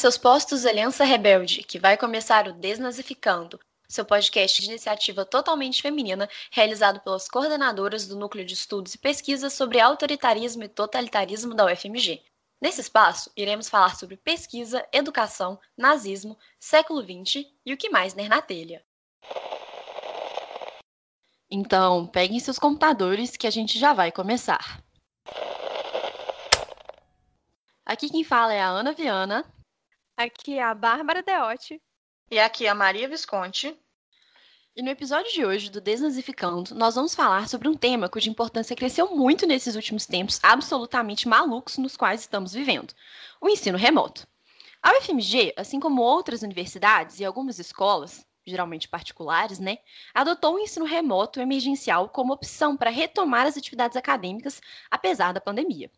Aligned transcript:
seus 0.00 0.16
postos, 0.16 0.64
Aliança 0.64 1.04
Rebelde, 1.04 1.62
que 1.62 1.78
vai 1.78 1.94
começar 1.94 2.48
o 2.48 2.54
Desnazificando, 2.54 3.60
seu 3.86 4.02
podcast 4.02 4.62
de 4.62 4.68
iniciativa 4.68 5.26
totalmente 5.26 5.82
feminina, 5.82 6.26
realizado 6.50 7.00
pelas 7.00 7.28
coordenadoras 7.28 8.08
do 8.08 8.16
Núcleo 8.16 8.42
de 8.42 8.54
Estudos 8.54 8.94
e 8.94 8.98
Pesquisas 8.98 9.52
sobre 9.52 9.78
Autoritarismo 9.78 10.64
e 10.64 10.68
Totalitarismo 10.68 11.54
da 11.54 11.66
UFMG. 11.66 12.22
Nesse 12.62 12.80
espaço, 12.80 13.30
iremos 13.36 13.68
falar 13.68 13.94
sobre 13.94 14.16
pesquisa, 14.16 14.82
educação, 14.90 15.60
nazismo, 15.76 16.38
século 16.58 17.02
XX 17.02 17.44
e 17.66 17.74
o 17.74 17.76
que 17.76 17.90
mais 17.90 18.14
ner 18.14 18.30
na 18.30 18.40
telha. 18.40 18.82
Então, 21.50 22.06
peguem 22.06 22.40
seus 22.40 22.58
computadores 22.58 23.36
que 23.36 23.46
a 23.46 23.50
gente 23.50 23.78
já 23.78 23.92
vai 23.92 24.10
começar. 24.10 24.82
Aqui 27.84 28.08
quem 28.08 28.24
fala 28.24 28.54
é 28.54 28.62
a 28.62 28.68
Ana 28.68 28.92
Viana. 28.92 29.44
Aqui 30.22 30.58
é 30.58 30.62
a 30.62 30.74
Bárbara 30.74 31.22
Deotti. 31.22 31.80
E 32.30 32.38
aqui 32.38 32.66
a 32.66 32.74
Maria 32.74 33.08
Visconti. 33.08 33.74
E 34.76 34.82
no 34.82 34.90
episódio 34.90 35.32
de 35.32 35.46
hoje 35.46 35.70
do 35.70 35.80
Desnazificando, 35.80 36.74
nós 36.74 36.94
vamos 36.94 37.14
falar 37.14 37.48
sobre 37.48 37.68
um 37.68 37.74
tema 37.74 38.06
cuja 38.06 38.28
importância 38.28 38.76
cresceu 38.76 39.16
muito 39.16 39.46
nesses 39.46 39.76
últimos 39.76 40.04
tempos 40.04 40.38
absolutamente 40.42 41.26
malucos 41.26 41.78
nos 41.78 41.96
quais 41.96 42.20
estamos 42.20 42.52
vivendo: 42.52 42.92
o 43.40 43.48
ensino 43.48 43.78
remoto. 43.78 44.28
A 44.82 44.92
UFMG, 44.98 45.54
assim 45.56 45.80
como 45.80 46.02
outras 46.02 46.42
universidades 46.42 47.18
e 47.18 47.24
algumas 47.24 47.58
escolas, 47.58 48.22
geralmente 48.44 48.88
particulares, 48.88 49.58
né, 49.58 49.78
adotou 50.12 50.56
o 50.56 50.58
ensino 50.58 50.84
remoto 50.84 51.40
emergencial 51.40 52.10
como 52.10 52.34
opção 52.34 52.76
para 52.76 52.90
retomar 52.90 53.46
as 53.46 53.56
atividades 53.56 53.96
acadêmicas 53.96 54.60
apesar 54.90 55.32
da 55.32 55.40
pandemia. 55.40 55.90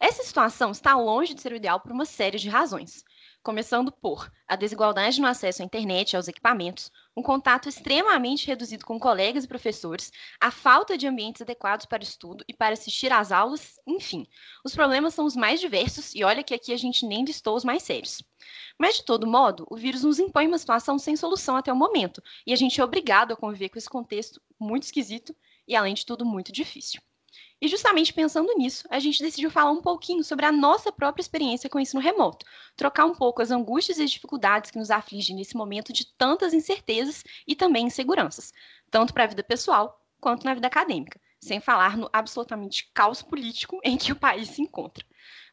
Essa 0.00 0.22
situação 0.22 0.70
está 0.70 0.96
longe 0.96 1.34
de 1.34 1.42
ser 1.42 1.52
o 1.52 1.56
ideal 1.56 1.78
por 1.78 1.92
uma 1.92 2.06
série 2.06 2.38
de 2.38 2.48
razões 2.48 3.04
começando 3.42 3.90
por 3.90 4.30
a 4.46 4.54
desigualdade 4.54 5.20
no 5.20 5.26
acesso 5.26 5.62
à 5.62 5.64
internet 5.64 6.12
e 6.12 6.16
aos 6.16 6.28
equipamentos, 6.28 6.90
um 7.16 7.22
contato 7.22 7.68
extremamente 7.68 8.46
reduzido 8.46 8.84
com 8.84 8.98
colegas 8.98 9.44
e 9.44 9.48
professores, 9.48 10.12
a 10.40 10.50
falta 10.50 10.96
de 10.98 11.06
ambientes 11.06 11.42
adequados 11.42 11.86
para 11.86 12.02
estudo 12.02 12.44
e 12.46 12.54
para 12.54 12.74
assistir 12.74 13.12
às 13.12 13.32
aulas, 13.32 13.80
enfim. 13.86 14.26
Os 14.64 14.74
problemas 14.74 15.14
são 15.14 15.24
os 15.24 15.36
mais 15.36 15.60
diversos 15.60 16.14
e 16.14 16.22
olha 16.22 16.42
que 16.42 16.54
aqui 16.54 16.72
a 16.72 16.76
gente 16.76 17.06
nem 17.06 17.24
listou 17.24 17.56
os 17.56 17.64
mais 17.64 17.82
sérios. 17.82 18.22
Mas, 18.78 18.96
de 18.96 19.04
todo 19.04 19.26
modo, 19.26 19.66
o 19.70 19.76
vírus 19.76 20.04
nos 20.04 20.18
impõe 20.18 20.46
uma 20.46 20.58
situação 20.58 20.98
sem 20.98 21.16
solução 21.16 21.56
até 21.56 21.72
o 21.72 21.76
momento, 21.76 22.22
e 22.46 22.52
a 22.52 22.56
gente 22.56 22.80
é 22.80 22.84
obrigado 22.84 23.32
a 23.32 23.36
conviver 23.36 23.68
com 23.68 23.78
esse 23.78 23.88
contexto 23.88 24.40
muito 24.58 24.84
esquisito 24.84 25.34
e, 25.66 25.74
além 25.74 25.94
de 25.94 26.04
tudo, 26.04 26.24
muito 26.24 26.52
difícil. 26.52 27.00
E 27.60 27.68
justamente 27.68 28.12
pensando 28.14 28.54
nisso, 28.56 28.86
a 28.88 28.98
gente 28.98 29.22
decidiu 29.22 29.50
falar 29.50 29.70
um 29.70 29.82
pouquinho 29.82 30.24
sobre 30.24 30.46
a 30.46 30.52
nossa 30.52 30.90
própria 30.90 31.20
experiência 31.20 31.68
com 31.68 31.76
o 31.76 31.80
ensino 31.80 32.00
remoto, 32.00 32.46
trocar 32.74 33.04
um 33.04 33.14
pouco 33.14 33.42
as 33.42 33.50
angústias 33.50 33.98
e 33.98 34.02
as 34.02 34.10
dificuldades 34.10 34.70
que 34.70 34.78
nos 34.78 34.90
afligem 34.90 35.36
nesse 35.36 35.54
momento 35.54 35.92
de 35.92 36.06
tantas 36.16 36.54
incertezas 36.54 37.22
e 37.46 37.54
também 37.54 37.86
inseguranças, 37.86 38.52
tanto 38.90 39.12
para 39.12 39.24
a 39.24 39.26
vida 39.26 39.42
pessoal 39.42 40.02
quanto 40.18 40.44
na 40.44 40.54
vida 40.54 40.68
acadêmica, 40.68 41.20
sem 41.38 41.60
falar 41.60 41.98
no 41.98 42.08
absolutamente 42.12 42.90
caos 42.94 43.20
político 43.20 43.78
em 43.84 43.98
que 43.98 44.12
o 44.12 44.16
país 44.16 44.48
se 44.48 44.62
encontra. 44.62 45.04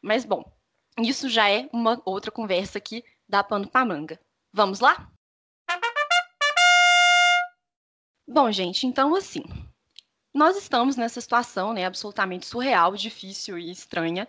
Mas 0.02 0.24
bom, 0.24 0.50
isso 0.98 1.28
já 1.28 1.50
é 1.50 1.68
uma 1.72 2.00
outra 2.06 2.30
conversa 2.30 2.78
aqui 2.78 3.04
da 3.28 3.44
pano 3.44 3.68
para 3.68 3.84
manga. 3.84 4.18
Vamos 4.50 4.80
lá? 4.80 5.12
Bom, 8.26 8.50
gente, 8.50 8.86
então 8.86 9.14
assim, 9.14 9.42
nós 10.34 10.56
estamos 10.56 10.96
nessa 10.96 11.20
situação 11.20 11.72
né, 11.72 11.84
absolutamente 11.84 12.46
surreal, 12.46 12.94
difícil 12.96 13.58
e 13.58 13.70
estranha, 13.70 14.28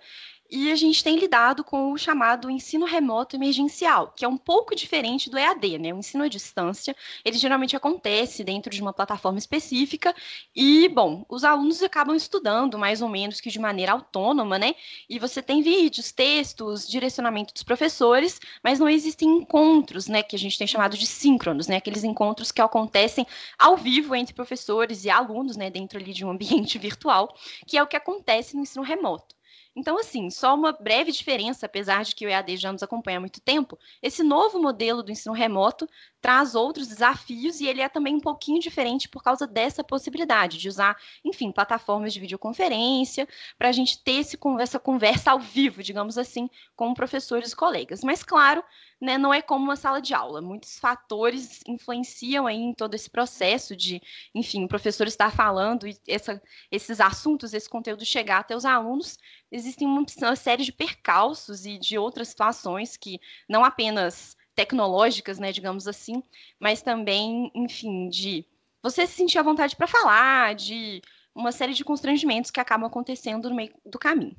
e 0.49 0.71
a 0.71 0.75
gente 0.75 1.03
tem 1.03 1.17
lidado 1.17 1.63
com 1.63 1.91
o 1.91 1.97
chamado 1.97 2.49
ensino 2.49 2.85
remoto 2.85 3.35
emergencial, 3.35 4.13
que 4.15 4.25
é 4.25 4.27
um 4.27 4.37
pouco 4.37 4.75
diferente 4.75 5.29
do 5.29 5.37
EAD, 5.37 5.77
né? 5.77 5.93
O 5.93 5.99
ensino 5.99 6.23
à 6.23 6.27
distância, 6.27 6.95
ele 7.23 7.37
geralmente 7.37 7.75
acontece 7.75 8.43
dentro 8.43 8.71
de 8.71 8.81
uma 8.81 8.91
plataforma 8.91 9.38
específica 9.38 10.13
e, 10.55 10.89
bom, 10.89 11.23
os 11.29 11.43
alunos 11.43 11.83
acabam 11.83 12.15
estudando 12.15 12.79
mais 12.79 13.01
ou 13.01 13.09
menos 13.09 13.39
que 13.39 13.49
de 13.49 13.59
maneira 13.59 13.91
autônoma, 13.91 14.57
né? 14.57 14.73
E 15.07 15.19
você 15.19 15.41
tem 15.41 15.61
vídeos, 15.61 16.11
textos, 16.11 16.88
direcionamento 16.88 17.53
dos 17.53 17.63
professores, 17.63 18.39
mas 18.63 18.79
não 18.79 18.89
existem 18.89 19.29
encontros, 19.29 20.07
né, 20.07 20.23
que 20.23 20.35
a 20.35 20.39
gente 20.39 20.57
tem 20.57 20.67
chamado 20.67 20.97
de 20.97 21.05
síncronos, 21.05 21.67
né? 21.67 21.77
Aqueles 21.77 22.03
encontros 22.03 22.51
que 22.51 22.61
acontecem 22.61 23.25
ao 23.57 23.77
vivo 23.77 24.15
entre 24.15 24.33
professores 24.33 25.05
e 25.05 25.09
alunos, 25.09 25.55
né, 25.57 25.69
dentro 25.69 25.99
ali 25.99 26.13
de 26.13 26.25
um 26.25 26.31
ambiente 26.31 26.77
virtual, 26.79 27.35
que 27.67 27.77
é 27.77 27.83
o 27.83 27.88
que 27.88 27.95
acontece 27.95 28.55
no 28.55 28.63
ensino 28.63 28.83
remoto. 28.83 29.38
Então, 29.75 29.97
assim, 29.97 30.30
só 30.30 30.56
uma 30.56 30.72
breve 30.74 31.12
diferença, 31.12 31.66
apesar 31.66 32.03
de 32.03 32.16
que 32.16 32.25
o 32.25 32.30
EAD 32.30 32.57
já 32.57 32.72
nos 32.72 32.84
acompanha 32.84 33.18
há 33.18 33.19
muito 33.22 33.40
tempo, 33.40 33.78
esse 34.02 34.24
novo 34.24 34.62
modelo 34.62 35.03
do 35.03 35.12
ensino 35.12 35.34
remoto 35.34 35.88
traz 36.22 36.56
outros 36.56 36.88
desafios 36.88 37.59
e 37.59 37.68
ele 37.68 37.81
é 37.81 37.90
também 37.90 38.16
um 38.16 38.19
pouquinho 38.19 38.59
diferente 38.59 39.07
por 39.07 39.24
causa 39.24 39.47
dessa 39.47 39.84
possibilidade 39.84 40.57
de 40.57 40.68
usar, 40.68 40.97
enfim, 41.24 41.52
plataformas 41.52 42.13
de 42.13 42.19
videoconferência 42.19 43.28
para 43.57 43.69
a 43.69 43.72
gente 43.72 44.03
ter 44.03 44.19
esse, 44.19 44.38
essa 44.59 44.80
conversa 44.80 45.31
ao 45.31 45.40
vivo, 45.40 45.81
digamos 45.81 46.18
assim, 46.18 46.50
com 46.75 46.94
professores 46.94 47.52
e 47.52 47.56
colegas. 47.56 48.03
Mas, 48.03 48.24
claro, 48.24 48.63
né, 49.00 49.18
não 49.18 49.34
é 49.34 49.41
como 49.41 49.63
uma 49.63 49.75
sala 49.75 50.02
de 50.02 50.13
aula. 50.13 50.41
Muitos 50.41 50.78
fatores 50.78 51.62
influenciam 51.66 52.46
aí 52.46 52.57
em 52.57 52.74
todo 52.74 52.96
esse 52.96 53.09
processo 53.09 53.75
de, 53.75 54.01
enfim, 54.36 54.66
o 54.66 54.68
professor 54.68 55.07
estar 55.07 55.31
falando 55.31 55.88
e 55.88 55.97
essa, 56.07 56.41
esses 56.69 57.00
assuntos, 57.00 57.53
esse 57.53 57.69
conteúdo 57.69 58.03
chegar 58.03 58.40
até 58.40 58.56
os 58.56 58.66
alunos. 58.66 59.18
Existem 59.51 59.88
uma, 59.88 60.06
uma 60.18 60.36
série 60.36 60.63
de 60.66 60.72
percalços 60.74 61.66
e 61.66 61.78
de 61.78 61.97
outras 61.97 62.28
situações 62.28 62.97
que 62.97 63.19
não 63.47 63.63
apenas 63.63 64.38
tecnológicas, 64.59 65.39
né, 65.39 65.53
digamos 65.53 65.87
assim, 65.87 66.21
mas 66.59 66.81
também, 66.81 67.49
enfim, 67.55 68.09
de 68.09 68.45
você 68.83 69.07
se 69.07 69.13
sentir 69.13 69.39
à 69.39 69.41
vontade 69.41 69.73
para 69.73 69.87
falar, 69.87 70.53
de 70.53 71.01
uma 71.33 71.53
série 71.53 71.73
de 71.73 71.85
constrangimentos 71.85 72.51
que 72.51 72.59
acabam 72.59 72.85
acontecendo 72.85 73.49
no 73.49 73.55
meio 73.55 73.73
do 73.85 73.97
caminho. 73.97 74.35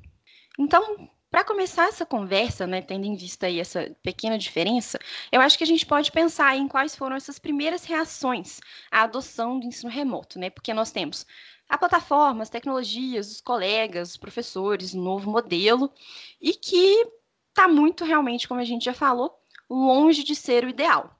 Então, 0.59 1.09
para 1.31 1.43
começar 1.43 1.87
essa 1.87 2.05
conversa, 2.05 2.67
né, 2.67 2.83
tendo 2.83 3.07
em 3.07 3.15
vista 3.15 3.47
aí 3.47 3.59
essa 3.59 3.95
pequena 4.03 4.37
diferença, 4.37 4.99
eu 5.31 5.41
acho 5.41 5.57
que 5.57 5.63
a 5.63 5.67
gente 5.67 5.87
pode 5.87 6.11
pensar 6.11 6.55
em 6.55 6.67
quais 6.67 6.95
foram 6.95 7.15
essas 7.15 7.39
primeiras 7.39 7.83
reações 7.83 8.59
à 8.91 9.01
adoção 9.01 9.59
do 9.59 9.65
ensino 9.65 9.89
remoto, 9.89 10.37
né? 10.37 10.51
Porque 10.51 10.71
nós 10.71 10.91
temos 10.91 11.25
a 11.67 11.79
plataforma, 11.79 12.43
as 12.43 12.49
tecnologias, 12.49 13.31
os 13.31 13.41
colegas, 13.41 14.11
os 14.11 14.17
professores, 14.17 14.93
um 14.93 15.01
novo 15.01 15.31
modelo, 15.31 15.91
e 16.39 16.53
que 16.53 17.07
está 17.49 17.67
muito 17.67 18.03
realmente, 18.03 18.47
como 18.47 18.59
a 18.59 18.65
gente 18.65 18.85
já 18.85 18.93
falou, 18.93 19.40
longe 19.75 20.23
de 20.23 20.35
ser 20.35 20.65
o 20.65 20.69
ideal. 20.69 21.15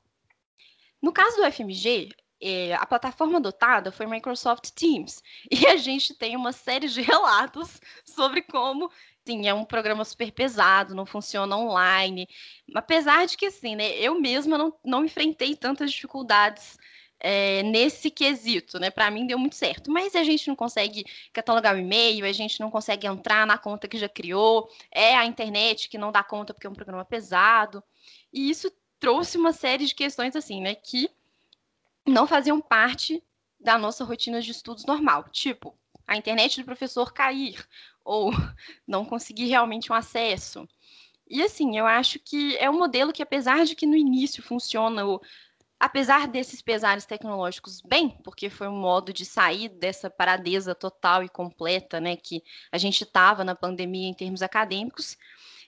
No 1.01 1.11
caso 1.11 1.37
do 1.37 1.51
FMG, 1.51 2.09
é, 2.39 2.73
a 2.75 2.85
plataforma 2.85 3.37
adotada 3.37 3.91
foi 3.91 4.05
Microsoft 4.07 4.71
Teams, 4.71 5.21
e 5.49 5.67
a 5.67 5.77
gente 5.77 6.13
tem 6.13 6.35
uma 6.35 6.51
série 6.51 6.87
de 6.87 7.01
relatos 7.01 7.79
sobre 8.05 8.41
como 8.41 8.91
Sim, 9.25 9.47
é 9.47 9.53
um 9.53 9.63
programa 9.63 10.03
super 10.03 10.31
pesado, 10.31 10.95
não 10.95 11.05
funciona 11.05 11.55
online. 11.55 12.27
Apesar 12.73 13.27
de 13.27 13.37
que, 13.37 13.45
assim, 13.45 13.75
né, 13.75 13.91
eu 13.99 14.19
mesma 14.19 14.57
não, 14.57 14.73
não 14.83 15.05
enfrentei 15.05 15.55
tantas 15.55 15.91
dificuldades 15.91 16.75
é, 17.19 17.61
nesse 17.63 18.09
quesito, 18.09 18.79
né? 18.79 18.89
Para 18.89 19.11
mim 19.11 19.27
deu 19.27 19.37
muito 19.37 19.55
certo. 19.55 19.91
Mas 19.91 20.15
a 20.15 20.23
gente 20.23 20.47
não 20.47 20.55
consegue 20.55 21.05
catalogar 21.31 21.75
o 21.75 21.79
e-mail, 21.79 22.25
a 22.25 22.31
gente 22.31 22.59
não 22.59 22.71
consegue 22.71 23.05
entrar 23.05 23.45
na 23.45 23.59
conta 23.59 23.87
que 23.87 23.97
já 23.97 24.09
criou, 24.09 24.67
é 24.91 25.15
a 25.15 25.25
internet 25.25 25.87
que 25.87 25.99
não 25.99 26.11
dá 26.11 26.23
conta 26.23 26.53
porque 26.53 26.65
é 26.65 26.69
um 26.69 26.73
programa 26.73 27.05
pesado. 27.05 27.83
E 28.31 28.49
isso 28.49 28.71
trouxe 28.99 29.37
uma 29.37 29.53
série 29.53 29.85
de 29.85 29.95
questões 29.95 30.35
assim, 30.35 30.61
né, 30.61 30.75
que 30.75 31.09
não 32.07 32.27
faziam 32.27 32.61
parte 32.61 33.21
da 33.59 33.77
nossa 33.77 34.03
rotina 34.03 34.41
de 34.41 34.51
estudos 34.51 34.85
normal, 34.85 35.25
tipo 35.31 35.77
a 36.07 36.17
internet 36.17 36.59
do 36.59 36.65
professor 36.65 37.13
cair 37.13 37.65
ou 38.03 38.31
não 38.85 39.05
conseguir 39.05 39.47
realmente 39.47 39.91
um 39.91 39.95
acesso. 39.95 40.67
E 41.29 41.41
assim, 41.41 41.77
eu 41.77 41.85
acho 41.85 42.19
que 42.19 42.57
é 42.57 42.69
um 42.69 42.77
modelo 42.77 43.13
que 43.13 43.23
apesar 43.23 43.63
de 43.65 43.75
que 43.75 43.85
no 43.85 43.95
início 43.95 44.43
funciona 44.43 45.05
o 45.05 45.21
apesar 45.79 46.27
desses 46.27 46.61
pesares 46.61 47.07
tecnológicos 47.07 47.81
bem, 47.81 48.09
porque 48.23 48.51
foi 48.51 48.67
um 48.67 48.79
modo 48.79 49.11
de 49.11 49.25
sair 49.25 49.67
dessa 49.67 50.11
paradeza 50.11 50.75
total 50.75 51.23
e 51.23 51.29
completa, 51.29 51.99
né, 51.99 52.15
que 52.15 52.43
a 52.71 52.77
gente 52.77 53.03
estava 53.03 53.43
na 53.43 53.55
pandemia 53.55 54.07
em 54.07 54.13
termos 54.13 54.43
acadêmicos, 54.43 55.17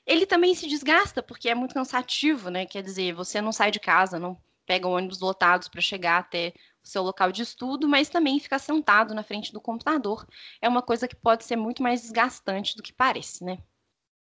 ele 0.05 0.25
também 0.25 0.53
se 0.53 0.67
desgasta, 0.67 1.23
porque 1.23 1.50
é 1.50 1.55
muito 1.55 1.73
cansativo, 1.73 2.50
né? 2.50 2.65
Quer 2.65 2.83
dizer, 2.83 3.13
você 3.13 3.41
não 3.41 3.51
sai 3.51 3.71
de 3.71 3.79
casa, 3.79 4.19
não 4.19 4.39
pega 4.65 4.88
ônibus 4.88 5.19
lotados 5.19 5.67
para 5.67 5.81
chegar 5.81 6.19
até 6.19 6.53
o 6.83 6.88
seu 6.88 7.03
local 7.03 7.31
de 7.31 7.41
estudo, 7.41 7.88
mas 7.88 8.09
também 8.09 8.39
ficar 8.39 8.59
sentado 8.59 9.13
na 9.13 9.23
frente 9.23 9.51
do 9.51 9.61
computador. 9.61 10.25
É 10.61 10.67
uma 10.67 10.81
coisa 10.81 11.07
que 11.07 11.15
pode 11.15 11.45
ser 11.45 11.55
muito 11.55 11.81
mais 11.81 12.01
desgastante 12.01 12.75
do 12.75 12.83
que 12.83 12.94
parece, 12.94 13.44
né? 13.44 13.57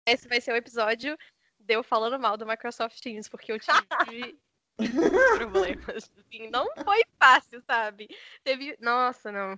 Esse 0.05 0.27
vai 0.27 0.41
ser 0.41 0.53
o 0.53 0.57
episódio 0.57 1.17
de 1.59 1.73
eu 1.73 1.83
falando 1.83 2.19
mal 2.19 2.35
do 2.35 2.45
Microsoft 2.45 2.99
Teams, 2.99 3.29
porque 3.29 3.51
eu 3.51 3.59
tive 3.59 4.37
problemas. 5.37 6.11
Assim, 6.17 6.49
não 6.49 6.67
foi 6.83 7.03
fácil, 7.19 7.61
sabe? 7.61 8.09
Teve. 8.43 8.75
Nossa, 8.79 9.31
não. 9.31 9.57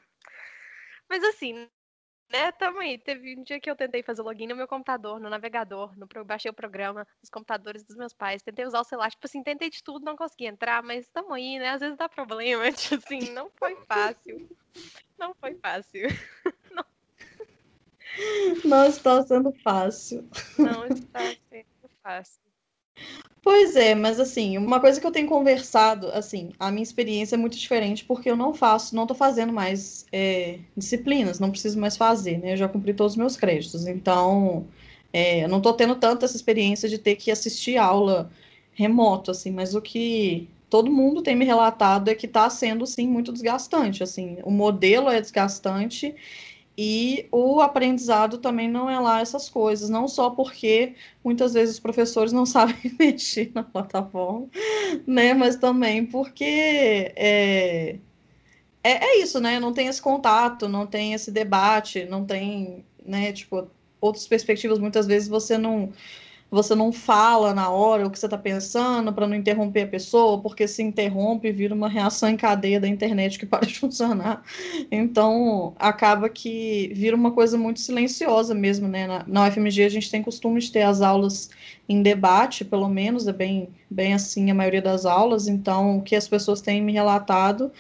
Mas 1.10 1.24
assim, 1.24 1.70
né, 2.32 2.52
também. 2.54 2.98
Teve 2.98 3.38
um 3.38 3.44
dia 3.44 3.60
que 3.60 3.70
eu 3.70 3.76
tentei 3.76 4.02
fazer 4.02 4.22
login 4.22 4.48
no 4.48 4.56
meu 4.56 4.68
computador, 4.68 5.20
no 5.20 5.30
navegador, 5.30 5.94
no, 5.98 6.08
baixei 6.26 6.50
o 6.50 6.54
programa 6.54 7.06
nos 7.22 7.30
computadores 7.30 7.84
dos 7.84 7.96
meus 7.96 8.14
pais, 8.14 8.42
tentei 8.42 8.66
usar 8.66 8.80
o 8.80 8.86
celular, 8.86 9.10
tipo 9.10 9.26
assim, 9.26 9.44
tentei 9.44 9.70
de 9.70 9.84
tudo, 9.84 10.06
não 10.06 10.16
consegui 10.16 10.46
entrar, 10.46 10.82
mas 10.82 11.08
tamo 11.10 11.34
aí, 11.34 11.60
né? 11.60 11.70
Às 11.70 11.82
vezes 11.82 11.98
dá 11.98 12.08
problema, 12.08 12.72
tipo 12.74 12.96
assim, 12.96 13.32
não 13.32 13.50
foi 13.52 13.76
fácil. 13.88 14.50
Não 15.18 15.34
foi 15.36 15.56
fácil. 15.56 16.08
Não, 16.72 16.86
não 18.66 18.86
está 18.86 19.24
sendo 19.24 19.54
fácil. 19.64 20.30
Não 20.58 20.86
está 20.86 21.20
sendo 21.50 21.90
fácil. 22.04 22.41
Pois 23.44 23.76
é, 23.76 23.96
mas 23.96 24.20
assim, 24.20 24.58
uma 24.58 24.80
coisa 24.80 25.02
que 25.02 25.06
eu 25.08 25.12
tenho 25.12 25.28
conversado, 25.28 26.08
assim, 26.12 26.52
a 26.60 26.70
minha 26.70 26.84
experiência 26.84 27.36
é 27.36 27.38
muito 27.40 27.58
diferente 27.58 28.06
porque 28.06 28.30
eu 28.30 28.36
não 28.36 28.54
faço, 28.54 28.96
não 28.96 29.08
tô 29.08 29.16
fazendo 29.16 29.52
mais 29.52 30.06
é, 30.12 30.60
disciplinas, 30.78 31.40
não 31.40 31.50
preciso 31.50 31.80
mais 31.80 31.98
fazer, 31.98 32.38
né? 32.38 32.54
Eu 32.54 32.58
já 32.58 32.70
cumpri 32.70 32.94
todos 32.94 33.14
os 33.14 33.18
meus 33.18 33.36
créditos, 33.36 33.88
então 33.88 34.68
é, 35.12 35.44
eu 35.44 35.50
não 35.50 35.60
tô 35.60 35.74
tendo 35.74 35.96
tanta 35.96 36.26
essa 36.26 36.36
experiência 36.36 36.88
de 36.88 37.00
ter 37.00 37.16
que 37.16 37.32
assistir 37.32 37.78
aula 37.78 38.30
remoto, 38.74 39.32
assim, 39.32 39.50
mas 39.52 39.74
o 39.74 39.82
que 39.82 40.48
todo 40.70 40.92
mundo 40.92 41.22
tem 41.24 41.36
me 41.36 41.44
relatado 41.44 42.10
é 42.10 42.16
que 42.16 42.28
tá 42.28 42.48
sendo, 42.50 42.86
sim, 42.86 43.08
muito 43.08 43.34
desgastante, 43.34 44.04
assim, 44.04 44.38
o 44.44 44.52
modelo 44.52 45.10
é 45.10 45.20
desgastante 45.20 46.16
e 46.78 47.28
o 47.32 47.60
aprendizado 47.60 48.38
também 48.38 48.70
não 48.70 48.90
é 48.90 49.00
lá 49.00 49.20
essas 49.20 49.50
coisas, 49.50 49.90
não 49.90 50.08
só 50.08 50.30
porque 50.30 50.96
muitas 51.24 51.54
vezes 51.54 51.76
os 51.76 51.80
professores 51.80 52.32
não 52.32 52.46
sabem 52.48 52.76
mexer 53.00 53.52
na 53.54 53.64
plataforma, 53.64 54.48
né? 55.06 55.34
Mas 55.34 55.58
também 55.58 56.06
porque 56.06 57.14
é, 57.16 58.00
é, 58.84 58.92
é, 59.06 59.22
isso, 59.22 59.40
né? 59.40 59.60
Não 59.60 59.74
tem 59.74 59.88
esse 59.88 60.02
contato, 60.02 60.68
não 60.68 60.88
tem 60.88 61.14
esse 61.14 61.32
debate, 61.32 62.06
não 62.06 62.26
tem, 62.26 62.86
né? 63.06 63.32
Tipo, 63.34 63.68
outras 64.00 64.28
perspectivas, 64.28 64.80
muitas 64.80 65.06
vezes 65.06 65.28
você 65.28 65.58
não 65.58 65.92
você 66.52 66.76
não 66.76 66.92
fala 66.92 67.54
na 67.54 67.70
hora 67.70 68.06
o 68.06 68.12
que 68.12 68.20
você 68.20 68.26
está 68.26 68.38
pensando 68.38 69.14
para 69.14 69.26
não 69.26 69.36
interromper 69.36 69.84
a 69.84 69.88
pessoa, 69.88 70.42
porque 70.42 70.68
se 70.68 70.84
interrompe 70.84 71.50
vira 71.50 71.74
uma 71.74 71.88
reação 71.88 72.28
em 72.28 72.36
cadeia 72.36 72.78
da 72.78 72.90
internet 72.90 73.40
que 73.40 73.46
para 73.48 73.66
de 73.66 73.80
funcionar. 73.80 74.44
Então 74.92 75.74
acaba 75.80 76.28
que 76.30 76.92
vira 76.94 77.16
uma 77.16 77.32
coisa 77.32 77.58
muito 77.58 77.80
silenciosa 77.80 78.54
mesmo, 78.54 78.90
né? 78.90 79.08
Na, 79.08 79.24
na 79.26 79.48
UFMG 79.48 79.86
a 79.86 79.90
gente 79.90 80.12
tem 80.12 80.22
costume 80.22 80.60
de 80.60 80.72
ter 80.72 80.82
as 80.82 81.02
aulas 81.02 81.50
em 81.88 82.02
debate, 82.02 82.66
pelo 82.66 82.90
menos, 82.90 83.28
é 83.28 83.34
bem, 83.34 83.70
bem 83.90 84.14
assim 84.14 84.52
a 84.52 84.54
maioria 84.54 84.82
das 84.82 85.06
aulas, 85.06 85.48
então 85.48 86.00
o 86.00 86.02
que 86.02 86.16
as 86.18 86.28
pessoas 86.28 86.60
têm 86.60 86.82
me 86.82 86.92
relatado 86.92 87.72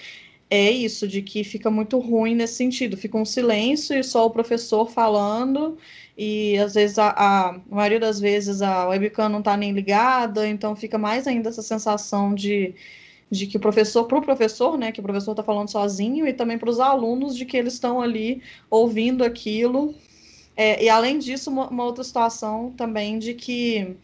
é 0.49 0.69
isso, 0.69 1.07
de 1.07 1.21
que 1.21 1.45
fica 1.45 1.71
muito 1.71 1.97
ruim 1.97 2.35
nesse 2.35 2.55
sentido, 2.55 2.97
fica 2.97 3.17
um 3.17 3.23
silêncio 3.23 3.97
e 3.97 4.03
só 4.03 4.25
o 4.25 4.29
professor 4.29 4.89
falando 4.89 5.77
e 6.17 6.57
às 6.57 6.73
vezes 6.73 6.99
a, 6.99 7.13
a, 7.15 7.59
maioria 7.69 7.99
das 7.99 8.19
vezes 8.19 8.61
a 8.61 8.87
webcam 8.87 9.29
não 9.29 9.39
está 9.39 9.55
nem 9.55 9.71
ligada, 9.71 10.47
então 10.47 10.75
fica 10.75 10.97
mais 10.97 11.27
ainda 11.27 11.49
essa 11.49 11.61
sensação 11.61 12.33
de, 12.33 12.75
de 13.29 13.47
que 13.47 13.57
o 13.57 13.59
professor, 13.59 14.05
para 14.05 14.19
o 14.19 14.21
professor, 14.21 14.77
né, 14.77 14.91
que 14.91 14.99
o 14.99 15.03
professor 15.03 15.31
está 15.31 15.43
falando 15.43 15.69
sozinho, 15.69 16.27
e 16.27 16.33
também 16.33 16.57
para 16.57 16.69
os 16.69 16.79
alunos 16.79 17.35
de 17.35 17.45
que 17.45 17.57
eles 17.57 17.73
estão 17.73 18.01
ali 18.01 18.41
ouvindo 18.69 19.23
aquilo. 19.23 19.95
É, 20.55 20.83
e 20.83 20.89
além 20.89 21.17
disso, 21.17 21.49
uma, 21.49 21.69
uma 21.69 21.85
outra 21.85 22.03
situação 22.03 22.71
também 22.77 23.17
de 23.17 23.33
que 23.33 23.95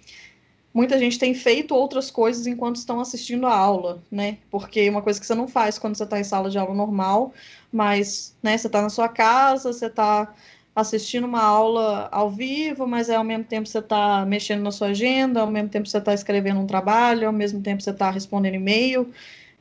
muita 0.74 1.00
gente 1.00 1.18
tem 1.18 1.34
feito 1.34 1.74
outras 1.74 2.12
coisas 2.12 2.46
enquanto 2.46 2.76
estão 2.76 3.00
assistindo 3.00 3.48
a 3.48 3.56
aula, 3.56 4.02
né? 4.12 4.38
Porque 4.52 4.82
é 4.82 4.90
uma 4.90 5.02
coisa 5.02 5.20
que 5.20 5.26
você 5.26 5.34
não 5.36 5.48
faz 5.48 5.80
quando 5.80 5.96
você 5.96 6.04
está 6.04 6.20
em 6.20 6.24
sala 6.24 6.50
de 6.50 6.58
aula 6.60 6.74
normal, 6.74 7.34
mas 7.72 8.36
né, 8.44 8.58
você 8.58 8.68
está 8.68 8.82
na 8.82 8.90
sua 8.90 9.10
casa, 9.10 9.74
você 9.74 9.88
está 9.88 10.34
assistindo 10.78 11.26
uma 11.26 11.42
aula 11.42 12.08
ao 12.12 12.30
vivo, 12.30 12.86
mas 12.86 13.10
é, 13.10 13.16
ao 13.16 13.24
mesmo 13.24 13.44
tempo 13.46 13.68
você 13.68 13.80
está 13.80 14.24
mexendo 14.28 14.62
na 14.62 14.70
sua 14.70 14.90
agenda, 14.90 15.42
ao 15.42 15.48
mesmo 15.50 15.70
tempo 15.70 15.90
você 15.90 15.98
está 15.98 16.14
escrevendo 16.14 16.60
um 16.60 16.68
trabalho, 16.68 17.26
ao 17.26 17.34
mesmo 17.34 17.64
tempo 17.64 17.82
você 17.82 17.90
está 17.90 18.12
respondendo 18.12 18.54
e-mail, 18.54 19.12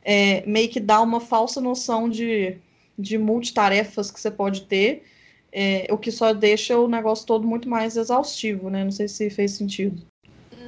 é, 0.05 0.45
meio 0.47 0.69
que 0.69 0.79
dá 0.79 1.01
uma 1.01 1.19
falsa 1.19 1.59
noção 1.59 2.07
de, 2.07 2.59
de 2.99 3.17
multitarefas 3.17 4.11
que 4.11 4.21
você 4.21 4.31
pode 4.31 4.67
ter, 4.67 5.05
é, 5.51 5.87
o 5.91 5.97
que 5.97 6.13
só 6.13 6.35
deixa 6.35 6.79
o 6.79 6.87
negócio 6.87 7.27
todo 7.27 7.49
muito 7.49 7.67
mais 7.67 7.97
exaustivo, 7.97 8.69
né? 8.69 8.85
Não 8.85 8.93
sei 8.93 9.09
se 9.09 9.31
fez 9.31 9.53
sentido. 9.53 10.07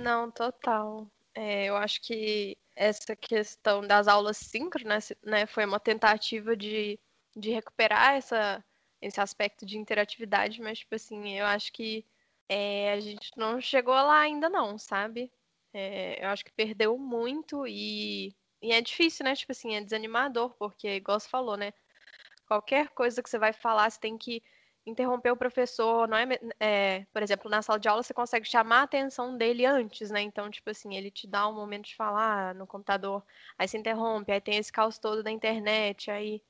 Não, 0.03 0.31
total. 0.31 1.07
É, 1.35 1.67
eu 1.67 1.77
acho 1.77 2.01
que 2.01 2.57
essa 2.75 3.15
questão 3.15 3.83
das 3.87 4.09
aulas 4.09 4.39
síncronas 4.39 5.13
né, 5.23 5.45
foi 5.45 5.67
uma 5.67 5.79
tentativa 5.79 6.57
de, 6.57 6.99
de 7.37 7.51
recuperar 7.51 8.15
essa 8.15 8.65
esse 9.01 9.21
aspecto 9.21 9.65
de 9.65 9.79
interatividade, 9.79 10.61
mas, 10.61 10.81
tipo 10.81 10.95
assim, 10.95 11.39
eu 11.39 11.47
acho 11.47 11.73
que 11.73 12.05
é, 12.49 12.93
a 12.93 13.01
gente 13.01 13.31
não 13.37 13.61
chegou 13.61 13.95
lá 13.95 14.21
ainda 14.21 14.49
não, 14.49 14.79
sabe? 14.79 15.31
É, 15.73 16.25
eu 16.25 16.29
acho 16.31 16.45
que 16.45 16.53
perdeu 16.53 16.99
muito 16.99 17.67
e, 17.67 18.35
e 18.63 18.73
é 18.73 18.81
difícil, 18.81 19.25
né? 19.25 19.35
Tipo 19.35 19.53
assim, 19.53 19.75
é 19.75 19.81
desanimador, 19.81 20.55
porque, 20.59 20.89
igual 20.97 21.21
você 21.21 21.29
falou, 21.29 21.57
né? 21.57 21.73
Qualquer 22.47 22.89
coisa 22.91 23.23
que 23.23 23.31
você 23.31 23.39
vai 23.39 23.53
falar, 23.53 23.91
você 23.91 24.01
tem 24.01 24.17
que 24.19 24.43
interromper 24.87 25.31
o 25.31 25.37
professor, 25.37 26.09
não 26.09 26.17
é, 26.17 26.27
é, 26.59 27.07
por 27.13 27.23
exemplo, 27.23 27.51
na 27.51 27.63
sala 27.63 27.79
de 27.79 27.89
aula 27.89 28.03
você 28.03 28.15
consegue 28.15 28.47
chamar 28.49 28.81
a 28.81 28.83
atenção 28.85 29.37
dele 29.37 29.67
antes, 29.67 30.11
né? 30.11 30.23
Então, 30.23 30.51
tipo 30.51 30.71
assim, 30.71 30.97
ele 30.97 31.11
te 31.11 31.27
dá 31.27 31.47
um 31.49 31.55
momento 31.55 31.87
de 31.87 31.97
falar 31.97 32.55
no 32.55 32.67
computador, 32.67 33.25
aí 33.59 33.69
se 33.69 33.77
interrompe, 33.77 34.33
aí 34.33 34.41
tem 34.41 34.57
esse 34.57 34.73
caos 34.73 34.99
todo 34.99 35.23
da 35.23 35.31
internet, 35.31 36.11
aí 36.11 36.43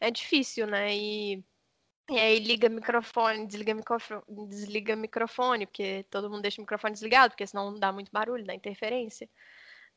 é 0.00 0.10
difícil, 0.10 0.66
né? 0.66 0.94
E 0.94 1.44
e 2.10 2.18
aí 2.18 2.38
liga 2.38 2.68
microfone, 2.68 3.46
desliga 3.46 3.74
microfone, 3.74 4.22
desliga 4.48 4.96
microfone, 4.96 5.66
porque 5.66 6.04
todo 6.10 6.28
mundo 6.28 6.42
deixa 6.42 6.60
o 6.60 6.64
microfone 6.64 6.92
desligado, 6.92 7.30
porque 7.30 7.46
senão 7.46 7.74
dá 7.78 7.90
muito 7.92 8.10
barulho, 8.12 8.44
dá 8.44 8.54
interferência. 8.54 9.28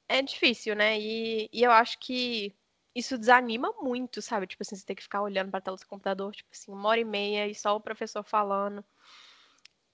É 0.07 0.21
difícil, 0.21 0.75
né? 0.75 0.99
E, 0.99 1.49
e 1.51 1.63
eu 1.63 1.71
acho 1.71 1.99
que 1.99 2.55
isso 2.95 3.17
desanima 3.17 3.73
muito, 3.81 4.21
sabe? 4.21 4.47
Tipo 4.47 4.63
assim, 4.63 4.75
você 4.75 4.85
tem 4.85 4.95
que 4.95 5.03
ficar 5.03 5.21
olhando 5.21 5.51
para 5.51 5.59
a 5.59 5.61
tela 5.61 5.77
do 5.77 5.87
computador, 5.87 6.33
tipo 6.33 6.49
assim, 6.51 6.71
uma 6.71 6.89
hora 6.89 6.99
e 6.99 7.05
meia 7.05 7.47
e 7.47 7.53
só 7.55 7.75
o 7.75 7.81
professor 7.81 8.23
falando. 8.23 8.83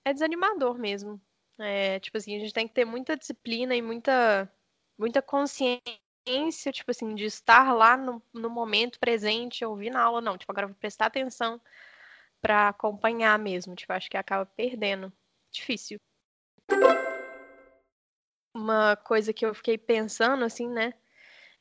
É 0.06 0.14
desanimador 0.14 0.78
mesmo. 0.78 1.20
É, 1.60 2.00
tipo 2.00 2.18
assim, 2.18 2.36
a 2.36 2.40
gente 2.40 2.54
tem 2.54 2.68
que 2.68 2.74
ter 2.74 2.86
muita 2.86 3.18
disciplina 3.18 3.76
e 3.76 3.82
muita, 3.82 4.52
muita 4.98 5.22
consciência, 5.22 6.72
tipo 6.72 6.92
assim, 6.92 7.16
de 7.16 7.26
estar 7.26 7.74
lá 7.74 7.98
no, 7.98 8.22
no 8.34 8.50
momento 8.50 9.00
presente, 9.00 9.66
ouvir 9.66 9.90
na 9.90 10.02
aula, 10.02 10.22
não. 10.22 10.38
Tipo, 10.38 10.52
agora 10.52 10.66
eu 10.66 10.70
vou 10.70 10.78
prestar 10.78 11.08
atenção 11.08 11.60
para 12.44 12.68
acompanhar 12.68 13.40
mesmo. 13.40 13.74
Tipo, 13.74 13.94
acho 13.94 14.10
que 14.10 14.18
acaba 14.18 14.46
perdendo. 14.46 15.12
Difícil. 15.50 15.98
Uma 18.54 18.98
coisa 18.98 19.32
que 19.32 19.46
eu 19.46 19.56
fiquei 19.56 19.78
pensando, 19.78 20.44
assim, 20.44 20.68
né, 20.68 20.94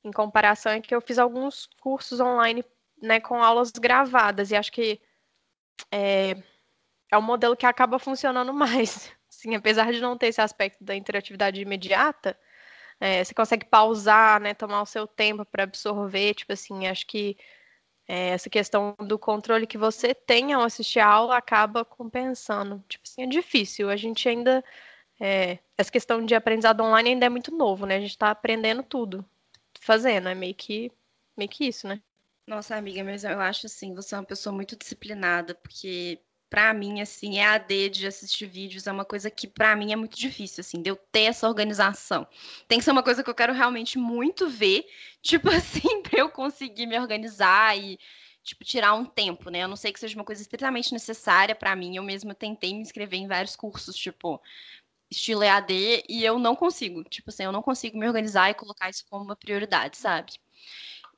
em 0.04 0.10
comparação, 0.10 0.72
é 0.72 0.80
que 0.80 0.94
eu 0.94 1.00
fiz 1.00 1.18
alguns 1.18 1.66
cursos 1.80 2.20
online, 2.20 2.64
né, 3.00 3.20
com 3.20 3.42
aulas 3.42 3.70
gravadas, 3.70 4.50
e 4.50 4.56
acho 4.56 4.72
que 4.72 5.00
é, 5.90 6.32
é 7.10 7.16
um 7.16 7.22
modelo 7.22 7.56
que 7.56 7.64
acaba 7.64 7.98
funcionando 7.98 8.52
mais. 8.52 9.12
Assim, 9.30 9.54
apesar 9.54 9.92
de 9.92 10.00
não 10.00 10.18
ter 10.18 10.26
esse 10.26 10.40
aspecto 10.40 10.84
da 10.84 10.94
interatividade 10.94 11.60
imediata, 11.60 12.38
é, 13.00 13.24
você 13.24 13.32
consegue 13.32 13.66
pausar, 13.66 14.40
né, 14.40 14.52
tomar 14.52 14.82
o 14.82 14.86
seu 14.86 15.06
tempo 15.06 15.44
para 15.44 15.62
absorver, 15.62 16.34
tipo 16.34 16.52
assim, 16.52 16.86
acho 16.86 17.06
que 17.06 17.36
é, 18.06 18.30
essa 18.30 18.50
questão 18.50 18.94
do 18.98 19.18
controle 19.18 19.66
que 19.66 19.78
você 19.78 20.14
tem 20.14 20.52
ao 20.52 20.62
assistir 20.62 21.00
a 21.00 21.06
aula 21.06 21.36
acaba 21.36 21.84
compensando. 21.84 22.82
Tipo 22.88 23.04
assim, 23.06 23.22
é 23.22 23.26
difícil. 23.26 23.90
A 23.90 23.96
gente 23.96 24.28
ainda. 24.28 24.64
É, 25.20 25.58
essa 25.78 25.90
questão 25.90 26.24
de 26.24 26.34
aprendizado 26.34 26.82
online 26.82 27.10
ainda 27.10 27.26
é 27.26 27.28
muito 27.28 27.54
novo, 27.56 27.86
né? 27.86 27.96
A 27.96 28.00
gente 28.00 28.10
está 28.10 28.30
aprendendo 28.30 28.82
tudo, 28.82 29.24
fazendo. 29.80 30.28
É 30.28 30.34
meio 30.34 30.54
que, 30.54 30.90
meio 31.36 31.48
que 31.48 31.64
isso, 31.66 31.86
né? 31.86 32.02
Nossa, 32.46 32.74
amiga, 32.76 33.04
mas 33.04 33.22
eu 33.22 33.40
acho 33.40 33.66
assim, 33.66 33.94
você 33.94 34.14
é 34.14 34.18
uma 34.18 34.24
pessoa 34.24 34.52
muito 34.54 34.76
disciplinada, 34.76 35.54
porque 35.54 36.18
para 36.52 36.74
mim, 36.74 37.00
assim, 37.00 37.38
é 37.38 37.46
AD 37.46 37.88
de 37.88 38.06
assistir 38.06 38.44
vídeos 38.44 38.86
é 38.86 38.92
uma 38.92 39.06
coisa 39.06 39.30
que 39.30 39.48
para 39.48 39.74
mim 39.74 39.90
é 39.90 39.96
muito 39.96 40.18
difícil, 40.18 40.60
assim, 40.60 40.82
de 40.82 40.90
eu 40.90 40.96
ter 40.96 41.22
essa 41.22 41.48
organização. 41.48 42.26
Tem 42.68 42.78
que 42.78 42.84
ser 42.84 42.90
uma 42.90 43.02
coisa 43.02 43.24
que 43.24 43.30
eu 43.30 43.34
quero 43.34 43.54
realmente 43.54 43.96
muito 43.96 44.50
ver, 44.50 44.86
tipo 45.22 45.48
assim, 45.48 46.02
para 46.02 46.20
eu 46.20 46.28
conseguir 46.28 46.84
me 46.84 46.98
organizar 47.00 47.74
e 47.78 47.98
tipo 48.42 48.64
tirar 48.64 48.92
um 48.92 49.06
tempo, 49.06 49.48
né? 49.48 49.60
Eu 49.60 49.68
não 49.68 49.76
sei 49.76 49.94
que 49.94 49.98
seja 50.00 50.14
uma 50.14 50.26
coisa 50.26 50.42
estritamente 50.42 50.92
necessária 50.92 51.54
para 51.54 51.74
mim. 51.74 51.96
Eu 51.96 52.02
mesma 52.02 52.34
tentei 52.34 52.74
me 52.74 52.82
inscrever 52.82 53.18
em 53.18 53.26
vários 53.26 53.56
cursos, 53.56 53.96
tipo 53.96 54.38
estilo 55.10 55.42
EAD 55.42 56.04
e 56.06 56.22
eu 56.22 56.38
não 56.38 56.54
consigo. 56.54 57.02
Tipo 57.04 57.30
assim, 57.30 57.44
eu 57.44 57.52
não 57.52 57.62
consigo 57.62 57.96
me 57.98 58.06
organizar 58.06 58.50
e 58.50 58.54
colocar 58.54 58.90
isso 58.90 59.06
como 59.08 59.24
uma 59.24 59.36
prioridade, 59.36 59.96
sabe? 59.96 60.32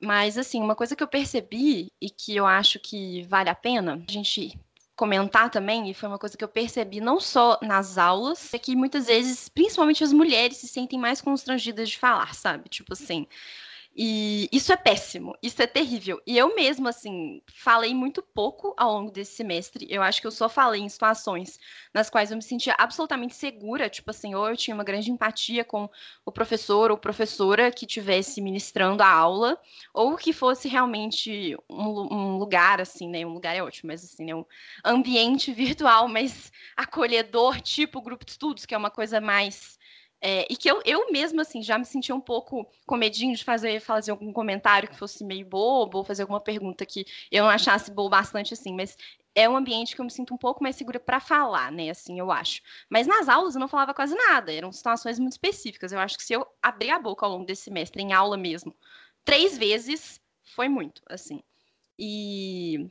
Mas, 0.00 0.38
assim, 0.38 0.60
uma 0.60 0.76
coisa 0.76 0.94
que 0.94 1.02
eu 1.02 1.08
percebi 1.08 1.92
e 2.00 2.08
que 2.10 2.36
eu 2.36 2.46
acho 2.46 2.78
que 2.78 3.22
vale 3.24 3.50
a 3.50 3.54
pena 3.54 4.04
a 4.08 4.12
gente 4.12 4.56
comentar 4.96 5.50
também, 5.50 5.90
e 5.90 5.94
foi 5.94 6.08
uma 6.08 6.18
coisa 6.18 6.36
que 6.36 6.44
eu 6.44 6.48
percebi 6.48 7.00
não 7.00 7.18
só 7.20 7.58
nas 7.62 7.98
aulas, 7.98 8.52
é 8.54 8.58
que 8.58 8.76
muitas 8.76 9.06
vezes, 9.06 9.48
principalmente 9.48 10.04
as 10.04 10.12
mulheres, 10.12 10.58
se 10.58 10.68
sentem 10.68 10.98
mais 10.98 11.20
constrangidas 11.20 11.90
de 11.90 11.98
falar, 11.98 12.34
sabe? 12.34 12.68
Tipo 12.68 12.92
assim, 12.92 13.26
e 13.96 14.48
isso 14.50 14.72
é 14.72 14.76
péssimo, 14.76 15.36
isso 15.40 15.62
é 15.62 15.68
terrível. 15.68 16.20
E 16.26 16.36
eu 16.36 16.54
mesma, 16.56 16.90
assim, 16.90 17.40
falei 17.46 17.94
muito 17.94 18.20
pouco 18.22 18.74
ao 18.76 18.92
longo 18.92 19.12
desse 19.12 19.36
semestre. 19.36 19.86
Eu 19.88 20.02
acho 20.02 20.20
que 20.20 20.26
eu 20.26 20.32
só 20.32 20.48
falei 20.48 20.82
em 20.82 20.88
situações 20.88 21.60
nas 21.92 22.10
quais 22.10 22.32
eu 22.32 22.36
me 22.36 22.42
sentia 22.42 22.74
absolutamente 22.76 23.36
segura, 23.36 23.88
tipo 23.88 24.10
assim, 24.10 24.34
ou 24.34 24.48
eu 24.48 24.56
tinha 24.56 24.74
uma 24.74 24.82
grande 24.82 25.12
empatia 25.12 25.64
com 25.64 25.88
o 26.24 26.32
professor 26.32 26.90
ou 26.90 26.98
professora 26.98 27.70
que 27.70 27.86
tivesse 27.86 28.40
ministrando 28.40 29.00
a 29.00 29.08
aula, 29.08 29.56
ou 29.92 30.16
que 30.16 30.32
fosse 30.32 30.68
realmente 30.68 31.56
um, 31.70 32.14
um 32.14 32.36
lugar, 32.36 32.80
assim, 32.80 33.08
né? 33.08 33.24
Um 33.24 33.34
lugar 33.34 33.54
é 33.54 33.62
ótimo, 33.62 33.88
mas 33.92 34.02
assim, 34.02 34.24
né? 34.24 34.34
Um 34.34 34.44
ambiente 34.84 35.52
virtual 35.54 36.08
mais 36.08 36.50
acolhedor, 36.76 37.60
tipo 37.60 38.02
grupo 38.02 38.24
de 38.24 38.32
estudos, 38.32 38.66
que 38.66 38.74
é 38.74 38.78
uma 38.78 38.90
coisa 38.90 39.20
mais 39.20 39.78
é, 40.26 40.46
e 40.48 40.56
que 40.56 40.70
eu, 40.70 40.80
eu 40.86 41.12
mesma, 41.12 41.42
assim, 41.42 41.62
já 41.62 41.78
me 41.78 41.84
sentia 41.84 42.14
um 42.14 42.20
pouco 42.20 42.66
com 42.86 42.96
medinho 42.96 43.36
de 43.36 43.44
fazer, 43.44 43.78
fazer 43.78 44.10
algum 44.10 44.32
comentário 44.32 44.88
que 44.88 44.96
fosse 44.96 45.22
meio 45.22 45.44
bobo, 45.44 45.98
ou 45.98 46.04
fazer 46.04 46.22
alguma 46.22 46.40
pergunta 46.40 46.86
que 46.86 47.04
eu 47.30 47.44
não 47.44 47.50
achasse 47.50 47.90
boa 47.90 48.08
bastante, 48.08 48.54
assim, 48.54 48.72
mas 48.74 48.96
é 49.34 49.46
um 49.46 49.54
ambiente 49.54 49.94
que 49.94 50.00
eu 50.00 50.04
me 50.06 50.10
sinto 50.10 50.32
um 50.32 50.38
pouco 50.38 50.62
mais 50.62 50.76
segura 50.76 50.98
para 50.98 51.20
falar, 51.20 51.70
né, 51.70 51.90
assim, 51.90 52.18
eu 52.18 52.32
acho. 52.32 52.62
Mas 52.88 53.06
nas 53.06 53.28
aulas 53.28 53.54
eu 53.54 53.60
não 53.60 53.68
falava 53.68 53.92
quase 53.92 54.14
nada, 54.14 54.50
eram 54.50 54.72
situações 54.72 55.18
muito 55.18 55.32
específicas. 55.32 55.92
Eu 55.92 55.98
acho 55.98 56.16
que 56.16 56.24
se 56.24 56.32
eu 56.32 56.46
abrir 56.62 56.90
a 56.90 56.98
boca 56.98 57.26
ao 57.26 57.32
longo 57.32 57.44
desse 57.44 57.64
semestre, 57.64 58.02
em 58.02 58.14
aula 58.14 58.38
mesmo, 58.38 58.74
três 59.26 59.58
vezes, 59.58 60.18
foi 60.54 60.70
muito, 60.70 61.02
assim. 61.06 61.42
E 61.98 62.88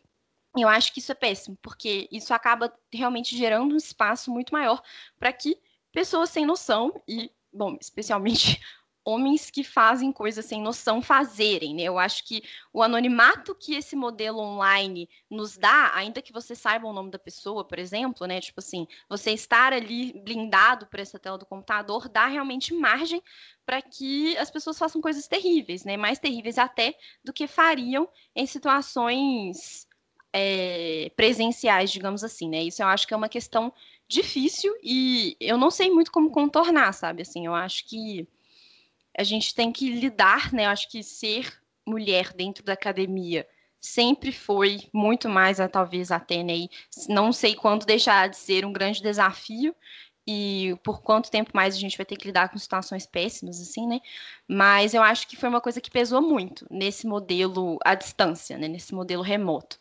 eu 0.55 0.67
acho 0.67 0.93
que 0.93 0.99
isso 0.99 1.11
é 1.11 1.15
péssimo, 1.15 1.57
porque 1.63 2.07
isso 2.11 2.31
acaba 2.31 2.71
realmente 2.93 3.35
gerando 3.35 3.73
um 3.73 3.77
espaço 3.77 4.29
muito 4.29 4.53
maior 4.53 4.83
para 5.17 5.33
que 5.33 5.57
pessoas 5.93 6.31
sem 6.31 6.45
noção 6.45 7.01
e, 7.07 7.31
bom, 7.53 7.77
especialmente 7.79 8.59
homens 9.05 9.51
que 9.51 9.65
fazem 9.65 10.13
coisas 10.13 10.45
sem 10.45 10.61
noção 10.61 11.01
fazerem, 11.01 11.75
né? 11.75 11.83
Eu 11.83 11.99
acho 11.99 12.25
que 12.25 12.41
o 12.71 12.81
anonimato 12.81 13.53
que 13.53 13.75
esse 13.75 13.97
modelo 13.97 14.39
online 14.39 15.09
nos 15.29 15.57
dá, 15.57 15.91
ainda 15.93 16.21
que 16.21 16.31
você 16.31 16.55
saiba 16.55 16.87
o 16.87 16.93
nome 16.93 17.11
da 17.11 17.19
pessoa, 17.19 17.65
por 17.65 17.77
exemplo, 17.77 18.25
né? 18.25 18.39
Tipo 18.39 18.61
assim, 18.61 18.87
você 19.09 19.31
estar 19.31 19.73
ali 19.73 20.13
blindado 20.23 20.87
por 20.87 21.01
essa 21.01 21.19
tela 21.19 21.37
do 21.37 21.45
computador 21.45 22.07
dá 22.07 22.27
realmente 22.27 22.73
margem 22.73 23.21
para 23.65 23.81
que 23.81 24.37
as 24.37 24.49
pessoas 24.49 24.79
façam 24.79 25.01
coisas 25.01 25.27
terríveis, 25.27 25.83
né? 25.83 25.97
Mais 25.97 26.17
terríveis 26.17 26.57
até 26.57 26.97
do 27.23 27.33
que 27.33 27.45
fariam 27.45 28.07
em 28.33 28.45
situações 28.45 29.85
é, 30.33 31.11
presenciais, 31.15 31.91
digamos 31.91 32.23
assim, 32.23 32.49
né? 32.49 32.63
Isso 32.63 32.81
eu 32.81 32.87
acho 32.87 33.05
que 33.05 33.13
é 33.13 33.17
uma 33.17 33.29
questão 33.29 33.71
difícil 34.13 34.73
e 34.83 35.35
eu 35.39 35.57
não 35.57 35.71
sei 35.71 35.89
muito 35.91 36.11
como 36.11 36.31
contornar, 36.31 36.93
sabe? 36.93 37.21
Assim, 37.23 37.45
eu 37.45 37.55
acho 37.55 37.85
que 37.87 38.27
a 39.17 39.23
gente 39.23 39.53
tem 39.53 39.71
que 39.71 39.89
lidar, 39.89 40.53
né? 40.53 40.65
Eu 40.65 40.69
acho 40.69 40.89
que 40.89 41.03
ser 41.03 41.51
mulher 41.85 42.33
dentro 42.33 42.63
da 42.63 42.73
academia 42.73 43.47
sempre 43.79 44.31
foi 44.31 44.89
muito 44.93 45.27
mais, 45.27 45.57
talvez 45.71 46.11
até, 46.11 46.41
né? 46.41 46.67
Não 47.09 47.33
sei 47.33 47.53
quando 47.53 47.85
deixar 47.85 48.29
de 48.29 48.37
ser 48.37 48.65
um 48.65 48.71
grande 48.71 49.01
desafio 49.01 49.75
e 50.25 50.73
por 50.83 51.01
quanto 51.01 51.29
tempo 51.29 51.51
mais 51.53 51.75
a 51.75 51.79
gente 51.79 51.97
vai 51.97 52.05
ter 52.05 52.15
que 52.15 52.27
lidar 52.27 52.49
com 52.49 52.57
situações 52.57 53.05
péssimas, 53.05 53.59
assim, 53.59 53.85
né? 53.85 53.99
Mas 54.47 54.93
eu 54.93 55.03
acho 55.03 55.27
que 55.27 55.35
foi 55.35 55.49
uma 55.49 55.59
coisa 55.59 55.81
que 55.81 55.91
pesou 55.91 56.21
muito 56.21 56.65
nesse 56.71 57.05
modelo 57.05 57.77
à 57.83 57.93
distância, 57.93 58.57
né? 58.57 58.69
Nesse 58.69 58.93
modelo 58.95 59.21
remoto. 59.21 59.77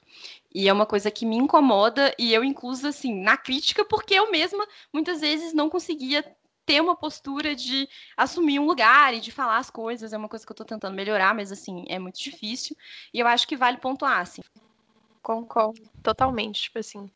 E 0.55 0.69
é 0.69 0.73
uma 0.73 0.87
coisa 0.87 1.11
que 1.11 1.25
me 1.25 1.37
incomoda, 1.37 2.15
e 2.19 2.33
eu 2.35 2.45
incluso, 2.45 2.87
assim, 2.87 3.15
na 3.23 3.37
crítica, 3.37 3.85
porque 3.85 4.15
eu 4.15 4.31
mesma, 4.31 4.67
muitas 4.93 5.21
vezes, 5.21 5.55
não 5.55 5.71
conseguia 5.71 6.25
ter 6.65 6.81
uma 6.81 6.95
postura 6.95 7.55
de 7.55 7.89
assumir 8.17 8.59
um 8.59 8.67
lugar 8.67 9.15
e 9.15 9.21
de 9.21 9.33
falar 9.33 9.59
as 9.59 9.71
coisas. 9.71 10.13
É 10.13 10.17
uma 10.19 10.29
coisa 10.29 10.45
que 10.45 10.53
eu 10.53 10.57
tô 10.57 10.65
tentando 10.65 10.95
melhorar, 10.95 11.35
mas, 11.35 11.51
assim, 11.51 11.85
é 11.89 11.99
muito 11.99 12.21
difícil. 12.21 12.77
E 13.13 13.19
eu 13.19 13.27
acho 13.27 13.49
que 13.49 13.57
vale 13.57 13.79
pontuar, 13.79 14.21
assim. 14.21 14.43
Concordo, 15.23 15.81
totalmente. 16.03 16.63
Tipo 16.63 16.79
assim, 16.79 17.11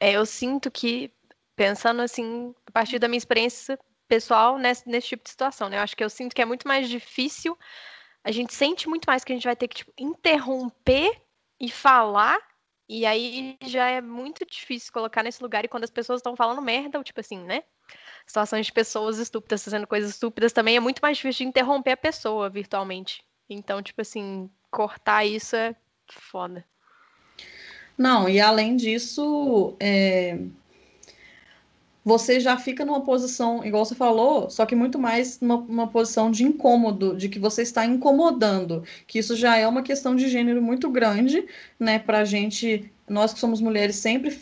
é, 0.00 0.12
eu 0.12 0.26
sinto 0.26 0.70
que, 0.70 1.12
pensando, 1.56 2.02
assim, 2.02 2.54
a 2.66 2.72
partir 2.72 2.98
da 2.98 3.08
minha 3.08 3.18
experiência 3.18 3.78
pessoal 4.06 4.58
nesse, 4.58 4.88
nesse 4.88 5.08
tipo 5.08 5.24
de 5.24 5.30
situação, 5.30 5.68
né? 5.68 5.78
Eu 5.78 5.82
acho 5.82 5.96
que 5.96 6.02
eu 6.02 6.10
sinto 6.10 6.34
que 6.34 6.42
é 6.42 6.44
muito 6.44 6.66
mais 6.66 6.88
difícil, 6.88 7.56
a 8.24 8.32
gente 8.32 8.54
sente 8.54 8.88
muito 8.88 9.06
mais 9.06 9.22
que 9.24 9.32
a 9.32 9.36
gente 9.36 9.44
vai 9.44 9.56
ter 9.56 9.68
que, 9.68 9.76
tipo, 9.76 9.92
interromper 9.98 11.20
e 11.60 11.70
falar 11.70 12.38
e 12.88 13.04
aí 13.04 13.56
já 13.66 13.88
é 13.90 14.00
muito 14.00 14.46
difícil 14.46 14.92
colocar 14.92 15.22
nesse 15.22 15.42
lugar. 15.42 15.64
E 15.64 15.68
quando 15.68 15.84
as 15.84 15.90
pessoas 15.90 16.20
estão 16.20 16.34
falando 16.34 16.62
merda, 16.62 16.96
ou 16.96 17.04
tipo 17.04 17.20
assim, 17.20 17.38
né? 17.38 17.62
Situações 18.26 18.66
de 18.66 18.72
pessoas 18.72 19.18
estúpidas 19.18 19.64
fazendo 19.64 19.86
coisas 19.86 20.10
estúpidas 20.10 20.52
também 20.52 20.76
é 20.76 20.80
muito 20.80 21.00
mais 21.00 21.16
difícil 21.16 21.44
de 21.44 21.50
interromper 21.50 21.92
a 21.92 21.96
pessoa 21.96 22.48
virtualmente. 22.48 23.22
Então, 23.48 23.82
tipo 23.82 24.00
assim, 24.00 24.50
cortar 24.70 25.24
isso 25.24 25.54
é 25.54 25.74
foda. 26.10 26.64
Não, 27.96 28.28
e 28.28 28.40
além 28.40 28.76
disso, 28.76 29.76
é, 29.80 30.38
você 32.04 32.40
já 32.40 32.56
fica 32.56 32.84
numa 32.84 33.02
posição, 33.02 33.64
igual 33.64 33.84
você 33.84 33.94
falou, 33.94 34.48
só 34.50 34.64
que 34.64 34.74
muito 34.74 34.98
mais 34.98 35.40
numa, 35.40 35.86
posição 35.86 36.30
de 36.30 36.44
incômodo, 36.44 37.16
de 37.16 37.28
que 37.28 37.38
você 37.38 37.62
está 37.62 37.84
incomodando, 37.84 38.82
que 39.06 39.18
isso 39.18 39.36
já 39.36 39.56
é 39.56 39.66
uma 39.66 39.82
questão 39.82 40.16
de 40.16 40.28
gênero 40.28 40.62
muito 40.62 40.90
grande, 40.90 41.46
né, 41.78 41.98
pra 41.98 42.24
gente, 42.24 42.90
nós 43.08 43.32
que 43.32 43.40
somos 43.40 43.60
mulheres 43.60 43.96
sempre 43.96 44.38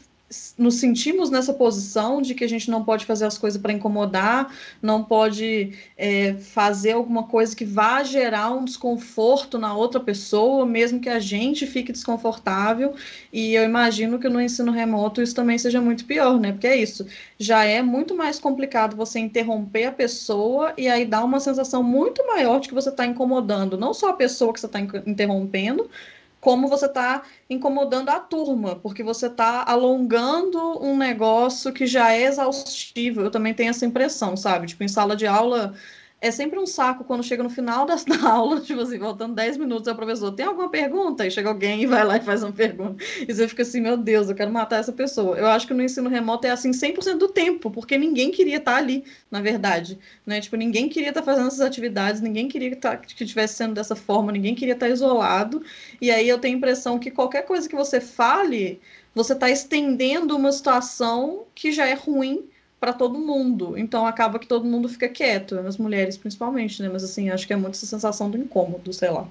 nos 0.59 0.75
sentimos 0.77 1.31
nessa 1.31 1.53
posição 1.53 2.21
de 2.21 2.35
que 2.35 2.43
a 2.43 2.49
gente 2.49 2.69
não 2.69 2.85
pode 2.85 3.07
fazer 3.07 3.25
as 3.25 3.39
coisas 3.39 3.61
para 3.61 3.73
incomodar, 3.73 4.53
não 4.83 5.05
pode 5.05 5.73
é, 5.97 6.35
fazer 6.35 6.93
alguma 6.93 7.25
coisa 7.25 7.55
que 7.55 7.65
vá 7.65 8.03
gerar 8.03 8.51
um 8.51 8.65
desconforto 8.65 9.57
na 9.57 9.75
outra 9.75 10.01
pessoa, 10.01 10.67
mesmo 10.67 10.99
que 10.99 11.09
a 11.09 11.21
gente 11.21 11.65
fique 11.67 11.93
desconfortável. 11.93 12.95
E 13.33 13.55
eu 13.55 13.63
imagino 13.63 14.19
que 14.19 14.29
no 14.29 14.41
ensino 14.41 14.73
remoto 14.73 15.23
isso 15.23 15.35
também 15.35 15.59
seja 15.59 15.81
muito 15.81 16.05
pior, 16.05 16.41
né? 16.41 16.51
Porque 16.53 16.67
é 16.67 16.77
isso, 16.77 17.07
já 17.39 17.65
é 17.65 17.81
muito 17.81 18.15
mais 18.15 18.39
complicado 18.41 18.97
você 18.97 19.21
interromper 19.21 19.85
a 19.87 19.93
pessoa 19.93 20.75
e 20.77 20.89
aí 20.89 21.05
dá 21.05 21.23
uma 21.25 21.39
sensação 21.39 21.83
muito 21.83 22.27
maior 22.27 22.59
de 22.61 22.69
que 22.69 22.75
você 22.75 22.89
está 22.89 23.07
incomodando 23.07 23.77
não 23.77 23.95
só 23.95 24.11
a 24.11 24.15
pessoa 24.15 24.53
que 24.53 24.61
você 24.61 24.67
está 24.67 24.81
interrompendo, 24.81 25.89
como 26.47 26.69
você 26.69 26.87
está 26.87 27.25
incomodando 27.51 28.09
a 28.09 28.21
turma, 28.21 28.77
porque 28.77 29.03
você 29.03 29.27
está 29.27 29.65
alongando 29.67 30.81
um 30.81 30.97
negócio 30.97 31.73
que 31.73 31.89
já 31.89 32.13
é 32.13 32.23
exaustivo. 32.23 33.23
Eu 33.23 33.33
também 33.33 33.53
tenho 33.53 33.71
essa 33.71 33.85
impressão, 33.85 34.37
sabe? 34.37 34.69
Tipo, 34.69 34.85
em 34.85 34.89
sala 34.89 35.17
de 35.17 35.27
aula 35.27 35.75
é 36.27 36.31
sempre 36.31 36.59
um 36.59 36.67
saco 36.67 37.05
quando 37.05 37.23
chega 37.23 37.43
no 37.43 37.51
final 37.51 37.87
da, 37.87 37.95
da 37.95 38.29
aula, 38.29 38.61
tipo 38.61 38.81
assim, 38.81 38.99
voltando 38.99 39.35
10 39.35 39.57
minutos, 39.57 39.87
é 39.89 39.93
o 39.93 39.97
professor, 39.97 40.33
tem 40.33 40.47
alguma 40.47 40.69
pergunta? 40.69 41.27
E 41.27 41.31
chega 41.31 41.49
alguém 41.49 41.83
e 41.83 41.87
vai 41.87 42.05
lá 42.05 42.17
e 42.17 42.21
faz 42.21 42.43
uma 42.43 42.53
pergunta. 42.53 43.03
E 43.21 43.33
você 43.33 43.49
fica 43.49 43.63
assim, 43.63 43.81
meu 43.81 43.97
Deus, 43.97 44.29
eu 44.29 44.35
quero 44.35 44.53
matar 44.53 44.81
essa 44.81 44.93
pessoa. 44.93 45.37
Eu 45.37 45.47
acho 45.47 45.67
que 45.67 45.75
no 45.75 45.83
ensino 45.83 46.09
remoto 46.11 46.47
é 46.47 46.51
assim 46.51 46.71
100% 46.71 47.19
do 47.19 47.29
tempo, 47.29 47.71
porque 47.71 47.97
ninguém 47.97 48.31
queria 48.31 48.57
estar 48.59 48.77
ali, 48.77 49.05
na 49.31 49.41
verdade, 49.41 49.99
né? 50.25 50.41
Tipo, 50.41 50.57
ninguém 50.57 50.89
queria 50.89 51.11
estar 51.11 51.23
fazendo 51.23 51.47
essas 51.49 51.61
atividades, 51.61 52.21
ninguém 52.21 52.49
queria 52.49 52.71
que, 52.71 52.77
tá, 52.77 52.97
que 52.97 53.25
estivesse 53.25 53.55
sendo 53.55 53.75
dessa 53.75 53.97
forma, 53.97 54.33
ninguém 54.33 54.55
queria 54.55 54.75
estar 54.75 54.89
isolado. 54.89 55.63
E 56.01 56.11
aí 56.11 56.29
eu 56.29 56.39
tenho 56.39 56.55
a 56.55 56.59
impressão 56.59 56.99
que 56.99 57.11
qualquer 57.11 57.43
coisa 57.43 57.69
que 57.69 57.77
você 57.77 58.01
fale, 58.01 58.81
você 59.15 59.33
está 59.33 59.51
estendendo 59.51 60.37
uma 60.37 60.53
situação 60.53 61.47
que 61.55 61.73
já 61.73 61.87
é 61.87 61.95
ruim 61.95 62.49
para 62.79 62.93
todo 62.93 63.19
mundo. 63.19 63.77
Então 63.77 64.07
acaba 64.07 64.39
que 64.39 64.47
todo 64.47 64.65
mundo 64.65 64.89
fica 64.89 65.09
quieto, 65.09 65.59
as 65.61 65.77
mulheres 65.77 66.17
principalmente, 66.17 66.83
né? 66.83 66.89
Mas 66.89 67.05
assim, 67.05 67.31
acho 67.31 67.47
que 67.47 67.53
é 67.53 67.57
muito 67.57 67.75
essa 67.75 67.87
sensação 67.87 68.31
do 68.31 68.39
incômodo, 68.39 68.93
sei 68.93 69.11
lá. 69.11 69.27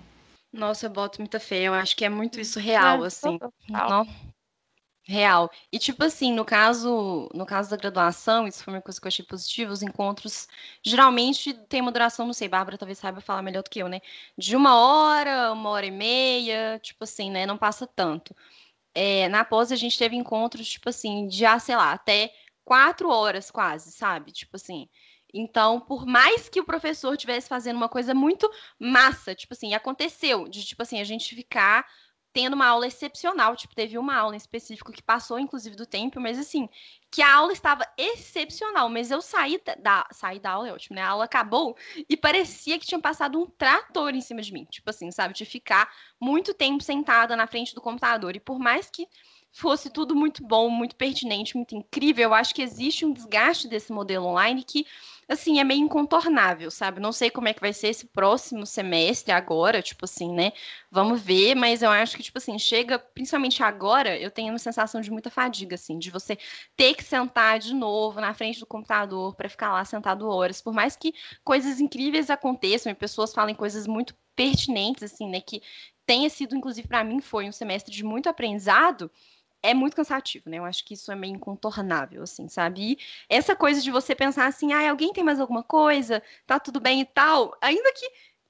Nossa, 0.51 0.85
eu 0.85 0.89
boto 0.89 1.21
muita 1.21 1.39
fé. 1.39 1.63
Eu 1.63 1.73
acho 1.73 1.95
que 1.95 2.05
é 2.05 2.09
muito 2.09 2.39
isso 2.39 2.59
real, 2.59 3.03
é, 3.03 3.07
assim. 3.07 3.37
Real. 3.67 4.07
real. 5.03 5.51
E 5.71 5.77
tipo 5.77 6.03
assim, 6.03 6.33
no 6.33 6.45
caso, 6.45 7.29
no 7.33 7.45
caso 7.45 7.69
da 7.69 7.77
graduação, 7.77 8.47
isso 8.47 8.63
foi 8.63 8.73
uma 8.73 8.81
coisa 8.81 8.99
que 8.99 9.05
eu 9.05 9.09
achei 9.09 9.25
positiva, 9.25 9.71
os 9.71 9.83
encontros 9.83 10.47
geralmente 10.81 11.53
tem 11.67 11.81
uma 11.81 11.91
duração, 11.91 12.25
não 12.25 12.33
sei, 12.33 12.47
Bárbara 12.47 12.77
talvez 12.77 12.97
saiba 12.97 13.19
falar 13.21 13.41
melhor 13.41 13.63
do 13.63 13.69
que 13.69 13.79
eu, 13.79 13.89
né? 13.89 13.99
De 14.37 14.55
uma 14.55 14.77
hora, 14.79 15.51
uma 15.51 15.69
hora 15.69 15.85
e 15.85 15.91
meia, 15.91 16.79
tipo 16.79 17.03
assim, 17.03 17.29
né? 17.29 17.45
Não 17.45 17.57
passa 17.57 17.85
tanto. 17.85 18.33
É, 18.93 19.27
na 19.27 19.43
pós 19.43 19.73
a 19.73 19.75
gente 19.75 19.99
teve 19.99 20.15
encontros, 20.15 20.69
tipo 20.69 20.87
assim, 20.87 21.27
de, 21.27 21.45
ah, 21.45 21.59
sei 21.59 21.75
lá, 21.75 21.91
até 21.91 22.31
quatro 22.65 23.09
horas 23.09 23.49
quase, 23.51 23.91
sabe? 23.91 24.31
Tipo 24.31 24.57
assim. 24.57 24.89
Então, 25.33 25.81
por 25.81 26.05
mais 26.05 26.47
que 26.47 26.61
o 26.61 26.65
professor 26.65 27.13
estivesse 27.13 27.49
fazendo 27.49 27.75
uma 27.75 27.89
coisa 27.89 28.13
muito 28.13 28.49
massa, 28.79 29.35
tipo 29.35 29.53
assim, 29.53 29.73
aconteceu 29.73 30.47
de, 30.47 30.63
tipo 30.65 30.81
assim, 30.81 31.01
a 31.01 31.03
gente 31.03 31.35
ficar 31.35 31.85
tendo 32.35 32.53
uma 32.53 32.67
aula 32.67 32.85
excepcional. 32.85 33.55
Tipo, 33.55 33.73
teve 33.73 33.97
uma 33.97 34.13
aula 34.13 34.35
em 34.35 34.37
específico 34.37 34.91
que 34.91 35.01
passou, 35.01 35.39
inclusive, 35.39 35.73
do 35.73 35.85
tempo, 35.85 36.19
mas 36.19 36.37
assim, 36.37 36.67
que 37.09 37.21
a 37.21 37.33
aula 37.33 37.53
estava 37.53 37.87
excepcional. 37.97 38.89
Mas 38.89 39.09
eu 39.09 39.21
saí 39.21 39.57
da, 39.81 40.05
saí 40.11 40.37
da 40.37 40.51
aula, 40.51 40.67
é 40.67 40.73
ótimo, 40.73 40.97
né? 40.97 41.01
A 41.01 41.11
aula 41.11 41.23
acabou 41.23 41.77
e 42.09 42.17
parecia 42.17 42.77
que 42.77 42.85
tinha 42.85 42.99
passado 42.99 43.39
um 43.39 43.45
trator 43.45 44.13
em 44.13 44.19
cima 44.19 44.41
de 44.41 44.51
mim. 44.51 44.65
Tipo 44.65 44.89
assim, 44.89 45.11
sabe? 45.11 45.33
De 45.33 45.45
ficar 45.45 45.89
muito 46.19 46.53
tempo 46.53 46.83
sentada 46.83 47.37
na 47.37 47.47
frente 47.47 47.73
do 47.73 47.79
computador. 47.79 48.35
E 48.35 48.39
por 48.41 48.59
mais 48.59 48.89
que 48.89 49.07
fosse 49.55 49.89
tudo 49.89 50.13
muito 50.13 50.43
bom, 50.45 50.69
muito 50.69 50.97
pertinente, 50.97 51.55
muito 51.55 51.73
incrível, 51.73 52.25
eu 52.25 52.33
acho 52.33 52.53
que 52.53 52.61
existe 52.61 53.05
um 53.05 53.13
desgaste 53.13 53.69
desse 53.69 53.89
modelo 53.89 54.25
online 54.25 54.61
que, 54.61 54.85
assim, 55.29 55.61
é 55.61 55.63
meio 55.63 55.79
incontornável, 55.79 56.69
sabe? 56.69 56.99
Não 56.99 57.13
sei 57.13 57.31
como 57.31 57.47
é 57.47 57.53
que 57.53 57.61
vai 57.61 57.71
ser 57.71 57.87
esse 57.87 58.05
próximo 58.07 58.65
semestre 58.65 59.31
agora, 59.31 59.81
tipo 59.81 60.03
assim, 60.03 60.33
né? 60.33 60.51
Vamos 60.91 61.21
ver, 61.21 61.55
mas 61.55 61.81
eu 61.81 61.89
acho 61.89 62.17
que, 62.17 62.23
tipo 62.23 62.37
assim, 62.37 62.59
chega, 62.59 62.99
principalmente 62.99 63.63
agora, 63.63 64.19
eu 64.19 64.29
tenho 64.29 64.51
uma 64.51 64.59
sensação 64.59 64.99
de 64.99 65.09
muita 65.09 65.29
fadiga, 65.29 65.75
assim, 65.75 65.97
de 65.97 66.11
você 66.11 66.37
ter 66.75 66.93
que 66.93 67.03
sentar 67.03 67.57
de 67.57 67.73
novo 67.73 68.19
na 68.19 68.33
frente 68.33 68.59
do 68.59 68.65
computador 68.65 69.35
para 69.35 69.47
ficar 69.47 69.71
lá 69.71 69.85
sentado 69.85 70.27
horas, 70.27 70.61
por 70.61 70.73
mais 70.73 70.97
que 70.97 71.13
coisas 71.45 71.79
incríveis 71.79 72.29
aconteçam 72.29 72.91
e 72.91 72.95
pessoas 72.95 73.33
falem 73.33 73.55
coisas 73.55 73.87
muito 73.87 74.13
pertinentes, 74.35 75.03
assim, 75.03 75.29
né? 75.29 75.39
Que 75.39 75.61
tenha 76.05 76.29
sido, 76.29 76.57
inclusive, 76.57 76.87
para 76.89 77.05
mim, 77.05 77.21
foi 77.21 77.47
um 77.47 77.53
semestre 77.53 77.93
de 77.93 78.03
muito 78.03 78.27
aprendizado 78.27 79.09
é 79.69 79.73
muito 79.73 79.95
cansativo, 79.95 80.49
né? 80.49 80.57
Eu 80.59 80.65
acho 80.65 80.83
que 80.85 80.93
isso 80.93 81.11
é 81.11 81.15
meio 81.15 81.35
incontornável, 81.35 82.23
assim, 82.23 82.47
sabe? 82.47 82.93
E 82.93 82.97
essa 83.29 83.55
coisa 83.55 83.81
de 83.81 83.91
você 83.91 84.15
pensar 84.15 84.47
assim, 84.47 84.73
ah, 84.73 84.89
alguém 84.89 85.13
tem 85.13 85.23
mais 85.23 85.39
alguma 85.39 85.63
coisa? 85.63 86.21
Tá 86.45 86.59
tudo 86.59 86.79
bem 86.79 87.01
e 87.01 87.05
tal. 87.05 87.57
Ainda 87.61 87.91
que 87.93 88.05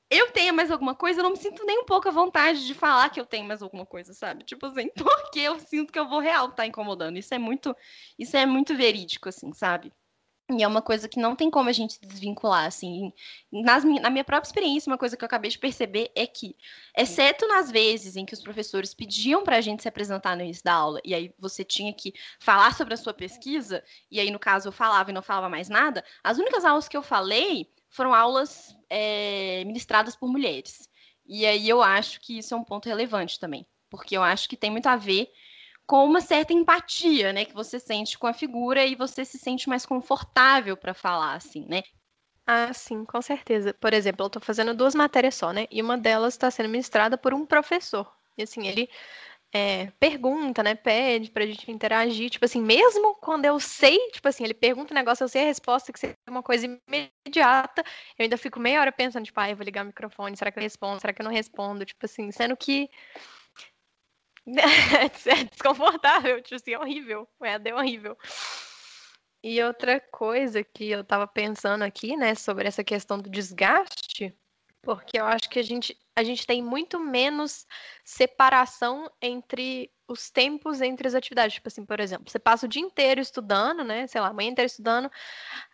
eu 0.09 0.31
tenha 0.31 0.53
mais 0.53 0.71
alguma 0.71 0.95
coisa, 0.95 1.19
eu 1.19 1.23
não 1.23 1.31
me 1.31 1.37
sinto 1.37 1.65
nem 1.65 1.79
um 1.79 1.85
pouco 1.85 2.07
à 2.07 2.11
vontade 2.11 2.65
de 2.65 2.73
falar 2.73 3.09
que 3.09 3.19
eu 3.19 3.25
tenho 3.25 3.45
mais 3.47 3.61
alguma 3.61 3.85
coisa, 3.85 4.13
sabe? 4.13 4.43
Tipo 4.45 4.67
assim, 4.67 4.89
porque 4.89 5.39
eu 5.39 5.59
sinto 5.59 5.91
que 5.91 5.99
eu 5.99 6.07
vou 6.07 6.19
real 6.19 6.45
estar 6.45 6.57
tá 6.57 6.67
incomodando. 6.67 7.17
Isso 7.17 7.33
é 7.33 7.39
muito, 7.39 7.75
isso 8.19 8.35
é 8.37 8.45
muito 8.45 8.75
verídico, 8.75 9.29
assim, 9.29 9.53
sabe? 9.53 9.91
E 10.51 10.61
é 10.61 10.67
uma 10.67 10.81
coisa 10.81 11.09
que 11.09 11.19
não 11.19 11.35
tem 11.35 11.49
como 11.49 11.69
a 11.69 11.71
gente 11.71 11.99
desvincular, 11.99 12.65
assim. 12.65 13.11
Nas, 13.51 13.83
na 13.83 14.11
minha 14.11 14.23
própria 14.23 14.47
experiência, 14.47 14.91
uma 14.91 14.97
coisa 14.97 15.17
que 15.17 15.23
eu 15.23 15.25
acabei 15.25 15.49
de 15.49 15.57
perceber 15.57 16.11
é 16.15 16.27
que, 16.27 16.55
exceto 16.95 17.47
nas 17.47 17.71
vezes 17.71 18.15
em 18.15 18.25
que 18.25 18.33
os 18.35 18.41
professores 18.41 18.93
pediam 18.93 19.43
para 19.43 19.57
a 19.57 19.61
gente 19.61 19.81
se 19.81 19.87
apresentar 19.87 20.35
no 20.35 20.43
início 20.43 20.63
da 20.63 20.73
aula, 20.73 21.01
e 21.03 21.15
aí 21.15 21.33
você 21.39 21.63
tinha 21.63 21.91
que 21.91 22.13
falar 22.39 22.75
sobre 22.75 22.93
a 22.93 22.97
sua 22.97 23.11
pesquisa, 23.11 23.83
e 24.11 24.19
aí, 24.19 24.29
no 24.29 24.37
caso, 24.37 24.67
eu 24.67 24.71
falava 24.71 25.09
e 25.09 25.13
não 25.13 25.23
falava 25.23 25.49
mais 25.49 25.67
nada, 25.67 26.03
as 26.23 26.37
únicas 26.37 26.63
aulas 26.63 26.87
que 26.87 26.95
eu 26.95 27.01
falei 27.01 27.67
foram 27.89 28.13
aulas 28.13 28.75
é, 28.87 29.63
ministradas 29.65 30.15
por 30.15 30.29
mulheres. 30.29 30.87
E 31.25 31.43
aí 31.43 31.67
eu 31.67 31.81
acho 31.81 32.21
que 32.21 32.37
isso 32.37 32.53
é 32.53 32.57
um 32.57 32.63
ponto 32.63 32.87
relevante 32.87 33.39
também, 33.39 33.65
porque 33.89 34.15
eu 34.15 34.21
acho 34.21 34.47
que 34.47 34.55
tem 34.55 34.69
muito 34.69 34.85
a 34.85 34.95
ver 34.95 35.27
com 35.87 36.05
uma 36.05 36.21
certa 36.21 36.53
empatia, 36.53 37.31
né, 37.31 37.45
que 37.45 37.53
você 37.53 37.79
sente 37.79 38.17
com 38.17 38.27
a 38.27 38.33
figura 38.33 38.85
e 38.85 38.95
você 38.95 39.23
se 39.23 39.37
sente 39.37 39.69
mais 39.69 39.85
confortável 39.85 40.75
para 40.75 40.93
falar, 40.93 41.35
assim, 41.35 41.65
né? 41.67 41.83
Ah, 42.47 42.71
sim, 42.73 43.05
com 43.05 43.21
certeza. 43.21 43.73
Por 43.73 43.93
exemplo, 43.93 44.23
eu 44.23 44.27
estou 44.27 44.41
fazendo 44.41 44.73
duas 44.73 44.93
matérias 44.93 45.35
só, 45.35 45.51
né? 45.51 45.67
E 45.71 45.81
uma 45.81 45.97
delas 45.97 46.35
está 46.35 46.51
sendo 46.51 46.69
ministrada 46.69 47.17
por 47.17 47.33
um 47.33 47.45
professor. 47.45 48.11
E 48.37 48.43
assim, 48.43 48.67
ele 48.67 48.87
é, 49.53 49.87
pergunta, 49.99 50.61
né? 50.61 50.75
Pede 50.75 51.31
pra 51.31 51.45
gente 51.45 51.71
interagir. 51.71 52.29
Tipo 52.29 52.45
assim, 52.45 52.61
mesmo 52.61 53.15
quando 53.15 53.45
eu 53.45 53.59
sei, 53.59 53.97
tipo 54.11 54.27
assim, 54.27 54.43
ele 54.43 54.53
pergunta 54.53 54.93
um 54.93 54.97
negócio, 54.97 55.23
eu 55.23 55.29
sei 55.29 55.43
a 55.43 55.45
resposta, 55.45 55.93
que 55.93 55.99
seria 55.99 56.15
uma 56.29 56.43
coisa 56.43 56.65
imediata, 56.67 57.83
eu 58.17 58.23
ainda 58.23 58.37
fico 58.37 58.59
meia 58.59 58.81
hora 58.81 58.91
pensando, 58.91 59.25
tipo, 59.25 59.39
ah, 59.39 59.49
eu 59.49 59.55
vou 59.55 59.63
ligar 59.65 59.83
o 59.83 59.87
microfone, 59.87 60.37
será 60.37 60.51
que 60.51 60.59
eu 60.59 60.63
respondo? 60.63 60.99
Será 61.01 61.13
que 61.13 61.21
eu 61.21 61.25
não 61.25 61.31
respondo? 61.31 61.85
Tipo 61.85 62.05
assim, 62.05 62.31
sendo 62.31 62.55
que 62.57 62.89
é 65.25 65.43
desconfortável, 65.45 66.41
tipo 66.41 66.55
assim, 66.55 66.73
é 66.73 66.79
horrível. 66.79 67.27
O 67.39 67.45
EAD 67.45 67.69
é 67.69 67.75
horrível. 67.75 68.17
E 69.43 69.61
outra 69.63 69.99
coisa 69.99 70.63
que 70.63 70.89
eu 70.89 71.03
tava 71.03 71.27
pensando 71.27 71.83
aqui, 71.83 72.17
né, 72.17 72.33
sobre 72.35 72.67
essa 72.67 72.83
questão 72.83 73.19
do 73.19 73.29
desgaste, 73.29 74.35
porque 74.81 75.19
eu 75.19 75.25
acho 75.25 75.49
que 75.49 75.59
a 75.59 75.63
gente, 75.63 75.97
a 76.15 76.23
gente 76.23 76.47
tem 76.47 76.63
muito 76.63 76.99
menos 76.99 77.67
separação 78.03 79.11
entre 79.21 79.91
os 80.07 80.29
tempos 80.29 80.81
entre 80.81 81.07
as 81.07 81.15
atividades. 81.15 81.55
Tipo 81.55 81.67
assim, 81.67 81.85
por 81.85 81.99
exemplo, 81.99 82.29
você 82.29 82.39
passa 82.39 82.65
o 82.65 82.69
dia 82.69 82.81
inteiro 82.81 83.19
estudando, 83.21 83.83
né? 83.83 84.07
Sei 84.07 84.21
lá, 84.21 84.27
a 84.27 84.33
manhã 84.33 84.51
inteira 84.51 84.67
estudando, 84.67 85.11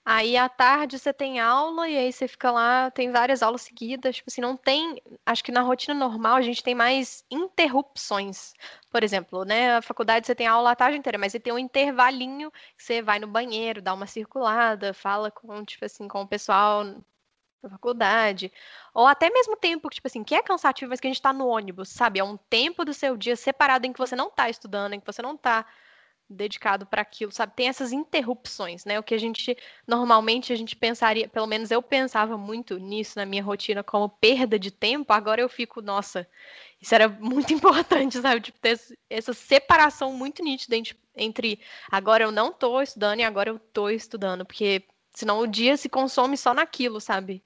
aí 0.05 0.37
à 0.37 0.47
tarde 0.49 0.97
você 0.97 1.13
tem 1.13 1.39
aula 1.39 1.87
e 1.89 1.97
aí 1.97 2.11
você 2.11 2.27
fica 2.27 2.51
lá, 2.51 2.91
tem 2.91 3.11
várias 3.11 3.43
aulas 3.43 3.61
seguidas. 3.61 4.15
Tipo 4.17 4.29
assim, 4.29 4.41
não 4.41 4.55
tem. 4.57 5.01
Acho 5.25 5.43
que 5.43 5.51
na 5.51 5.61
rotina 5.61 5.93
normal 5.93 6.35
a 6.35 6.41
gente 6.41 6.63
tem 6.63 6.75
mais 6.75 7.25
interrupções. 7.29 8.53
Por 8.89 9.03
exemplo, 9.03 9.43
né? 9.45 9.77
A 9.77 9.81
faculdade 9.81 10.27
você 10.27 10.35
tem 10.35 10.47
aula 10.47 10.71
a 10.71 10.75
tarde 10.75 10.97
inteira, 10.97 11.17
mas 11.17 11.31
você 11.31 11.39
tem 11.39 11.53
um 11.53 11.59
intervalinho 11.59 12.51
que 12.77 12.83
você 12.83 13.01
vai 13.01 13.19
no 13.19 13.27
banheiro, 13.27 13.81
dá 13.81 13.93
uma 13.93 14.07
circulada, 14.07 14.93
fala 14.93 15.31
com, 15.31 15.63
tipo 15.65 15.85
assim, 15.85 16.07
com 16.07 16.21
o 16.21 16.27
pessoal 16.27 16.83
da 17.61 17.69
faculdade. 17.69 18.51
Ou 18.93 19.07
até 19.07 19.29
mesmo 19.29 19.55
tempo, 19.55 19.89
tipo 19.89 20.07
assim, 20.07 20.23
que 20.23 20.35
é 20.35 20.41
cansativo, 20.41 20.89
mas 20.89 20.99
que 20.99 21.07
a 21.07 21.09
gente 21.09 21.21
tá 21.21 21.31
no 21.31 21.47
ônibus, 21.47 21.89
sabe? 21.89 22.19
É 22.19 22.23
um 22.23 22.37
tempo 22.37 22.83
do 22.83 22.93
seu 22.93 23.15
dia 23.15 23.35
separado 23.35 23.85
em 23.85 23.93
que 23.93 23.99
você 23.99 24.15
não 24.15 24.29
tá 24.29 24.49
estudando, 24.49 24.93
em 24.93 24.99
que 24.99 25.05
você 25.05 25.21
não 25.21 25.37
tá 25.37 25.65
dedicado 26.31 26.85
para 26.85 27.01
aquilo, 27.01 27.31
sabe? 27.31 27.53
Tem 27.55 27.67
essas 27.67 27.91
interrupções, 27.91 28.85
né? 28.85 28.97
O 28.99 29.03
que 29.03 29.13
a 29.13 29.17
gente 29.17 29.57
normalmente 29.85 30.53
a 30.53 30.55
gente 30.55 30.75
pensaria, 30.75 31.27
pelo 31.27 31.45
menos 31.45 31.71
eu 31.71 31.81
pensava 31.81 32.37
muito 32.37 32.77
nisso 32.77 33.19
na 33.19 33.25
minha 33.25 33.43
rotina 33.43 33.83
como 33.83 34.09
perda 34.09 34.57
de 34.57 34.71
tempo, 34.71 35.11
agora 35.13 35.41
eu 35.41 35.49
fico, 35.49 35.81
nossa, 35.81 36.27
isso 36.81 36.95
era 36.95 37.09
muito 37.19 37.53
importante, 37.53 38.19
sabe? 38.21 38.41
Tipo, 38.41 38.59
ter 38.59 38.79
essa 39.09 39.33
separação 39.33 40.13
muito 40.13 40.43
nítida 40.43 40.75
entre 41.15 41.59
agora 41.91 42.23
eu 42.23 42.31
não 42.31 42.51
tô 42.53 42.81
estudando 42.81 43.19
e 43.19 43.23
agora 43.23 43.49
eu 43.49 43.59
tô 43.59 43.89
estudando, 43.89 44.45
porque 44.45 44.83
senão 45.13 45.39
o 45.39 45.47
dia 45.47 45.75
se 45.77 45.89
consome 45.89 46.37
só 46.37 46.53
naquilo, 46.53 47.01
sabe? 47.01 47.43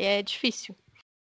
É 0.00 0.22
difícil. 0.22 0.76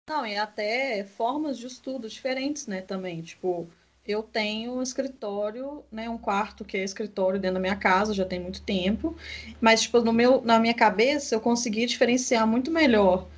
Não, 0.08 0.26
e 0.26 0.36
até 0.36 1.04
formas 1.04 1.58
de 1.58 1.66
estudo 1.66 2.08
diferentes, 2.08 2.66
né, 2.66 2.80
também. 2.80 3.20
Tipo, 3.20 3.68
eu 4.06 4.22
tenho 4.22 4.74
um 4.74 4.82
escritório, 4.82 5.84
né, 5.92 6.08
um 6.08 6.16
quarto 6.16 6.64
que 6.64 6.76
é 6.76 6.82
escritório 6.82 7.38
dentro 7.38 7.54
da 7.54 7.60
minha 7.60 7.76
casa, 7.76 8.14
já 8.14 8.24
tem 8.24 8.40
muito 8.40 8.62
tempo, 8.62 9.14
mas, 9.60 9.82
tipo, 9.82 10.00
no 10.00 10.12
meu, 10.12 10.42
na 10.42 10.58
minha 10.58 10.74
cabeça 10.74 11.34
eu 11.34 11.40
consegui 11.40 11.86
diferenciar 11.86 12.46
muito 12.46 12.70
melhor. 12.70 13.28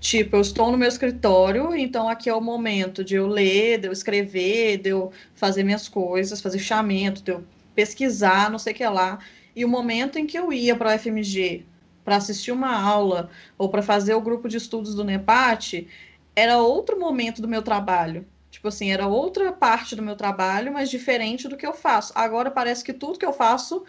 Tipo, 0.00 0.36
eu 0.36 0.40
estou 0.40 0.72
no 0.72 0.78
meu 0.78 0.88
escritório, 0.88 1.74
então 1.76 2.08
aqui 2.08 2.28
é 2.28 2.34
o 2.34 2.40
momento 2.40 3.04
de 3.04 3.14
eu 3.14 3.26
ler, 3.28 3.78
de 3.78 3.88
eu 3.88 3.92
escrever, 3.92 4.78
de 4.78 4.88
eu 4.88 5.12
fazer 5.34 5.62
minhas 5.62 5.86
coisas, 5.86 6.40
fazer 6.40 6.58
fichamento, 6.58 7.22
de 7.22 7.30
eu 7.30 7.44
pesquisar, 7.74 8.50
não 8.50 8.58
sei 8.58 8.72
o 8.72 8.76
que 8.76 8.86
lá. 8.86 9.20
E 9.54 9.64
o 9.64 9.68
momento 9.68 10.18
em 10.18 10.26
que 10.26 10.38
eu 10.38 10.52
ia 10.52 10.74
para 10.74 10.88
o 10.88 10.98
FMG 10.98 11.64
para 12.04 12.16
assistir 12.16 12.52
uma 12.52 12.74
aula 12.74 13.30
ou 13.56 13.68
para 13.68 13.82
fazer 13.82 14.14
o 14.14 14.20
grupo 14.20 14.48
de 14.48 14.56
estudos 14.56 14.94
do 14.94 15.04
NEPAT, 15.04 15.88
era 16.34 16.58
outro 16.58 16.98
momento 16.98 17.42
do 17.42 17.48
meu 17.48 17.62
trabalho. 17.62 18.26
Tipo 18.50 18.68
assim, 18.68 18.92
era 18.92 19.06
outra 19.06 19.50
parte 19.52 19.96
do 19.96 20.02
meu 20.02 20.14
trabalho, 20.14 20.72
mas 20.72 20.90
diferente 20.90 21.48
do 21.48 21.56
que 21.56 21.66
eu 21.66 21.72
faço. 21.72 22.12
Agora 22.14 22.50
parece 22.50 22.84
que 22.84 22.92
tudo 22.92 23.18
que 23.18 23.26
eu 23.26 23.32
faço 23.32 23.84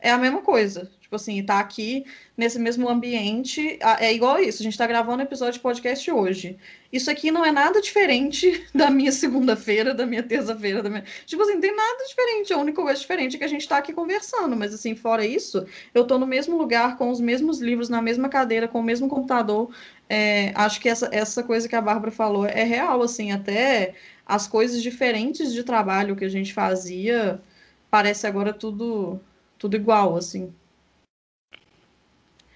é 0.00 0.10
a 0.10 0.18
mesma 0.18 0.42
coisa. 0.42 0.90
Tipo 1.00 1.14
assim, 1.14 1.40
tá 1.44 1.60
aqui 1.60 2.04
nesse 2.36 2.58
mesmo 2.58 2.88
ambiente. 2.88 3.78
É 4.00 4.12
igual 4.12 4.40
isso. 4.40 4.60
A 4.60 4.64
gente 4.64 4.76
tá 4.76 4.86
gravando 4.88 5.22
episódio 5.22 5.54
de 5.54 5.60
podcast 5.60 6.10
hoje. 6.10 6.58
Isso 6.92 7.08
aqui 7.08 7.30
não 7.30 7.44
é 7.44 7.52
nada 7.52 7.80
diferente 7.80 8.66
da 8.74 8.90
minha 8.90 9.12
segunda-feira, 9.12 9.94
da 9.94 10.04
minha 10.04 10.22
terça-feira, 10.24 10.82
da 10.82 10.90
minha. 10.90 11.04
Tipo 11.24 11.42
assim, 11.42 11.54
não 11.54 11.60
tem 11.60 11.74
nada 11.76 12.04
diferente. 12.08 12.52
A 12.52 12.58
única 12.58 12.82
coisa 12.82 13.00
diferente 13.00 13.36
é 13.36 13.38
que 13.38 13.44
a 13.44 13.48
gente 13.48 13.68
tá 13.68 13.76
aqui 13.76 13.92
conversando. 13.92 14.56
Mas 14.56 14.74
assim, 14.74 14.96
fora 14.96 15.24
isso, 15.24 15.64
eu 15.94 16.04
tô 16.04 16.18
no 16.18 16.26
mesmo 16.26 16.58
lugar, 16.58 16.96
com 16.96 17.08
os 17.08 17.20
mesmos 17.20 17.60
livros, 17.60 17.88
na 17.88 18.02
mesma 18.02 18.28
cadeira, 18.28 18.66
com 18.66 18.80
o 18.80 18.82
mesmo 18.82 19.08
computador. 19.08 19.70
É, 20.08 20.52
acho 20.56 20.80
que 20.80 20.88
essa, 20.88 21.08
essa 21.12 21.42
coisa 21.44 21.68
que 21.68 21.76
a 21.76 21.80
Bárbara 21.80 22.10
falou 22.10 22.46
é 22.46 22.64
real, 22.64 23.00
assim, 23.00 23.30
até 23.30 23.94
as 24.26 24.48
coisas 24.48 24.82
diferentes 24.82 25.52
de 25.52 25.62
trabalho 25.62 26.16
que 26.16 26.24
a 26.24 26.28
gente 26.28 26.52
fazia, 26.52 27.40
parece 27.88 28.26
agora 28.26 28.52
tudo 28.52 29.20
tudo 29.58 29.76
igual, 29.76 30.16
assim. 30.16 30.54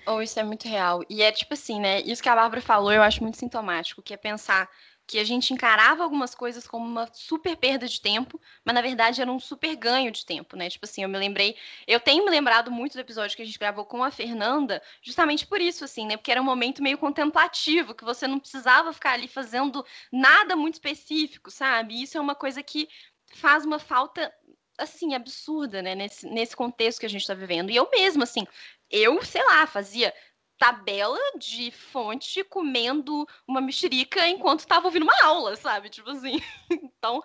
Ou 0.07 0.17
oh, 0.17 0.23
isso 0.23 0.41
é 0.41 0.43
muito 0.43 0.67
real. 0.67 1.05
E 1.09 1.23
é 1.23 1.31
tipo 1.31 1.55
assim, 1.55 1.81
né? 1.81 2.01
Isso 2.01 2.23
que 2.23 2.29
a 2.29 2.35
Bárbara 2.35 2.61
falou, 2.61 2.93
eu 2.93 3.03
acho 3.03 3.23
muito 3.23 3.37
sintomático, 3.37 4.03
que 4.03 4.15
é 4.15 4.17
pensar 4.17 4.69
que 5.11 5.19
a 5.19 5.25
gente 5.25 5.53
encarava 5.53 6.05
algumas 6.05 6.37
coisas 6.37 6.69
como 6.69 6.87
uma 6.87 7.09
super 7.13 7.57
perda 7.57 7.89
de 7.89 8.01
tempo, 8.01 8.41
mas 8.65 8.73
na 8.73 8.81
verdade 8.81 9.21
era 9.21 9.31
um 9.31 9.41
super 9.41 9.75
ganho 9.75 10.13
de 10.13 10.25
tempo, 10.25 10.57
né? 10.57 10.71
Tipo 10.71 10.87
assim, 10.87 11.03
eu 11.03 11.09
me 11.09 11.19
lembrei, 11.19 11.57
eu 11.85 11.99
tenho 11.99 12.25
me 12.25 12.31
lembrado 12.31 12.71
muito 12.71 12.93
do 12.93 13.01
episódio 13.01 13.35
que 13.35 13.43
a 13.43 13.45
gente 13.45 13.59
gravou 13.59 13.85
com 13.85 14.05
a 14.05 14.13
Fernanda, 14.13 14.81
justamente 15.03 15.49
por 15.49 15.61
isso, 15.61 15.85
assim, 15.85 16.07
né? 16.07 16.17
Porque 16.17 16.31
era 16.31 16.41
um 16.41 16.45
momento 16.45 16.81
meio 16.81 16.97
contemplativo, 16.97 17.93
que 17.93 18.05
você 18.05 18.29
não 18.29 18.39
precisava 18.39 18.93
ficar 18.93 19.15
ali 19.15 19.27
fazendo 19.27 19.85
nada 20.13 20.55
muito 20.55 20.75
específico, 20.75 21.51
sabe? 21.51 21.95
E 21.95 22.03
isso 22.05 22.17
é 22.17 22.21
uma 22.21 22.37
coisa 22.37 22.63
que 22.63 22.89
faz 23.35 23.65
uma 23.65 23.81
falta 23.81 24.33
assim, 24.83 25.15
absurda, 25.15 25.83
né, 25.83 25.95
nesse, 25.95 26.27
nesse 26.27 26.57
contexto 26.57 27.01
que 27.01 27.07
a 27.07 27.09
gente 27.11 27.23
está 27.23 27.35
vivendo. 27.35 27.71
E 27.71 27.77
eu 27.77 27.89
mesma, 27.91 28.25
assim, 28.25 28.47
eu, 28.91 29.23
sei 29.23 29.45
lá, 29.45 29.67
fazia 29.67 30.13
tabela 30.59 31.19
de 31.39 31.71
fonte 31.71 32.45
comendo 32.45 33.27
uma 33.49 33.63
mexerica 33.63 34.29
enquanto 34.29 34.61
estava 34.61 34.87
ouvindo 34.87 35.05
uma 35.05 35.25
aula, 35.25 35.57
sabe? 35.57 35.89
Tipo 35.89 36.11
assim. 36.11 36.41
Então, 37.03 37.23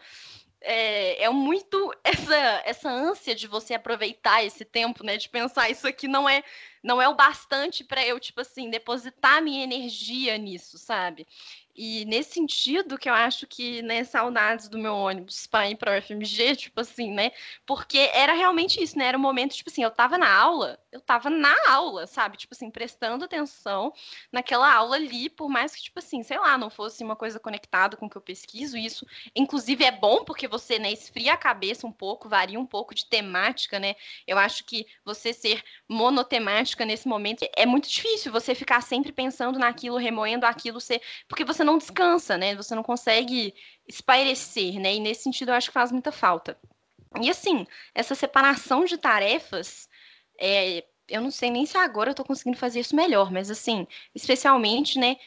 é, 0.62 1.24
é 1.24 1.30
muito 1.30 1.94
essa, 2.04 2.36
essa 2.66 2.90
ânsia 2.90 3.36
de 3.36 3.46
você 3.46 3.74
aproveitar 3.76 4.44
esse 4.44 4.66
tempo, 4.66 5.04
né? 5.04 5.18
De 5.18 5.30
pensar 5.30 5.70
isso 5.70 5.88
aqui 5.88 6.08
não 6.08 6.28
é 6.28 6.44
não 6.82 7.02
é 7.02 7.08
o 7.10 7.16
bastante 7.16 7.84
para 7.84 8.06
eu, 8.06 8.20
tipo 8.20 8.42
assim, 8.42 8.70
depositar 8.70 9.44
minha 9.44 9.64
energia 9.64 10.38
nisso, 10.38 10.78
sabe? 10.78 11.28
E 11.76 12.06
nesse 12.06 12.32
sentido 12.32 12.98
que 12.98 13.10
eu 13.10 13.14
acho 13.14 13.46
que, 13.46 13.82
né, 13.82 14.04
saudades 14.06 14.70
do 14.70 14.78
meu 14.78 14.96
ônibus 14.96 15.46
para 15.46 15.70
ir 15.70 15.76
para 15.76 15.92
o 15.92 16.02
FMG, 16.02 16.56
tipo 16.56 16.80
assim, 16.80 17.12
né? 17.12 17.32
Porque 17.66 18.10
era 18.14 18.34
realmente 18.34 18.82
isso, 18.82 18.98
né? 18.98 19.06
Era 19.08 19.18
um 19.18 19.22
momento, 19.22 19.56
tipo 19.56 19.70
assim, 19.70 19.84
eu 19.84 19.92
tava 19.92 20.18
na 20.18 20.34
aula, 20.34 20.80
eu 20.92 21.02
tava 21.02 21.30
na 21.30 21.54
aula, 21.68 22.08
sabe? 22.08 22.38
Tipo 22.38 22.54
assim, 22.54 22.72
prestando 22.72 23.26
atenção 23.26 23.92
naquela 24.32 24.74
aula 24.74 24.96
ali, 24.96 25.30
por 25.30 25.50
mais 25.50 25.76
que, 25.76 25.84
tipo 25.84 26.00
assim, 26.00 26.24
sei 26.24 26.40
lá, 26.40 26.58
não 26.58 26.70
fosse 26.70 27.04
uma 27.04 27.16
coisa 27.16 27.40
conectada 27.40 27.98
com 27.98 28.06
o 28.06 28.10
que 28.10 28.16
eu 28.16 28.22
pesquiso, 28.22 28.78
isso, 28.78 29.06
inclusive, 29.36 29.84
é 29.84 29.92
bom 29.92 30.24
porque 30.24 30.48
você, 30.48 30.80
né, 30.80 30.92
esfria 30.94 31.34
a 31.34 31.38
cabeça 31.38 31.86
um 31.86 31.92
pouco, 31.92 32.30
varia 32.30 32.60
um 32.60 32.66
pouco 32.66 32.96
de 32.96 33.06
temática, 33.06 33.80
né? 33.80 33.96
Eu 34.26 34.38
acho 34.38 34.64
que 34.64 34.88
você 35.04 35.34
ser 35.34 35.62
monotemática 35.90 36.86
nesse 36.86 37.08
momento 37.08 37.46
é 37.56 37.66
muito 37.66 37.90
difícil, 37.90 38.32
você 38.32 38.56
ficar 38.56 38.82
sempre 38.82 39.12
pensando 39.12 39.60
naquilo, 39.60 39.98
remoendo 39.98 40.46
aquilo, 40.46 40.80
ser... 40.80 41.02
porque 41.28 41.44
você 41.44 41.65
não 41.66 41.78
descansa, 41.78 42.38
né? 42.38 42.56
Você 42.56 42.76
não 42.76 42.84
consegue 42.84 43.54
espairecer, 43.88 44.80
né? 44.80 44.96
E 44.96 45.00
nesse 45.00 45.24
sentido 45.24 45.50
eu 45.50 45.56
acho 45.56 45.68
que 45.68 45.74
faz 45.74 45.92
muita 45.92 46.12
falta. 46.12 46.58
E 47.22 47.30
assim, 47.30 47.66
essa 47.94 48.16
separação 48.16 48.86
de 48.86 48.98
tarefas, 48.98 49.90
é, 50.40 50.86
eu 51.08 51.22
não 51.22 51.32
sei 51.32 51.50
nem 51.50 51.66
se 51.66 51.78
agora 51.78 52.10
eu 52.10 52.14
estou 52.14 52.26
conseguindo 52.26 52.58
fazer 52.58 52.80
isso 52.80 52.96
melhor, 52.96 53.32
mas 53.32 53.50
assim, 53.50 53.88
especialmente, 54.14 55.00
né? 55.00 55.18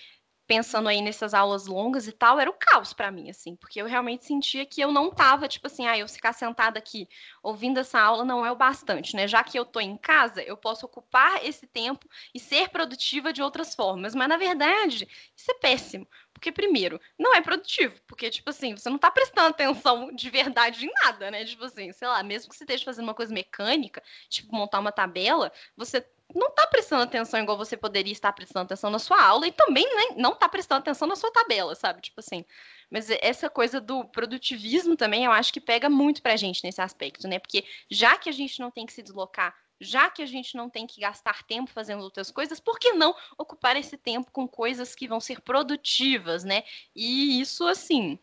pensando 0.48 0.88
aí 0.88 1.02
nessas 1.02 1.34
aulas 1.34 1.66
longas 1.66 2.08
e 2.08 2.12
tal, 2.12 2.40
era 2.40 2.48
o 2.48 2.54
caos 2.54 2.94
para 2.94 3.10
mim, 3.10 3.28
assim, 3.28 3.54
porque 3.54 3.82
eu 3.82 3.86
realmente 3.86 4.24
sentia 4.24 4.64
que 4.64 4.80
eu 4.80 4.90
não 4.90 5.10
tava, 5.10 5.46
tipo 5.46 5.66
assim, 5.66 5.86
ah, 5.86 5.96
eu 5.96 6.08
ficar 6.08 6.32
sentada 6.32 6.78
aqui 6.78 7.06
ouvindo 7.42 7.78
essa 7.78 8.00
aula 8.00 8.24
não 8.24 8.44
é 8.46 8.50
o 8.50 8.56
bastante, 8.56 9.14
né? 9.14 9.28
Já 9.28 9.44
que 9.44 9.58
eu 9.58 9.66
tô 9.66 9.78
em 9.78 9.94
casa, 9.98 10.42
eu 10.42 10.56
posso 10.56 10.86
ocupar 10.86 11.44
esse 11.44 11.66
tempo 11.66 12.08
e 12.34 12.40
ser 12.40 12.70
produtiva 12.70 13.30
de 13.30 13.42
outras 13.42 13.74
formas, 13.74 14.14
mas 14.14 14.26
na 14.26 14.38
verdade, 14.38 15.06
isso 15.36 15.50
é 15.50 15.54
péssimo, 15.54 16.08
porque 16.38 16.52
primeiro, 16.52 17.00
não 17.18 17.34
é 17.34 17.42
produtivo, 17.42 18.00
porque 18.06 18.30
tipo 18.30 18.48
assim, 18.48 18.76
você 18.76 18.88
não 18.88 18.96
tá 18.96 19.10
prestando 19.10 19.48
atenção 19.48 20.14
de 20.14 20.30
verdade 20.30 20.86
em 20.86 20.92
nada, 21.02 21.32
né? 21.32 21.44
Tipo 21.44 21.64
assim, 21.64 21.92
sei 21.92 22.06
lá, 22.06 22.22
mesmo 22.22 22.48
que 22.48 22.56
você 22.56 22.62
esteja 22.62 22.84
fazendo 22.84 23.04
uma 23.04 23.14
coisa 23.14 23.34
mecânica, 23.34 24.00
tipo 24.28 24.54
montar 24.54 24.78
uma 24.78 24.92
tabela, 24.92 25.52
você 25.76 26.06
não 26.32 26.46
está 26.46 26.64
prestando 26.68 27.02
atenção 27.02 27.40
igual 27.40 27.58
você 27.58 27.76
poderia 27.76 28.12
estar 28.12 28.32
prestando 28.32 28.66
atenção 28.66 28.88
na 28.88 29.00
sua 29.00 29.20
aula 29.20 29.48
e 29.48 29.52
também 29.52 29.84
né, 29.84 30.14
não 30.16 30.32
está 30.32 30.48
prestando 30.48 30.78
atenção 30.80 31.08
na 31.08 31.16
sua 31.16 31.32
tabela, 31.32 31.74
sabe? 31.74 32.00
Tipo 32.02 32.20
assim. 32.20 32.44
Mas 32.88 33.10
essa 33.20 33.50
coisa 33.50 33.80
do 33.80 34.04
produtivismo 34.04 34.96
também 34.96 35.24
eu 35.24 35.32
acho 35.32 35.52
que 35.52 35.60
pega 35.60 35.90
muito 35.90 36.22
pra 36.22 36.36
gente 36.36 36.62
nesse 36.62 36.80
aspecto, 36.80 37.26
né? 37.26 37.38
Porque 37.40 37.64
já 37.90 38.16
que 38.16 38.28
a 38.28 38.32
gente 38.32 38.60
não 38.60 38.70
tem 38.70 38.86
que 38.86 38.92
se 38.92 39.02
deslocar, 39.02 39.54
já 39.80 40.10
que 40.10 40.22
a 40.22 40.26
gente 40.26 40.56
não 40.56 40.68
tem 40.68 40.86
que 40.86 41.00
gastar 41.00 41.42
tempo 41.44 41.70
fazendo 41.70 42.02
outras 42.02 42.30
coisas, 42.30 42.60
por 42.60 42.78
que 42.78 42.92
não 42.92 43.14
ocupar 43.36 43.76
esse 43.76 43.96
tempo 43.96 44.30
com 44.32 44.46
coisas 44.48 44.94
que 44.94 45.08
vão 45.08 45.20
ser 45.20 45.40
produtivas, 45.40 46.44
né? 46.44 46.64
E 46.94 47.40
isso, 47.40 47.66
assim, 47.66 48.18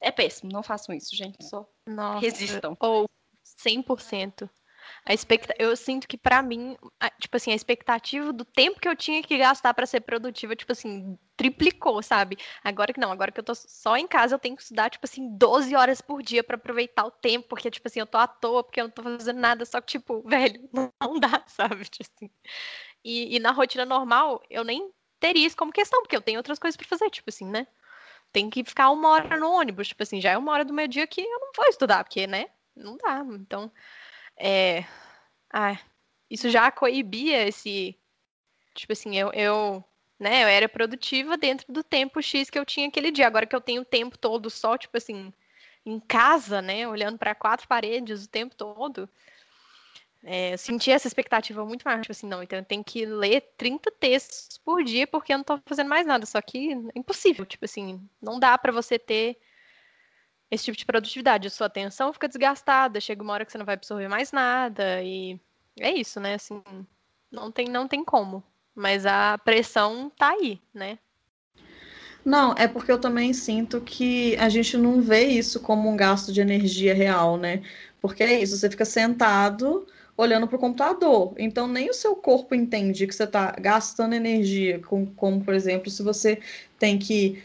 é 0.00 0.10
péssimo. 0.10 0.52
Não 0.52 0.62
façam 0.62 0.94
isso, 0.94 1.14
gente. 1.14 1.44
Só 1.44 1.68
Nossa, 1.86 2.20
resistam. 2.20 2.76
Ou 2.80 3.08
100%. 3.44 4.48
A 5.04 5.14
expect... 5.14 5.52
Eu 5.58 5.76
sinto 5.76 6.08
que 6.08 6.16
para 6.16 6.42
mim, 6.42 6.76
a, 7.00 7.10
tipo 7.10 7.36
assim, 7.36 7.52
a 7.52 7.54
expectativa 7.54 8.32
do 8.32 8.44
tempo 8.44 8.80
que 8.80 8.88
eu 8.88 8.96
tinha 8.96 9.22
que 9.22 9.36
gastar 9.38 9.72
para 9.74 9.86
ser 9.86 10.00
produtiva, 10.00 10.56
tipo 10.56 10.72
assim, 10.72 11.18
triplicou, 11.36 12.02
sabe? 12.02 12.38
Agora 12.64 12.92
que 12.92 13.00
não, 13.00 13.12
agora 13.12 13.30
que 13.30 13.38
eu 13.38 13.44
tô 13.44 13.54
só 13.54 13.96
em 13.96 14.06
casa, 14.06 14.34
eu 14.34 14.38
tenho 14.38 14.56
que 14.56 14.62
estudar, 14.62 14.90
tipo 14.90 15.06
assim, 15.06 15.36
12 15.36 15.74
horas 15.76 16.00
por 16.00 16.22
dia 16.22 16.42
para 16.42 16.56
aproveitar 16.56 17.04
o 17.04 17.10
tempo, 17.10 17.48
porque, 17.48 17.70
tipo 17.70 17.86
assim, 17.86 18.00
eu 18.00 18.06
tô 18.06 18.18
à 18.18 18.26
toa, 18.26 18.64
porque 18.64 18.80
eu 18.80 18.84
não 18.84 18.90
tô 18.90 19.02
fazendo 19.02 19.38
nada, 19.38 19.64
só 19.64 19.80
que, 19.80 19.98
tipo, 19.98 20.22
velho, 20.28 20.68
não 20.72 21.20
dá, 21.20 21.44
sabe? 21.46 21.84
Tipo 21.84 22.04
assim. 22.16 22.30
E, 23.04 23.36
e 23.36 23.38
na 23.38 23.52
rotina 23.52 23.84
normal, 23.84 24.42
eu 24.50 24.64
nem 24.64 24.90
teria 25.20 25.46
isso 25.46 25.56
como 25.56 25.72
questão, 25.72 26.02
porque 26.02 26.16
eu 26.16 26.22
tenho 26.22 26.38
outras 26.38 26.58
coisas 26.58 26.76
para 26.76 26.88
fazer, 26.88 27.10
tipo 27.10 27.30
assim, 27.30 27.46
né? 27.46 27.66
Tem 28.32 28.50
que 28.50 28.64
ficar 28.64 28.90
uma 28.90 29.08
hora 29.10 29.36
no 29.38 29.50
ônibus, 29.50 29.88
tipo 29.88 30.02
assim, 30.02 30.20
já 30.20 30.32
é 30.32 30.38
uma 30.38 30.52
hora 30.52 30.64
do 30.64 30.74
meu 30.74 30.88
dia 30.88 31.06
que 31.06 31.20
eu 31.20 31.40
não 31.40 31.52
vou 31.56 31.66
estudar, 31.66 32.04
porque, 32.04 32.26
né? 32.26 32.46
Não 32.74 32.96
dá. 32.96 33.24
Então, 33.32 33.72
é, 34.36 34.84
ah, 35.52 35.78
isso 36.30 36.50
já 36.50 36.70
coibia 36.70 37.46
esse. 37.48 37.96
Tipo 38.74 38.92
assim, 38.92 39.16
eu, 39.16 39.32
eu, 39.32 39.84
né, 40.18 40.44
eu 40.44 40.48
era 40.48 40.68
produtiva 40.68 41.36
dentro 41.36 41.72
do 41.72 41.82
tempo 41.82 42.22
X 42.22 42.50
que 42.50 42.58
eu 42.58 42.64
tinha 42.64 42.88
aquele 42.88 43.10
dia. 43.10 43.26
Agora 43.26 43.46
que 43.46 43.56
eu 43.56 43.60
tenho 43.60 43.82
o 43.82 43.84
tempo 43.84 44.18
todo 44.18 44.50
só, 44.50 44.76
tipo 44.76 44.96
assim, 44.96 45.32
em 45.84 46.00
casa, 46.00 46.60
né, 46.60 46.86
olhando 46.86 47.18
para 47.18 47.34
quatro 47.34 47.66
paredes 47.68 48.24
o 48.24 48.28
tempo 48.28 48.54
todo, 48.54 49.08
é, 50.24 50.54
eu 50.54 50.58
senti 50.58 50.90
essa 50.90 51.06
expectativa 51.06 51.64
muito 51.64 51.84
mais. 51.84 52.00
Tipo 52.02 52.12
assim, 52.12 52.26
não, 52.26 52.42
então 52.42 52.58
eu 52.58 52.64
tenho 52.64 52.84
que 52.84 53.06
ler 53.06 53.42
30 53.56 53.90
textos 53.92 54.58
por 54.58 54.82
dia 54.84 55.06
porque 55.06 55.32
eu 55.32 55.38
não 55.38 55.44
tô 55.44 55.58
fazendo 55.64 55.88
mais 55.88 56.06
nada. 56.06 56.26
Só 56.26 56.40
que 56.42 56.72
é 56.72 56.98
impossível. 56.98 57.46
Tipo 57.46 57.64
assim, 57.64 58.00
não 58.20 58.38
dá 58.38 58.58
para 58.58 58.72
você 58.72 58.98
ter 58.98 59.38
esse 60.50 60.64
tipo 60.64 60.78
de 60.78 60.86
produtividade. 60.86 61.46
A 61.46 61.50
sua 61.50 61.66
atenção 61.66 62.12
fica 62.12 62.28
desgastada, 62.28 63.00
chega 63.00 63.22
uma 63.22 63.32
hora 63.32 63.44
que 63.44 63.52
você 63.52 63.58
não 63.58 63.66
vai 63.66 63.74
absorver 63.74 64.08
mais 64.08 64.32
nada 64.32 65.02
e 65.02 65.38
é 65.78 65.92
isso, 65.92 66.20
né? 66.20 66.34
Assim, 66.34 66.62
não 67.30 67.50
tem, 67.50 67.68
não 67.68 67.86
tem 67.88 68.04
como. 68.04 68.42
Mas 68.74 69.06
a 69.06 69.38
pressão 69.38 70.10
tá 70.16 70.30
aí, 70.30 70.60
né? 70.72 70.98
Não, 72.24 72.54
é 72.58 72.66
porque 72.66 72.90
eu 72.90 73.00
também 73.00 73.32
sinto 73.32 73.80
que 73.80 74.36
a 74.36 74.48
gente 74.48 74.76
não 74.76 75.00
vê 75.00 75.26
isso 75.26 75.60
como 75.60 75.88
um 75.88 75.96
gasto 75.96 76.32
de 76.32 76.40
energia 76.40 76.92
real, 76.92 77.36
né? 77.36 77.62
Porque 78.00 78.22
é 78.22 78.40
isso, 78.40 78.56
você 78.56 78.68
fica 78.68 78.84
sentado 78.84 79.86
olhando 80.16 80.48
para 80.48 80.56
o 80.56 80.58
computador. 80.58 81.34
Então, 81.38 81.68
nem 81.68 81.90
o 81.90 81.94
seu 81.94 82.16
corpo 82.16 82.54
entende 82.54 83.06
que 83.06 83.14
você 83.14 83.24
está 83.24 83.52
gastando 83.52 84.14
energia, 84.14 84.80
com, 84.80 85.06
como, 85.06 85.44
por 85.44 85.54
exemplo, 85.54 85.90
se 85.90 86.02
você 86.02 86.40
tem 86.78 86.98
que 86.98 87.42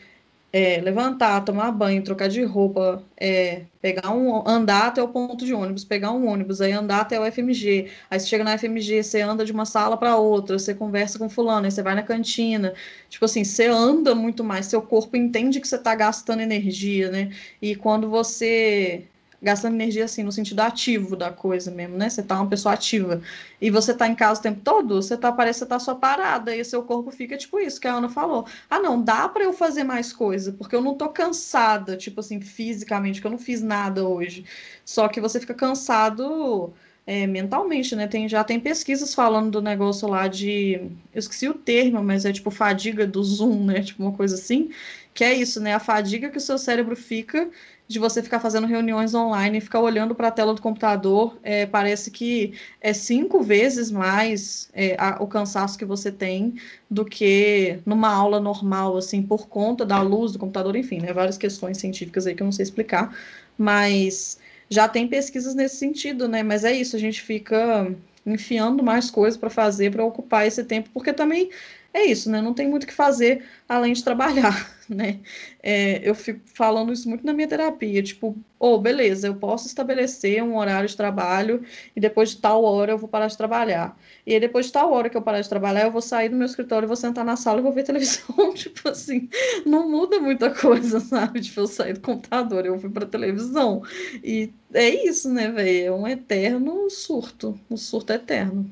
é, 0.54 0.82
levantar, 0.82 1.42
tomar 1.46 1.72
banho, 1.72 2.04
trocar 2.04 2.28
de 2.28 2.44
roupa, 2.44 3.04
é, 3.18 3.66
pegar 3.82 4.12
um, 4.14 4.48
andar 4.48 4.88
até 4.88 5.02
o 5.02 5.08
ponto 5.08 5.46
de 5.46 5.54
ônibus, 5.54 5.86
pegar 5.86 6.12
um 6.12 6.28
ônibus, 6.28 6.60
aí 6.62 6.72
andar 6.74 7.02
até 7.02 7.20
o 7.20 7.26
FMG, 7.26 7.90
aí 8.10 8.20
você 8.20 8.28
chega 8.28 8.44
na 8.44 8.58
FMG, 8.58 9.04
você 9.04 9.22
anda 9.22 9.46
de 9.46 9.52
uma 9.52 9.66
sala 9.66 9.98
para 9.98 10.18
outra, 10.18 10.60
você 10.60 10.76
conversa 10.76 11.18
com 11.18 11.30
fulano, 11.30 11.66
aí 11.66 11.72
você 11.72 11.82
vai 11.82 11.96
na 11.96 12.04
cantina, 12.04 12.74
tipo 13.10 13.24
assim, 13.26 13.44
você 13.44 13.68
anda 13.68 14.14
muito 14.14 14.44
mais, 14.44 14.66
seu 14.66 14.82
corpo 14.82 15.16
entende 15.16 15.60
que 15.62 15.68
você 15.68 15.76
está 15.78 15.96
gastando 15.96 16.42
energia, 16.42 17.10
né? 17.10 17.32
E 17.62 17.76
quando 17.76 18.10
você 18.10 19.11
gastando 19.42 19.74
energia 19.74 20.06
assim, 20.06 20.24
no 20.24 20.32
sentido 20.32 20.60
ativo 20.60 21.16
da 21.16 21.32
coisa 21.32 21.72
mesmo, 21.72 21.98
né? 21.98 22.10
Você 22.10 22.22
tá 22.22 22.36
uma 22.36 22.50
pessoa 22.50 22.74
ativa 22.76 23.22
e 23.60 23.72
você 23.72 23.94
tá 23.94 24.08
em 24.08 24.14
casa 24.16 24.40
o 24.40 24.44
tempo 24.44 24.62
todo, 24.64 25.02
você 25.02 25.18
tá, 25.18 25.32
parece 25.32 25.62
que 25.62 25.66
tá 25.66 25.80
só 25.80 25.96
parada 25.96 26.56
e 26.56 26.64
seu 26.64 26.84
corpo 26.84 27.12
fica 27.12 27.38
tipo 27.38 27.60
isso 27.60 27.82
que 27.82 27.88
a 27.88 27.96
Ana 27.96 28.10
falou. 28.10 28.46
Ah, 28.70 28.80
não, 28.80 29.02
dá 29.02 29.28
para 29.28 29.44
eu 29.44 29.54
fazer 29.54 29.84
mais 29.84 30.14
coisa, 30.14 30.52
porque 30.54 30.76
eu 30.76 30.82
não 30.82 30.96
tô 30.96 31.10
cansada, 31.10 31.98
tipo 31.98 32.20
assim, 32.20 32.40
fisicamente, 32.40 33.20
que 33.20 33.28
eu 33.28 33.32
não 33.32 33.40
fiz 33.40 33.62
nada 33.62 34.08
hoje. 34.08 34.46
Só 34.86 35.08
que 35.08 35.20
você 35.20 35.40
fica 35.40 35.54
cansado 35.54 36.74
é, 37.06 37.26
mentalmente, 37.26 37.96
né? 37.96 38.08
Tem, 38.08 38.28
já 38.30 38.44
tem 38.44 38.60
pesquisas 38.60 39.14
falando 39.14 39.52
do 39.52 39.62
negócio 39.62 40.08
lá 40.08 40.28
de. 40.28 40.76
Eu 41.14 41.20
esqueci 41.20 41.48
o 41.50 41.54
termo, 41.54 42.04
mas 42.04 42.26
é 42.26 42.32
tipo 42.32 42.52
fadiga 42.52 43.08
do 43.08 43.24
Zoom, 43.24 43.66
né? 43.66 43.82
Tipo 43.82 44.04
uma 44.04 44.14
coisa 44.14 44.36
assim. 44.36 44.70
Que 45.13 45.24
é 45.24 45.34
isso, 45.34 45.60
né? 45.60 45.74
A 45.74 45.80
fadiga 45.80 46.30
que 46.30 46.38
o 46.38 46.41
seu 46.41 46.58
cérebro 46.58 46.95
fica 46.95 47.50
de 47.91 48.00
você 48.00 48.24
ficar 48.24 48.39
fazendo 48.39 48.65
reuniões 48.65 49.13
online 49.13 49.58
e 49.58 49.62
ficar 49.62 49.82
olhando 49.82 50.15
para 50.15 50.30
a 50.30 50.32
tela 50.32 50.54
do 50.54 50.62
computador, 50.62 51.38
é, 51.43 51.65
parece 51.65 52.10
que 52.10 52.54
é 52.80 52.93
cinco 52.93 53.43
vezes 53.43 53.91
mais 53.91 54.69
é, 54.74 54.95
a, 54.97 55.21
o 55.21 55.28
cansaço 55.28 55.78
que 55.78 55.84
você 55.84 56.10
tem 56.12 56.56
do 56.89 57.04
que 57.04 57.80
numa 57.86 58.10
aula 58.10 58.39
normal, 58.39 58.95
assim, 58.95 59.21
por 59.21 59.47
conta 59.50 59.86
da 59.86 60.02
luz 60.02 60.32
do 60.32 60.39
computador, 60.39 60.76
enfim, 60.76 61.02
né, 61.02 61.12
várias 61.12 61.38
questões 61.38 61.78
científicas 61.78 62.26
aí 62.26 62.34
que 62.34 62.41
eu 62.41 62.45
não 62.45 62.52
sei 62.52 62.63
explicar, 62.63 63.13
mas 63.58 64.39
já 64.69 64.88
tem 64.88 65.08
pesquisas 65.08 65.54
nesse 65.54 65.76
sentido, 65.76 66.30
né, 66.30 66.41
mas 66.43 66.63
é 66.63 66.71
isso, 66.71 66.95
a 66.95 67.00
gente 67.00 67.21
fica 67.21 67.93
enfiando 68.26 68.82
mais 68.84 69.12
coisas 69.12 69.38
para 69.38 69.50
fazer, 69.50 69.91
para 69.91 70.06
ocupar 70.06 70.47
esse 70.47 70.63
tempo, 70.63 70.89
porque 70.93 71.12
também 71.12 71.50
é 71.94 72.06
isso, 72.06 72.30
né? 72.30 72.42
Não 72.42 72.54
tem 72.54 72.70
muito 72.70 72.84
o 72.84 72.88
que 72.88 72.94
fazer 72.94 73.44
além 73.68 73.94
de 73.94 74.04
trabalhar, 74.04 74.72
né? 74.88 75.20
É, 75.62 76.00
eu 76.08 76.16
fico 76.16 76.40
falando 76.46 76.94
isso 76.94 77.08
muito 77.10 77.26
na 77.26 77.34
minha 77.34 77.48
terapia, 77.48 78.02
tipo, 78.02 78.38
oh, 78.58 78.78
beleza, 78.78 79.28
eu 79.28 79.36
posso 79.36 79.68
estabelecer 79.68 80.42
um 80.42 80.58
horário 80.58 80.88
de 80.88 80.96
trabalho 80.96 81.64
e 81.96 82.00
depois 82.00 82.30
de 82.30 82.38
tal 82.38 82.64
hora 82.64 82.94
eu 82.94 82.98
vou 82.98 83.10
parar 83.10 83.28
de 83.28 83.38
trabalhar. 83.38 83.98
E 84.26 84.34
aí 84.34 84.40
depois 84.40 84.68
de 84.68 84.72
tal 84.72 84.92
hora 84.94 85.10
que 85.10 85.18
eu 85.18 85.22
parar 85.22 85.42
de 85.42 85.50
trabalhar, 85.50 85.84
eu 85.84 85.92
vou 85.92 86.02
sair 86.02 86.30
do 86.30 86.36
meu 86.36 86.46
escritório, 86.46 86.88
vou 86.88 86.98
sentar 86.98 87.26
na 87.26 87.36
sala 87.36 87.60
e 87.60 87.64
vou 87.64 87.74
ver 87.74 87.84
televisão, 87.86 88.54
tipo 88.56 88.88
assim, 88.88 89.30
não 89.66 89.90
muda 89.90 90.20
muita 90.20 90.50
coisa, 90.50 91.00
sabe? 91.00 91.42
Tipo, 91.42 91.62
eu 91.62 91.68
sair 91.68 91.94
do 91.94 92.02
computador, 92.02 92.66
eu 92.66 92.80
fui 92.80 92.90
pra 92.90 93.06
televisão. 93.06 93.84
E 94.24 94.52
é 94.74 94.90
isso, 95.06 95.30
né, 95.30 95.50
velho? 95.50 95.86
É 95.88 95.92
um 95.92 96.08
eterno 96.08 96.90
surto, 96.90 97.60
um 97.70 97.76
surto 97.76 98.14
eterno. 98.14 98.70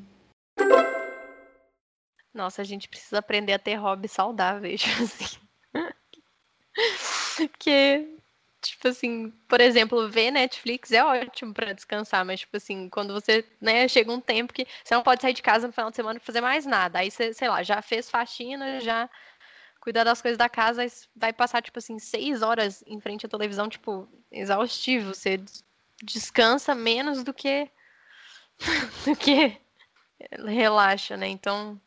Nossa, 2.32 2.62
a 2.62 2.64
gente 2.64 2.88
precisa 2.88 3.18
aprender 3.18 3.52
a 3.52 3.58
ter 3.58 3.74
hobby 3.74 4.08
saudáveis, 4.08 4.82
assim. 5.02 5.38
Porque 7.36 8.20
tipo 8.60 8.88
assim, 8.88 9.30
por 9.48 9.60
exemplo, 9.60 10.08
ver 10.08 10.30
Netflix 10.30 10.92
é 10.92 11.02
ótimo 11.02 11.54
para 11.54 11.72
descansar, 11.72 12.24
mas 12.24 12.40
tipo 12.40 12.56
assim, 12.56 12.88
quando 12.88 13.12
você, 13.12 13.44
né, 13.60 13.88
chega 13.88 14.12
um 14.12 14.20
tempo 14.20 14.52
que 14.52 14.66
você 14.84 14.94
não 14.94 15.02
pode 15.02 15.22
sair 15.22 15.32
de 15.32 15.42
casa 15.42 15.66
no 15.66 15.72
final 15.72 15.90
de 15.90 15.96
semana 15.96 16.18
e 16.18 16.24
fazer 16.24 16.40
mais 16.40 16.66
nada. 16.66 16.98
Aí 16.98 17.10
você, 17.10 17.32
sei 17.32 17.48
lá, 17.48 17.62
já 17.62 17.80
fez 17.80 18.10
faxina, 18.10 18.80
já 18.80 19.08
cuidar 19.80 20.04
das 20.04 20.20
coisas 20.20 20.36
da 20.36 20.48
casa, 20.48 20.84
vai 21.16 21.32
passar 21.32 21.62
tipo 21.62 21.78
assim 21.78 21.98
seis 21.98 22.42
horas 22.42 22.84
em 22.86 23.00
frente 23.00 23.24
à 23.24 23.28
televisão, 23.28 23.68
tipo, 23.68 24.06
exaustivo. 24.30 25.14
Você 25.14 25.40
descansa 26.02 26.74
menos 26.74 27.24
do 27.24 27.32
que 27.32 27.68
do 29.06 29.16
que 29.16 29.56
relaxa, 30.46 31.16
né? 31.16 31.28
Então, 31.28 31.80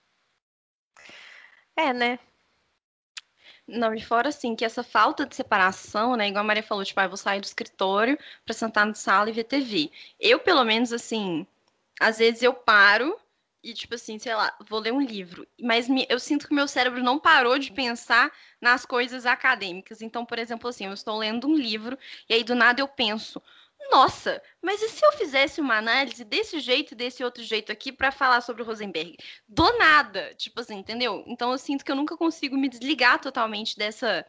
é, 1.75 1.93
né? 1.93 2.19
Não, 3.67 3.93
e 3.93 4.01
fora 4.01 4.29
assim, 4.29 4.55
que 4.55 4.65
essa 4.65 4.83
falta 4.83 5.25
de 5.25 5.35
separação, 5.35 6.15
né? 6.15 6.27
Igual 6.27 6.43
a 6.43 6.47
Maria 6.47 6.63
falou, 6.63 6.83
tipo, 6.83 6.99
ah, 6.99 7.07
vou 7.07 7.17
sair 7.17 7.39
do 7.39 7.45
escritório 7.45 8.17
para 8.45 8.53
sentar 8.53 8.85
na 8.85 8.93
sala 8.93 9.29
e 9.29 9.33
ver 9.33 9.45
TV. 9.45 9.89
Eu, 10.19 10.39
pelo 10.39 10.63
menos, 10.63 10.91
assim, 10.91 11.47
às 11.99 12.17
vezes 12.17 12.43
eu 12.43 12.53
paro 12.53 13.17
e, 13.63 13.73
tipo 13.73 13.95
assim, 13.95 14.19
sei 14.19 14.35
lá, 14.35 14.53
vou 14.67 14.79
ler 14.79 14.91
um 14.91 15.01
livro. 15.01 15.47
Mas 15.61 15.87
me, 15.87 16.05
eu 16.09 16.19
sinto 16.19 16.47
que 16.47 16.53
meu 16.53 16.67
cérebro 16.67 17.01
não 17.01 17.17
parou 17.19 17.57
de 17.57 17.71
pensar 17.71 18.31
nas 18.59 18.85
coisas 18.85 19.25
acadêmicas. 19.25 20.01
Então, 20.01 20.25
por 20.25 20.37
exemplo, 20.37 20.69
assim, 20.69 20.85
eu 20.85 20.93
estou 20.93 21.17
lendo 21.17 21.47
um 21.47 21.55
livro 21.55 21.97
e 22.29 22.33
aí 22.33 22.43
do 22.43 22.55
nada 22.55 22.81
eu 22.81 22.87
penso, 22.87 23.41
nossa, 23.91 24.41
mas 24.61 24.81
e 24.81 24.89
se 24.89 25.05
eu 25.05 25.11
fizesse 25.13 25.61
uma 25.61 25.77
análise 25.77 26.23
desse 26.23 26.59
jeito 26.59 26.93
e 26.93 26.95
desse 26.95 27.23
outro 27.23 27.43
jeito 27.43 27.71
aqui 27.71 27.91
para 27.91 28.11
falar 28.11 28.41
sobre 28.41 28.61
o 28.61 28.65
Rosenberg? 28.65 29.15
Do 29.47 29.77
nada, 29.77 30.33
tipo 30.35 30.59
assim, 30.59 30.75
entendeu? 30.75 31.23
Então 31.27 31.51
eu 31.51 31.57
sinto 31.57 31.83
que 31.85 31.91
eu 31.91 31.95
nunca 31.95 32.17
consigo 32.17 32.57
me 32.57 32.69
desligar 32.69 33.19
totalmente 33.19 33.77
dessa 33.77 34.25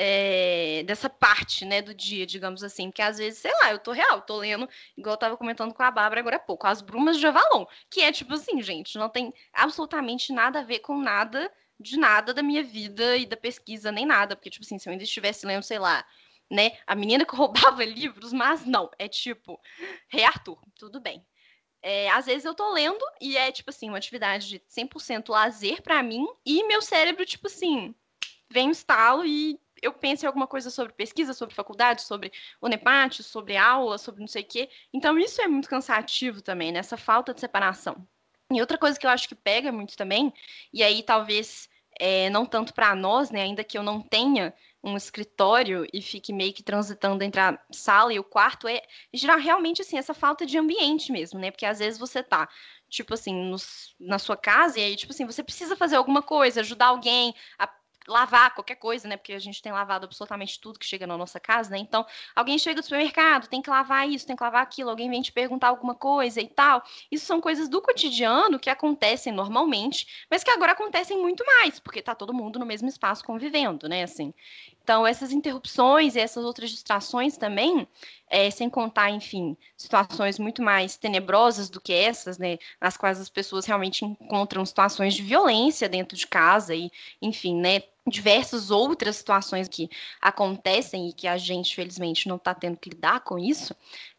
é, 0.00 0.84
dessa 0.86 1.10
parte, 1.10 1.64
né, 1.64 1.82
do 1.82 1.92
dia, 1.92 2.24
digamos 2.24 2.62
assim, 2.62 2.88
porque 2.88 3.02
às 3.02 3.18
vezes, 3.18 3.40
sei 3.40 3.50
lá, 3.60 3.72
eu 3.72 3.80
tô 3.80 3.90
real, 3.90 4.22
tô 4.22 4.36
lendo, 4.36 4.68
igual 4.96 5.14
eu 5.14 5.18
tava 5.18 5.36
comentando 5.36 5.74
com 5.74 5.82
a 5.82 5.90
Bárbara 5.90 6.20
agora 6.20 6.36
há 6.36 6.40
pouco, 6.40 6.66
As 6.68 6.80
Brumas 6.80 7.18
de 7.18 7.26
Avalon, 7.26 7.66
que 7.90 8.00
é 8.02 8.12
tipo 8.12 8.34
assim, 8.34 8.62
gente, 8.62 8.96
não 8.96 9.08
tem 9.08 9.34
absolutamente 9.52 10.32
nada 10.32 10.60
a 10.60 10.62
ver 10.62 10.80
com 10.80 11.00
nada 11.00 11.50
de 11.80 11.96
nada 11.96 12.32
da 12.34 12.42
minha 12.42 12.62
vida 12.62 13.16
e 13.16 13.26
da 13.26 13.36
pesquisa, 13.36 13.90
nem 13.90 14.06
nada, 14.06 14.36
porque, 14.36 14.50
tipo 14.50 14.64
assim, 14.64 14.78
se 14.78 14.88
eu 14.88 14.92
ainda 14.92 15.04
estivesse 15.04 15.46
lendo, 15.46 15.62
sei 15.62 15.78
lá, 15.78 16.04
né? 16.50 16.72
A 16.86 16.94
menina 16.94 17.24
que 17.24 17.34
roubava 17.36 17.84
livros, 17.84 18.32
mas 18.32 18.64
não, 18.64 18.90
é 18.98 19.08
tipo, 19.08 19.60
Rei 20.08 20.24
Arthur, 20.24 20.58
tudo 20.74 21.00
bem. 21.00 21.24
É, 21.80 22.10
às 22.10 22.26
vezes 22.26 22.44
eu 22.44 22.54
tô 22.54 22.72
lendo 22.72 23.04
e 23.20 23.36
é, 23.36 23.52
tipo 23.52 23.70
assim, 23.70 23.88
uma 23.88 23.98
atividade 23.98 24.48
de 24.48 24.58
100% 24.68 25.28
lazer 25.28 25.80
para 25.80 26.02
mim 26.02 26.26
e 26.44 26.64
meu 26.64 26.82
cérebro, 26.82 27.24
tipo 27.24 27.46
assim, 27.46 27.94
vem 28.50 28.68
um 28.68 28.72
estalo 28.72 29.24
e 29.24 29.60
eu 29.80 29.92
penso 29.92 30.24
em 30.24 30.26
alguma 30.26 30.46
coisa 30.46 30.70
sobre 30.70 30.92
pesquisa, 30.92 31.32
sobre 31.32 31.54
faculdade, 31.54 32.02
sobre 32.02 32.32
o 32.60 32.68
NEPAT, 32.68 33.22
sobre 33.22 33.56
aula, 33.56 33.96
sobre 33.96 34.20
não 34.20 34.26
sei 34.26 34.42
o 34.42 34.46
quê. 34.46 34.68
Então 34.92 35.16
isso 35.18 35.40
é 35.40 35.46
muito 35.46 35.68
cansativo 35.68 36.42
também, 36.42 36.72
nessa 36.72 36.96
né? 36.96 37.02
falta 37.02 37.32
de 37.32 37.40
separação. 37.40 38.06
E 38.50 38.60
outra 38.60 38.78
coisa 38.78 38.98
que 38.98 39.06
eu 39.06 39.10
acho 39.10 39.28
que 39.28 39.34
pega 39.34 39.70
muito 39.70 39.96
também, 39.96 40.32
e 40.72 40.82
aí 40.82 41.02
talvez 41.02 41.68
é, 42.00 42.30
não 42.30 42.46
tanto 42.46 42.72
para 42.72 42.94
nós, 42.94 43.30
né, 43.30 43.42
ainda 43.42 43.62
que 43.62 43.76
eu 43.76 43.82
não 43.82 44.00
tenha 44.00 44.54
um 44.88 44.96
escritório 44.96 45.86
e 45.92 46.02
fique 46.02 46.32
meio 46.32 46.52
que 46.52 46.62
transitando 46.62 47.22
entre 47.22 47.40
a 47.40 47.58
sala 47.70 48.12
e 48.12 48.18
o 48.18 48.24
quarto 48.24 48.66
é 48.66 48.82
gerar 49.12 49.36
realmente 49.36 49.82
assim 49.82 49.98
essa 49.98 50.14
falta 50.14 50.44
de 50.44 50.58
ambiente 50.58 51.12
mesmo, 51.12 51.38
né? 51.38 51.50
Porque 51.50 51.66
às 51.66 51.78
vezes 51.78 51.98
você 51.98 52.22
tá 52.22 52.48
tipo 52.88 53.14
assim, 53.14 53.34
nos, 53.34 53.94
na 54.00 54.18
sua 54.18 54.36
casa, 54.36 54.80
e 54.80 54.82
aí, 54.82 54.96
tipo 54.96 55.12
assim, 55.12 55.26
você 55.26 55.42
precisa 55.44 55.76
fazer 55.76 55.96
alguma 55.96 56.22
coisa, 56.22 56.60
ajudar 56.60 56.86
alguém 56.86 57.34
a 57.58 57.68
lavar 58.08 58.54
qualquer 58.54 58.76
coisa, 58.76 59.06
né? 59.06 59.16
Porque 59.16 59.34
a 59.34 59.38
gente 59.38 59.60
tem 59.60 59.70
lavado 59.70 60.06
absolutamente 60.06 60.58
tudo 60.58 60.78
que 60.78 60.86
chega 60.86 61.06
na 61.06 61.16
nossa 61.16 61.38
casa, 61.38 61.70
né? 61.70 61.78
Então, 61.78 62.06
alguém 62.34 62.58
chega 62.58 62.80
do 62.80 62.84
supermercado, 62.84 63.48
tem 63.48 63.60
que 63.60 63.68
lavar 63.68 64.08
isso, 64.08 64.26
tem 64.26 64.34
que 64.34 64.42
lavar 64.42 64.62
aquilo, 64.62 64.88
alguém 64.88 65.10
vem 65.10 65.20
te 65.20 65.30
perguntar 65.30 65.68
alguma 65.68 65.94
coisa 65.94 66.40
e 66.40 66.48
tal. 66.48 66.82
Isso 67.10 67.26
são 67.26 67.40
coisas 67.40 67.68
do 67.68 67.82
cotidiano 67.82 68.58
que 68.58 68.70
acontecem 68.70 69.32
normalmente, 69.32 70.26
mas 70.30 70.42
que 70.42 70.50
agora 70.50 70.72
acontecem 70.72 71.18
muito 71.18 71.44
mais, 71.44 71.78
porque 71.78 72.00
tá 72.00 72.14
todo 72.14 72.32
mundo 72.32 72.58
no 72.58 72.64
mesmo 72.64 72.88
espaço 72.88 73.22
convivendo, 73.22 73.88
né? 73.88 74.02
Assim. 74.02 74.32
Então, 74.88 75.06
essas 75.06 75.32
interrupções 75.32 76.16
e 76.16 76.18
essas 76.18 76.42
outras 76.42 76.70
distrações 76.70 77.36
também, 77.36 77.86
é, 78.26 78.50
sem 78.50 78.70
contar, 78.70 79.10
enfim, 79.10 79.54
situações 79.76 80.38
muito 80.38 80.62
mais 80.62 80.96
tenebrosas 80.96 81.68
do 81.68 81.78
que 81.78 81.92
essas, 81.92 82.38
né, 82.38 82.56
nas 82.80 82.96
quais 82.96 83.20
as 83.20 83.28
pessoas 83.28 83.66
realmente 83.66 84.02
encontram 84.02 84.64
situações 84.64 85.12
de 85.12 85.20
violência 85.20 85.90
dentro 85.90 86.16
de 86.16 86.26
casa 86.26 86.74
e, 86.74 86.90
enfim, 87.20 87.54
né, 87.54 87.82
diversas 88.06 88.70
outras 88.70 89.16
situações 89.16 89.68
que 89.68 89.90
acontecem 90.22 91.10
e 91.10 91.12
que 91.12 91.28
a 91.28 91.36
gente, 91.36 91.74
felizmente, 91.74 92.26
não 92.26 92.36
está 92.36 92.54
tendo 92.54 92.78
que 92.78 92.88
lidar 92.88 93.20
com 93.20 93.38
isso, 93.38 93.76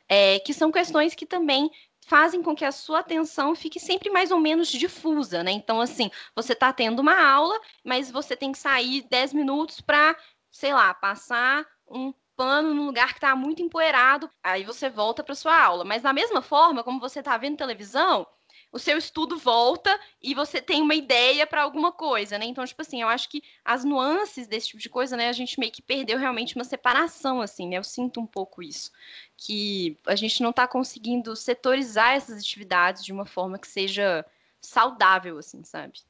é, 0.08 0.38
que 0.38 0.54
são 0.54 0.72
questões 0.72 1.16
que 1.16 1.26
também 1.26 1.72
fazem 2.06 2.44
com 2.44 2.56
que 2.56 2.66
a 2.66 2.72
sua 2.72 3.00
atenção 3.00 3.56
fique 3.56 3.80
sempre 3.80 4.12
mais 4.12 4.30
ou 4.30 4.40
menos 4.40 4.68
difusa, 4.68 5.44
né? 5.44 5.52
Então, 5.52 5.82
assim, 5.82 6.12
você 6.36 6.54
está 6.54 6.72
tendo 6.72 7.00
uma 7.00 7.20
aula, 7.20 7.60
mas 7.84 8.12
você 8.12 8.36
tem 8.36 8.52
que 8.52 8.60
sair 8.60 9.02
10 9.10 9.34
minutos 9.34 9.82
para 9.82 10.16
sei 10.60 10.74
lá, 10.74 10.94
passar 10.94 11.66
um 11.88 12.14
pano 12.36 12.74
num 12.74 12.86
lugar 12.86 13.10
que 13.10 13.18
está 13.18 13.34
muito 13.34 13.62
empoeirado, 13.62 14.30
aí 14.44 14.66
você 14.66 14.90
volta 14.90 15.24
para 15.24 15.34
sua 15.34 15.58
aula. 15.58 15.86
Mas 15.86 16.02
da 16.02 16.12
mesma 16.12 16.42
forma, 16.42 16.84
como 16.84 17.00
você 17.00 17.20
está 17.20 17.38
vendo 17.38 17.56
televisão, 17.56 18.28
o 18.70 18.78
seu 18.78 18.98
estudo 18.98 19.38
volta 19.38 19.98
e 20.22 20.36
você 20.36 20.62
tem 20.62 20.82
uma 20.82 20.96
ideia 20.96 21.48
para 21.48 21.64
alguma 21.64 21.94
coisa, 21.94 22.38
né? 22.38 22.44
Então, 22.44 22.66
tipo 22.66 22.82
assim, 22.82 23.02
eu 23.02 23.08
acho 23.08 23.30
que 23.30 23.42
as 23.64 23.86
nuances 23.86 24.50
desse 24.50 24.68
tipo 24.68 24.82
de 24.82 24.90
coisa, 24.90 25.16
né, 25.16 25.30
a 25.30 25.34
gente 25.34 25.58
meio 25.58 25.72
que 25.72 25.82
perdeu 25.82 26.18
realmente 26.18 26.58
uma 26.58 26.66
separação, 26.66 27.40
assim, 27.40 27.70
né? 27.70 27.78
Eu 27.78 27.84
sinto 27.84 28.20
um 28.20 28.28
pouco 28.28 28.62
isso. 28.62 28.92
Que 29.38 29.98
a 30.06 30.16
gente 30.16 30.44
não 30.44 30.50
está 30.50 30.68
conseguindo 30.68 31.38
setorizar 31.38 32.16
essas 32.16 32.38
atividades 32.38 33.06
de 33.06 33.14
uma 33.14 33.26
forma 33.26 33.58
que 33.58 33.68
seja 33.68 34.26
saudável, 34.60 35.38
assim, 35.38 35.64
sabe? 35.64 36.02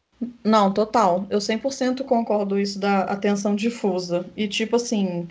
Não, 0.44 0.74
total. 0.74 1.26
Eu 1.30 1.40
100% 1.40 2.04
concordo 2.04 2.60
isso 2.60 2.78
da 2.80 3.04
atenção 3.04 3.56
difusa. 3.56 4.30
E, 4.36 4.48
tipo 4.48 4.76
assim, 4.76 5.28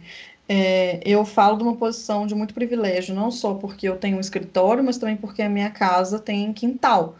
é, 0.49 1.01
eu 1.05 1.25
falo 1.27 1.57
de 1.59 1.63
uma 1.63 1.77
posição 1.77 2.27
de 2.27 2.35
muito 2.35 2.55
privilégio, 2.55 3.15
não 3.15 3.31
só 3.31 3.55
porque 3.55 3.87
eu 3.89 3.99
tenho 3.99 4.17
um 4.17 4.21
escritório, 4.21 4.83
mas 4.83 4.97
também 4.99 5.17
porque 5.17 5.43
a 5.43 5.49
minha 5.49 5.71
casa 5.71 6.19
tem 6.19 6.53
quintal. 6.55 7.17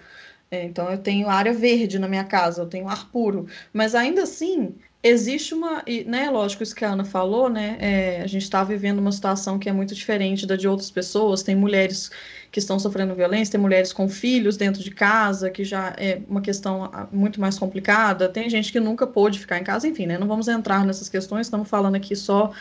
É, 0.51 0.65
então, 0.65 0.91
eu 0.91 0.99
tenho 0.99 1.29
área 1.31 1.53
verde 1.55 1.99
na 1.99 2.09
minha 2.09 2.25
casa, 2.25 2.63
eu 2.63 2.69
tenho 2.69 2.89
ar 2.89 3.11
puro. 3.11 3.47
Mas 3.73 3.95
ainda 3.95 4.23
assim, 4.25 4.75
existe 5.03 5.55
uma, 5.55 5.83
né, 6.07 6.29
lógico, 6.29 6.63
isso 6.63 6.75
que 6.75 6.85
a 6.85 6.91
Ana 6.93 7.05
falou, 7.05 7.49
né, 7.49 7.77
é, 7.81 8.21
a 8.23 8.27
gente 8.27 8.43
está 8.43 8.65
vivendo 8.65 8.99
uma 8.99 9.13
situação 9.13 9.59
que 9.59 9.69
é 9.69 9.73
muito 9.73 9.95
diferente 9.95 10.45
da 10.47 10.57
de 10.57 10.67
outras 10.67 10.91
pessoas, 10.91 11.43
tem 11.43 11.55
mulheres 11.55 12.11
que 12.51 12.59
estão 12.59 12.79
sofrendo 12.79 13.15
violência, 13.15 13.53
tem 13.53 13.61
mulheres 13.61 13.93
com 13.93 14.09
filhos 14.09 14.57
dentro 14.57 14.83
de 14.83 14.91
casa, 14.91 15.51
que 15.51 15.65
já 15.65 15.95
é 15.97 16.21
uma 16.29 16.41
questão 16.41 16.85
ah, 16.93 17.07
muito 17.13 17.41
mais 17.41 17.59
complicada, 17.59 18.29
tem 18.29 18.51
gente 18.51 18.73
que 18.73 18.81
nunca 18.81 19.07
pôde 19.07 19.39
ficar 19.39 19.59
em 19.59 19.65
casa, 19.65 19.87
enfim, 19.87 20.07
né, 20.07 20.19
não 20.19 20.27
vamos 20.27 20.49
entrar 20.49 20.85
nessas 20.85 21.09
questões, 21.09 21.47
estamos 21.47 21.69
falando 21.69 21.95
aqui 21.95 22.17
só 22.17 22.53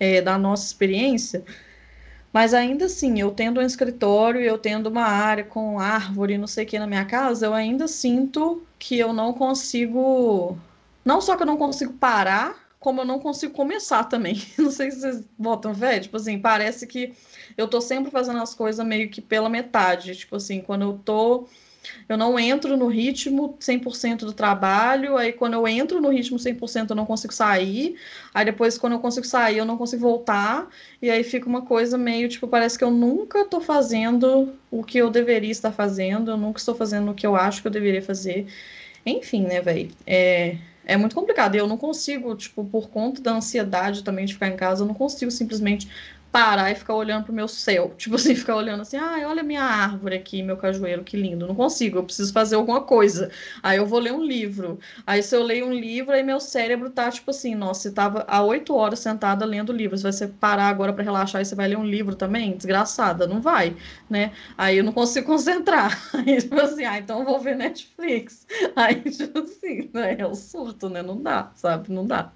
é, 0.00 0.22
da 0.22 0.38
nossa 0.38 0.66
experiência, 0.66 1.44
mas 2.32 2.54
ainda 2.54 2.86
assim, 2.86 3.20
eu 3.20 3.30
tendo 3.30 3.60
um 3.60 3.64
escritório, 3.64 4.40
eu 4.40 4.56
tendo 4.56 4.88
uma 4.88 5.04
área 5.04 5.44
com 5.44 5.78
árvore, 5.78 6.38
não 6.38 6.46
sei 6.46 6.64
o 6.64 6.66
que 6.66 6.78
na 6.78 6.86
minha 6.86 7.04
casa, 7.04 7.44
eu 7.46 7.52
ainda 7.52 7.86
sinto 7.86 8.66
que 8.78 8.98
eu 8.98 9.12
não 9.12 9.34
consigo 9.34 10.58
não 11.04 11.20
só 11.20 11.36
que 11.36 11.42
eu 11.42 11.46
não 11.46 11.56
consigo 11.56 11.92
parar, 11.94 12.62
como 12.82 13.00
eu 13.00 13.04
não 13.04 13.18
consigo 13.20 13.54
começar 13.54 14.04
também. 14.04 14.42
Não 14.58 14.70
sei 14.70 14.90
se 14.90 15.00
vocês 15.00 15.24
botam 15.38 15.72
fé, 15.72 16.00
tipo 16.00 16.16
assim, 16.16 16.38
parece 16.38 16.84
que 16.86 17.14
eu 17.56 17.68
tô 17.68 17.80
sempre 17.80 18.10
fazendo 18.10 18.42
as 18.42 18.54
coisas 18.54 18.84
meio 18.84 19.08
que 19.08 19.20
pela 19.20 19.48
metade. 19.48 20.16
Tipo 20.16 20.36
assim, 20.36 20.60
quando 20.60 20.82
eu 20.82 21.00
tô. 21.04 21.46
Eu 22.08 22.16
não 22.16 22.38
entro 22.38 22.76
no 22.76 22.86
ritmo 22.86 23.56
100% 23.60 24.18
do 24.18 24.32
trabalho, 24.32 25.16
aí 25.16 25.32
quando 25.32 25.54
eu 25.54 25.66
entro 25.66 26.00
no 26.00 26.10
ritmo 26.10 26.38
100% 26.38 26.90
eu 26.90 26.96
não 26.96 27.04
consigo 27.04 27.32
sair, 27.32 27.96
aí 28.32 28.44
depois 28.44 28.78
quando 28.78 28.92
eu 28.92 29.00
consigo 29.00 29.26
sair 29.26 29.58
eu 29.58 29.64
não 29.64 29.76
consigo 29.76 30.00
voltar, 30.00 30.68
e 31.00 31.10
aí 31.10 31.24
fica 31.24 31.48
uma 31.48 31.62
coisa 31.62 31.98
meio, 31.98 32.28
tipo, 32.28 32.46
parece 32.46 32.78
que 32.78 32.84
eu 32.84 32.90
nunca 32.90 33.44
tô 33.46 33.60
fazendo 33.60 34.52
o 34.70 34.84
que 34.84 34.98
eu 34.98 35.10
deveria 35.10 35.50
estar 35.50 35.72
fazendo, 35.72 36.30
eu 36.30 36.36
nunca 36.36 36.60
estou 36.60 36.74
fazendo 36.74 37.10
o 37.10 37.14
que 37.14 37.26
eu 37.26 37.34
acho 37.34 37.60
que 37.60 37.66
eu 37.66 37.72
deveria 37.72 38.02
fazer. 38.02 38.46
Enfim, 39.04 39.42
né, 39.42 39.60
velho? 39.60 39.90
É, 40.06 40.56
é 40.84 40.96
muito 40.96 41.14
complicado. 41.14 41.54
E 41.54 41.58
eu 41.58 41.66
não 41.66 41.76
consigo, 41.76 42.34
tipo, 42.36 42.64
por 42.64 42.90
conta 42.90 43.20
da 43.22 43.32
ansiedade 43.32 44.02
também 44.04 44.24
de 44.24 44.34
ficar 44.34 44.48
em 44.48 44.56
casa, 44.56 44.82
eu 44.82 44.86
não 44.86 44.94
consigo 44.94 45.30
simplesmente 45.30 45.88
parar 46.32 46.72
e 46.72 46.74
ficar 46.74 46.94
olhando 46.94 47.24
pro 47.24 47.32
meu 47.32 47.46
céu. 47.46 47.94
Tipo 47.98 48.16
assim, 48.16 48.34
ficar 48.34 48.56
olhando 48.56 48.80
assim, 48.80 48.96
ai, 48.96 49.24
olha 49.24 49.42
minha 49.42 49.62
árvore 49.62 50.16
aqui, 50.16 50.42
meu 50.42 50.56
cajueiro, 50.56 51.04
que 51.04 51.16
lindo. 51.16 51.46
Não 51.46 51.54
consigo, 51.54 51.98
eu 51.98 52.04
preciso 52.04 52.32
fazer 52.32 52.56
alguma 52.56 52.80
coisa. 52.80 53.30
Aí 53.62 53.76
eu 53.76 53.86
vou 53.86 54.00
ler 54.00 54.12
um 54.12 54.22
livro. 54.22 54.78
Aí 55.06 55.22
se 55.22 55.36
eu 55.36 55.42
leio 55.42 55.66
um 55.66 55.72
livro, 55.72 56.12
aí 56.12 56.22
meu 56.22 56.40
cérebro 56.40 56.90
tá 56.90 57.10
tipo 57.10 57.30
assim, 57.30 57.54
nossa, 57.54 57.82
você 57.82 57.92
tava 57.92 58.24
há 58.26 58.42
oito 58.42 58.74
horas 58.74 59.00
sentada 59.00 59.44
lendo 59.44 59.72
livros, 59.72 60.02
vai 60.02 60.12
você 60.12 60.26
parar 60.26 60.68
agora 60.68 60.92
para 60.92 61.04
relaxar 61.04 61.42
e 61.42 61.44
você 61.44 61.54
vai 61.54 61.68
ler 61.68 61.76
um 61.76 61.84
livro 61.84 62.14
também? 62.14 62.56
Desgraçada, 62.56 63.26
não 63.26 63.40
vai, 63.40 63.76
né? 64.08 64.32
Aí 64.56 64.78
eu 64.78 64.84
não 64.84 64.92
consigo 64.92 65.26
concentrar. 65.32 66.00
Aí, 66.14 66.40
tipo 66.40 66.58
assim, 66.60 66.84
ah, 66.84 66.98
então 66.98 67.20
eu 67.20 67.26
vou 67.26 67.38
ver 67.40 67.56
Netflix. 67.56 68.46
Aí, 68.76 69.00
tipo 69.02 69.38
assim, 69.40 69.90
né? 69.92 70.16
É 70.18 70.26
o 70.26 70.34
surto, 70.34 70.88
né? 70.88 71.02
Não 71.02 71.20
dá, 71.20 71.50
sabe? 71.54 71.92
Não 71.92 72.06
dá. 72.06 72.32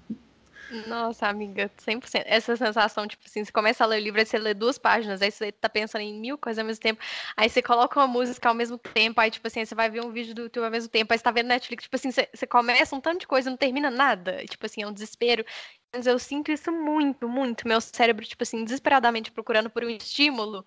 Nossa, 0.69 1.27
amiga, 1.27 1.71
100%. 1.77 2.25
Essa 2.27 2.57
sensação, 2.57 3.07
tipo 3.07 3.23
assim, 3.25 3.43
você 3.43 3.51
começa 3.53 3.85
a 3.85 3.87
ler 3.87 4.01
o 4.01 4.03
livro, 4.03 4.19
aí 4.19 4.25
você 4.25 4.37
lê 4.37 4.53
duas 4.53 4.77
páginas, 4.77 5.21
aí 5.21 5.31
você 5.31 5.49
tá 5.49 5.69
pensando 5.69 6.01
em 6.01 6.19
mil 6.19 6.37
coisas 6.37 6.59
ao 6.59 6.65
mesmo 6.65 6.81
tempo, 6.81 7.01
aí 7.37 7.49
você 7.49 7.61
coloca 7.61 7.97
uma 7.97 8.07
música 8.07 8.49
ao 8.49 8.53
mesmo 8.55 8.77
tempo, 8.77 9.21
aí, 9.21 9.31
tipo 9.31 9.47
assim, 9.47 9.63
você 9.63 9.73
vai 9.73 9.89
ver 9.89 10.03
um 10.03 10.11
vídeo 10.11 10.35
do 10.35 10.41
YouTube 10.41 10.65
ao 10.65 10.71
mesmo 10.71 10.89
tempo, 10.89 11.13
aí 11.13 11.17
você 11.17 11.23
tá 11.23 11.31
vendo 11.31 11.47
Netflix, 11.47 11.83
tipo 11.83 11.95
assim, 11.95 12.11
você, 12.11 12.27
você 12.33 12.45
começa 12.45 12.93
um 12.93 12.99
tanto 12.99 13.21
de 13.21 13.27
coisa 13.27 13.49
não 13.49 13.55
termina 13.57 13.89
nada. 13.89 14.43
Tipo 14.45 14.65
assim, 14.65 14.81
é 14.83 14.87
um 14.87 14.91
desespero. 14.93 15.45
Mas 15.93 16.05
eu 16.05 16.19
sinto 16.19 16.51
isso 16.51 16.71
muito, 16.71 17.29
muito. 17.29 17.65
Meu 17.67 17.79
cérebro, 17.79 18.25
tipo 18.25 18.43
assim, 18.43 18.63
desesperadamente 18.65 19.31
procurando 19.31 19.69
por 19.69 19.83
um 19.85 19.89
estímulo 19.89 20.65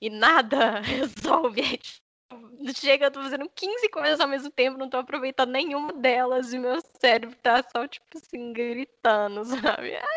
e 0.00 0.10
nada 0.10 0.80
resolve. 0.82 1.78
Tipo, 1.78 2.07
chega, 2.74 3.06
eu 3.06 3.10
tô 3.10 3.22
fazendo 3.22 3.50
15 3.54 3.88
coisas 3.88 4.20
ao 4.20 4.28
mesmo 4.28 4.50
tempo, 4.50 4.78
não 4.78 4.88
tô 4.88 4.96
aproveitando 4.96 5.50
nenhuma 5.50 5.92
delas 5.92 6.52
e 6.52 6.58
meu 6.58 6.78
cérebro 7.00 7.36
tá 7.42 7.62
só, 7.62 7.86
tipo 7.86 8.06
assim, 8.16 8.52
gritando, 8.52 9.44
sabe? 9.76 9.96
Ah! 9.96 10.08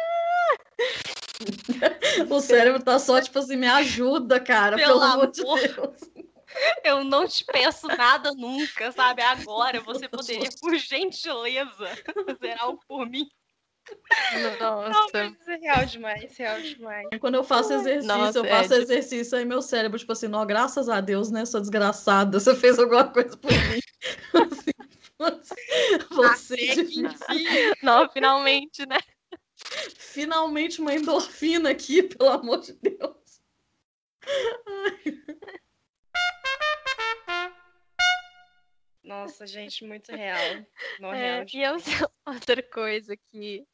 o 2.30 2.40
cérebro 2.40 2.84
tá 2.84 3.00
só, 3.00 3.22
tipo 3.22 3.40
assim, 3.40 3.56
me 3.56 3.68
ajuda, 3.68 4.40
cara, 4.40 4.76
pelo, 4.76 5.00
pelo 5.00 5.02
amor 5.02 5.32
de 5.32 5.42
Deus. 5.42 6.12
Eu 6.84 7.04
não 7.04 7.26
te 7.26 7.46
peço 7.46 7.88
nada 7.88 8.34
nunca, 8.34 8.92
sabe? 8.92 9.22
Agora 9.22 9.80
você 9.80 10.10
poderia, 10.10 10.50
por 10.60 10.76
gentileza, 10.76 11.88
fazer 12.28 12.60
algo 12.60 12.82
por 12.88 13.10
mim. 13.10 13.30
Nossa. 14.60 15.24
Não, 15.24 15.54
é 15.54 15.58
real 15.58 15.86
demais, 15.86 16.38
real 16.38 16.62
demais. 16.62 17.08
Quando 17.20 17.36
eu 17.36 17.44
faço 17.44 17.74
exercício, 17.74 18.08
Nossa, 18.08 18.40
eu 18.40 18.46
faço 18.46 18.74
é, 18.74 18.78
exercício 18.78 19.38
aí 19.38 19.46
meu 19.46 19.62
cérebro, 19.62 19.98
tipo 19.98 20.12
assim, 20.12 20.28
não, 20.28 20.46
graças 20.46 20.90
a 20.90 21.02
Deus, 21.02 21.32
né, 21.32 21.46
sua 21.46 21.62
desgraçada, 21.62 22.40
você 22.40 22.56
fez 22.56 22.80
alguma 22.80 23.08
coisa 23.08 23.36
por 23.38 23.52
mim. 23.52 23.80
assim, 24.34 24.72
você, 25.20 26.06
você 26.10 27.72
Não, 27.84 28.10
finalmente, 28.10 28.86
né? 28.86 29.00
Finalmente 29.98 30.82
uma 30.82 30.94
endorfina 30.94 31.70
aqui, 31.70 32.04
pelo 32.04 32.30
amor 32.30 32.62
de 32.62 32.74
Deus. 32.74 33.42
Ai. 34.26 35.22
Nossa, 39.04 39.46
gente, 39.46 39.84
muito 39.84 40.10
real. 40.16 40.66
Não, 41.00 41.14
é, 41.14 41.44
real 41.44 41.46
e 41.54 41.64
eu, 41.64 41.76
outra 42.26 42.64
coisa 42.64 43.16
que 43.18 43.66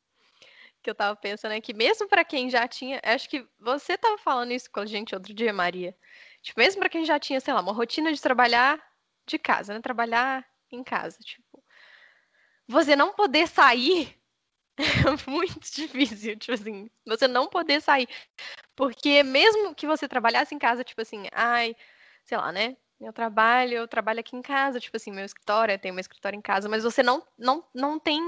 que 0.88 0.91
eu 0.91 0.95
tava 0.95 1.17
pensando 1.17 1.52
é 1.52 1.60
que 1.60 1.73
mesmo 1.73 2.08
para 2.08 2.23
quem 2.23 2.50
já 2.50 2.65
tinha, 2.65 3.02
acho 3.04 3.30
que 3.30 3.45
você 3.60 3.97
tava 3.97 4.17
falando 4.17 4.54
isso 4.54 4.71
com 4.71 4.80
a 4.80 4.86
gente 4.86 5.13
outro 5.13 5.34
dia, 5.34 5.52
Maria. 5.52 5.93
Tipo, 6.41 6.62
mesmo 6.62 6.80
para 6.80 6.88
quem 6.88 7.04
já 7.04 7.19
tinha, 7.19 7.41
sei 7.41 7.54
lá, 7.54 7.60
uma 7.60 7.73
rotina 7.73 8.13
de 8.13 8.21
trabalhar 8.21 8.82
de 9.26 9.38
casa, 9.38 9.73
né? 9.73 9.82
Trabalhar 9.82 10.47
em 10.71 10.82
casa, 10.86 11.17
tipo, 11.19 11.62
você 12.67 12.95
não 12.95 13.13
poder 13.13 13.47
sair 13.50 14.17
é 14.78 15.30
muito 15.30 15.60
difícil, 15.60 16.38
tipo 16.38 16.54
assim, 16.54 16.89
você 17.06 17.28
não 17.28 17.47
poder 17.47 17.82
sair. 17.82 18.08
Porque 18.76 19.23
mesmo 19.23 19.76
que 19.76 19.88
você 19.88 20.08
trabalhasse 20.08 20.56
em 20.56 20.60
casa, 20.60 20.86
tipo 20.86 21.02
assim, 21.02 21.28
ai, 21.34 21.76
sei 22.23 22.38
lá, 22.38 22.50
né? 22.52 22.78
Eu 23.02 23.12
trabalho, 23.12 23.73
eu 23.73 23.88
trabalho 23.89 24.21
aqui 24.21 24.38
em 24.38 24.41
casa, 24.41 24.80
tipo 24.80 24.95
assim, 24.95 25.12
meu 25.12 25.26
escritório, 25.26 25.73
eu 25.73 25.80
tenho 25.80 25.93
meu 25.93 26.02
escritório 26.02 26.38
em 26.38 26.41
casa, 26.41 26.69
mas 26.69 26.84
você 26.84 27.04
não 27.04 27.26
não 27.38 27.63
não 27.73 28.00
tem 28.00 28.21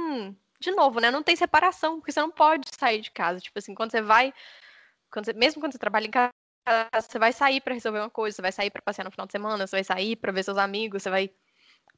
de 0.60 0.72
novo, 0.72 1.00
né? 1.00 1.10
Não 1.10 1.24
tem 1.24 1.36
separação, 1.36 2.00
porque 2.00 2.12
você 2.12 2.20
não 2.20 2.32
pode 2.32 2.68
sair 2.78 3.02
de 3.02 3.12
casa. 3.12 3.40
Tipo 3.40 3.60
assim, 3.60 3.74
quando 3.74 3.92
você 3.92 4.02
vai. 4.02 4.34
Quando 5.12 5.26
você, 5.26 5.34
mesmo 5.34 5.62
quando 5.62 5.72
você 5.72 5.80
trabalha 5.80 6.06
em 6.06 6.12
casa, 6.12 6.32
você 6.94 7.18
vai 7.18 7.34
sair 7.34 7.62
para 7.62 7.74
resolver 7.74 8.00
uma 8.00 8.10
coisa, 8.10 8.36
você 8.36 8.42
vai 8.42 8.52
sair 8.52 8.70
para 8.70 8.82
passear 8.82 9.06
no 9.06 9.12
final 9.12 9.26
de 9.26 9.32
semana, 9.32 9.66
você 9.66 9.76
vai 9.78 9.84
sair 9.84 10.16
para 10.16 10.32
ver 10.32 10.44
seus 10.44 10.58
amigos, 10.58 11.02
você 11.04 11.10
vai. 11.10 11.32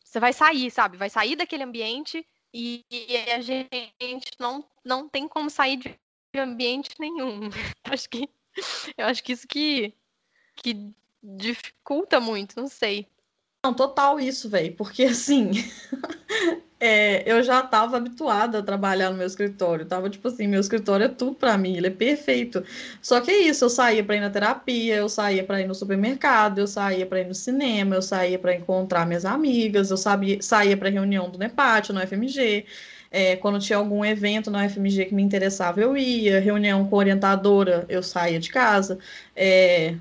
Você 0.04 0.20
vai 0.20 0.34
sair, 0.34 0.70
sabe? 0.72 0.98
Vai 0.98 1.10
sair 1.10 1.36
daquele 1.36 1.64
ambiente 1.64 2.26
e, 2.54 2.84
e 2.92 3.18
a 3.32 3.40
gente 3.42 4.32
não, 4.40 4.68
não 4.84 5.08
tem 5.08 5.28
como 5.28 5.50
sair 5.50 5.78
de 5.78 6.40
ambiente 6.40 6.90
nenhum. 7.00 7.50
acho 7.86 8.10
que, 8.10 8.30
eu 8.98 9.06
acho 9.06 9.24
que 9.24 9.32
isso 9.32 9.48
que, 9.48 9.94
que 10.56 10.94
dificulta 11.24 12.20
muito, 12.20 12.60
não 12.60 12.68
sei. 12.68 13.08
Não, 13.64 13.74
total 13.74 14.20
isso, 14.20 14.50
velho. 14.50 14.76
Porque 14.76 15.04
assim, 15.04 15.52
é, 16.82 17.24
eu 17.32 17.44
já 17.44 17.60
estava 17.60 17.98
habituada 17.98 18.58
a 18.58 18.64
trabalhar 18.64 19.12
no 19.12 19.18
meu 19.18 19.28
escritório. 19.28 19.86
Tava 19.86 20.10
tipo 20.10 20.28
assim, 20.28 20.48
meu 20.48 20.60
escritório 20.60 21.06
é 21.06 21.08
tudo 21.08 21.36
para 21.36 21.56
mim, 21.56 21.78
ele 21.78 21.88
é 21.88 21.92
perfeito. 21.92 22.64
Só 23.02 23.22
que 23.22 23.30
é 23.30 23.38
isso, 23.44 23.66
eu 23.66 23.70
saía 23.70 24.04
para 24.04 24.16
ir 24.16 24.20
na 24.20 24.32
terapia, 24.32 24.96
eu 24.96 25.08
saía 25.08 25.44
para 25.44 25.62
ir 25.62 25.68
no 25.68 25.76
supermercado, 25.76 26.58
eu 26.58 26.66
saía 26.68 27.06
para 27.06 27.22
ir 27.22 27.28
no 27.28 27.36
cinema, 27.36 27.96
eu 27.96 28.02
saía 28.02 28.40
para 28.40 28.56
encontrar 28.56 29.06
minhas 29.06 29.26
amigas, 29.26 29.92
eu 29.92 29.98
sabia, 29.98 30.42
saía 30.42 30.76
para 30.76 30.90
reunião 30.90 31.30
do 31.30 31.38
NEPAT, 31.38 31.94
no 31.94 32.00
FMG. 32.02 32.66
É, 33.12 33.36
quando 33.36 33.60
tinha 33.60 33.78
algum 33.78 34.04
evento 34.06 34.50
na 34.50 34.66
UFMG 34.66 35.06
que 35.06 35.14
me 35.14 35.22
interessava, 35.22 35.82
eu 35.82 35.96
ia. 35.98 36.40
Reunião 36.40 36.88
com 36.88 36.96
orientadora, 36.96 37.86
eu 37.90 38.02
saía 38.02 38.40
de 38.40 38.50
casa. 38.50 38.98
É, 39.36 39.96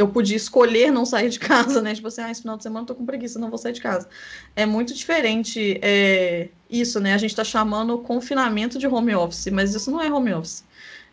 eu 0.00 0.08
podia 0.08 0.36
escolher 0.36 0.90
não 0.90 1.04
sair 1.04 1.28
de 1.28 1.38
casa, 1.38 1.82
né? 1.82 1.94
Tipo 1.94 2.08
assim, 2.08 2.22
ah, 2.22 2.30
esse 2.30 2.40
final 2.40 2.56
de 2.56 2.62
semana 2.62 2.84
eu 2.84 2.86
tô 2.86 2.94
com 2.94 3.04
preguiça, 3.04 3.38
não 3.38 3.50
vou 3.50 3.58
sair 3.58 3.74
de 3.74 3.82
casa. 3.82 4.08
É 4.56 4.64
muito 4.64 4.94
diferente 4.94 5.78
é, 5.82 6.48
isso, 6.70 6.98
né? 6.98 7.12
A 7.12 7.18
gente 7.18 7.36
tá 7.36 7.44
chamando 7.44 7.98
confinamento 7.98 8.78
de 8.78 8.86
home 8.86 9.14
office, 9.14 9.48
mas 9.52 9.74
isso 9.74 9.90
não 9.90 10.00
é 10.00 10.10
home 10.10 10.32
office. 10.32 10.64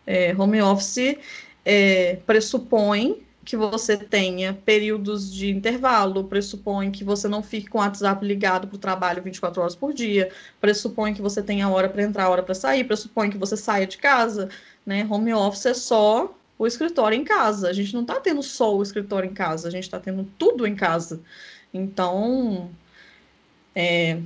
É, 0.06 0.34
home 0.34 0.62
office 0.62 1.18
é, 1.66 2.18
pressupõe 2.26 3.22
que 3.44 3.58
você 3.58 3.94
tenha 3.94 4.54
períodos 4.54 5.32
de 5.32 5.50
intervalo, 5.50 6.24
pressupõe 6.24 6.90
que 6.90 7.04
você 7.04 7.28
não 7.28 7.42
fique 7.42 7.68
com 7.68 7.78
o 7.78 7.80
WhatsApp 7.82 8.24
ligado 8.24 8.68
para 8.68 8.76
o 8.76 8.78
trabalho 8.78 9.22
24 9.22 9.60
horas 9.60 9.74
por 9.74 9.92
dia, 9.92 10.30
pressupõe 10.60 11.12
que 11.12 11.20
você 11.20 11.42
tenha 11.42 11.68
hora 11.68 11.90
para 11.90 12.02
entrar, 12.02 12.28
hora 12.30 12.42
para 12.42 12.54
sair, 12.54 12.84
pressupõe 12.84 13.28
que 13.28 13.38
você 13.38 13.56
saia 13.56 13.86
de 13.86 13.98
casa, 13.98 14.48
né? 14.84 15.06
Home 15.10 15.32
office 15.34 15.66
é 15.66 15.74
só 15.74 16.37
o 16.58 16.66
escritório 16.66 17.16
em 17.16 17.24
casa. 17.24 17.68
A 17.68 17.72
gente 17.72 17.94
não 17.94 18.02
está 18.02 18.18
tendo 18.20 18.42
só 18.42 18.76
o 18.76 18.82
escritório 18.82 19.30
em 19.30 19.34
casa, 19.34 19.68
a 19.68 19.70
gente 19.70 19.84
está 19.84 20.00
tendo 20.00 20.24
tudo 20.36 20.66
em 20.66 20.74
casa. 20.74 21.20
Então, 21.72 22.70
é, 23.74 24.18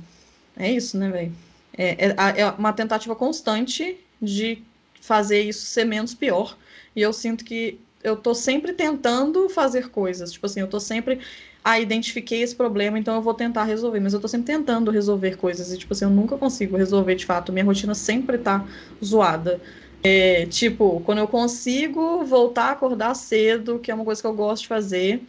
é 0.57 0.71
isso, 0.71 0.97
né, 0.97 1.09
velho? 1.09 1.33
É, 1.77 2.07
é, 2.07 2.41
é, 2.41 2.51
uma 2.51 2.73
tentativa 2.73 3.15
constante 3.15 3.97
de 4.21 4.61
fazer 5.01 5.41
isso 5.41 5.65
ser 5.65 5.85
menos 5.85 6.13
pior. 6.13 6.57
E 6.95 7.01
eu 7.01 7.11
sinto 7.11 7.43
que 7.43 7.79
eu 8.03 8.15
tô 8.15 8.33
sempre 8.33 8.73
tentando 8.73 9.49
fazer 9.49 9.89
coisas. 9.89 10.31
Tipo 10.31 10.45
assim, 10.45 10.59
eu 10.59 10.67
tô 10.67 10.79
sempre. 10.79 11.19
Ah, 11.63 11.79
identifiquei 11.79 12.41
esse 12.41 12.55
problema, 12.55 12.99
então 12.99 13.15
eu 13.15 13.21
vou 13.21 13.33
tentar 13.33 13.63
resolver. 13.63 13.99
Mas 13.99 14.13
eu 14.13 14.19
tô 14.19 14.27
sempre 14.27 14.47
tentando 14.47 14.91
resolver 14.91 15.37
coisas. 15.37 15.71
E, 15.71 15.77
tipo 15.77 15.93
assim, 15.93 16.05
eu 16.05 16.11
nunca 16.11 16.37
consigo 16.37 16.77
resolver 16.77 17.15
de 17.15 17.25
fato. 17.25 17.53
Minha 17.53 17.65
rotina 17.65 17.95
sempre 17.95 18.37
tá 18.37 18.65
zoada. 19.03 19.61
É, 20.05 20.45
tipo, 20.47 21.01
quando 21.05 21.19
eu 21.19 21.27
consigo 21.27 22.25
voltar 22.25 22.65
a 22.65 22.71
acordar 22.71 23.15
cedo, 23.15 23.79
que 23.79 23.89
é 23.89 23.95
uma 23.95 24.03
coisa 24.03 24.21
que 24.21 24.27
eu 24.27 24.35
gosto 24.35 24.63
de 24.63 24.67
fazer, 24.67 25.23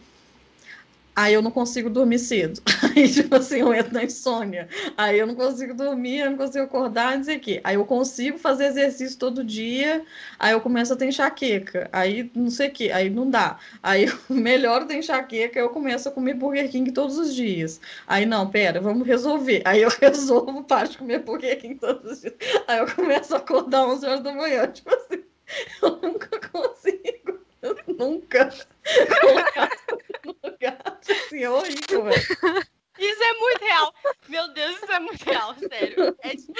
aí 1.15 1.33
eu 1.33 1.41
não 1.41 1.51
consigo 1.51 1.89
dormir 1.89 2.19
cedo. 2.19 2.61
Aí, 2.95 3.11
tipo 3.11 3.35
assim, 3.35 3.59
eu 3.59 3.73
entro 3.73 3.93
na 3.93 4.03
insônia. 4.03 4.67
Aí 4.97 5.17
eu 5.19 5.27
não 5.27 5.35
consigo 5.35 5.73
dormir, 5.73 6.19
eu 6.19 6.31
não 6.31 6.37
consigo 6.37 6.63
acordar, 6.65 7.17
não 7.17 7.23
sei 7.23 7.37
o 7.37 7.39
quê. 7.39 7.61
Aí 7.63 7.75
eu 7.75 7.85
consigo 7.85 8.37
fazer 8.37 8.65
exercício 8.65 9.17
todo 9.17 9.43
dia, 9.43 10.03
aí 10.39 10.53
eu 10.53 10.61
começo 10.61 10.93
a 10.93 10.95
ter 10.95 11.07
enxaqueca. 11.07 11.89
Aí 11.91 12.29
não 12.35 12.49
sei 12.49 12.69
o 12.69 12.71
quê, 12.71 12.91
aí 12.93 13.09
não 13.09 13.29
dá. 13.29 13.59
Aí 13.81 14.05
eu 14.29 14.35
melhoro 14.35 14.85
da 14.85 14.93
enxaqueca, 14.95 15.59
eu 15.59 15.69
começo 15.69 16.09
a 16.09 16.11
comer 16.11 16.33
Burger 16.35 16.69
King 16.69 16.91
todos 16.91 17.17
os 17.17 17.33
dias. 17.33 17.79
Aí 18.07 18.25
não, 18.25 18.49
pera, 18.49 18.81
vamos 18.81 19.07
resolver. 19.07 19.61
Aí 19.65 19.81
eu 19.81 19.89
resolvo, 19.99 20.63
paro 20.63 20.89
de 20.89 20.97
comer 20.97 21.19
Burger 21.19 21.59
King 21.59 21.75
todos 21.75 22.11
os 22.11 22.21
dias. 22.21 22.35
Aí 22.67 22.79
eu 22.79 22.87
começo 22.93 23.33
a 23.35 23.37
acordar 23.37 23.85
11 23.87 24.05
horas 24.05 24.21
da 24.23 24.33
manhã. 24.33 24.67
Tipo 24.67 24.93
assim, 24.93 25.23
eu 25.81 25.99
nunca 26.01 26.39
consigo. 26.49 27.44
Eu 27.65 27.75
nunca 27.97 28.49
colocar 29.21 29.69
no 30.23 30.35
lugar. 30.43 31.01
Assim, 31.01 31.43
é 31.43 31.49
horrível, 31.49 32.03
velho. 32.03 32.65
Isso 32.99 33.23
é 33.23 33.33
muito 33.33 33.61
real. 33.61 33.93
Meu 34.29 34.53
Deus, 34.53 34.75
isso 34.75 34.91
é 34.91 34.99
muito 34.99 35.23
real, 35.23 35.55
sério. 35.55 36.15
É 36.19 36.29
tipo, 36.29 36.53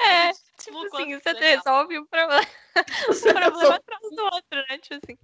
é, 0.00 0.30
tipo 0.58 0.86
assim, 0.86 1.18
você 1.18 1.32
resolve 1.32 1.98
um 1.98 2.06
problema, 2.06 2.40
um 3.08 3.32
problema 3.32 3.74
atrás 3.74 4.00
do 4.10 4.24
outro, 4.24 4.64
né? 4.68 4.78
Tipo 4.78 4.94
assim. 5.04 5.18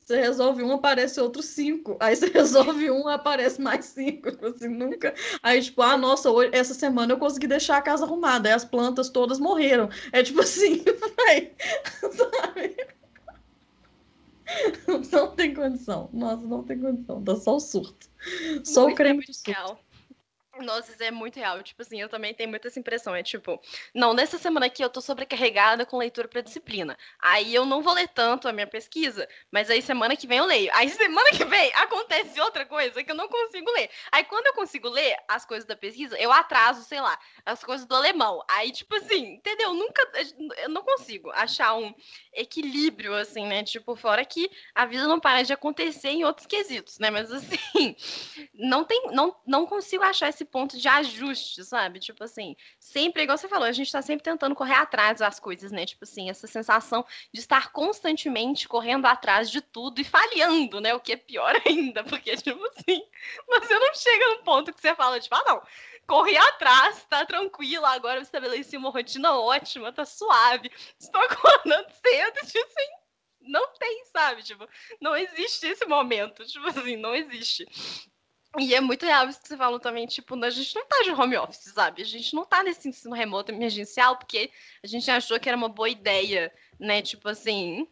Você 0.00 0.20
resolve 0.20 0.62
um, 0.62 0.72
aparece 0.72 1.20
outro 1.20 1.42
cinco. 1.42 1.96
Aí 2.00 2.16
você 2.16 2.26
resolve 2.26 2.90
um, 2.90 3.08
aparece 3.08 3.60
mais 3.60 3.84
cinco. 3.86 4.30
Tipo 4.30 4.46
assim, 4.46 4.68
nunca. 4.68 5.14
Aí, 5.42 5.62
tipo, 5.62 5.82
ah, 5.82 5.96
nossa, 5.96 6.30
hoje, 6.30 6.50
essa 6.52 6.74
semana 6.74 7.12
eu 7.12 7.18
consegui 7.18 7.46
deixar 7.46 7.76
a 7.76 7.82
casa 7.82 8.04
arrumada. 8.04 8.48
Aí 8.48 8.54
as 8.54 8.64
plantas 8.64 9.10
todas 9.10 9.38
morreram. 9.38 9.88
É 10.12 10.22
tipo 10.22 10.40
assim. 10.40 10.82
Sabe? 12.00 12.76
Não 15.12 15.34
tem 15.34 15.54
condição. 15.54 16.08
Nossa, 16.12 16.46
não 16.46 16.62
tem 16.62 16.78
condição. 16.78 17.22
Dá 17.22 17.36
só 17.36 17.56
o 17.56 17.60
surto. 17.60 18.08
Só 18.64 18.82
Muito 18.82 18.94
o 18.94 18.96
creme 18.96 19.20
de 19.20 19.34
surto. 19.34 19.76
Nossa, 20.60 20.92
isso 20.92 21.02
é 21.02 21.10
muito 21.10 21.36
real. 21.36 21.62
Tipo 21.62 21.80
assim, 21.80 21.98
eu 22.00 22.08
também 22.10 22.34
tenho 22.34 22.50
muita 22.50 22.68
essa 22.68 22.78
impressão. 22.78 23.14
É 23.14 23.22
tipo, 23.22 23.58
não, 23.94 24.12
nessa 24.12 24.36
semana 24.36 24.66
aqui 24.66 24.84
eu 24.84 24.90
tô 24.90 25.00
sobrecarregada 25.00 25.86
com 25.86 25.96
leitura 25.96 26.28
pra 26.28 26.42
disciplina. 26.42 26.96
Aí 27.18 27.54
eu 27.54 27.64
não 27.64 27.80
vou 27.82 27.94
ler 27.94 28.08
tanto 28.08 28.46
a 28.46 28.52
minha 28.52 28.66
pesquisa, 28.66 29.26
mas 29.50 29.70
aí 29.70 29.80
semana 29.80 30.14
que 30.14 30.26
vem 30.26 30.38
eu 30.38 30.44
leio. 30.44 30.70
Aí 30.74 30.90
semana 30.90 31.30
que 31.30 31.44
vem 31.46 31.72
acontece 31.76 32.38
outra 32.40 32.66
coisa 32.66 33.02
que 33.02 33.10
eu 33.10 33.14
não 33.14 33.28
consigo 33.28 33.70
ler. 33.72 33.88
Aí 34.12 34.24
quando 34.24 34.46
eu 34.46 34.52
consigo 34.54 34.88
ler 34.90 35.16
as 35.26 35.44
coisas 35.46 35.66
da 35.66 35.74
pesquisa, 35.74 36.18
eu 36.18 36.30
atraso, 36.30 36.84
sei 36.84 37.00
lá, 37.00 37.18
as 37.46 37.64
coisas 37.64 37.86
do 37.86 37.94
alemão. 37.94 38.44
Aí, 38.46 38.70
tipo 38.72 38.94
assim, 38.96 39.34
entendeu? 39.34 39.72
Nunca. 39.72 40.06
Eu 40.58 40.68
não 40.68 40.82
consigo 40.82 41.30
achar 41.30 41.74
um 41.74 41.94
equilíbrio, 42.32 43.14
assim, 43.14 43.46
né? 43.46 43.64
Tipo, 43.64 43.96
fora 43.96 44.24
que 44.24 44.50
a 44.74 44.84
vida 44.84 45.06
não 45.06 45.18
para 45.18 45.42
de 45.42 45.52
acontecer 45.52 46.10
em 46.10 46.24
outros 46.24 46.46
quesitos, 46.46 46.98
né? 46.98 47.10
Mas 47.10 47.30
assim, 47.32 47.56
não 48.54 48.84
tem. 48.84 49.10
Não, 49.12 49.34
não 49.46 49.66
consigo 49.66 50.02
achar 50.04 50.28
esse 50.28 50.41
ponto 50.44 50.78
de 50.78 50.88
ajuste, 50.88 51.64
sabe? 51.64 51.98
Tipo 51.98 52.24
assim, 52.24 52.56
sempre, 52.78 53.22
igual 53.22 53.38
você 53.38 53.48
falou, 53.48 53.66
a 53.66 53.72
gente 53.72 53.90
tá 53.90 54.02
sempre 54.02 54.24
tentando 54.24 54.54
correr 54.54 54.74
atrás 54.74 55.18
das 55.18 55.38
coisas, 55.40 55.72
né? 55.72 55.86
Tipo 55.86 56.04
assim, 56.04 56.30
essa 56.30 56.46
sensação 56.46 57.04
de 57.32 57.40
estar 57.40 57.72
constantemente 57.72 58.68
correndo 58.68 59.06
atrás 59.06 59.50
de 59.50 59.60
tudo 59.60 60.00
e 60.00 60.04
falhando, 60.04 60.80
né? 60.80 60.94
O 60.94 61.00
que 61.00 61.12
é 61.12 61.16
pior 61.16 61.54
ainda, 61.66 62.04
porque, 62.04 62.36
tipo 62.36 62.64
assim, 62.66 63.02
você 63.46 63.78
não 63.78 63.94
chega 63.94 64.28
no 64.28 64.42
ponto 64.42 64.72
que 64.72 64.80
você 64.80 64.94
fala, 64.94 65.20
tipo, 65.20 65.34
ah, 65.34 65.44
não, 65.46 65.62
corri 66.06 66.36
atrás, 66.36 67.04
tá 67.08 67.24
tranquila, 67.24 67.90
agora 67.90 68.18
eu 68.18 68.22
estabeleci 68.22 68.76
uma 68.76 68.90
rotina 68.90 69.32
ótima, 69.32 69.92
tá 69.92 70.04
suave, 70.04 70.70
estou 70.98 71.20
acordando 71.22 71.86
cedo, 71.90 72.46
tipo 72.46 72.66
assim, 72.66 72.88
não 73.40 73.72
tem, 73.74 74.04
sabe? 74.06 74.42
Tipo, 74.42 74.68
não 75.00 75.16
existe 75.16 75.66
esse 75.66 75.84
momento, 75.86 76.44
tipo 76.46 76.66
assim, 76.68 76.96
não 76.96 77.14
existe. 77.14 77.66
E 78.58 78.74
é 78.74 78.80
muito 78.80 79.06
real 79.06 79.28
isso 79.28 79.40
que 79.40 79.48
você 79.48 79.56
falou 79.56 79.80
também, 79.80 80.06
tipo, 80.06 80.42
a 80.44 80.50
gente 80.50 80.74
não 80.74 80.86
tá 80.86 81.02
de 81.02 81.10
home 81.10 81.36
office, 81.38 81.72
sabe? 81.72 82.02
A 82.02 82.04
gente 82.04 82.34
não 82.34 82.44
tá 82.44 82.62
nesse 82.62 82.86
ensino 82.86 83.14
remoto 83.14 83.50
emergencial 83.50 84.16
porque 84.16 84.50
a 84.82 84.86
gente 84.86 85.10
achou 85.10 85.40
que 85.40 85.48
era 85.48 85.56
uma 85.56 85.70
boa 85.70 85.88
ideia, 85.88 86.52
né? 86.78 87.00
Tipo 87.00 87.30
assim, 87.30 87.88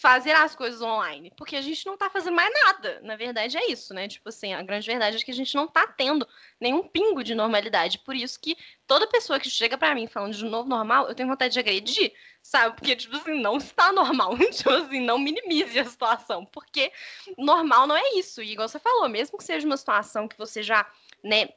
fazer 0.00 0.30
as 0.30 0.56
coisas 0.56 0.80
online, 0.80 1.30
porque 1.36 1.54
a 1.54 1.60
gente 1.60 1.84
não 1.84 1.94
tá 1.94 2.08
fazendo 2.08 2.34
mais 2.34 2.50
nada. 2.64 3.00
Na 3.02 3.16
verdade 3.16 3.58
é 3.58 3.70
isso, 3.70 3.92
né? 3.92 4.08
Tipo 4.08 4.30
assim, 4.30 4.54
a 4.54 4.62
grande 4.62 4.86
verdade 4.86 5.18
é 5.18 5.20
que 5.20 5.30
a 5.30 5.34
gente 5.34 5.54
não 5.54 5.68
tá 5.68 5.86
tendo 5.86 6.26
nenhum 6.58 6.82
pingo 6.82 7.22
de 7.22 7.34
normalidade. 7.34 7.98
Por 7.98 8.16
isso 8.16 8.40
que 8.40 8.56
toda 8.86 9.06
pessoa 9.06 9.38
que 9.38 9.50
chega 9.50 9.76
para 9.76 9.94
mim 9.94 10.06
falando 10.06 10.32
de 10.32 10.44
novo 10.46 10.66
normal, 10.66 11.06
eu 11.06 11.14
tenho 11.14 11.28
vontade 11.28 11.52
de 11.52 11.60
agredir, 11.60 12.14
sabe? 12.42 12.76
Porque 12.76 12.96
tipo 12.96 13.14
assim, 13.14 13.42
não 13.42 13.58
está 13.58 13.92
normal. 13.92 14.38
tipo 14.50 14.70
assim, 14.70 15.00
não 15.00 15.18
minimize 15.18 15.78
a 15.78 15.84
situação, 15.84 16.46
porque 16.46 16.90
normal 17.36 17.86
não 17.86 17.94
é 17.94 18.14
isso. 18.14 18.40
E 18.40 18.52
igual 18.52 18.68
você 18.68 18.78
falou, 18.78 19.06
mesmo 19.06 19.36
que 19.36 19.44
seja 19.44 19.66
uma 19.66 19.76
situação 19.76 20.26
que 20.26 20.38
você 20.38 20.62
já, 20.62 20.90
né, 21.22 21.50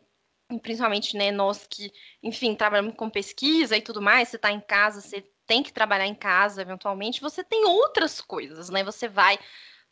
principalmente, 0.61 1.15
né, 1.15 1.31
nós 1.31 1.65
que, 1.65 1.93
enfim, 2.21 2.55
trabalhamos 2.55 2.95
com 2.95 3.09
pesquisa 3.09 3.77
e 3.77 3.81
tudo 3.81 4.01
mais, 4.01 4.27
você 4.27 4.35
está 4.35 4.51
em 4.51 4.59
casa, 4.59 4.99
você 4.99 5.23
tem 5.45 5.63
que 5.63 5.73
trabalhar 5.73 6.07
em 6.07 6.15
casa 6.15 6.61
eventualmente, 6.61 7.21
você 7.21 7.43
tem 7.43 7.65
outras 7.65 8.21
coisas, 8.21 8.69
né? 8.69 8.83
Você 8.83 9.07
vai 9.07 9.37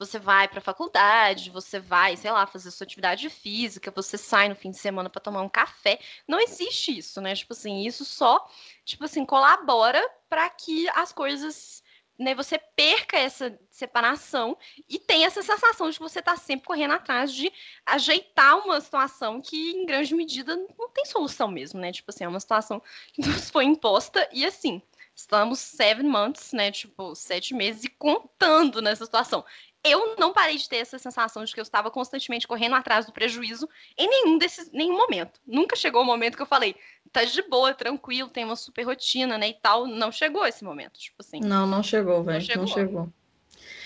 você 0.01 0.17
vai 0.17 0.47
para 0.47 0.57
a 0.57 0.63
faculdade, 0.63 1.51
você 1.51 1.79
vai, 1.79 2.17
sei 2.17 2.31
lá, 2.31 2.47
fazer 2.47 2.71
sua 2.71 2.85
atividade 2.85 3.29
física, 3.29 3.93
você 3.95 4.17
sai 4.17 4.49
no 4.49 4.55
fim 4.55 4.71
de 4.71 4.77
semana 4.79 5.11
para 5.11 5.21
tomar 5.21 5.43
um 5.43 5.49
café. 5.49 5.99
Não 6.27 6.39
existe 6.39 6.97
isso, 6.97 7.21
né? 7.21 7.35
Tipo 7.35 7.53
assim, 7.53 7.85
isso 7.85 8.03
só, 8.03 8.49
tipo 8.83 9.05
assim, 9.05 9.23
colabora 9.23 10.03
para 10.27 10.49
que 10.49 10.89
as 10.95 11.11
coisas, 11.11 11.83
né, 12.17 12.33
você 12.33 12.57
perca 12.57 13.15
essa 13.15 13.55
separação 13.69 14.57
e 14.89 14.97
tenha 14.97 15.27
essa 15.27 15.43
sensação 15.43 15.87
de 15.87 15.97
que 15.97 16.03
você 16.03 16.17
está 16.17 16.35
sempre 16.35 16.65
correndo 16.65 16.95
atrás 16.95 17.31
de 17.31 17.53
ajeitar 17.85 18.57
uma 18.57 18.81
situação 18.81 19.39
que, 19.39 19.71
em 19.71 19.85
grande 19.85 20.15
medida, 20.15 20.55
não 20.79 20.89
tem 20.89 21.05
solução 21.05 21.47
mesmo, 21.47 21.79
né? 21.79 21.91
Tipo 21.91 22.09
assim, 22.09 22.23
é 22.23 22.27
uma 22.27 22.39
situação 22.39 22.81
que 23.13 23.21
nos 23.21 23.51
foi 23.51 23.65
imposta 23.65 24.27
e 24.33 24.43
assim, 24.47 24.81
Estamos 25.15 25.59
seven 25.59 26.07
months, 26.07 26.53
né? 26.53 26.71
Tipo, 26.71 27.15
sete 27.15 27.53
meses 27.53 27.83
e 27.83 27.89
contando 27.89 28.81
nessa 28.81 29.05
situação. 29.05 29.45
Eu 29.83 30.15
não 30.17 30.31
parei 30.31 30.57
de 30.57 30.69
ter 30.69 30.77
essa 30.77 30.99
sensação 30.99 31.43
de 31.43 31.53
que 31.53 31.59
eu 31.59 31.63
estava 31.63 31.89
constantemente 31.89 32.47
correndo 32.47 32.75
atrás 32.75 33.05
do 33.05 33.11
prejuízo 33.11 33.67
em 33.97 34.07
nenhum 34.07 34.37
desses, 34.37 34.71
nenhum 34.71 34.95
momento. 34.95 35.39
Nunca 35.45 35.75
chegou 35.75 36.03
o 36.03 36.05
momento 36.05 36.35
que 36.35 36.41
eu 36.41 36.47
falei, 36.47 36.75
tá 37.11 37.23
de 37.23 37.41
boa, 37.43 37.73
tranquilo, 37.73 38.29
tem 38.29 38.45
uma 38.45 38.55
super 38.55 38.83
rotina, 38.83 39.37
né? 39.37 39.49
E 39.49 39.53
tal. 39.53 39.87
Não 39.87 40.11
chegou 40.11 40.45
esse 40.45 40.63
momento, 40.63 40.99
tipo 40.99 41.17
assim. 41.19 41.39
Não, 41.39 41.65
não 41.65 41.81
chegou, 41.81 42.23
velho. 42.23 42.37
Não 42.37 42.45
chegou. 42.45 42.65
Não 42.65 42.73
chegou. 42.73 43.13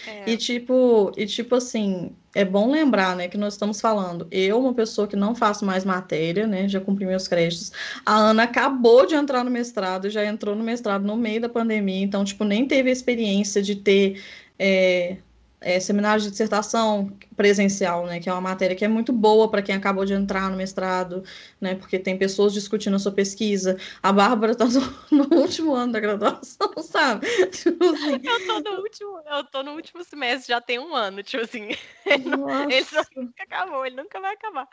É. 0.08 0.32
E 0.32 0.38
tipo, 0.38 1.12
e 1.18 1.26
tipo 1.26 1.56
assim, 1.56 2.16
é 2.34 2.44
bom 2.44 2.70
lembrar, 2.70 3.16
né, 3.16 3.28
que 3.28 3.38
nós 3.38 3.54
estamos 3.54 3.80
falando. 3.80 4.28
Eu, 4.30 4.60
uma 4.60 4.74
pessoa 4.74 5.08
que 5.08 5.16
não 5.16 5.34
faço 5.34 5.66
mais 5.66 5.86
matéria, 5.86 6.46
né, 6.46 6.68
já 6.68 6.80
cumpri 6.80 7.06
meus 7.06 7.28
créditos. 7.28 7.72
A 8.06 8.16
Ana 8.16 8.44
acabou 8.44 9.06
de 9.06 9.16
entrar 9.16 9.44
no 9.44 9.52
mestrado, 9.52 10.10
já 10.10 10.26
entrou 10.26 10.56
no 10.56 10.64
mestrado 10.64 11.04
no 11.04 11.16
meio 11.16 11.42
da 11.42 11.50
pandemia, 11.50 12.04
então 12.04 12.24
tipo 12.24 12.44
nem 12.44 12.68
teve 12.68 12.90
a 12.90 12.94
experiência 12.94 13.62
de 13.62 13.76
ter 13.76 14.22
é, 14.60 15.18
é, 15.66 15.80
seminário 15.80 16.22
de 16.22 16.30
dissertação 16.30 17.12
presencial, 17.36 18.06
né, 18.06 18.20
que 18.20 18.30
é 18.30 18.32
uma 18.32 18.40
matéria 18.40 18.76
que 18.76 18.86
é 18.86 18.88
muito 18.88 19.12
boa 19.12 19.50
para 19.50 19.64
quem 19.64 19.74
acabou 19.74 20.06
de 20.06 20.14
entrar 20.14 20.48
no 20.52 20.56
mestrado, 20.56 21.24
né, 21.60 21.74
porque 21.74 21.98
tem 21.98 22.16
pessoas 22.16 22.54
discutindo 22.54 22.96
a 22.96 23.00
sua 23.00 23.12
pesquisa. 23.12 23.76
A 24.02 24.14
Bárbara 24.14 24.52
está 24.52 24.66
no, 24.66 24.82
no, 25.28 25.36
último 25.36 25.74
ano 25.74 25.94
da 25.94 26.00
graduação, 26.00 26.72
sabe? 26.84 27.26
Tipo 27.48 27.84
assim. 27.84 28.22
Eu 28.24 28.46
tô 28.46 28.60
no 28.60 28.82
último, 28.82 29.22
eu 29.26 29.44
tô 29.46 29.64
no 29.64 29.72
último 29.72 30.04
semestre, 30.04 30.50
já 30.50 30.62
tem 30.62 30.78
um 30.78 30.94
ano, 30.96 31.24
tipo 31.24 31.44
assim. 31.44 31.70
Ele, 32.06 32.26
não, 32.26 32.70
ele 32.70 32.86
nunca 33.16 33.44
acabou, 33.44 33.86
ele 33.86 33.96
nunca 33.96 34.20
vai 34.20 34.34
acabar. 34.34 34.68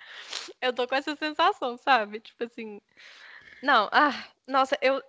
Eu 0.60 0.72
tô 0.72 0.86
com 0.86 0.94
essa 0.94 1.16
sensação, 1.16 1.78
sabe? 1.78 2.20
Tipo 2.20 2.44
assim, 2.44 2.80
não, 3.62 3.88
ah, 3.92 4.12
nossa, 4.46 4.76
eu, 4.82 5.00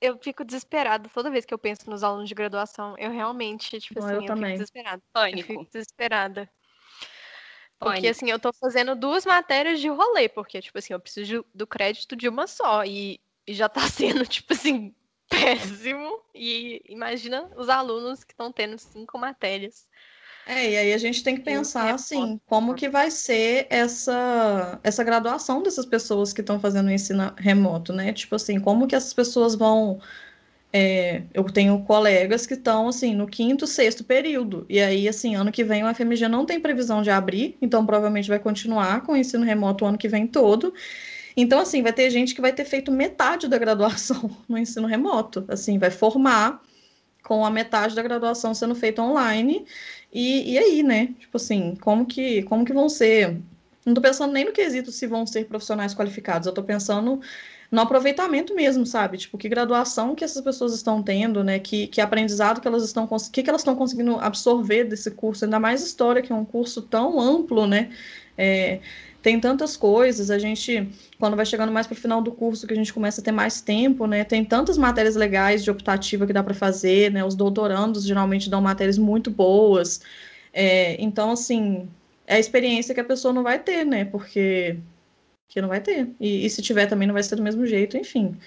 eu 0.00 0.18
fico 0.18 0.44
desesperada 0.44 1.08
toda 1.12 1.30
vez 1.30 1.44
que 1.44 1.52
eu 1.52 1.58
penso 1.58 1.88
nos 1.90 2.04
alunos 2.04 2.28
de 2.28 2.34
graduação. 2.34 2.96
Eu 2.98 3.10
realmente, 3.10 3.80
tipo 3.80 3.98
assim, 3.98 4.14
eu, 4.14 4.20
eu 4.22 4.26
também. 4.26 4.50
fico 4.50 4.58
desesperada. 4.58 5.02
Pânico. 5.12 5.38
Eu 5.40 5.58
fico 5.58 5.64
desesperada. 5.72 6.50
Porque, 7.78 7.94
Pânico. 7.94 8.10
assim, 8.10 8.30
eu 8.30 8.38
tô 8.38 8.52
fazendo 8.52 8.96
duas 8.96 9.24
matérias 9.24 9.80
de 9.80 9.88
rolê, 9.88 10.28
porque, 10.28 10.60
tipo 10.60 10.78
assim, 10.78 10.92
eu 10.92 11.00
preciso 11.00 11.44
do 11.54 11.66
crédito 11.66 12.16
de 12.16 12.28
uma 12.28 12.46
só. 12.46 12.84
E, 12.84 13.20
e 13.46 13.54
já 13.54 13.68
tá 13.68 13.80
sendo, 13.88 14.26
tipo 14.26 14.52
assim, 14.52 14.94
péssimo. 15.28 16.22
E 16.34 16.82
imagina 16.88 17.50
os 17.56 17.68
alunos 17.68 18.24
que 18.24 18.32
estão 18.32 18.52
tendo 18.52 18.78
cinco 18.78 19.18
matérias. 19.18 19.88
É, 20.50 20.70
e 20.70 20.76
aí 20.78 20.94
a 20.94 20.98
gente 20.98 21.22
tem 21.22 21.36
que 21.36 21.42
pensar 21.42 21.94
assim, 21.94 22.40
como 22.46 22.74
que 22.74 22.88
vai 22.88 23.10
ser 23.10 23.66
essa, 23.68 24.80
essa 24.82 25.04
graduação 25.04 25.62
dessas 25.62 25.84
pessoas 25.84 26.32
que 26.32 26.40
estão 26.40 26.58
fazendo 26.58 26.86
o 26.86 26.90
ensino 26.90 27.30
remoto, 27.36 27.92
né? 27.92 28.14
Tipo 28.14 28.34
assim, 28.36 28.58
como 28.58 28.86
que 28.86 28.96
essas 28.96 29.12
pessoas 29.12 29.54
vão. 29.54 30.00
É, 30.72 31.22
eu 31.34 31.44
tenho 31.44 31.78
colegas 31.84 32.46
que 32.46 32.54
estão 32.54 32.88
assim 32.88 33.14
no 33.14 33.26
quinto, 33.26 33.66
sexto 33.66 34.02
período. 34.02 34.64
E 34.70 34.80
aí, 34.80 35.06
assim, 35.06 35.34
ano 35.34 35.52
que 35.52 35.62
vem 35.62 35.84
o 35.84 35.94
FMG 35.94 36.28
não 36.28 36.46
tem 36.46 36.58
previsão 36.58 37.02
de 37.02 37.10
abrir, 37.10 37.58
então 37.60 37.84
provavelmente 37.84 38.28
vai 38.30 38.38
continuar 38.38 39.02
com 39.02 39.12
o 39.12 39.16
ensino 39.18 39.44
remoto 39.44 39.84
o 39.84 39.88
ano 39.88 39.98
que 39.98 40.08
vem 40.08 40.26
todo. 40.26 40.72
Então, 41.36 41.60
assim, 41.60 41.82
vai 41.82 41.92
ter 41.92 42.08
gente 42.10 42.34
que 42.34 42.40
vai 42.40 42.54
ter 42.54 42.64
feito 42.64 42.90
metade 42.90 43.48
da 43.48 43.58
graduação 43.58 44.30
no 44.48 44.56
ensino 44.56 44.86
remoto. 44.86 45.44
Assim, 45.48 45.78
vai 45.78 45.90
formar 45.90 46.62
com 47.28 47.44
a 47.44 47.50
metade 47.50 47.94
da 47.94 48.02
graduação 48.02 48.54
sendo 48.54 48.74
feita 48.74 49.02
online. 49.02 49.66
E, 50.10 50.54
e 50.54 50.58
aí, 50.58 50.82
né? 50.82 51.08
Tipo 51.18 51.36
assim, 51.36 51.76
como 51.76 52.06
que, 52.06 52.42
como 52.44 52.64
que 52.64 52.72
vão 52.72 52.88
ser? 52.88 53.38
Não 53.84 53.92
tô 53.92 54.00
pensando 54.00 54.32
nem 54.32 54.46
no 54.46 54.52
quesito 54.52 54.90
se 54.90 55.06
vão 55.06 55.26
ser 55.26 55.44
profissionais 55.46 55.94
qualificados, 55.94 56.46
eu 56.46 56.54
tô 56.54 56.62
pensando 56.62 57.20
no 57.70 57.80
aproveitamento 57.82 58.54
mesmo, 58.54 58.86
sabe? 58.86 59.18
Tipo, 59.18 59.36
que 59.36 59.48
graduação 59.48 60.14
que 60.14 60.24
essas 60.24 60.42
pessoas 60.42 60.74
estão 60.74 61.02
tendo, 61.02 61.44
né? 61.44 61.58
Que, 61.58 61.86
que 61.86 62.00
aprendizado 62.00 62.60
que 62.60 62.68
elas 62.68 62.82
estão 62.82 63.06
que, 63.30 63.42
que 63.42 63.48
elas 63.48 63.60
estão 63.60 63.76
conseguindo 63.76 64.16
absorver 64.18 64.84
desse 64.84 65.10
curso, 65.10 65.44
ainda 65.44 65.60
mais 65.60 65.82
história, 65.82 66.22
que 66.22 66.32
é 66.32 66.34
um 66.34 66.44
curso 66.44 66.80
tão 66.82 67.20
amplo, 67.20 67.66
né? 67.66 67.90
É, 68.36 68.80
tem 69.20 69.38
tantas 69.40 69.76
coisas, 69.76 70.30
a 70.30 70.38
gente, 70.38 70.88
quando 71.18 71.36
vai 71.36 71.44
chegando 71.44 71.72
mais 71.72 71.86
para 71.86 71.94
o 71.94 71.96
final 71.96 72.22
do 72.22 72.32
curso, 72.32 72.66
que 72.66 72.72
a 72.72 72.76
gente 72.76 72.92
começa 72.94 73.20
a 73.20 73.24
ter 73.24 73.32
mais 73.32 73.60
tempo, 73.60 74.06
né? 74.06 74.24
Tem 74.24 74.44
tantas 74.44 74.78
matérias 74.78 75.16
legais 75.16 75.62
de 75.62 75.70
optativa 75.70 76.26
que 76.26 76.32
dá 76.32 76.42
para 76.42 76.54
fazer, 76.54 77.12
né? 77.12 77.24
Os 77.24 77.34
doutorandos 77.34 78.04
geralmente 78.04 78.48
dão 78.48 78.60
matérias 78.62 78.96
muito 78.96 79.30
boas. 79.30 80.00
É, 80.52 80.96
então, 81.02 81.32
assim, 81.32 81.88
é 82.26 82.36
a 82.36 82.38
experiência 82.38 82.94
que 82.94 83.00
a 83.00 83.04
pessoa 83.04 83.34
não 83.34 83.42
vai 83.42 83.58
ter, 83.58 83.84
né? 83.84 84.04
Porque 84.04 84.78
que 85.48 85.60
não 85.60 85.68
vai 85.68 85.80
ter. 85.80 86.14
E, 86.20 86.44
e 86.44 86.50
se 86.50 86.62
tiver 86.62 86.86
também 86.86 87.08
não 87.08 87.14
vai 87.14 87.22
ser 87.22 87.36
do 87.36 87.42
mesmo 87.42 87.66
jeito, 87.66 87.96
enfim. 87.96 88.38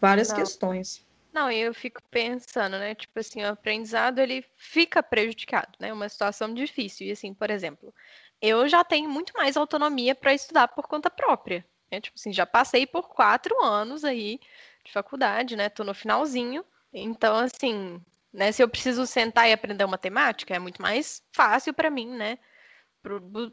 Várias 0.00 0.28
não. 0.28 0.36
questões. 0.36 1.04
Não, 1.32 1.50
eu 1.50 1.72
fico 1.72 2.02
pensando, 2.10 2.78
né? 2.78 2.94
Tipo 2.94 3.18
assim, 3.18 3.42
o 3.42 3.48
aprendizado 3.48 4.18
ele 4.18 4.44
fica 4.56 5.02
prejudicado, 5.02 5.72
né? 5.80 5.92
Uma 5.92 6.08
situação 6.08 6.52
difícil. 6.52 7.06
E 7.06 7.12
assim, 7.12 7.32
por 7.32 7.50
exemplo, 7.50 7.94
eu 8.40 8.68
já 8.68 8.84
tenho 8.84 9.08
muito 9.08 9.32
mais 9.34 9.56
autonomia 9.56 10.14
para 10.14 10.34
estudar 10.34 10.68
por 10.68 10.86
conta 10.86 11.08
própria. 11.08 11.64
Né? 11.90 12.00
Tipo 12.00 12.18
assim, 12.18 12.32
já 12.32 12.44
passei 12.44 12.86
por 12.86 13.08
quatro 13.08 13.62
anos 13.64 14.04
aí 14.04 14.38
de 14.84 14.92
faculdade, 14.92 15.56
né? 15.56 15.70
Tô 15.70 15.84
no 15.84 15.94
finalzinho. 15.94 16.64
Então, 16.92 17.36
assim, 17.36 17.98
né? 18.32 18.52
Se 18.52 18.62
eu 18.62 18.68
preciso 18.68 19.06
sentar 19.06 19.48
e 19.48 19.52
aprender 19.52 19.84
uma 19.84 19.98
temática, 19.98 20.54
é 20.54 20.58
muito 20.58 20.82
mais 20.82 21.22
fácil 21.32 21.72
para 21.72 21.90
mim, 21.90 22.08
né? 22.08 22.38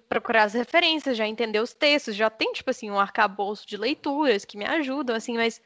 Procurar 0.08 0.44
as 0.44 0.54
referências, 0.54 1.18
já 1.18 1.28
entender 1.28 1.60
os 1.60 1.74
textos, 1.74 2.16
já 2.16 2.30
tem, 2.30 2.54
tipo 2.54 2.70
assim, 2.70 2.90
um 2.90 3.00
arcabouço 3.00 3.68
de 3.68 3.78
leituras 3.78 4.46
que 4.46 4.58
me 4.58 4.66
ajudam, 4.66 5.16
assim, 5.16 5.36
mas, 5.36 5.62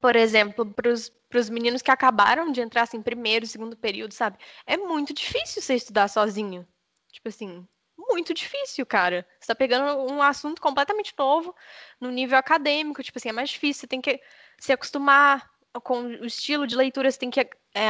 por 0.00 0.16
exemplo, 0.16 0.66
para 0.66 0.90
os 0.90 1.50
meninos 1.50 1.82
que 1.82 1.90
acabaram 1.90 2.50
de 2.50 2.60
entrar, 2.60 2.82
assim, 2.82 3.00
primeiro, 3.00 3.46
segundo 3.46 3.76
período, 3.76 4.12
sabe? 4.12 4.38
É 4.66 4.76
muito 4.76 5.14
difícil 5.14 5.62
você 5.62 5.74
estudar 5.74 6.08
sozinho. 6.08 6.66
Tipo 7.12 7.28
assim, 7.28 7.66
muito 7.96 8.34
difícil, 8.34 8.84
cara. 8.84 9.26
Você 9.40 9.46
tá 9.46 9.54
pegando 9.54 10.12
um 10.12 10.20
assunto 10.20 10.60
completamente 10.60 11.14
novo 11.18 11.54
no 12.00 12.10
nível 12.10 12.38
acadêmico, 12.38 13.02
tipo 13.02 13.18
assim, 13.18 13.28
é 13.28 13.32
mais 13.32 13.50
difícil, 13.50 13.82
você 13.82 13.86
tem 13.86 14.00
que 14.00 14.20
se 14.58 14.72
acostumar 14.72 15.50
com 15.82 16.02
o 16.02 16.26
estilo 16.26 16.66
de 16.66 16.76
leitura, 16.76 17.10
você 17.10 17.18
tem 17.18 17.30
que 17.30 17.40
é, 17.40 17.88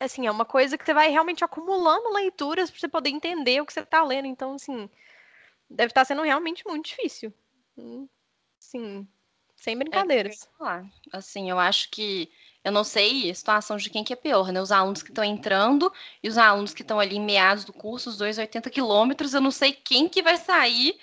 assim, 0.00 0.26
é 0.26 0.30
uma 0.30 0.44
coisa 0.44 0.78
que 0.78 0.84
você 0.84 0.94
vai 0.94 1.10
realmente 1.10 1.44
acumulando 1.44 2.12
leituras 2.12 2.70
para 2.70 2.80
você 2.80 2.88
poder 2.88 3.10
entender 3.10 3.60
o 3.60 3.66
que 3.66 3.72
você 3.72 3.80
está 3.80 4.02
lendo. 4.02 4.26
Então, 4.26 4.54
assim, 4.54 4.88
deve 5.68 5.90
estar 5.90 6.02
tá 6.02 6.04
sendo 6.04 6.22
realmente 6.22 6.66
muito 6.66 6.86
difícil. 6.86 7.32
Sim, 8.58 9.06
sem 9.56 9.74
é, 9.74 9.76
brincadeiras. 9.76 10.48
É, 10.60 11.16
assim, 11.16 11.50
eu 11.50 11.58
acho 11.58 11.90
que 11.90 12.30
eu 12.64 12.72
não 12.72 12.84
sei 12.84 13.30
a 13.30 13.34
situação 13.34 13.76
de 13.76 13.90
quem 13.90 14.04
que 14.04 14.12
é 14.12 14.16
pior, 14.16 14.52
né? 14.52 14.60
Os 14.60 14.72
alunos 14.72 15.02
que 15.02 15.10
estão 15.10 15.24
entrando 15.24 15.92
e 16.22 16.28
os 16.28 16.38
alunos 16.38 16.74
que 16.74 16.82
estão 16.82 17.00
ali 17.00 17.16
em 17.16 17.24
meados 17.24 17.64
do 17.64 17.72
curso, 17.72 18.10
os 18.10 18.18
dois 18.18 18.38
80 18.38 18.70
quilômetros, 18.70 19.34
eu 19.34 19.40
não 19.40 19.50
sei 19.50 19.72
quem 19.72 20.08
que 20.08 20.22
vai 20.22 20.36
sair 20.36 20.98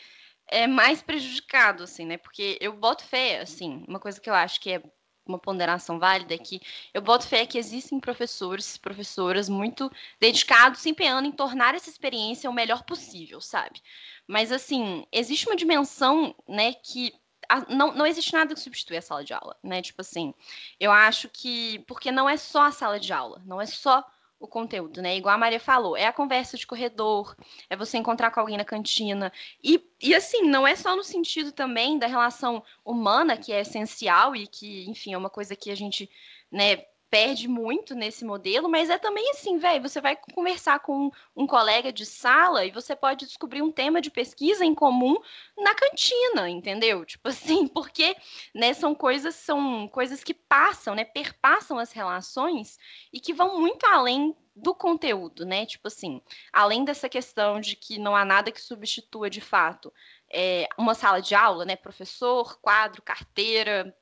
é 0.48 0.68
mais 0.68 1.02
prejudicado, 1.02 1.84
assim, 1.84 2.06
né? 2.06 2.18
Porque 2.18 2.58
eu 2.62 2.74
boto 2.74 3.04
fé, 3.04 3.42
assim, 3.42 3.84
uma 3.88 4.00
coisa 4.00 4.20
que 4.22 4.30
eu 4.30 4.34
acho 4.34 4.62
que 4.62 4.72
é 4.72 4.84
uma 5.26 5.40
ponderação 5.40 6.00
válida 6.00 6.34
é 6.34 6.38
que 6.38 6.62
eu 6.94 7.02
boto 7.02 7.28
fé 7.28 7.46
que 7.46 7.58
existem 7.58 8.00
professores, 8.00 8.78
professoras 8.78 9.50
muito 9.50 9.92
dedicados, 10.20 10.82
se 10.82 10.90
empenhando 10.90 11.28
em 11.28 11.32
tornar 11.32 11.76
essa 11.76 11.90
experiência 11.90 12.50
o 12.50 12.54
melhor 12.54 12.84
possível, 12.84 13.42
sabe? 13.42 13.82
Mas 14.28 14.52
assim, 14.52 15.06
existe 15.12 15.48
uma 15.48 15.56
dimensão, 15.56 16.36
né, 16.48 16.74
que 16.74 17.14
não, 17.70 17.94
não 17.94 18.06
existe 18.06 18.34
nada 18.34 18.54
que 18.54 18.60
substitui 18.60 18.98
a 18.98 19.02
sala 19.02 19.24
de 19.24 19.34
aula, 19.34 19.56
né? 19.64 19.82
Tipo 19.82 20.02
assim, 20.02 20.34
eu 20.80 20.92
acho 20.92 21.30
que 21.30 21.80
porque 21.88 22.12
não 22.12 22.30
é 22.30 22.38
só 22.38 22.64
a 22.64 22.72
sala 22.72 23.00
de 23.00 23.14
aula, 23.14 23.42
não 23.46 23.62
é 23.62 23.66
só 23.66 24.04
o 24.40 24.48
conteúdo, 24.48 25.02
né? 25.02 25.16
Igual 25.18 25.36
a 25.36 25.38
Maria 25.38 25.60
falou, 25.60 25.96
é 25.96 26.06
a 26.06 26.14
conversa 26.14 26.58
de 26.58 26.68
corredor, 26.68 27.36
é 27.70 27.76
você 27.76 27.98
encontrar 27.98 28.32
com 28.32 28.40
alguém 28.40 28.58
na 28.58 28.66
cantina. 28.66 29.32
E, 29.64 29.84
e 30.02 30.14
assim, 30.14 30.44
não 30.44 30.68
é 30.68 30.76
só 30.76 30.96
no 30.96 31.04
sentido 31.04 31.52
também 31.52 31.98
da 31.98 32.08
relação 32.08 32.64
humana, 32.84 33.38
que 33.38 33.52
é 33.52 33.62
essencial 33.62 34.36
e 34.36 34.48
que, 34.48 34.90
enfim, 34.90 35.14
é 35.14 35.18
uma 35.18 35.30
coisa 35.30 35.56
que 35.56 35.72
a 35.72 35.76
gente, 35.76 36.10
né, 36.52 36.86
perde 37.10 37.48
muito 37.48 37.96
nesse 37.96 38.26
modelo, 38.26 38.70
mas 38.70 38.90
é 38.90 38.98
também 38.98 39.30
assim, 39.32 39.58
velho, 39.58 39.82
você 39.82 40.02
vai 40.02 40.16
conversar 40.34 40.80
com 40.80 41.12
um 41.36 41.48
colega 41.48 41.92
de 41.92 42.06
sala 42.06 42.66
e 42.66 42.72
você 42.72 42.96
pode 42.96 43.26
descobrir 43.26 43.62
um 43.62 43.72
tema 43.72 44.02
de 44.02 44.12
pesquisa 44.12 44.66
em 44.66 44.76
comum 44.76 45.16
na 45.58 45.74
cantina, 45.74 46.50
entendeu? 46.50 47.06
Tipo 47.06 47.30
assim, 47.30 47.68
porque, 47.68 48.16
né, 48.54 48.74
são 48.74 48.94
coisas 48.94 49.36
são 49.36 49.88
coisas 49.88 50.24
que 50.24 50.34
passam, 50.34 50.96
né, 50.96 51.04
perpassam 51.04 51.78
as 51.78 51.92
relações 51.92 52.78
e 53.14 53.20
que 53.20 53.34
vão 53.34 53.60
muito 53.60 53.86
além 53.86 54.36
do 54.56 54.74
conteúdo, 54.74 55.46
né? 55.46 55.66
Tipo 55.66 55.88
assim, 55.90 56.22
além 56.52 56.86
dessa 56.86 57.10
questão 57.10 57.60
de 57.60 57.76
que 57.76 58.00
não 58.00 58.16
há 58.16 58.24
nada 58.24 58.52
que 58.52 58.62
substitua 58.62 59.30
de 59.30 59.42
fato 59.42 59.92
é, 60.32 60.68
uma 60.78 60.94
sala 60.94 61.22
de 61.22 61.36
aula, 61.36 61.66
né? 61.66 61.76
Professor, 61.76 62.58
quadro, 62.62 63.02
carteira, 63.02 63.96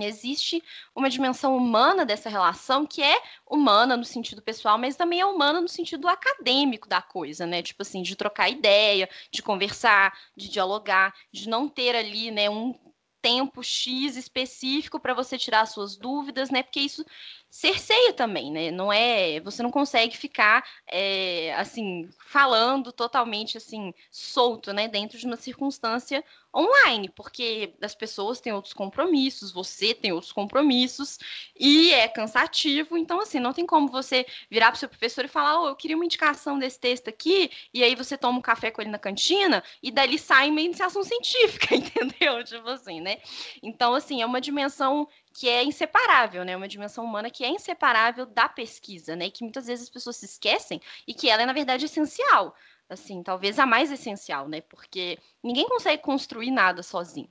existe 0.00 0.62
uma 0.94 1.10
dimensão 1.10 1.56
humana 1.56 2.04
dessa 2.06 2.30
relação 2.30 2.86
que 2.86 3.02
é 3.02 3.20
humana 3.46 3.96
no 3.96 4.04
sentido 4.04 4.40
pessoal, 4.40 4.78
mas 4.78 4.96
também 4.96 5.20
é 5.20 5.26
humana 5.26 5.60
no 5.60 5.68
sentido 5.68 6.08
acadêmico 6.08 6.88
da 6.88 7.02
coisa, 7.02 7.46
né? 7.46 7.62
Tipo 7.62 7.82
assim, 7.82 8.02
de 8.02 8.16
trocar 8.16 8.48
ideia, 8.48 9.08
de 9.30 9.42
conversar, 9.42 10.16
de 10.36 10.48
dialogar, 10.48 11.14
de 11.32 11.48
não 11.48 11.68
ter 11.68 11.94
ali, 11.94 12.30
né, 12.30 12.48
um 12.48 12.74
tempo 13.22 13.62
X 13.62 14.16
específico 14.16 14.98
para 14.98 15.14
você 15.14 15.38
tirar 15.38 15.64
suas 15.66 15.96
dúvidas, 15.96 16.50
né? 16.50 16.62
Porque 16.62 16.80
isso 16.80 17.04
cerceia 17.52 18.14
também, 18.14 18.50
né? 18.50 18.70
Não 18.70 18.90
é, 18.90 19.38
você 19.40 19.62
não 19.62 19.70
consegue 19.70 20.16
ficar 20.16 20.66
é, 20.90 21.52
assim 21.58 22.08
falando 22.26 22.90
totalmente 22.90 23.58
assim 23.58 23.92
solto, 24.10 24.72
né? 24.72 24.88
Dentro 24.88 25.18
de 25.18 25.26
uma 25.26 25.36
circunstância 25.36 26.24
online, 26.54 27.10
porque 27.10 27.74
as 27.82 27.94
pessoas 27.94 28.40
têm 28.40 28.54
outros 28.54 28.72
compromissos, 28.72 29.52
você 29.52 29.92
tem 29.94 30.12
outros 30.12 30.32
compromissos 30.32 31.18
e 31.58 31.92
é 31.92 32.08
cansativo. 32.08 32.96
Então 32.96 33.20
assim, 33.20 33.38
não 33.38 33.52
tem 33.52 33.66
como 33.66 33.86
você 33.88 34.24
virar 34.50 34.68
para 34.68 34.76
o 34.76 34.78
seu 34.78 34.88
professor 34.88 35.26
e 35.26 35.28
falar, 35.28 35.60
oh, 35.60 35.68
eu 35.68 35.76
queria 35.76 35.96
uma 35.96 36.06
indicação 36.06 36.58
desse 36.58 36.80
texto 36.80 37.08
aqui, 37.08 37.50
e 37.74 37.84
aí 37.84 37.94
você 37.94 38.16
toma 38.16 38.38
um 38.38 38.42
café 38.42 38.70
com 38.70 38.80
ele 38.80 38.90
na 38.90 38.98
cantina 38.98 39.62
e 39.82 39.90
dali 39.90 40.18
sai 40.18 40.48
uma 40.48 40.60
iniciação 40.62 41.04
científica, 41.04 41.74
entendeu? 41.76 42.42
Tipo 42.44 42.70
assim, 42.70 43.02
né? 43.02 43.18
Então 43.62 43.92
assim, 43.92 44.22
é 44.22 44.26
uma 44.26 44.40
dimensão 44.40 45.06
que 45.32 45.48
é 45.48 45.64
inseparável, 45.64 46.44
né? 46.44 46.56
Uma 46.56 46.68
dimensão 46.68 47.04
humana 47.04 47.30
que 47.30 47.44
é 47.44 47.48
inseparável 47.48 48.26
da 48.26 48.48
pesquisa, 48.48 49.16
né? 49.16 49.26
E 49.26 49.30
que 49.30 49.42
muitas 49.42 49.66
vezes 49.66 49.84
as 49.84 49.90
pessoas 49.90 50.16
se 50.16 50.26
esquecem 50.26 50.80
e 51.06 51.14
que 51.14 51.28
ela 51.28 51.42
é, 51.42 51.46
na 51.46 51.52
verdade, 51.52 51.86
essencial. 51.86 52.54
Assim, 52.88 53.22
talvez 53.22 53.58
a 53.58 53.66
mais 53.66 53.90
essencial, 53.90 54.48
né? 54.48 54.60
Porque 54.60 55.18
ninguém 55.42 55.66
consegue 55.68 56.02
construir 56.02 56.50
nada 56.50 56.82
sozinho. 56.82 57.30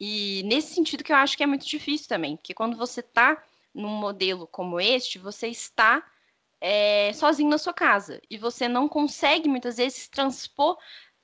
E 0.00 0.42
nesse 0.44 0.74
sentido 0.74 1.04
que 1.04 1.12
eu 1.12 1.16
acho 1.16 1.36
que 1.36 1.42
é 1.42 1.46
muito 1.46 1.66
difícil 1.66 2.08
também, 2.08 2.36
porque 2.36 2.54
quando 2.54 2.76
você 2.76 3.00
está 3.00 3.42
num 3.74 3.88
modelo 3.88 4.46
como 4.46 4.80
este, 4.80 5.18
você 5.18 5.48
está 5.48 6.04
é, 6.60 7.12
sozinho 7.12 7.50
na 7.50 7.58
sua 7.58 7.72
casa 7.72 8.20
e 8.30 8.38
você 8.38 8.68
não 8.68 8.88
consegue 8.88 9.48
muitas 9.48 9.76
vezes 9.76 10.08
transpor 10.08 10.78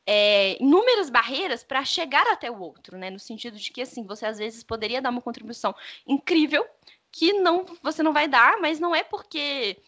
é, 0.07 0.62
inúmeras 0.62 1.11
barreiras 1.11 1.64
para 1.64 1.84
chegar 1.84 2.26
até 2.28 2.50
o 2.50 2.61
outro, 2.61 2.96
né? 2.98 3.11
No 3.11 3.18
sentido 3.18 3.57
de 3.57 3.70
que 3.70 3.82
assim, 3.82 4.05
você 4.05 4.26
às 4.26 4.38
vezes 4.38 4.62
poderia 4.62 5.00
dar 5.00 5.11
uma 5.11 5.22
contribuição 5.22 5.74
incrível 6.07 6.66
que 7.11 7.32
não 7.32 7.64
você 7.82 8.02
não 8.02 8.12
vai 8.12 8.28
dar, 8.28 8.59
mas 8.61 8.80
não 8.80 8.94
é 8.94 9.02
porque 9.05 9.78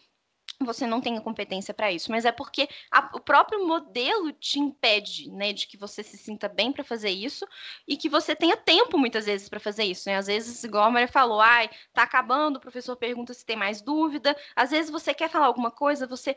você 0.59 0.87
não 0.87 0.99
tem 0.99 1.17
a 1.17 1.21
competência 1.21 1.73
para 1.73 1.91
isso, 1.91 2.09
mas 2.09 2.25
é 2.25 2.31
porque 2.31 2.67
a, 2.91 3.11
o 3.13 3.19
próprio 3.19 3.67
modelo 3.67 4.31
te 4.33 4.59
impede, 4.59 5.29
né, 5.29 5.53
de 5.53 5.67
que 5.67 5.77
você 5.77 6.01
se 6.01 6.17
sinta 6.17 6.49
bem 6.49 6.71
para 6.71 6.83
fazer 6.83 7.09
isso 7.09 7.47
e 7.87 7.95
que 7.95 8.09
você 8.09 8.35
tenha 8.35 8.57
tempo 8.57 8.97
muitas 8.97 9.25
vezes 9.25 9.47
para 9.47 9.59
fazer 9.59 9.83
isso, 9.83 10.09
né? 10.09 10.15
Às 10.15 10.27
vezes, 10.27 10.63
igual 10.63 10.85
a 10.85 10.91
Maria 10.91 11.07
falou, 11.07 11.39
ai, 11.39 11.69
tá 11.93 12.03
acabando, 12.03 12.57
o 12.57 12.59
professor 12.59 12.95
pergunta 12.95 13.33
se 13.33 13.45
tem 13.45 13.55
mais 13.55 13.81
dúvida. 13.81 14.35
Às 14.55 14.71
vezes 14.71 14.89
você 14.89 15.13
quer 15.13 15.29
falar 15.29 15.45
alguma 15.45 15.69
coisa, 15.69 16.07
você 16.07 16.35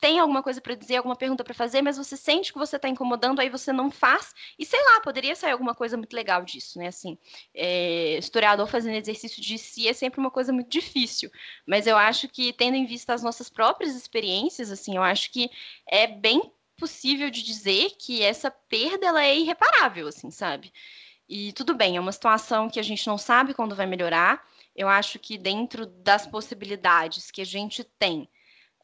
tem 0.00 0.18
alguma 0.18 0.42
coisa 0.42 0.60
para 0.60 0.74
dizer, 0.74 0.96
alguma 0.96 1.16
pergunta 1.16 1.42
para 1.42 1.54
fazer, 1.54 1.82
mas 1.82 1.96
você 1.96 2.16
sente 2.16 2.52
que 2.52 2.58
você 2.58 2.76
está 2.76 2.88
incomodando, 2.88 3.40
aí 3.40 3.50
você 3.50 3.72
não 3.72 3.90
faz. 3.90 4.34
E 4.58 4.64
sei 4.64 4.80
lá, 4.84 5.00
poderia 5.00 5.34
sair 5.34 5.52
alguma 5.52 5.74
coisa 5.74 5.96
muito 5.96 6.14
legal 6.14 6.44
disso, 6.44 6.78
né? 6.78 6.86
Assim, 6.88 7.18
é, 7.54 8.16
historiador 8.18 8.68
fazendo 8.68 8.94
exercício 8.94 9.42
de 9.42 9.58
si 9.58 9.88
é 9.88 9.92
sempre 9.92 10.20
uma 10.20 10.30
coisa 10.30 10.52
muito 10.52 10.70
difícil. 10.70 11.30
Mas 11.66 11.86
eu 11.86 11.96
acho 11.96 12.28
que, 12.28 12.52
tendo 12.52 12.76
em 12.76 12.86
vista 12.86 13.12
as 13.12 13.22
nossas 13.22 13.48
próprias 13.48 13.96
experiências, 13.96 14.70
assim, 14.70 14.96
eu 14.96 15.02
acho 15.02 15.32
que 15.32 15.50
é 15.86 16.06
bem 16.06 16.52
possível 16.78 17.28
de 17.28 17.42
dizer 17.42 17.90
que 17.98 18.22
essa 18.22 18.50
perda 18.50 19.06
ela 19.06 19.24
é 19.24 19.36
irreparável, 19.36 20.06
assim, 20.06 20.30
sabe? 20.30 20.72
E 21.28 21.52
tudo 21.52 21.74
bem, 21.74 21.96
é 21.96 22.00
uma 22.00 22.12
situação 22.12 22.70
que 22.70 22.80
a 22.80 22.82
gente 22.84 23.06
não 23.06 23.18
sabe 23.18 23.52
quando 23.52 23.74
vai 23.74 23.86
melhorar. 23.86 24.46
Eu 24.74 24.88
acho 24.88 25.18
que 25.18 25.36
dentro 25.36 25.84
das 25.86 26.26
possibilidades 26.26 27.30
que 27.30 27.42
a 27.42 27.44
gente 27.44 27.82
tem 27.82 28.28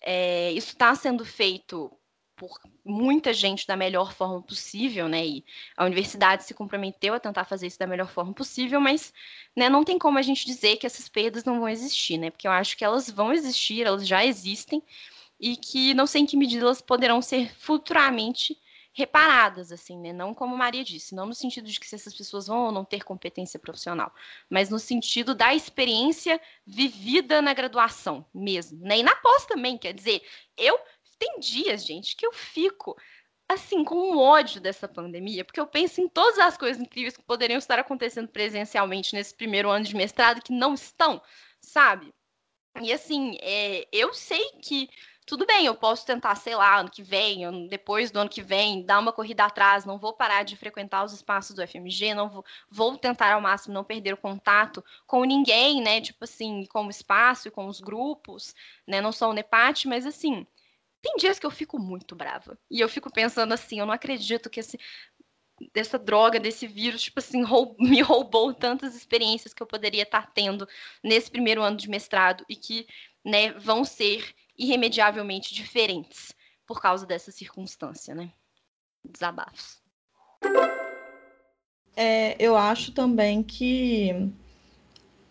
é, 0.05 0.52
isso 0.52 0.68
está 0.68 0.94
sendo 0.94 1.24
feito 1.24 1.90
por 2.36 2.59
muita 2.84 3.32
gente 3.32 3.66
da 3.66 3.76
melhor 3.76 4.12
forma 4.12 4.42
possível, 4.42 5.09
né? 5.09 5.24
E 5.24 5.44
a 5.76 5.84
universidade 5.84 6.44
se 6.44 6.52
comprometeu 6.52 7.14
a 7.14 7.20
tentar 7.20 7.44
fazer 7.44 7.66
isso 7.66 7.78
da 7.78 7.86
melhor 7.86 8.09
forma 8.09 8.32
possível, 8.32 8.80
mas 8.80 9.12
né, 9.57 9.68
não 9.68 9.84
tem 9.84 9.98
como 9.98 10.18
a 10.18 10.22
gente 10.22 10.44
dizer 10.44 10.76
que 10.76 10.86
essas 10.86 11.09
perdas 11.09 11.44
não 11.44 11.61
vão 11.61 11.68
existir, 11.68 12.18
né? 12.18 12.30
Porque 12.30 12.46
eu 12.46 12.52
acho 12.52 12.76
que 12.76 12.84
elas 12.84 13.09
vão 13.09 13.32
existir, 13.32 13.86
elas 13.86 14.07
já 14.07 14.24
existem, 14.24 14.82
e 15.38 15.57
que 15.57 15.94
não 15.94 16.07
sei 16.07 16.22
em 16.22 16.26
que 16.26 16.36
medida 16.36 16.64
elas 16.64 16.80
poderão 16.80 17.22
ser 17.22 17.55
futuramente 17.57 18.59
reparadas, 18.95 19.72
assim, 19.72 19.99
né? 19.99 20.12
Não 20.12 20.32
como 20.32 20.57
Maria 20.57 20.84
disse, 20.84 21.14
não 21.14 21.26
no 21.26 21.34
sentido 21.34 21.68
de 21.68 21.78
que 21.78 21.86
se 21.86 21.97
essas 21.97 22.14
pessoas 22.14 22.47
vão 22.47 22.66
ou 22.66 22.72
não 22.72 22.84
ter 22.84 23.03
competência 23.03 23.59
profissional, 23.59 24.14
mas 24.49 24.70
no 24.70 24.78
sentido 24.78 25.34
da 25.34 25.53
experiência 25.53 26.40
vivida 26.64 27.42
na 27.42 27.53
graduação 27.53 28.24
mesmo, 28.32 28.80
né? 28.80 28.99
E 28.99 29.03
na 29.03 29.14
pós 29.16 29.45
também, 29.45 29.76
quer 29.76 29.92
dizer, 29.92 30.22
eu 30.57 30.78
tem 31.18 31.40
dias, 31.40 31.84
gente, 31.84 32.16
que 32.16 32.26
eu 32.26 32.32
fico 32.32 32.97
assim 33.49 33.84
com 33.84 33.97
um 33.97 34.18
ódio 34.18 34.61
dessa 34.61 34.88
pandemia, 34.88 35.45
porque 35.45 35.61
eu 35.61 35.66
penso 35.66 36.01
em 36.01 36.09
todas 36.09 36.38
as 36.38 36.57
coisas 36.57 36.80
incríveis 36.80 37.16
que 37.16 37.22
poderiam 37.22 37.59
estar 37.59 37.78
acontecendo 37.78 38.28
presencialmente 38.28 39.14
nesse 39.14 39.34
primeiro 39.34 39.68
ano 39.68 39.84
de 39.84 39.95
mestrado 39.95 40.42
que 40.42 40.53
não 40.53 40.74
estão, 40.74 41.20
sabe? 41.61 42.12
E 42.80 42.92
assim, 42.92 43.36
é, 43.40 43.86
eu 43.92 44.12
sei 44.14 44.51
que 44.62 44.88
tudo 45.27 45.47
bem, 45.47 45.64
eu 45.66 45.75
posso 45.75 46.05
tentar, 46.07 46.35
sei 46.35 46.55
lá, 46.55 46.79
ano 46.81 46.91
que 46.91 47.03
vem, 47.03 47.66
depois 47.68 48.11
do 48.11 48.18
ano 48.20 48.29
que 48.31 48.43
vem, 48.43 48.85
dar 48.85 48.99
uma 48.99 49.12
corrida 49.12 49.45
atrás, 49.45 49.85
não 49.85 49.99
vou 49.99 50.12
parar 50.12 50.43
de 50.45 50.57
frequentar 50.57 51.05
os 51.05 51.12
espaços 51.12 51.55
do 51.57 51.62
FMG, 51.62 52.14
não 52.14 52.29
vou, 52.29 52.45
vou 52.70 52.99
tentar 52.99 53.33
ao 53.33 53.41
máximo 53.41 53.75
não 53.75 53.85
perder 53.85 54.14
o 54.14 54.18
contato 54.18 54.85
com 55.07 55.25
ninguém, 55.25 55.83
né? 55.83 56.01
Tipo 56.01 56.25
assim, 56.25 56.66
com 56.66 56.87
o 56.87 56.91
espaço 56.91 57.49
e 57.49 57.51
com 57.51 57.66
os 57.66 57.81
grupos, 57.81 58.55
né? 58.87 59.01
Não 59.01 59.12
sou 59.12 59.31
o 59.31 59.33
NEPAT, 59.33 59.89
mas 59.89 60.05
assim, 60.07 60.47
Tem 61.03 61.16
dias 61.18 61.39
que 61.39 61.47
eu 61.47 61.51
fico 61.51 61.79
muito 61.79 62.16
brava. 62.16 62.59
E 62.70 62.81
eu 62.81 62.89
fico 62.89 63.11
pensando 63.12 63.53
assim, 63.55 63.81
eu 63.81 63.87
não 63.87 63.95
acredito 63.95 64.51
que 64.51 64.61
esse 64.61 64.79
dessa 65.72 65.99
droga, 65.99 66.41
desse 66.41 66.66
vírus, 66.66 67.03
tipo 67.03 67.20
assim, 67.20 67.43
roub, 67.43 67.75
me 67.79 68.01
roubou 68.03 68.53
tantas 68.55 68.95
experiências 68.95 69.55
que 69.55 69.62
eu 69.62 69.66
poderia 69.66 70.03
estar 70.03 70.33
tendo 70.33 70.66
nesse 71.03 71.31
primeiro 71.31 71.62
ano 71.62 71.77
de 71.77 71.89
mestrado 71.89 72.45
e 72.49 72.57
que, 72.57 72.87
né, 73.25 73.53
vão 73.53 73.85
ser 73.85 74.35
irremediavelmente 74.57 75.55
diferentes 75.55 76.32
por 76.66 76.80
causa 76.80 77.07
dessa 77.07 77.30
circunstância, 77.30 78.14
né? 78.14 78.32
Desabafos. 79.05 79.82
É, 81.96 82.36
eu 82.38 82.57
acho 82.57 82.92
também 82.92 83.42
que 83.42 84.32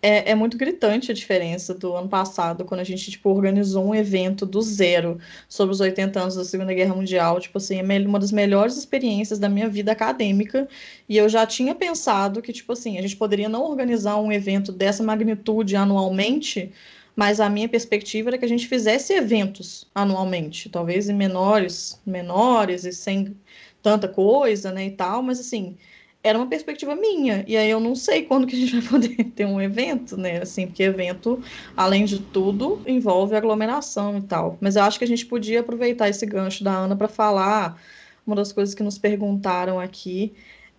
é, 0.04 0.32
é, 0.32 0.36
muito 0.36 0.58
gritante 0.58 1.12
a 1.12 1.14
diferença 1.14 1.74
do 1.74 1.96
ano 1.96 2.10
passado, 2.10 2.66
quando 2.66 2.82
a 2.82 2.84
gente, 2.84 3.10
tipo, 3.10 3.30
organizou 3.30 3.86
um 3.86 3.96
evento 3.96 4.46
do 4.46 4.62
zero 4.62 5.18
sobre 5.48 5.74
os 5.74 5.80
80 5.80 6.20
anos 6.20 6.36
da 6.36 6.44
Segunda 6.44 6.74
Guerra 6.74 6.94
Mundial. 6.94 7.40
Tipo 7.40 7.58
assim, 7.58 7.80
é 7.80 8.00
uma 8.06 8.20
das 8.20 8.34
melhores 8.34 8.76
experiências 8.76 9.40
da 9.40 9.48
minha 9.48 9.70
vida 9.70 9.94
acadêmica. 9.94 10.68
E 11.08 11.16
eu 11.16 11.30
já 11.30 11.48
tinha 11.48 11.74
pensado 11.74 12.42
que, 12.42 12.52
tipo 12.52 12.74
assim, 12.74 12.98
a 12.98 13.02
gente 13.02 13.16
poderia 13.16 13.48
não 13.48 13.64
organizar 13.64 14.18
um 14.18 14.30
evento 14.30 14.74
dessa 14.74 15.02
magnitude 15.02 15.78
anualmente, 15.78 16.74
mas 17.16 17.40
a 17.40 17.50
minha 17.50 17.70
perspectiva 17.70 18.30
era 18.30 18.38
que 18.38 18.46
a 18.46 18.50
gente 18.50 18.68
fizesse 18.68 19.14
eventos 19.14 19.90
anualmente, 19.94 20.70
talvez 20.70 21.10
em 21.10 21.14
menores, 21.14 22.02
menores 22.06 22.86
e 22.86 22.92
sem 22.92 23.36
tanta 23.82 24.08
coisa, 24.08 24.72
né, 24.72 24.86
e 24.86 24.92
tal, 24.92 25.22
mas 25.22 25.40
assim, 25.40 25.78
era 26.24 26.38
uma 26.38 26.48
perspectiva 26.48 26.96
minha. 26.96 27.44
E 27.48 27.58
aí 27.58 27.70
eu 27.70 27.80
não 27.80 27.96
sei 27.96 28.24
quando 28.24 28.48
que 28.48 28.56
a 28.56 28.60
gente 28.60 28.80
vai 28.80 28.90
poder 28.90 29.24
ter 29.36 29.46
um 29.46 29.62
evento, 29.62 30.16
né? 30.16 30.42
Assim, 30.42 30.68
porque 30.68 30.84
evento, 30.84 31.44
além 31.76 32.06
de 32.06 32.20
tudo, 32.20 32.82
envolve 32.88 33.36
aglomeração 33.36 34.18
e 34.18 34.22
tal. 34.22 34.58
Mas 34.62 34.78
eu 34.78 34.84
acho 34.84 34.98
que 34.98 35.04
a 35.04 35.08
gente 35.08 35.26
podia 35.26 35.60
aproveitar 35.60 36.08
esse 36.10 36.26
gancho 36.26 36.64
da 36.64 36.72
Ana 36.72 36.96
para 36.96 37.10
falar 37.10 37.80
uma 38.26 38.36
das 38.38 38.54
coisas 38.54 38.74
que 38.74 38.82
nos 38.82 38.98
perguntaram 38.98 39.80
aqui 39.80 40.34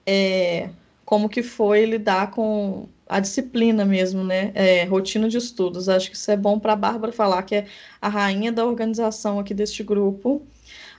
é 0.07 0.71
como 1.05 1.29
que 1.29 1.43
foi 1.43 1.85
lidar 1.85 2.31
com 2.31 2.89
a 3.07 3.21
disciplina 3.21 3.85
mesmo, 3.85 4.25
né? 4.25 4.53
É, 4.55 4.85
rotina 4.85 5.29
de 5.29 5.37
estudos. 5.39 5.89
Acho 5.89 6.11
que 6.11 6.17
isso 6.17 6.31
é 6.31 6.37
bom 6.37 6.59
para 6.59 6.73
a 6.73 6.77
Bárbara 6.77 7.13
falar, 7.13 7.43
que 7.43 7.57
é 7.57 7.67
a 8.01 8.09
rainha 8.09 8.51
da 8.53 8.65
organização 8.65 9.39
aqui 9.39 9.55
deste 9.55 9.83
grupo 9.83 10.47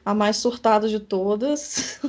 a 0.06 0.14
mais 0.14 0.38
surtada 0.38 0.88
de 0.88 1.00
todas 1.00 2.00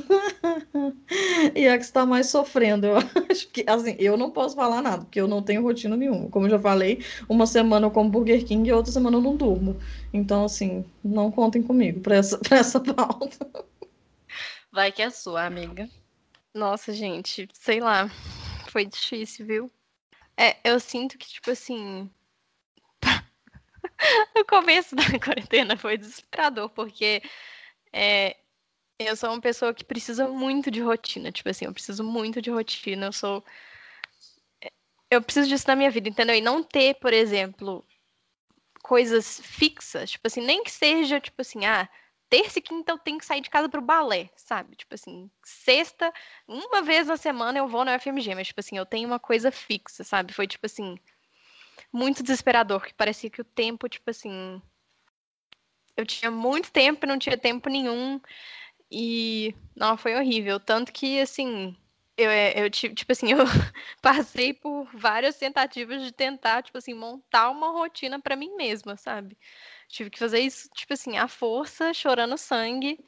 e 1.55 1.67
a 1.67 1.75
que 1.75 1.83
está 1.83 2.05
mais 2.05 2.27
sofrendo. 2.27 2.85
Eu 2.85 2.97
acho 3.29 3.47
que, 3.49 3.65
assim, 3.67 3.95
eu 3.97 4.15
não 4.15 4.29
posso 4.29 4.55
falar 4.55 4.83
nada, 4.83 5.03
porque 5.03 5.19
eu 5.19 5.27
não 5.27 5.41
tenho 5.41 5.63
rotina 5.63 5.97
nenhuma. 5.97 6.29
Como 6.29 6.45
eu 6.45 6.51
já 6.51 6.59
falei, 6.59 7.03
uma 7.27 7.47
semana 7.47 7.87
eu 7.87 7.91
como 7.91 8.09
Burger 8.09 8.45
King 8.45 8.69
e 8.69 8.73
outra 8.73 8.91
semana 8.91 9.17
eu 9.17 9.21
não 9.21 9.35
durmo. 9.35 9.77
Então, 10.13 10.45
assim, 10.45 10.85
não 11.03 11.31
contem 11.31 11.63
comigo 11.63 11.99
para 12.01 12.17
essa, 12.17 12.39
essa 12.51 12.79
pauta. 12.79 13.49
Vai 14.71 14.91
que 14.91 15.01
é 15.01 15.09
sua, 15.09 15.45
amiga. 15.45 15.89
Nossa, 16.53 16.93
gente, 16.93 17.47
sei 17.51 17.79
lá. 17.79 18.11
Foi 18.69 18.85
difícil, 18.85 19.45
viu? 19.45 19.71
É, 20.37 20.57
eu 20.63 20.79
sinto 20.79 21.17
que, 21.17 21.27
tipo 21.27 21.51
assim. 21.51 22.09
o 24.37 24.45
começo 24.45 24.95
da 24.95 25.03
quarentena 25.19 25.77
foi 25.77 25.97
desesperador, 25.97 26.69
porque 26.69 27.21
é, 27.93 28.37
eu 28.99 29.15
sou 29.15 29.29
uma 29.31 29.41
pessoa 29.41 29.73
que 29.73 29.85
precisa 29.85 30.27
muito 30.27 30.71
de 30.71 30.81
rotina. 30.81 31.31
Tipo 31.31 31.49
assim, 31.49 31.65
eu 31.65 31.73
preciso 31.73 32.03
muito 32.03 32.41
de 32.41 32.51
rotina. 32.51 33.07
Eu 33.07 33.13
sou. 33.13 33.43
É, 34.63 34.71
eu 35.11 35.21
preciso 35.21 35.49
disso 35.49 35.67
na 35.67 35.75
minha 35.75 35.91
vida, 35.91 36.09
entendeu? 36.09 36.35
E 36.35 36.41
não 36.41 36.63
ter, 36.63 36.95
por 36.95 37.13
exemplo, 37.13 37.85
coisas 38.83 39.39
fixas. 39.43 40.11
Tipo 40.11 40.27
assim, 40.27 40.41
nem 40.41 40.63
que 40.63 40.71
seja, 40.71 41.19
tipo 41.19 41.41
assim, 41.41 41.65
ah, 41.65 41.89
terça 42.29 42.59
e 42.59 42.61
quinta 42.61 42.91
eu 42.91 42.97
tenho 42.97 43.17
que 43.17 43.25
sair 43.25 43.41
de 43.41 43.49
casa 43.49 43.69
pro 43.69 43.81
balé, 43.81 44.29
sabe? 44.35 44.75
Tipo 44.75 44.95
assim, 44.95 45.29
sexta, 45.43 46.11
uma 46.47 46.81
vez 46.81 47.07
na 47.07 47.17
semana 47.17 47.59
eu 47.59 47.67
vou 47.67 47.85
no 47.85 47.91
FMG, 47.91 48.35
mas, 48.35 48.47
tipo 48.47 48.59
assim, 48.59 48.77
eu 48.77 48.85
tenho 48.85 49.07
uma 49.07 49.19
coisa 49.19 49.51
fixa, 49.51 50.03
sabe? 50.03 50.33
Foi, 50.33 50.47
tipo 50.47 50.65
assim, 50.65 50.97
muito 51.91 52.23
desesperador, 52.23 52.85
que 52.85 52.93
parecia 52.93 53.29
que 53.29 53.41
o 53.41 53.45
tempo, 53.45 53.87
tipo 53.89 54.09
assim, 54.09 54.61
eu 55.97 56.05
tinha 56.05 56.29
muito 56.29 56.71
tempo 56.71 57.07
não 57.07 57.17
tinha 57.17 57.37
tempo 57.37 57.69
nenhum. 57.69 58.21
E 58.91 59.53
não, 59.75 59.97
foi 59.97 60.15
horrível. 60.15 60.59
Tanto 60.59 60.93
que, 60.93 61.19
assim, 61.19 61.75
eu, 62.17 62.29
é, 62.29 62.53
eu 62.63 62.69
tipo 62.69 63.11
assim, 63.11 63.31
eu 63.33 63.39
passei 64.01 64.53
por 64.53 64.85
várias 64.93 65.37
tentativas 65.37 66.01
de 66.03 66.11
tentar, 66.11 66.63
tipo 66.63 66.77
assim, 66.77 66.93
montar 66.93 67.49
uma 67.49 67.71
rotina 67.71 68.19
para 68.21 68.35
mim 68.35 68.55
mesma, 68.55 68.95
sabe? 68.97 69.37
Tive 69.87 70.09
que 70.09 70.19
fazer 70.19 70.39
isso, 70.39 70.69
tipo 70.75 70.93
assim, 70.93 71.17
à 71.17 71.27
força, 71.27 71.93
chorando 71.93 72.37
sangue. 72.37 72.99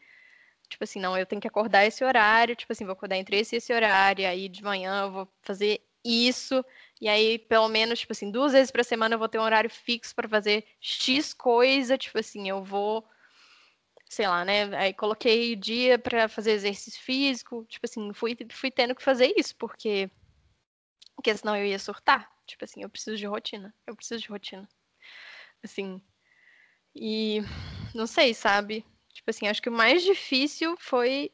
Tipo 0.69 0.84
assim, 0.84 0.99
não, 0.99 1.17
eu 1.17 1.25
tenho 1.25 1.41
que 1.41 1.47
acordar 1.47 1.86
esse 1.86 2.03
horário, 2.03 2.55
tipo 2.55 2.71
assim, 2.71 2.86
vou 2.86 2.93
acordar 2.93 3.17
entre 3.17 3.38
esse 3.39 3.55
e 3.55 3.57
esse 3.57 3.73
horário, 3.73 4.27
aí 4.27 4.47
de 4.47 4.63
manhã 4.63 5.03
eu 5.03 5.11
vou 5.11 5.27
fazer 5.41 5.82
isso. 6.03 6.63
E 7.01 7.07
aí, 7.09 7.39
pelo 7.39 7.67
menos, 7.69 7.99
tipo 7.99 8.13
assim, 8.13 8.32
duas 8.32 8.53
vezes 8.53 8.71
por 8.71 8.84
semana 8.86 9.15
eu 9.15 9.19
vou 9.19 9.27
ter 9.30 9.39
um 9.39 9.43
horário 9.43 9.69
fixo 9.69 10.15
para 10.15 10.30
fazer 10.30 10.65
X 10.80 11.34
coisa, 11.34 11.97
tipo 11.97 12.19
assim, 12.19 12.47
eu 12.49 12.63
vou, 12.63 13.05
sei 14.07 14.27
lá, 14.27 14.45
né? 14.45 14.63
Aí 14.77 14.93
coloquei 14.93 15.55
dia 15.55 15.97
para 15.99 16.27
fazer 16.30 16.51
exercício 16.51 17.01
físico, 17.01 17.65
tipo 17.65 17.86
assim, 17.86 18.13
fui, 18.13 18.38
fui 18.51 18.71
tendo 18.71 18.95
que 18.95 19.03
fazer 19.03 19.34
isso, 19.38 19.55
porque, 19.55 20.09
porque 21.15 21.36
senão 21.36 21.55
eu 21.57 21.65
ia 21.65 21.80
surtar. 21.80 22.30
Tipo 22.45 22.65
assim, 22.65 22.84
eu 22.84 22.89
preciso 22.89 23.17
de 23.17 23.25
rotina, 23.27 23.73
eu 23.88 23.95
preciso 23.95 24.21
de 24.21 24.30
rotina. 24.30 24.67
Assim, 25.63 26.01
e 27.00 27.41
não 27.95 28.06
sei, 28.06 28.34
sabe? 28.34 28.86
Tipo 29.14 29.30
assim, 29.30 29.47
acho 29.47 29.62
que 29.62 29.70
o 29.70 29.72
mais 29.72 30.04
difícil 30.04 30.76
foi 30.78 31.32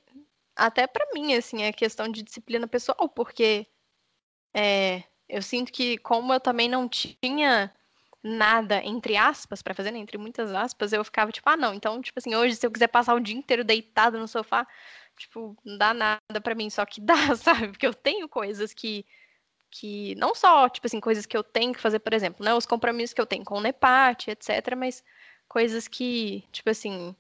até 0.56 0.86
para 0.86 1.08
mim, 1.14 1.34
assim, 1.34 1.66
a 1.66 1.74
questão 1.74 2.08
de 2.08 2.22
disciplina 2.22 2.68
pessoal, 2.68 3.10
porque 3.10 3.68
é, 4.54 5.04
eu 5.28 5.42
sinto 5.42 5.72
que, 5.72 5.98
como 5.98 6.32
eu 6.32 6.40
também 6.40 6.70
não 6.70 6.88
tinha 6.88 7.74
nada, 8.24 8.82
entre 8.84 9.18
aspas, 9.18 9.62
para 9.62 9.74
fazer, 9.74 9.92
né? 9.92 10.00
entre 10.00 10.18
muitas 10.18 10.52
aspas, 10.54 10.94
eu 10.94 11.04
ficava 11.04 11.32
tipo, 11.32 11.50
ah, 11.50 11.58
não, 11.58 11.74
então, 11.74 12.02
tipo 12.02 12.18
assim, 12.20 12.36
hoje, 12.36 12.56
se 12.56 12.66
eu 12.66 12.72
quiser 12.72 12.88
passar 12.88 13.16
o 13.16 13.20
dia 13.20 13.36
inteiro 13.36 13.64
deitado 13.64 14.20
no 14.20 14.28
sofá, 14.28 14.68
tipo, 15.18 15.58
não 15.66 15.78
dá 15.78 15.94
nada 15.94 16.42
para 16.42 16.56
mim, 16.56 16.70
só 16.70 16.86
que 16.86 17.02
dá, 17.02 17.16
sabe? 17.36 17.70
Porque 17.70 17.88
eu 17.88 17.94
tenho 17.94 18.30
coisas 18.30 18.74
que, 18.74 19.06
que, 19.72 20.16
não 20.16 20.34
só, 20.36 20.70
tipo 20.70 20.88
assim, 20.88 21.00
coisas 21.00 21.26
que 21.26 21.36
eu 21.36 21.44
tenho 21.44 21.74
que 21.74 21.82
fazer, 21.82 22.00
por 22.00 22.14
exemplo, 22.14 22.46
né? 22.46 22.54
Os 22.54 22.66
compromissos 22.66 23.14
que 23.14 23.22
eu 23.22 23.26
tenho 23.26 23.44
com 23.44 23.58
o 23.58 23.62
NEPAT, 23.62 24.30
etc., 24.32 24.76
mas 24.78 25.04
coisas 25.56 25.88
que, 25.88 26.44
tipo 26.52 26.70
assim, 26.70 27.16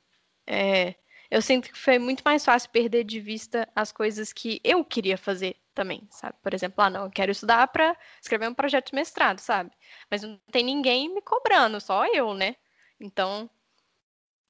é, 0.46 0.94
eu 1.32 1.42
sinto 1.42 1.72
que 1.72 1.80
foi 1.80 1.98
muito 1.98 2.22
mais 2.26 2.44
fácil 2.44 2.70
perder 2.70 3.06
de 3.06 3.18
vista 3.18 3.66
as 3.74 3.94
coisas 3.94 4.34
que 4.34 4.60
eu 4.62 4.84
queria 4.84 5.18
fazer 5.18 5.56
também, 5.74 6.06
sabe? 6.12 6.36
Por 6.44 6.54
exemplo, 6.54 6.84
ah, 6.84 6.90
não, 6.90 7.06
eu 7.06 7.10
quero 7.10 7.32
estudar 7.32 7.66
para 7.70 7.96
escrever 8.22 8.50
um 8.50 8.54
projeto 8.54 8.88
de 8.88 8.96
mestrado, 8.96 9.40
sabe? 9.40 9.72
Mas 10.12 10.22
não 10.22 10.38
tem 10.52 10.66
ninguém 10.66 11.08
me 11.16 11.22
cobrando, 11.22 11.80
só 11.80 12.06
eu, 12.08 12.34
né? 12.34 12.58
Então, 13.00 13.50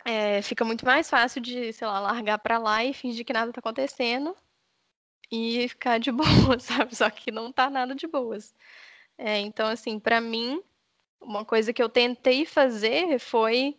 é, 0.04 0.42
fica 0.42 0.66
muito 0.66 0.84
mais 0.84 1.08
fácil 1.08 1.40
de, 1.40 1.72
sei 1.72 1.88
lá, 1.88 2.00
largar 2.00 2.40
para 2.40 2.58
lá 2.58 2.84
e 2.84 2.92
fingir 2.92 3.24
que 3.24 3.34
nada 3.34 3.54
tá 3.54 3.60
acontecendo 3.60 4.36
e 5.32 5.70
ficar 5.70 6.00
de 6.00 6.10
boa, 6.50 6.58
sabe? 6.60 6.96
Só 6.96 7.08
que 7.12 7.30
não 7.32 7.52
tá 7.52 7.70
nada 7.70 7.94
de 7.94 8.08
boas. 8.08 8.52
É, 9.16 9.38
então, 9.38 9.68
assim, 9.68 10.00
para 10.00 10.20
mim, 10.20 10.64
uma 11.26 11.44
coisa 11.44 11.74
que 11.74 11.82
eu 11.82 11.90
tentei 11.90 12.46
fazer 12.46 13.20
foi 13.20 13.78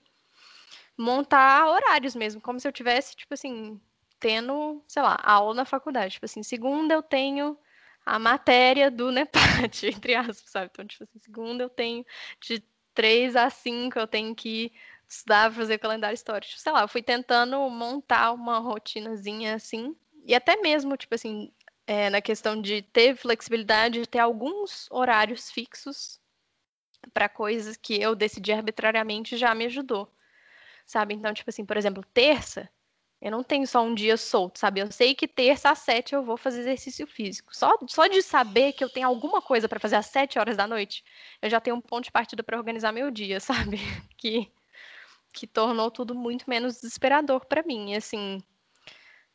montar 0.96 1.68
horários 1.68 2.14
mesmo, 2.14 2.40
como 2.40 2.58
se 2.58 2.66
eu 2.66 2.72
tivesse, 2.72 3.14
tipo 3.16 3.34
assim, 3.34 3.80
tendo, 4.18 4.82
sei 4.88 5.02
lá, 5.02 5.18
aula 5.22 5.54
na 5.54 5.64
faculdade. 5.64 6.14
Tipo 6.14 6.26
assim, 6.26 6.42
segunda 6.42 6.94
eu 6.94 7.02
tenho 7.02 7.56
a 8.04 8.18
matéria 8.18 8.90
do 8.90 9.10
NEPAT, 9.12 9.86
entre 9.86 10.14
aspas, 10.14 10.50
sabe? 10.50 10.70
Então, 10.72 10.86
tipo 10.86 11.04
assim, 11.04 11.18
segunda 11.18 11.64
eu 11.64 11.70
tenho 11.70 12.04
de 12.40 12.62
três 12.94 13.36
a 13.36 13.50
cinco 13.50 13.98
eu 13.98 14.06
tenho 14.06 14.34
que 14.34 14.72
estudar, 15.08 15.52
fazer 15.52 15.78
calendário 15.78 16.14
histórico. 16.14 16.48
Tipo, 16.48 16.60
sei 16.60 16.72
lá, 16.72 16.82
eu 16.82 16.88
fui 16.88 17.02
tentando 17.02 17.58
montar 17.70 18.32
uma 18.32 18.58
rotinazinha 18.58 19.54
assim. 19.54 19.94
E 20.24 20.34
até 20.34 20.56
mesmo, 20.56 20.96
tipo 20.96 21.14
assim, 21.14 21.52
é, 21.86 22.10
na 22.10 22.20
questão 22.20 22.60
de 22.60 22.82
ter 22.82 23.14
flexibilidade, 23.16 24.00
de 24.00 24.08
ter 24.08 24.18
alguns 24.18 24.88
horários 24.90 25.50
fixos 25.50 26.20
para 27.12 27.28
coisas 27.28 27.76
que 27.76 28.00
eu 28.00 28.14
decidi 28.14 28.52
arbitrariamente 28.52 29.36
já 29.36 29.54
me 29.54 29.66
ajudou. 29.66 30.10
Sabe? 30.86 31.14
Então, 31.14 31.34
tipo 31.34 31.50
assim, 31.50 31.64
por 31.64 31.76
exemplo, 31.76 32.04
terça, 32.14 32.68
eu 33.20 33.30
não 33.30 33.42
tenho 33.42 33.66
só 33.66 33.82
um 33.82 33.94
dia 33.94 34.16
solto, 34.16 34.58
sabe? 34.58 34.80
Eu 34.80 34.92
sei 34.92 35.14
que 35.14 35.26
terça 35.26 35.70
às 35.70 35.78
sete 35.80 36.14
eu 36.14 36.22
vou 36.22 36.36
fazer 36.36 36.60
exercício 36.60 37.06
físico. 37.06 37.56
Só, 37.56 37.76
só 37.88 38.06
de 38.06 38.22
saber 38.22 38.72
que 38.72 38.84
eu 38.84 38.90
tenho 38.90 39.08
alguma 39.08 39.40
coisa 39.40 39.68
para 39.68 39.80
fazer 39.80 39.96
às 39.96 40.06
sete 40.06 40.38
horas 40.38 40.56
da 40.56 40.66
noite, 40.66 41.02
eu 41.40 41.48
já 41.50 41.60
tenho 41.60 41.76
um 41.76 41.80
ponto 41.80 42.04
de 42.04 42.12
partida 42.12 42.42
para 42.42 42.58
organizar 42.58 42.92
meu 42.92 43.10
dia, 43.10 43.40
sabe? 43.40 43.78
Que, 44.16 44.50
que 45.32 45.46
tornou 45.46 45.90
tudo 45.90 46.14
muito 46.14 46.48
menos 46.48 46.76
desesperador 46.76 47.46
para 47.46 47.62
mim. 47.62 47.92
E, 47.92 47.96
assim, 47.96 48.42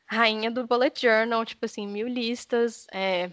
rainha 0.06 0.52
do 0.52 0.68
bullet 0.68 1.02
journal, 1.02 1.44
tipo 1.46 1.66
assim, 1.66 1.88
mil 1.88 2.08
listas, 2.08 2.86
é, 2.94 3.32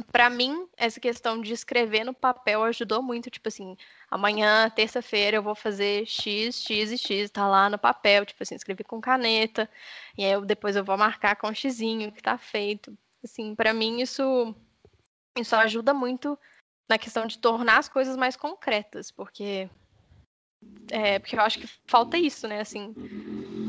para 0.00 0.30
mim, 0.30 0.66
essa 0.76 0.98
questão 0.98 1.40
de 1.40 1.52
escrever 1.52 2.04
no 2.04 2.14
papel 2.14 2.62
ajudou 2.64 3.02
muito. 3.02 3.30
Tipo 3.30 3.48
assim, 3.48 3.76
amanhã, 4.10 4.70
terça-feira, 4.70 5.36
eu 5.36 5.42
vou 5.42 5.54
fazer 5.54 6.06
X, 6.06 6.62
X 6.62 6.90
e 6.90 6.98
X, 6.98 7.30
tá 7.30 7.46
lá 7.46 7.68
no 7.68 7.78
papel. 7.78 8.24
Tipo 8.24 8.42
assim, 8.42 8.54
escrever 8.54 8.84
com 8.84 9.00
caneta. 9.00 9.68
E 10.16 10.24
aí 10.24 10.32
eu, 10.32 10.44
depois 10.44 10.76
eu 10.76 10.84
vou 10.84 10.96
marcar 10.96 11.36
com 11.36 11.48
um 11.48 11.54
xizinho 11.54 12.10
que 12.10 12.22
tá 12.22 12.38
feito. 12.38 12.96
Assim, 13.22 13.54
para 13.54 13.74
mim, 13.74 14.00
isso, 14.00 14.54
isso 15.38 15.54
ajuda 15.54 15.92
muito 15.92 16.38
na 16.88 16.98
questão 16.98 17.26
de 17.26 17.38
tornar 17.38 17.78
as 17.78 17.88
coisas 17.88 18.16
mais 18.16 18.34
concretas. 18.34 19.10
Porque, 19.10 19.68
é, 20.90 21.18
porque 21.18 21.36
eu 21.36 21.42
acho 21.42 21.58
que 21.58 21.66
falta 21.86 22.16
isso, 22.16 22.48
né? 22.48 22.60
Assim, 22.60 22.94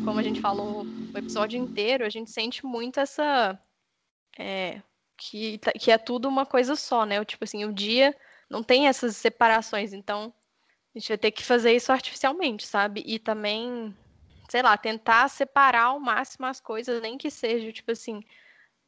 como 0.06 0.20
a 0.20 0.24
gente 0.24 0.40
falou 0.40 0.86
o 0.86 1.18
episódio 1.18 1.60
inteiro, 1.60 2.06
a 2.06 2.10
gente 2.10 2.32
sente 2.32 2.66
muito 2.66 3.00
essa. 3.02 3.60
É, 4.40 4.82
que, 5.30 5.58
tá, 5.60 5.72
que 5.72 5.90
é 5.90 5.98
tudo 5.98 6.28
uma 6.28 6.46
coisa 6.46 6.76
só, 6.76 7.06
né? 7.06 7.24
Tipo 7.24 7.46
assim, 7.46 7.64
o 7.64 7.72
dia 7.72 8.16
não 8.50 8.62
tem 8.62 8.88
essas 8.88 9.16
separações, 9.16 9.94
então 9.94 10.34
a 10.94 11.00
gente 11.00 11.08
vai 11.08 11.18
ter 11.18 11.32
que 11.32 11.44
fazer 11.44 11.74
isso 11.74 11.92
artificialmente, 11.92 12.68
sabe? 12.68 13.02
E 13.06 13.18
também, 13.18 13.96
sei 14.50 14.62
lá, 14.62 14.76
tentar 14.78 15.30
separar 15.30 15.84
ao 15.84 16.00
máximo 16.00 16.46
as 16.46 16.60
coisas, 16.60 17.02
nem 17.02 17.18
que 17.18 17.32
seja, 17.32 17.72
tipo 17.72 17.92
assim, 17.92 18.22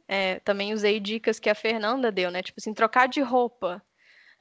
é, 0.07 0.39
também 0.41 0.73
usei 0.73 0.99
dicas 0.99 1.39
que 1.39 1.49
a 1.49 1.55
Fernanda 1.55 2.11
deu, 2.11 2.29
né? 2.29 2.43
Tipo 2.43 2.59
assim, 2.59 2.73
trocar 2.73 3.07
de 3.07 3.21
roupa. 3.21 3.81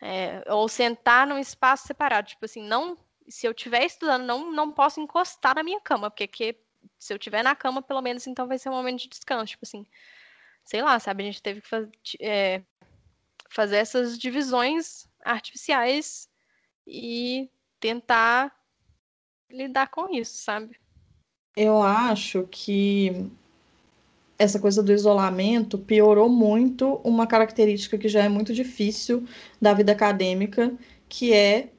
É, 0.03 0.43
ou 0.53 0.69
sentar 0.69 1.27
num 1.27 1.39
espaço 1.39 1.87
separado. 1.87 2.29
Tipo 2.29 2.45
assim, 2.45 2.63
não. 2.63 2.99
Se 3.29 3.47
eu 3.47 3.53
estiver 3.53 3.85
estudando, 3.85 4.25
não, 4.25 4.53
não 4.53 4.71
posso 4.71 5.01
encostar 5.01 5.55
na 5.55 5.63
minha 5.63 5.81
cama, 5.81 6.11
porque 6.11 6.27
que, 6.27 6.57
se 6.99 7.15
eu 7.15 7.17
estiver 7.17 7.43
na 7.43 7.55
cama, 7.55 7.81
pelo 7.81 8.03
menos, 8.03 8.27
então 8.27 8.47
vai 8.47 8.59
ser 8.59 8.69
um 8.69 8.73
momento 8.73 9.01
de 9.01 9.09
descanso. 9.09 9.53
Tipo 9.53 9.65
assim, 9.65 9.87
sei 10.65 10.83
lá, 10.83 10.99
sabe? 10.99 11.23
A 11.23 11.27
gente 11.27 11.43
teve 11.43 11.61
que 11.61 11.69
faz, 11.69 11.89
é, 12.21 12.63
fazer 13.51 13.77
essas 13.77 14.19
divisões 14.19 15.07
artificiais 15.25 16.29
e 16.87 17.51
tentar 17.79 18.53
lidar 19.51 19.89
com 19.89 20.13
isso, 20.13 20.43
sabe? 20.43 20.77
Eu 21.57 21.81
acho 21.83 22.49
que 22.51 23.31
essa 24.39 24.59
coisa 24.59 24.83
do 24.83 24.93
isolamento 24.93 25.79
piorou 25.79 26.29
muito 26.29 27.01
uma 27.05 27.27
característica 27.27 27.97
que 27.97 28.09
já 28.09 28.25
é 28.25 28.29
muito 28.29 28.53
difícil 28.53 29.27
da 29.61 29.73
vida 29.73 29.93
acadêmica, 29.93 30.77
que 31.09 31.33
é 31.33 31.74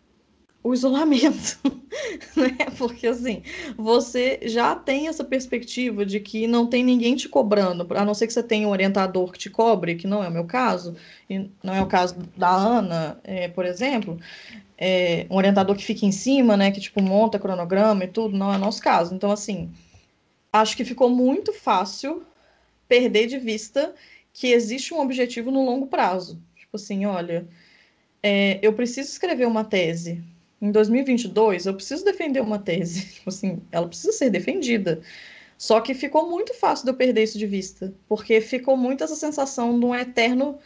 o 0.66 0.74
isolamento, 0.74 1.60
né? 2.36 2.58
Porque 2.76 3.06
assim, 3.06 3.44
você 3.78 4.40
já 4.42 4.76
tem 4.76 5.08
essa 5.08 5.24
perspectiva 5.24 6.04
de 6.04 6.20
que 6.20 6.48
não 6.48 6.66
tem 6.66 6.84
ninguém 6.84 7.16
te 7.16 7.30
cobrando, 7.30 7.86
a 7.96 8.04
não 8.04 8.16
ser 8.16 8.26
que 8.26 8.34
você 8.34 8.42
tenha 8.42 8.68
um 8.68 8.72
orientador 8.72 9.32
que 9.32 9.38
te 9.38 9.48
cobre, 9.48 9.94
que 9.94 10.08
não 10.08 10.24
é 10.24 10.28
o 10.28 10.32
meu 10.32 10.46
caso, 10.46 10.96
e 11.30 11.52
não 11.62 11.76
é 11.76 11.84
o 11.84 11.86
caso 11.86 12.16
da 12.36 12.50
Ana, 12.50 13.20
é, 13.24 13.48
por 13.48 13.64
exemplo, 13.64 14.20
é, 14.76 15.28
um 15.30 15.36
orientador 15.36 15.76
que 15.76 15.86
fica 15.86 16.04
em 16.04 16.12
cima, 16.12 16.58
né, 16.58 16.72
que 16.72 16.82
tipo 16.82 17.00
monta 17.00 17.38
cronograma 17.38 18.04
e 18.04 18.08
tudo, 18.08 18.36
não 18.36 18.52
é 18.52 18.56
o 18.56 18.60
nosso 18.60 18.82
caso. 18.82 19.14
Então, 19.14 19.30
assim, 19.30 19.72
acho 20.52 20.76
que 20.76 20.84
ficou 20.84 21.12
muito 21.12 21.54
fácil 21.54 22.24
perder 22.88 23.28
de 23.28 23.38
vista 23.38 23.94
que 24.34 24.48
existe 24.48 24.96
um 24.96 25.00
objetivo 25.00 25.52
no 25.52 25.64
longo 25.64 25.86
prazo. 25.86 26.42
Tipo 26.56 26.78
assim, 26.78 27.06
olha, 27.06 27.48
é, 28.24 28.58
eu 28.64 28.74
preciso 28.74 29.10
escrever 29.10 29.46
uma 29.46 29.64
tese, 29.64 30.24
em 30.62 30.72
2022, 30.72 31.66
eu 31.66 31.74
preciso 31.74 32.06
defender 32.06 32.42
uma 32.42 32.60
tese. 32.60 33.06
Tipo 33.16 33.30
assim, 33.30 33.62
ela 33.72 33.88
precisa 33.88 34.12
ser 34.12 34.30
defendida. 34.30 35.02
Só 35.58 35.80
que 35.80 35.94
ficou 35.94 36.30
muito 36.30 36.54
fácil 36.54 36.86
de 36.86 36.92
eu 36.92 36.96
perder 36.96 37.24
isso 37.24 37.38
de 37.38 37.48
vista, 37.48 37.94
porque 38.10 38.42
ficou 38.42 38.76
muito 38.76 39.04
essa 39.04 39.16
sensação 39.16 39.80
de 39.80 39.86
um 39.86 39.96
eterno 39.96 40.60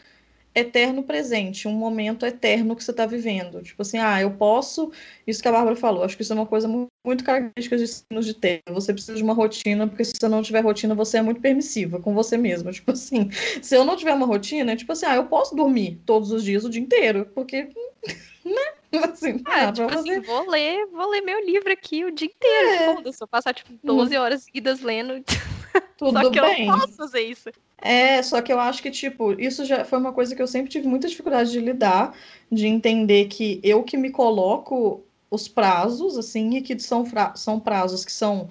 eterno 0.54 1.02
presente, 1.02 1.68
um 1.68 1.72
momento 1.72 2.26
eterno 2.26 2.74
que 2.74 2.82
você 2.82 2.90
está 2.90 3.06
vivendo. 3.06 3.62
Tipo 3.62 3.82
assim, 3.82 3.98
ah, 3.98 4.20
eu 4.20 4.32
posso. 4.32 4.90
Isso 5.26 5.40
que 5.40 5.48
a 5.48 5.52
Bárbara 5.52 5.76
falou, 5.76 6.02
acho 6.02 6.16
que 6.16 6.22
isso 6.22 6.32
é 6.32 6.36
uma 6.36 6.46
coisa 6.46 6.68
muito, 6.68 7.24
característica 7.24 7.76
de 7.76 7.84
ensinos 7.84 8.26
de 8.26 8.34
ter. 8.34 8.60
Você 8.68 8.92
precisa 8.92 9.16
de 9.16 9.22
uma 9.22 9.32
rotina, 9.32 9.86
porque 9.86 10.04
se 10.04 10.12
você 10.18 10.28
não 10.28 10.42
tiver 10.42 10.60
rotina, 10.60 10.94
você 10.94 11.18
é 11.18 11.22
muito 11.22 11.40
permissiva 11.40 12.00
com 12.00 12.14
você 12.14 12.36
mesma. 12.36 12.72
Tipo 12.80 12.92
assim, 12.92 13.30
se 13.62 13.74
eu 13.76 13.84
não 13.84 13.96
tiver 13.96 14.14
uma 14.14 14.26
rotina, 14.26 14.72
é 14.72 14.76
tipo 14.76 14.92
assim, 14.92 15.06
ah, 15.06 15.16
eu 15.16 15.26
posso 15.26 15.54
dormir 15.54 16.00
todos 16.04 16.32
os 16.32 16.42
dias 16.42 16.64
o 16.64 16.70
dia 16.70 16.82
inteiro, 16.82 17.26
porque. 17.34 17.68
Né? 18.42 18.79
Assim, 19.12 19.40
ah, 19.44 19.70
tipo 19.70 19.88
assim, 19.92 20.20
vou 20.20 20.50
ler, 20.50 20.86
vou 20.86 21.08
ler 21.10 21.20
meu 21.20 21.44
livro 21.44 21.72
aqui 21.72 22.04
o 22.04 22.10
dia 22.10 22.26
inteiro. 22.26 23.00
É. 23.04 23.08
Eu 23.20 23.28
passar 23.28 23.54
tipo 23.54 23.72
12 23.84 24.16
hum. 24.16 24.20
horas 24.20 24.42
seguidas 24.42 24.80
lendo. 24.80 25.22
Tudo 25.96 26.20
só 26.20 26.30
que 26.30 26.40
bem. 26.40 26.66
eu 26.66 26.72
não 26.72 26.80
posso 26.80 26.96
fazer 26.96 27.20
isso. 27.20 27.50
É, 27.78 28.22
só 28.22 28.42
que 28.42 28.52
eu 28.52 28.58
acho 28.58 28.82
que, 28.82 28.90
tipo, 28.90 29.32
isso 29.40 29.64
já 29.64 29.84
foi 29.84 29.98
uma 29.98 30.12
coisa 30.12 30.34
que 30.34 30.42
eu 30.42 30.46
sempre 30.46 30.70
tive 30.70 30.88
muita 30.88 31.08
dificuldade 31.08 31.52
de 31.52 31.60
lidar, 31.60 32.14
de 32.50 32.66
entender 32.66 33.26
que 33.26 33.60
eu 33.62 33.82
que 33.82 33.96
me 33.96 34.10
coloco 34.10 35.04
os 35.30 35.46
prazos, 35.46 36.18
assim, 36.18 36.56
e 36.56 36.62
que 36.62 36.78
são, 36.80 37.04
são 37.36 37.60
prazos 37.60 38.04
que 38.04 38.12
são 38.12 38.50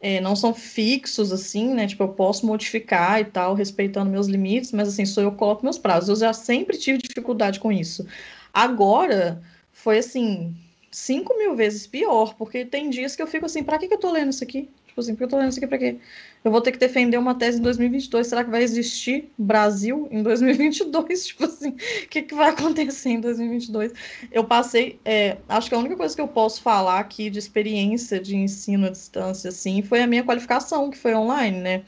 é, 0.00 0.20
não 0.20 0.36
são 0.36 0.52
fixos, 0.52 1.32
assim, 1.32 1.72
né? 1.72 1.86
Tipo, 1.86 2.04
eu 2.04 2.08
posso 2.08 2.44
modificar 2.46 3.20
e 3.20 3.24
tal, 3.24 3.54
respeitando 3.54 4.10
meus 4.10 4.26
limites, 4.26 4.70
mas 4.70 4.88
assim, 4.88 5.06
sou 5.06 5.22
eu 5.22 5.32
que 5.32 5.38
coloco 5.38 5.64
meus 5.64 5.78
prazos. 5.78 6.10
Eu 6.10 6.16
já 6.16 6.32
sempre 6.34 6.76
tive 6.76 6.98
dificuldade 6.98 7.58
com 7.58 7.72
isso. 7.72 8.06
Agora, 8.52 9.42
foi 9.74 9.98
assim, 9.98 10.54
cinco 10.90 11.36
mil 11.36 11.54
vezes 11.54 11.86
pior, 11.86 12.34
porque 12.36 12.64
tem 12.64 12.88
dias 12.88 13.14
que 13.14 13.20
eu 13.20 13.26
fico 13.26 13.44
assim, 13.44 13.62
pra 13.62 13.78
que, 13.78 13.88
que 13.88 13.94
eu 13.94 13.98
tô 13.98 14.10
lendo 14.10 14.30
isso 14.30 14.44
aqui? 14.44 14.70
Tipo 14.86 15.00
assim, 15.00 15.12
porque 15.12 15.24
eu 15.24 15.28
tô 15.28 15.36
lendo 15.36 15.50
isso 15.50 15.58
aqui 15.58 15.66
pra 15.66 15.76
quê? 15.76 15.96
Eu 16.44 16.52
vou 16.52 16.60
ter 16.60 16.70
que 16.70 16.78
defender 16.78 17.18
uma 17.18 17.34
tese 17.34 17.58
em 17.58 17.62
2022, 17.62 18.28
será 18.28 18.44
que 18.44 18.50
vai 18.50 18.62
existir 18.62 19.28
Brasil 19.36 20.06
em 20.08 20.22
2022? 20.22 21.26
Tipo 21.26 21.46
assim, 21.46 21.70
o 21.70 22.08
que, 22.08 22.22
que 22.22 22.34
vai 22.34 22.50
acontecer 22.50 23.10
em 23.10 23.20
2022? 23.20 23.92
Eu 24.30 24.44
passei, 24.44 25.00
é, 25.04 25.38
acho 25.48 25.68
que 25.68 25.74
a 25.74 25.78
única 25.78 25.96
coisa 25.96 26.14
que 26.14 26.20
eu 26.20 26.28
posso 26.28 26.62
falar 26.62 27.00
aqui 27.00 27.28
de 27.28 27.40
experiência 27.40 28.20
de 28.20 28.36
ensino 28.36 28.86
à 28.86 28.90
distância, 28.90 29.48
assim, 29.48 29.82
foi 29.82 30.00
a 30.00 30.06
minha 30.06 30.22
qualificação, 30.22 30.88
que 30.90 30.96
foi 30.96 31.12
online, 31.12 31.58
né? 31.58 31.82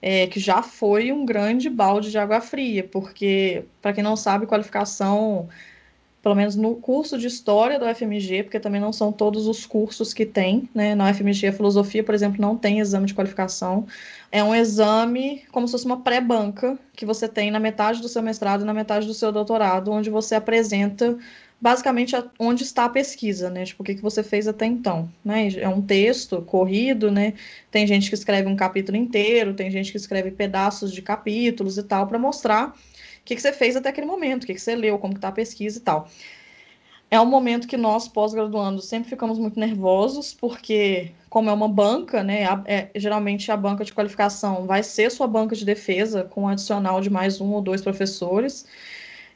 É, 0.00 0.26
que 0.28 0.40
já 0.40 0.62
foi 0.62 1.12
um 1.12 1.26
grande 1.26 1.68
balde 1.68 2.10
de 2.10 2.16
água 2.16 2.40
fria, 2.40 2.84
porque, 2.84 3.64
para 3.82 3.92
quem 3.92 4.02
não 4.02 4.16
sabe, 4.16 4.46
qualificação 4.46 5.50
pelo 6.22 6.34
menos 6.34 6.56
no 6.56 6.74
curso 6.76 7.16
de 7.16 7.26
História 7.26 7.78
do 7.78 7.86
UFMG, 7.86 8.42
porque 8.42 8.58
também 8.58 8.80
não 8.80 8.92
são 8.92 9.12
todos 9.12 9.46
os 9.46 9.64
cursos 9.64 10.12
que 10.12 10.26
tem, 10.26 10.68
né? 10.74 10.94
Na 10.94 11.10
UFMG, 11.10 11.48
a 11.48 11.52
Filosofia, 11.52 12.02
por 12.02 12.14
exemplo, 12.14 12.40
não 12.40 12.56
tem 12.56 12.80
exame 12.80 13.06
de 13.06 13.14
qualificação. 13.14 13.86
É 14.30 14.42
um 14.42 14.54
exame 14.54 15.44
como 15.52 15.66
se 15.66 15.72
fosse 15.72 15.86
uma 15.86 16.00
pré-banca 16.00 16.78
que 16.94 17.06
você 17.06 17.28
tem 17.28 17.50
na 17.50 17.60
metade 17.60 18.02
do 18.02 18.08
seu 18.08 18.22
mestrado 18.22 18.62
e 18.62 18.64
na 18.64 18.74
metade 18.74 19.06
do 19.06 19.14
seu 19.14 19.30
doutorado, 19.30 19.90
onde 19.90 20.10
você 20.10 20.34
apresenta 20.34 21.16
basicamente 21.60 22.14
onde 22.38 22.62
está 22.62 22.84
a 22.84 22.88
pesquisa, 22.88 23.50
né? 23.50 23.64
Tipo, 23.64 23.82
o 23.82 23.86
que, 23.86 23.94
que 23.94 24.02
você 24.02 24.22
fez 24.22 24.46
até 24.46 24.66
então, 24.66 25.10
né? 25.24 25.48
É 25.56 25.68
um 25.68 25.82
texto 25.82 26.42
corrido, 26.42 27.10
né? 27.10 27.34
Tem 27.70 27.86
gente 27.86 28.08
que 28.08 28.14
escreve 28.14 28.48
um 28.48 28.56
capítulo 28.56 28.96
inteiro, 28.96 29.54
tem 29.54 29.70
gente 29.70 29.90
que 29.90 29.96
escreve 29.96 30.30
pedaços 30.30 30.92
de 30.92 31.02
capítulos 31.02 31.78
e 31.78 31.82
tal, 31.82 32.06
para 32.06 32.18
mostrar 32.18 32.74
que, 33.28 33.36
que 33.36 33.42
você 33.42 33.52
fez 33.52 33.76
até 33.76 33.90
aquele 33.90 34.06
momento, 34.06 34.44
o 34.44 34.46
que, 34.46 34.54
que 34.54 34.60
você 34.60 34.74
leu, 34.74 34.98
como 34.98 35.14
está 35.14 35.28
a 35.28 35.32
pesquisa 35.32 35.78
e 35.78 35.82
tal. 35.82 36.08
É 37.10 37.20
um 37.20 37.26
momento 37.26 37.68
que 37.68 37.76
nós, 37.76 38.08
pós-graduandos, 38.08 38.86
sempre 38.86 39.08
ficamos 39.08 39.38
muito 39.38 39.58
nervosos, 39.58 40.34
porque, 40.34 41.12
como 41.28 41.48
é 41.48 41.52
uma 41.52 41.68
banca, 41.68 42.22
né, 42.22 42.44
é, 42.66 42.90
geralmente 42.96 43.50
a 43.50 43.56
banca 43.56 43.84
de 43.84 43.94
qualificação 43.94 44.66
vai 44.66 44.82
ser 44.82 45.10
sua 45.10 45.26
banca 45.26 45.54
de 45.54 45.64
defesa, 45.64 46.24
com 46.24 46.42
um 46.42 46.48
adicional 46.48 47.00
de 47.00 47.08
mais 47.08 47.40
um 47.40 47.52
ou 47.52 47.62
dois 47.62 47.82
professores. 47.82 48.66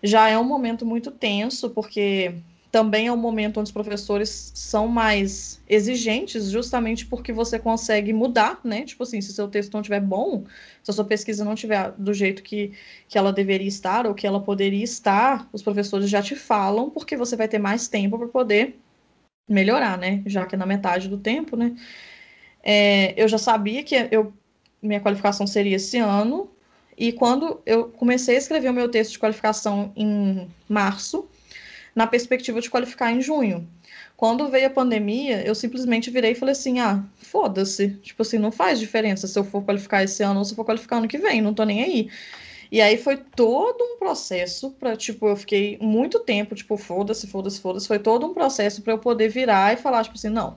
Já 0.02 0.28
é 0.28 0.38
um 0.38 0.44
momento 0.44 0.84
muito 0.84 1.10
tenso, 1.10 1.70
porque 1.70 2.34
também 2.72 3.06
é 3.06 3.12
um 3.12 3.18
momento 3.18 3.60
onde 3.60 3.68
os 3.68 3.72
professores 3.72 4.50
são 4.54 4.88
mais 4.88 5.60
exigentes, 5.68 6.50
justamente 6.50 7.04
porque 7.04 7.30
você 7.30 7.58
consegue 7.58 8.14
mudar, 8.14 8.60
né? 8.64 8.82
Tipo 8.82 9.02
assim, 9.02 9.20
se 9.20 9.34
seu 9.34 9.46
texto 9.46 9.74
não 9.74 9.82
estiver 9.82 10.00
bom, 10.00 10.44
se 10.82 10.90
a 10.90 10.94
sua 10.94 11.04
pesquisa 11.04 11.44
não 11.44 11.52
estiver 11.52 11.92
do 11.92 12.14
jeito 12.14 12.42
que, 12.42 12.72
que 13.10 13.18
ela 13.18 13.30
deveria 13.30 13.68
estar 13.68 14.06
ou 14.06 14.14
que 14.14 14.26
ela 14.26 14.40
poderia 14.40 14.82
estar, 14.82 15.46
os 15.52 15.62
professores 15.62 16.08
já 16.08 16.22
te 16.22 16.34
falam, 16.34 16.88
porque 16.88 17.14
você 17.14 17.36
vai 17.36 17.46
ter 17.46 17.58
mais 17.58 17.88
tempo 17.88 18.18
para 18.18 18.28
poder 18.28 18.80
melhorar, 19.46 19.98
né? 19.98 20.22
Já 20.24 20.46
que 20.46 20.54
é 20.54 20.58
na 20.58 20.64
metade 20.64 21.08
do 21.10 21.18
tempo, 21.18 21.56
né? 21.56 21.76
É, 22.62 23.12
eu 23.22 23.28
já 23.28 23.36
sabia 23.36 23.82
que 23.82 23.94
eu, 24.10 24.32
minha 24.80 25.00
qualificação 25.00 25.46
seria 25.46 25.76
esse 25.76 25.98
ano, 25.98 26.48
e 26.96 27.12
quando 27.12 27.60
eu 27.66 27.90
comecei 27.90 28.36
a 28.36 28.38
escrever 28.38 28.70
o 28.70 28.74
meu 28.74 28.88
texto 28.88 29.12
de 29.12 29.18
qualificação 29.18 29.92
em 29.94 30.48
março, 30.66 31.28
na 31.94 32.06
perspectiva 32.06 32.60
de 32.60 32.70
qualificar 32.70 33.12
em 33.12 33.20
junho. 33.20 33.68
Quando 34.16 34.48
veio 34.48 34.68
a 34.68 34.70
pandemia, 34.70 35.42
eu 35.46 35.54
simplesmente 35.54 36.10
virei 36.10 36.32
e 36.32 36.34
falei 36.34 36.52
assim: 36.52 36.78
ah, 36.78 37.02
foda-se. 37.16 37.90
Tipo 38.02 38.22
assim, 38.22 38.38
não 38.38 38.52
faz 38.52 38.78
diferença 38.78 39.26
se 39.26 39.38
eu 39.38 39.44
for 39.44 39.62
qualificar 39.64 40.02
esse 40.04 40.22
ano 40.22 40.38
ou 40.38 40.44
se 40.44 40.52
eu 40.52 40.56
for 40.56 40.64
qualificar 40.64 40.98
ano 40.98 41.08
que 41.08 41.18
vem, 41.18 41.40
não 41.42 41.54
tô 41.54 41.64
nem 41.64 41.82
aí. 41.82 42.10
E 42.70 42.80
aí 42.80 42.96
foi 42.96 43.18
todo 43.18 43.82
um 43.82 43.98
processo 43.98 44.70
para, 44.70 44.96
tipo, 44.96 45.28
eu 45.28 45.36
fiquei 45.36 45.76
muito 45.80 46.20
tempo, 46.20 46.54
tipo, 46.54 46.76
foda-se, 46.78 47.26
foda-se, 47.26 47.60
foda-se. 47.60 47.86
Foi 47.86 47.98
todo 47.98 48.26
um 48.26 48.32
processo 48.32 48.80
para 48.80 48.94
eu 48.94 48.98
poder 48.98 49.28
virar 49.28 49.74
e 49.74 49.76
falar, 49.76 50.02
tipo 50.04 50.16
assim, 50.16 50.30
não. 50.30 50.56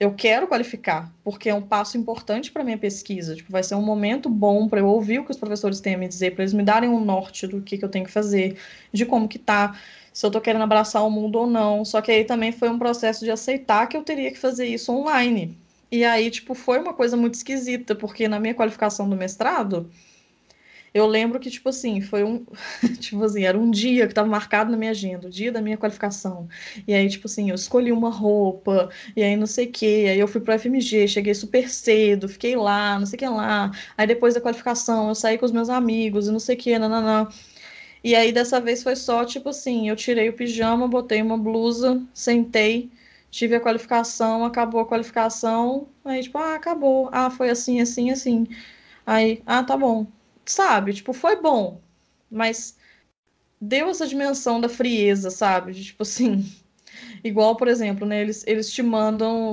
eu 0.00 0.12
quero 0.14 0.46
qualificar, 0.48 1.12
porque 1.22 1.48
é 1.48 1.54
um 1.54 1.62
passo 1.62 1.96
importante 1.96 2.50
para 2.50 2.64
minha 2.64 2.78
pesquisa. 2.78 3.34
Tipo, 3.36 3.52
vai 3.52 3.62
ser 3.62 3.74
um 3.74 3.82
momento 3.82 4.28
bom 4.28 4.68
para 4.68 4.80
eu 4.80 4.86
ouvir 4.86 5.20
o 5.20 5.24
que 5.24 5.30
os 5.30 5.36
professores 5.38 5.80
têm 5.80 5.94
a 5.94 5.98
me 5.98 6.08
dizer, 6.08 6.34
para 6.34 6.42
eles 6.42 6.52
me 6.52 6.62
darem 6.62 6.90
um 6.90 7.04
norte 7.04 7.46
do 7.46 7.60
que, 7.62 7.78
que 7.78 7.84
eu 7.84 7.88
tenho 7.88 8.04
que 8.04 8.10
fazer, 8.10 8.56
de 8.92 9.06
como 9.06 9.28
que 9.28 9.38
tá, 9.38 9.78
se 10.14 10.24
eu 10.24 10.28
estou 10.28 10.40
querendo 10.40 10.62
abraçar 10.62 11.04
o 11.04 11.10
mundo 11.10 11.40
ou 11.40 11.46
não. 11.46 11.84
Só 11.84 12.00
que 12.00 12.12
aí 12.12 12.24
também 12.24 12.52
foi 12.52 12.70
um 12.70 12.78
processo 12.78 13.24
de 13.24 13.32
aceitar 13.32 13.88
que 13.88 13.96
eu 13.96 14.04
teria 14.04 14.30
que 14.30 14.38
fazer 14.38 14.66
isso 14.66 14.92
online. 14.92 15.58
E 15.90 16.04
aí, 16.04 16.30
tipo, 16.30 16.54
foi 16.54 16.78
uma 16.78 16.94
coisa 16.94 17.16
muito 17.16 17.34
esquisita, 17.34 17.94
porque 17.96 18.28
na 18.28 18.38
minha 18.40 18.54
qualificação 18.54 19.08
do 19.08 19.16
mestrado, 19.16 19.90
eu 20.94 21.06
lembro 21.06 21.40
que, 21.40 21.50
tipo 21.50 21.68
assim, 21.68 22.00
foi 22.00 22.22
um. 22.22 22.44
tipo 23.00 23.22
assim, 23.24 23.42
era 23.44 23.58
um 23.58 23.70
dia 23.70 24.06
que 24.06 24.12
estava 24.12 24.28
marcado 24.28 24.70
na 24.70 24.76
minha 24.76 24.92
agenda, 24.92 25.26
o 25.26 25.30
dia 25.30 25.50
da 25.50 25.60
minha 25.60 25.76
qualificação. 25.76 26.48
E 26.86 26.94
aí, 26.94 27.08
tipo 27.08 27.26
assim, 27.26 27.50
eu 27.50 27.56
escolhi 27.56 27.90
uma 27.90 28.10
roupa, 28.10 28.88
e 29.16 29.22
aí 29.22 29.36
não 29.36 29.46
sei 29.46 29.66
o 29.66 29.72
quê. 29.72 30.06
Aí 30.10 30.18
eu 30.20 30.28
fui 30.28 30.40
pro 30.40 30.56
FMG, 30.56 31.08
cheguei 31.08 31.34
super 31.34 31.68
cedo, 31.68 32.28
fiquei 32.28 32.54
lá, 32.56 32.98
não 32.98 33.06
sei 33.06 33.16
o 33.16 33.18
que 33.18 33.28
lá. 33.28 33.72
Aí 33.96 34.06
depois 34.06 34.34
da 34.34 34.40
qualificação, 34.40 35.08
eu 35.08 35.14
saí 35.16 35.36
com 35.38 35.44
os 35.46 35.52
meus 35.52 35.68
amigos 35.68 36.28
e 36.28 36.32
não 36.32 36.38
sei 36.38 36.54
o 36.54 36.58
que, 36.58 36.78
nananã. 36.78 37.28
E 38.04 38.14
aí 38.14 38.32
dessa 38.32 38.60
vez 38.60 38.82
foi 38.84 38.96
só, 38.96 39.24
tipo 39.24 39.48
assim, 39.50 39.88
eu 39.88 39.96
tirei 39.96 40.28
o 40.28 40.34
pijama, 40.34 40.86
botei 40.88 41.22
uma 41.22 41.38
blusa, 41.38 42.02
sentei, 42.14 42.90
tive 43.30 43.56
a 43.56 43.60
qualificação, 43.60 44.44
acabou 44.44 44.80
a 44.82 44.86
qualificação. 44.86 45.88
Aí, 46.04 46.22
tipo, 46.22 46.38
ah, 46.38 46.54
acabou. 46.56 47.08
Ah, 47.12 47.30
foi 47.30 47.50
assim, 47.50 47.80
assim, 47.80 48.10
assim. 48.12 48.46
Aí, 49.06 49.42
ah, 49.46 49.64
tá 49.64 49.76
bom 49.76 50.06
sabe? 50.46 50.94
Tipo, 50.94 51.12
foi 51.14 51.36
bom, 51.40 51.80
mas 52.30 52.76
deu 53.60 53.88
essa 53.88 54.06
dimensão 54.06 54.60
da 54.60 54.68
frieza, 54.68 55.30
sabe? 55.30 55.72
De, 55.72 55.84
tipo 55.84 56.02
assim, 56.02 56.44
igual, 57.22 57.56
por 57.56 57.68
exemplo, 57.68 58.06
né, 58.06 58.20
eles, 58.20 58.44
eles 58.46 58.70
te 58.70 58.82
mandam 58.82 59.52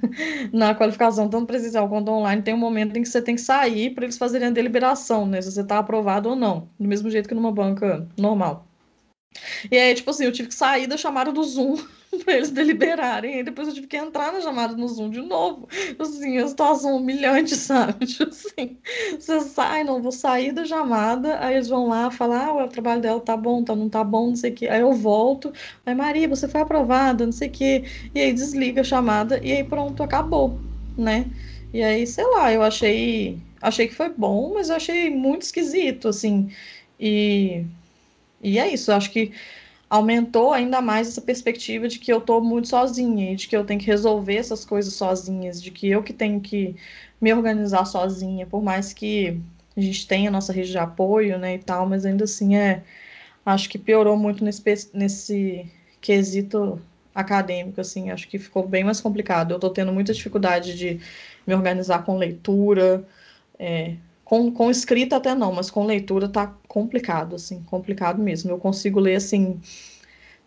na 0.52 0.74
qualificação, 0.74 1.28
tanto 1.28 1.46
presencial 1.46 1.88
quanto 1.88 2.10
online, 2.10 2.42
tem 2.42 2.54
um 2.54 2.58
momento 2.58 2.96
em 2.96 3.02
que 3.02 3.08
você 3.08 3.22
tem 3.22 3.34
que 3.34 3.40
sair 3.40 3.90
para 3.90 4.04
eles 4.04 4.18
fazerem 4.18 4.48
a 4.48 4.50
deliberação, 4.50 5.26
né? 5.26 5.40
Se 5.40 5.52
você 5.52 5.60
está 5.60 5.78
aprovado 5.78 6.30
ou 6.30 6.36
não, 6.36 6.68
do 6.78 6.88
mesmo 6.88 7.10
jeito 7.10 7.28
que 7.28 7.34
numa 7.34 7.52
banca 7.52 8.06
normal. 8.16 8.66
E 9.70 9.78
aí, 9.78 9.94
tipo 9.94 10.10
assim, 10.10 10.24
eu 10.24 10.32
tive 10.32 10.48
que 10.48 10.54
sair 10.54 10.86
da 10.86 10.96
chamada 10.96 11.32
do 11.32 11.42
Zoom 11.42 11.76
para 12.24 12.34
eles 12.34 12.50
deliberarem. 12.50 13.36
Aí 13.36 13.42
depois 13.44 13.68
eu 13.68 13.74
tive 13.74 13.86
que 13.86 13.96
entrar 13.96 14.32
na 14.32 14.40
chamada 14.40 14.76
no 14.76 14.86
Zoom 14.88 15.10
de 15.10 15.20
novo. 15.22 15.68
Assim, 15.98 16.38
a 16.38 16.46
situação 16.48 16.96
humilhante, 16.96 17.54
sabe? 17.56 18.06
Tipo 18.06 18.30
assim, 18.30 18.78
você 19.18 19.40
sai, 19.40 19.84
não, 19.84 20.02
vou 20.02 20.12
sair 20.12 20.52
da 20.52 20.64
chamada, 20.64 21.38
aí 21.44 21.54
eles 21.54 21.68
vão 21.68 21.86
lá 21.88 22.10
falar, 22.10 22.46
ah, 22.48 22.64
o 22.64 22.68
trabalho 22.68 23.00
dela 23.00 23.20
tá 23.20 23.36
bom, 23.36 23.64
tá, 23.64 23.74
não 23.74 23.88
tá 23.88 24.04
bom, 24.04 24.28
não 24.28 24.36
sei 24.36 24.50
o 24.52 24.54
quê. 24.54 24.68
Aí 24.68 24.80
eu 24.80 24.92
volto, 24.92 25.52
aí 25.84 25.94
Maria, 25.94 26.28
você 26.28 26.48
foi 26.48 26.60
aprovada, 26.60 27.24
não 27.24 27.32
sei 27.32 27.48
o 27.48 27.52
quê. 27.52 27.84
E 28.14 28.20
aí 28.20 28.32
desliga 28.32 28.80
a 28.82 28.84
chamada 28.84 29.38
e 29.44 29.52
aí 29.52 29.64
pronto, 29.64 30.02
acabou, 30.02 30.64
né? 30.96 31.30
E 31.72 31.82
aí, 31.82 32.06
sei 32.06 32.24
lá, 32.26 32.52
eu 32.52 32.62
achei, 32.62 33.42
achei 33.60 33.88
que 33.88 33.94
foi 33.94 34.10
bom, 34.10 34.52
mas 34.54 34.68
eu 34.68 34.76
achei 34.76 35.08
muito 35.10 35.42
esquisito, 35.42 36.08
assim. 36.08 36.50
E, 37.00 37.66
e 38.42 38.58
é 38.58 38.72
isso, 38.72 38.92
acho 38.92 39.10
que 39.12 39.32
aumentou 39.92 40.54
ainda 40.54 40.80
mais 40.80 41.06
essa 41.06 41.20
perspectiva 41.20 41.86
de 41.86 41.98
que 41.98 42.10
eu 42.10 42.16
estou 42.16 42.40
muito 42.40 42.66
sozinha 42.66 43.30
e 43.30 43.36
de 43.36 43.46
que 43.46 43.54
eu 43.54 43.62
tenho 43.62 43.78
que 43.78 43.84
resolver 43.86 44.36
essas 44.36 44.64
coisas 44.64 44.94
sozinhas, 44.94 45.62
de 45.62 45.70
que 45.70 45.86
eu 45.86 46.02
que 46.02 46.14
tenho 46.14 46.40
que 46.40 46.74
me 47.20 47.30
organizar 47.30 47.84
sozinha, 47.84 48.46
por 48.46 48.62
mais 48.62 48.94
que 48.94 49.38
a 49.76 49.80
gente 49.82 50.06
tenha 50.06 50.30
a 50.30 50.32
nossa 50.32 50.50
rede 50.50 50.70
de 50.70 50.78
apoio, 50.78 51.38
né, 51.38 51.56
e 51.56 51.58
tal, 51.58 51.86
mas 51.86 52.06
ainda 52.06 52.24
assim 52.24 52.56
é, 52.56 52.82
acho 53.44 53.68
que 53.68 53.78
piorou 53.78 54.16
muito 54.16 54.42
nesse, 54.42 54.90
nesse 54.94 55.70
quesito 56.00 56.80
acadêmico, 57.14 57.78
assim, 57.78 58.10
acho 58.10 58.28
que 58.28 58.38
ficou 58.38 58.66
bem 58.66 58.84
mais 58.84 58.98
complicado. 58.98 59.50
Eu 59.50 59.56
estou 59.56 59.68
tendo 59.70 59.92
muita 59.92 60.14
dificuldade 60.14 60.74
de 60.74 61.00
me 61.46 61.54
organizar 61.54 62.02
com 62.02 62.16
leitura, 62.16 63.06
é, 63.58 63.96
com, 64.32 64.50
com 64.50 64.70
escrita 64.70 65.16
até 65.16 65.34
não, 65.34 65.52
mas 65.52 65.70
com 65.70 65.84
leitura 65.84 66.26
tá 66.26 66.46
complicado, 66.66 67.36
assim, 67.36 67.62
complicado 67.64 68.18
mesmo. 68.18 68.50
Eu 68.50 68.56
consigo 68.56 68.98
ler, 68.98 69.16
assim, 69.16 69.60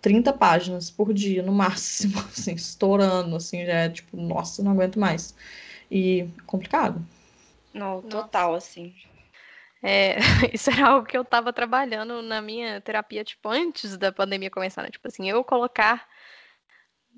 30 0.01 0.33
páginas 0.33 0.89
por 0.89 1.13
dia, 1.13 1.43
no 1.43 1.51
máximo, 1.51 2.17
assim, 2.33 2.55
estourando, 2.55 3.35
assim, 3.35 3.63
já 3.63 3.73
é 3.73 3.89
tipo, 3.89 4.17
nossa, 4.17 4.63
não 4.63 4.71
aguento 4.71 4.99
mais. 4.99 5.35
E 5.91 6.27
complicado. 6.47 6.99
Não, 7.71 8.01
total, 8.01 8.53
nossa. 8.53 8.69
assim. 8.69 8.91
É, 9.83 10.17
isso 10.51 10.71
era 10.71 10.87
algo 10.87 11.05
que 11.05 11.15
eu 11.15 11.21
estava 11.21 11.53
trabalhando 11.53 12.23
na 12.23 12.41
minha 12.41 12.81
terapia, 12.81 13.23
tipo, 13.23 13.47
antes 13.49 13.97
da 13.97 14.11
pandemia 14.11 14.49
começar, 14.49 14.81
né? 14.81 14.89
Tipo 14.89 15.07
assim, 15.07 15.29
eu 15.29 15.43
colocar 15.43 16.07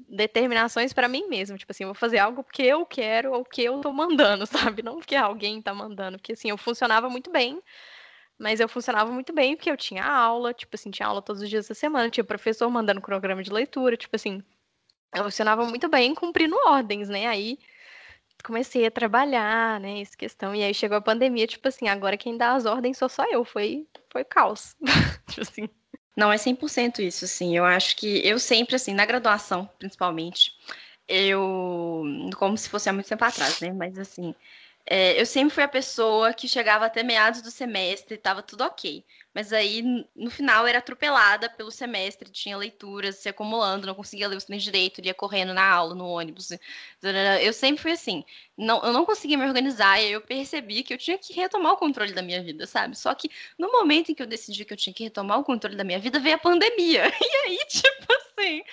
determinações 0.09 0.93
para 0.93 1.07
mim 1.07 1.27
mesmo. 1.27 1.57
Tipo 1.57 1.71
assim, 1.71 1.83
eu 1.83 1.89
vou 1.89 1.95
fazer 1.95 2.19
algo 2.19 2.43
porque 2.43 2.63
eu 2.63 2.85
quero 2.85 3.33
ou 3.33 3.43
que 3.43 3.63
eu 3.63 3.81
tô 3.81 3.91
mandando, 3.91 4.45
sabe? 4.47 4.83
Não 4.83 4.97
porque 4.97 5.15
alguém 5.15 5.61
tá 5.61 5.73
mandando. 5.73 6.17
Porque 6.17 6.33
assim, 6.33 6.49
eu 6.49 6.57
funcionava 6.57 7.09
muito 7.09 7.31
bem, 7.31 7.61
mas 8.37 8.59
eu 8.59 8.69
funcionava 8.69 9.11
muito 9.11 9.33
bem 9.33 9.55
porque 9.55 9.71
eu 9.71 9.77
tinha 9.77 10.05
aula, 10.05 10.53
tipo 10.53 10.75
assim, 10.75 10.91
tinha 10.91 11.07
aula 11.07 11.21
todos 11.21 11.41
os 11.41 11.49
dias 11.49 11.67
da 11.67 11.75
semana, 11.75 12.09
tinha 12.09 12.23
professor 12.23 12.69
mandando 12.69 13.01
cronograma 13.01 13.43
de 13.43 13.51
leitura, 13.51 13.97
tipo 13.97 14.15
assim, 14.15 14.43
eu 15.15 15.23
funcionava 15.23 15.65
muito 15.65 15.89
bem 15.89 16.13
cumprindo 16.15 16.55
ordens, 16.67 17.09
né? 17.09 17.27
Aí 17.27 17.57
comecei 18.43 18.85
a 18.85 18.91
trabalhar, 18.91 19.79
né, 19.79 20.01
essa 20.01 20.15
questão, 20.15 20.55
e 20.55 20.63
aí 20.63 20.73
chegou 20.73 20.97
a 20.97 21.01
pandemia, 21.01 21.47
tipo 21.47 21.67
assim, 21.67 21.87
agora 21.87 22.17
quem 22.17 22.37
dá 22.37 22.53
as 22.53 22.65
ordens 22.65 22.97
sou 22.97 23.09
só 23.09 23.25
eu, 23.31 23.43
foi, 23.43 23.87
foi 24.11 24.23
caos, 24.23 24.75
tipo 25.29 25.41
assim. 25.41 25.69
Não, 26.17 26.31
é 26.31 26.37
100% 26.37 26.99
isso, 26.99 27.25
assim. 27.25 27.55
Eu 27.55 27.63
acho 27.63 27.95
que 27.95 28.27
eu 28.27 28.39
sempre, 28.39 28.75
assim, 28.75 28.93
na 28.93 29.05
graduação, 29.05 29.69
principalmente, 29.77 30.51
eu. 31.07 32.03
Como 32.37 32.57
se 32.57 32.69
fosse 32.69 32.89
há 32.89 32.93
muito 32.93 33.07
tempo 33.07 33.23
atrás, 33.23 33.61
né? 33.61 33.71
Mas, 33.71 33.97
assim, 33.99 34.33
é, 34.85 35.19
eu 35.21 35.25
sempre 35.25 35.53
fui 35.53 35.63
a 35.63 35.67
pessoa 35.67 36.33
que 36.33 36.47
chegava 36.47 36.85
até 36.85 37.03
meados 37.03 37.41
do 37.41 37.51
semestre 37.51 38.15
e 38.15 38.17
estava 38.17 38.41
tudo 38.41 38.63
ok. 38.63 39.05
Mas 39.37 39.53
aí, 39.53 39.83
no 40.15 40.31
final, 40.31 40.65
era 40.65 40.79
atropelada 40.79 41.47
pelo 41.47 41.69
semestre, 41.69 42.27
tinha 42.31 42.57
leituras 42.57 43.17
se 43.17 43.29
acumulando, 43.29 43.85
não 43.85 43.93
conseguia 43.93 44.27
ler 44.27 44.35
os 44.35 44.45
trens 44.45 44.63
direito, 44.63 44.99
ia 44.99 45.13
correndo 45.13 45.53
na 45.53 45.63
aula, 45.63 45.93
no 45.93 46.07
ônibus. 46.07 46.49
Eu 47.43 47.53
sempre 47.53 47.79
fui 47.83 47.91
assim. 47.91 48.25
Não, 48.57 48.83
eu 48.83 48.91
não 48.91 49.05
conseguia 49.05 49.37
me 49.37 49.45
organizar, 49.45 50.01
e 50.01 50.07
aí 50.07 50.11
eu 50.11 50.21
percebi 50.21 50.81
que 50.81 50.91
eu 50.91 50.97
tinha 50.97 51.19
que 51.19 51.33
retomar 51.33 51.73
o 51.73 51.77
controle 51.77 52.13
da 52.13 52.23
minha 52.23 52.41
vida, 52.41 52.65
sabe? 52.65 52.97
Só 52.97 53.13
que 53.13 53.29
no 53.59 53.71
momento 53.71 54.11
em 54.11 54.15
que 54.15 54.23
eu 54.23 54.25
decidi 54.25 54.65
que 54.65 54.73
eu 54.73 54.77
tinha 54.77 54.91
que 54.91 55.03
retomar 55.03 55.39
o 55.39 55.43
controle 55.43 55.75
da 55.75 55.83
minha 55.83 55.99
vida, 55.99 56.19
veio 56.19 56.33
a 56.33 56.39
pandemia. 56.39 57.03
E 57.21 57.35
aí, 57.45 57.59
tipo 57.67 58.13
assim, 58.13 58.63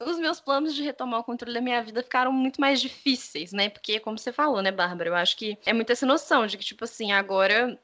os 0.00 0.18
meus 0.18 0.40
planos 0.40 0.74
de 0.74 0.82
retomar 0.82 1.20
o 1.20 1.24
controle 1.24 1.54
da 1.54 1.60
minha 1.60 1.80
vida 1.84 2.02
ficaram 2.02 2.32
muito 2.32 2.60
mais 2.60 2.80
difíceis, 2.80 3.52
né? 3.52 3.68
Porque, 3.68 4.00
como 4.00 4.18
você 4.18 4.32
falou, 4.32 4.60
né, 4.60 4.72
Bárbara? 4.72 5.10
Eu 5.10 5.14
acho 5.14 5.36
que 5.36 5.56
é 5.64 5.72
muito 5.72 5.92
essa 5.92 6.04
noção 6.04 6.48
de 6.48 6.58
que, 6.58 6.64
tipo 6.64 6.82
assim, 6.82 7.12
agora 7.12 7.80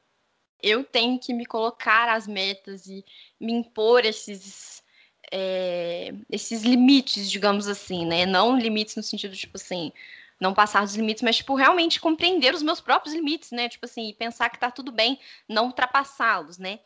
eu 0.61 0.83
tenho 0.83 1.19
que 1.19 1.33
me 1.33 1.45
colocar 1.45 2.09
as 2.09 2.27
metas 2.27 2.87
e 2.87 3.03
me 3.39 3.53
impor 3.53 4.05
esses. 4.05 4.83
É, 5.31 6.13
esses 6.29 6.61
limites, 6.63 7.31
digamos 7.31 7.67
assim, 7.67 8.05
né? 8.05 8.25
Não 8.27 8.59
limites 8.59 8.95
no 8.95 9.01
sentido, 9.01 9.35
tipo 9.35 9.57
assim, 9.57 9.91
não 10.39 10.53
passar 10.53 10.81
dos 10.83 10.95
limites, 10.95 11.23
mas, 11.23 11.37
tipo, 11.37 11.55
realmente 11.55 11.99
compreender 11.99 12.53
os 12.53 12.61
meus 12.61 12.79
próprios 12.79 13.15
limites, 13.15 13.51
né? 13.51 13.67
Tipo 13.67 13.85
assim, 13.85 14.13
pensar 14.13 14.49
que 14.49 14.59
tá 14.59 14.69
tudo 14.69 14.91
bem, 14.91 15.19
não 15.49 15.65
ultrapassá-los, 15.67 16.57
né? 16.59 16.79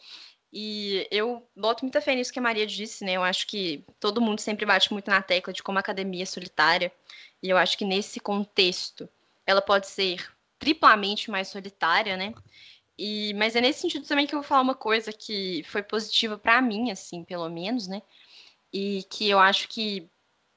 E 0.52 1.08
eu 1.12 1.48
boto 1.56 1.86
muita 1.86 2.02
fé 2.02 2.16
nisso 2.16 2.34
que 2.34 2.40
a 2.40 2.42
Maria 2.42 2.66
disse, 2.66 3.04
né? 3.04 3.14
Eu 3.14 3.24
acho 3.24 3.46
que 3.48 3.84
todo 4.00 4.22
mundo 4.22 4.40
sempre 4.40 4.66
bate 4.66 4.92
muito 4.92 5.10
na 5.10 5.22
tecla 5.22 5.54
de 5.54 5.62
como 5.62 5.78
a 5.78 5.82
academia 5.82 6.24
é 6.24 6.26
solitária. 6.26 6.92
E 7.42 7.50
eu 7.50 7.58
acho 7.58 7.78
que 7.78 7.86
nesse 7.86 8.20
contexto 8.20 9.08
ela 9.46 9.62
pode 9.62 9.88
ser 9.88 10.28
triplamente 10.58 11.30
mais 11.32 11.48
solitária, 11.48 12.18
né? 12.18 12.34
E, 13.02 13.34
mas 13.36 13.56
é 13.56 13.62
nesse 13.62 13.80
sentido 13.80 14.06
também 14.06 14.28
que 14.28 14.36
eu 14.36 14.42
vou 14.42 14.48
falar 14.48 14.62
uma 14.62 14.76
coisa 14.76 15.14
que 15.14 15.64
foi 15.64 15.82
positiva 15.82 16.38
para 16.38 16.62
mim, 16.62 16.92
assim, 16.92 17.24
pelo 17.24 17.50
menos, 17.50 17.88
né? 17.88 18.02
E 18.74 19.04
que 19.10 19.30
eu 19.30 19.40
acho 19.40 19.70
que 19.70 20.10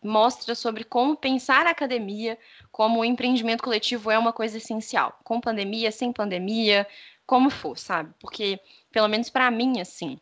mostra 0.02 0.56
sobre 0.56 0.82
como 0.82 1.16
pensar 1.16 1.68
a 1.68 1.70
academia 1.70 2.36
como 2.72 3.00
o 3.00 3.04
empreendimento 3.04 3.62
coletivo 3.62 4.10
é 4.10 4.18
uma 4.18 4.32
coisa 4.32 4.58
essencial. 4.58 5.16
Com 5.22 5.40
pandemia, 5.40 5.92
sem 5.92 6.12
pandemia, 6.12 6.84
como 7.24 7.48
for, 7.48 7.78
sabe? 7.78 8.12
Porque 8.20 8.58
pelo 8.90 9.06
menos 9.08 9.30
para 9.30 9.48
mim, 9.48 9.80
assim, 9.80 10.18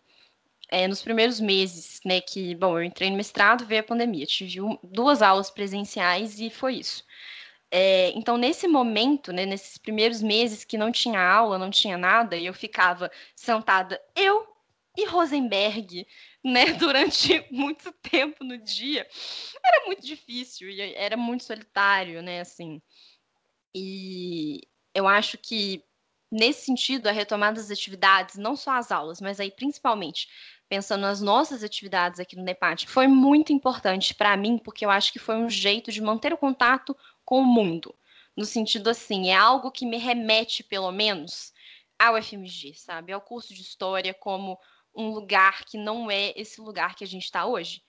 é, 0.71 0.87
nos 0.87 1.03
primeiros 1.03 1.41
meses, 1.41 2.01
né, 2.05 2.21
que, 2.21 2.55
bom, 2.55 2.79
eu 2.79 2.85
entrei 2.85 3.11
no 3.11 3.17
mestrado, 3.17 3.65
veio 3.65 3.81
a 3.81 3.85
pandemia, 3.85 4.27
tive 4.27 4.61
um, 4.61 4.79
duas 4.83 5.23
aulas 5.23 5.51
presenciais 5.51 6.39
e 6.39 6.51
foi 6.51 6.75
isso. 6.77 7.03
É, 7.71 8.11
então, 8.11 8.37
nesse 8.37 8.67
momento, 8.67 9.33
né, 9.33 9.47
nesses 9.47 9.79
primeiros 9.79 10.21
meses 10.21 10.65
que 10.65 10.77
não 10.77 10.91
tinha 10.91 11.21
aula, 11.21 11.57
não 11.59 11.71
tinha 11.71 11.97
nada, 11.97 12.37
e 12.37 12.47
eu 12.47 12.55
ficava 12.55 13.11
sentada, 13.35 14.01
eu 14.17 14.47
e 14.97 15.07
Rosenberg, 15.07 16.07
né, 16.45 16.65
durante 16.75 17.47
muito 17.51 17.93
tempo 17.93 18.43
no 18.43 18.59
dia, 18.59 19.07
era 19.65 19.87
muito 19.87 20.05
difícil 20.05 20.69
e 20.69 20.81
era 20.95 21.17
muito 21.17 21.45
solitário, 21.45 22.23
né, 22.23 22.41
assim. 22.41 22.83
E 23.75 24.63
eu 24.95 25.07
acho 25.07 25.39
que 25.39 25.85
nesse 26.31 26.65
sentido, 26.67 27.09
a 27.09 27.13
retomada 27.13 27.61
das 27.61 27.71
atividades, 27.71 28.37
não 28.37 28.57
só 28.57 28.73
as 28.73 28.93
aulas, 28.93 29.21
mas 29.21 29.41
aí 29.41 29.51
principalmente 29.51 30.29
pensando 30.69 31.01
nas 31.03 31.21
nossas 31.21 31.65
atividades 31.65 32.21
aqui 32.21 32.37
no 32.37 32.45
NEPAT, 32.45 32.87
foi 32.87 33.09
muito 33.09 33.53
importante 33.53 34.15
para 34.15 34.37
mim, 34.37 34.57
porque 34.57 34.85
eu 34.85 34.91
acho 34.91 35.13
que 35.13 35.19
foi 35.19 35.35
um 35.35 35.51
jeito 35.51 35.91
de 35.91 36.01
manter 36.01 36.33
o 36.33 36.39
contato 36.39 36.97
com 37.31 37.43
o 37.43 37.45
mundo. 37.45 37.95
No 38.37 38.45
sentido 38.45 38.91
assim, 38.91 39.29
é 39.29 39.37
algo 39.37 39.71
que 39.71 39.87
me 39.87 39.97
remete, 39.97 40.65
pelo 40.65 40.91
menos, 40.91 41.53
ao 41.97 42.21
FMG, 42.21 42.75
sabe? 42.75 43.13
Ao 43.13 43.21
curso 43.21 43.55
de 43.55 43.63
História 43.63 44.13
como 44.13 44.59
um 44.93 45.11
lugar 45.11 45.65
que 45.65 45.79
não 45.79 46.11
é 46.11 46.33
esse 46.35 46.61
lugar 46.61 46.97
que 46.97 47.05
a 47.05 47.07
gente 47.07 47.23
está 47.23 47.47
hoje. 47.47 47.85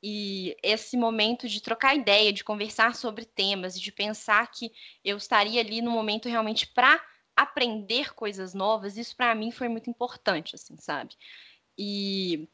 E 0.00 0.56
esse 0.62 0.96
momento 0.96 1.48
de 1.48 1.60
trocar 1.60 1.96
ideia, 1.96 2.32
de 2.32 2.44
conversar 2.44 2.94
sobre 2.94 3.24
temas, 3.24 3.80
de 3.80 3.90
pensar 3.90 4.48
que 4.52 4.70
eu 5.04 5.16
estaria 5.16 5.60
ali 5.60 5.82
no 5.82 5.90
momento 5.90 6.28
realmente 6.28 6.68
para 6.68 7.04
aprender 7.34 8.14
coisas 8.14 8.54
novas, 8.54 8.96
isso 8.96 9.16
para 9.16 9.34
mim 9.34 9.50
foi 9.50 9.68
muito 9.68 9.90
importante, 9.90 10.54
assim, 10.54 10.76
sabe? 10.76 11.16
E 11.76 12.48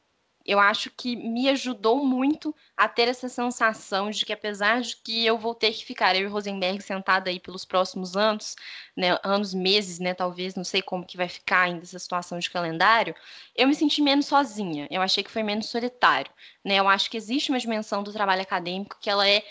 eu 0.44 0.58
acho 0.58 0.90
que 0.90 1.14
me 1.16 1.48
ajudou 1.48 2.04
muito 2.04 2.54
a 2.76 2.88
ter 2.88 3.08
essa 3.08 3.28
sensação 3.28 4.10
de 4.10 4.24
que, 4.24 4.32
apesar 4.32 4.80
de 4.80 4.96
que 4.96 5.24
eu 5.24 5.38
vou 5.38 5.54
ter 5.54 5.72
que 5.72 5.84
ficar, 5.84 6.16
eu 6.16 6.22
e 6.22 6.26
Rosenberg, 6.26 6.82
sentada 6.82 7.30
aí 7.30 7.38
pelos 7.38 7.64
próximos 7.64 8.16
anos, 8.16 8.56
né, 8.96 9.18
anos, 9.22 9.54
meses, 9.54 9.98
né, 9.98 10.14
talvez, 10.14 10.54
não 10.54 10.64
sei 10.64 10.82
como 10.82 11.06
que 11.06 11.16
vai 11.16 11.28
ficar 11.28 11.62
ainda 11.62 11.82
essa 11.82 11.98
situação 11.98 12.38
de 12.38 12.50
calendário, 12.50 13.14
eu 13.54 13.68
me 13.68 13.74
senti 13.74 14.02
menos 14.02 14.26
sozinha, 14.26 14.88
eu 14.90 15.00
achei 15.00 15.22
que 15.22 15.30
foi 15.30 15.42
menos 15.42 15.66
solitário, 15.66 16.32
né, 16.64 16.76
eu 16.76 16.88
acho 16.88 17.10
que 17.10 17.16
existe 17.16 17.50
uma 17.50 17.60
dimensão 17.60 18.02
do 18.02 18.12
trabalho 18.12 18.42
acadêmico 18.42 18.96
que 19.00 19.10
ela 19.10 19.28
é 19.28 19.44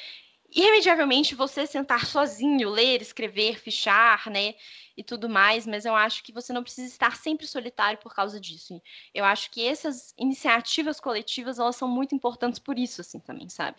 irremediavelmente 0.53 1.33
você 1.33 1.65
sentar 1.65 2.05
sozinho, 2.05 2.69
ler, 2.69 3.01
escrever, 3.01 3.57
fichar, 3.59 4.29
né, 4.29 4.53
e 4.95 5.03
tudo 5.03 5.29
mais, 5.29 5.65
mas 5.65 5.85
eu 5.85 5.95
acho 5.95 6.23
que 6.23 6.31
você 6.31 6.51
não 6.53 6.63
precisa 6.63 6.87
estar 6.87 7.15
sempre 7.15 7.47
solitário 7.47 7.99
por 7.99 8.13
causa 8.13 8.39
disso. 8.39 8.81
Eu 9.13 9.25
acho 9.25 9.49
que 9.51 9.65
essas 9.65 10.13
iniciativas 10.17 10.99
coletivas, 10.99 11.59
elas 11.59 11.75
são 11.75 11.87
muito 11.87 12.15
importantes 12.15 12.59
por 12.59 12.77
isso, 12.77 13.01
assim, 13.01 13.19
também, 13.19 13.49
sabe? 13.49 13.77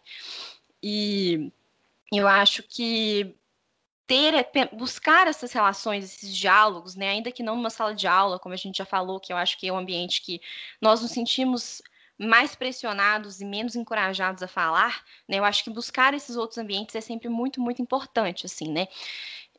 E 0.82 1.52
eu 2.12 2.26
acho 2.28 2.62
que 2.62 3.34
ter, 4.06 4.68
buscar 4.72 5.26
essas 5.26 5.52
relações, 5.52 6.04
esses 6.04 6.36
diálogos, 6.36 6.94
né, 6.94 7.08
ainda 7.08 7.32
que 7.32 7.42
não 7.42 7.56
numa 7.56 7.70
sala 7.70 7.94
de 7.94 8.06
aula, 8.06 8.38
como 8.38 8.52
a 8.52 8.58
gente 8.58 8.78
já 8.78 8.84
falou, 8.84 9.20
que 9.20 9.32
eu 9.32 9.36
acho 9.36 9.58
que 9.58 9.68
é 9.68 9.72
um 9.72 9.78
ambiente 9.78 10.20
que 10.20 10.40
nós 10.80 11.00
nos 11.00 11.12
sentimos 11.12 11.80
mais 12.18 12.54
pressionados 12.54 13.40
e 13.40 13.44
menos 13.44 13.74
encorajados 13.74 14.42
a 14.42 14.48
falar, 14.48 15.02
né, 15.26 15.38
eu 15.38 15.44
acho 15.44 15.64
que 15.64 15.70
buscar 15.70 16.12
esses 16.14 16.36
outros 16.36 16.58
ambientes 16.58 16.94
é 16.94 17.00
sempre 17.00 17.28
muito, 17.28 17.60
muito 17.60 17.80
importante, 17.80 18.44
assim, 18.44 18.70
né, 18.70 18.86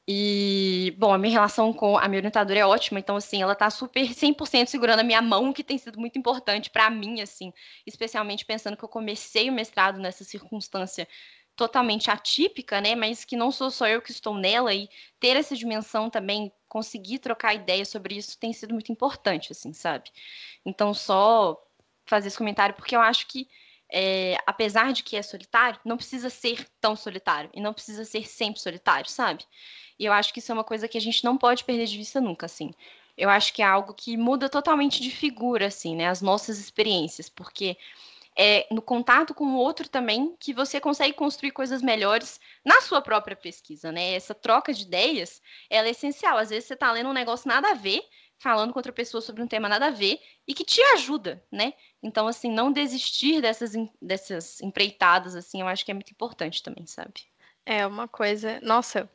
e, 0.08 0.93
bom, 0.97 1.14
a 1.14 1.18
minha 1.18 1.32
relação 1.32 1.72
com 1.72 1.97
a 1.97 2.08
minha 2.10 2.20
orientadora 2.20 2.60
é 2.60 2.66
ótima, 2.66 2.99
então, 2.99 3.16
assim, 3.16 3.41
ela 3.41 3.56
tá 3.56 3.70
super 3.70 4.14
100% 4.14 4.68
segurando 4.68 4.99
a 4.99 5.04
minha 5.04 5.22
mão, 5.22 5.54
que 5.54 5.64
tem 5.64 5.78
sido 5.78 5.99
muito 5.99 6.20
importante 6.20 6.70
para 6.70 6.89
mim, 6.89 7.22
assim, 7.22 7.54
especialmente 7.88 8.45
pensando 8.45 8.76
que 8.76 8.84
eu 8.84 8.89
comecei 8.89 9.49
o 9.49 9.54
mestrado 9.54 9.99
nessa 9.99 10.24
circunstância 10.24 11.08
totalmente 11.56 12.10
atípica, 12.10 12.82
né, 12.82 12.95
mas 12.95 13.24
que 13.24 13.38
não 13.38 13.51
sou 13.51 13.70
só 13.72 13.88
eu 13.88 14.01
que 14.01 14.12
estou 14.12 14.36
nela 14.36 14.74
e 14.74 14.89
ter 15.20 15.38
essa 15.38 15.56
dimensão 15.56 16.10
também, 16.10 16.51
conseguir 16.68 17.20
trocar 17.20 17.54
ideias 17.54 17.88
sobre 17.89 18.16
isso 18.16 18.38
tem 18.39 18.51
sido 18.51 18.74
muito 18.74 18.91
importante, 18.91 19.51
assim, 19.51 19.72
sabe? 19.72 20.10
Então, 20.66 20.93
só 20.93 21.62
fazer 22.06 22.28
esse 22.28 22.38
comentário 22.38 22.76
porque 22.76 22.95
eu 22.95 23.01
acho 23.01 23.28
que 23.28 23.47
é, 23.96 24.36
apesar 24.48 24.91
de 24.91 25.04
que 25.04 25.16
é 25.16 25.22
solitário, 25.22 25.80
não 25.86 25.98
precisa 25.98 26.28
ser 26.28 26.68
tão 26.82 26.96
solitário 26.96 27.52
e 27.54 27.62
não 27.62 27.72
precisa 27.72 28.04
ser 28.04 28.28
sempre 28.28 28.60
solitário, 28.60 29.08
sabe? 29.08 29.46
E 30.00 30.06
eu 30.06 30.12
acho 30.12 30.34
que 30.34 30.39
isso 30.39 30.52
é 30.52 30.56
uma 30.56 30.64
coisa 30.64 30.88
que 30.88 30.98
a 30.98 31.02
gente 31.02 31.24
não 31.24 31.38
pode 31.38 31.64
perder 31.64 31.86
de 31.86 31.96
vista 31.96 32.20
nunca, 32.20 32.48
assim. 32.48 32.74
Eu 33.16 33.30
acho 33.30 33.54
que 33.54 33.62
é 33.62 33.66
algo 33.66 33.94
que 33.94 34.18
muda 34.18 34.50
totalmente 34.50 35.00
de 35.00 35.12
figura, 35.12 35.68
assim, 35.68 35.96
né? 35.96 36.10
As 36.10 36.24
nossas 36.24 36.58
experiências, 36.58 37.30
porque 37.30 37.78
é 38.36 38.66
no 38.72 38.82
contato 38.82 39.36
com 39.36 39.46
o 39.46 39.58
outro 39.58 39.88
também 39.88 40.36
que 40.39 40.56
você 40.56 40.80
consegue 40.80 41.14
construir 41.14 41.52
coisas 41.52 41.84
melhores 41.84 42.39
na 42.66 42.82
sua 42.82 43.00
própria 43.00 43.36
pesquisa, 43.36 43.91
né? 43.91 44.16
Essa 44.16 44.34
troca 44.34 44.74
de 44.74 44.82
ideias, 44.82 45.39
ela 45.70 45.88
é 45.88 45.91
essencial. 45.91 46.39
Às 46.39 46.50
vezes 46.50 46.66
você 46.66 46.74
está 46.74 46.91
lendo 46.91 47.10
um 47.10 47.14
negócio 47.14 47.48
nada 47.48 47.70
a 47.70 47.76
ver, 47.76 48.02
falando 48.40 48.74
com 48.74 48.80
outra 48.80 48.92
pessoa 48.92 49.22
sobre 49.22 49.42
um 49.42 49.48
tema 49.48 49.70
nada 49.70 49.88
a 49.88 49.92
ver 49.92 50.20
e 50.48 50.54
que 50.54 50.66
te 50.66 50.82
ajuda, 50.94 51.44
né? 51.52 51.74
Então, 52.02 52.28
assim, 52.28 52.52
não 52.52 52.72
desistir 52.72 53.42
dessas, 53.42 53.74
dessas 54.02 54.62
empreitadas, 54.62 55.36
assim, 55.36 55.62
eu 55.62 55.68
acho 55.68 55.86
que 55.86 55.92
é 55.92 55.94
muito 55.94 56.12
importante 56.12 56.62
também, 56.62 56.86
sabe? 56.86 57.14
É 57.66 57.88
uma 57.88 58.08
coisa. 58.08 58.60
Nossa, 58.62 59.10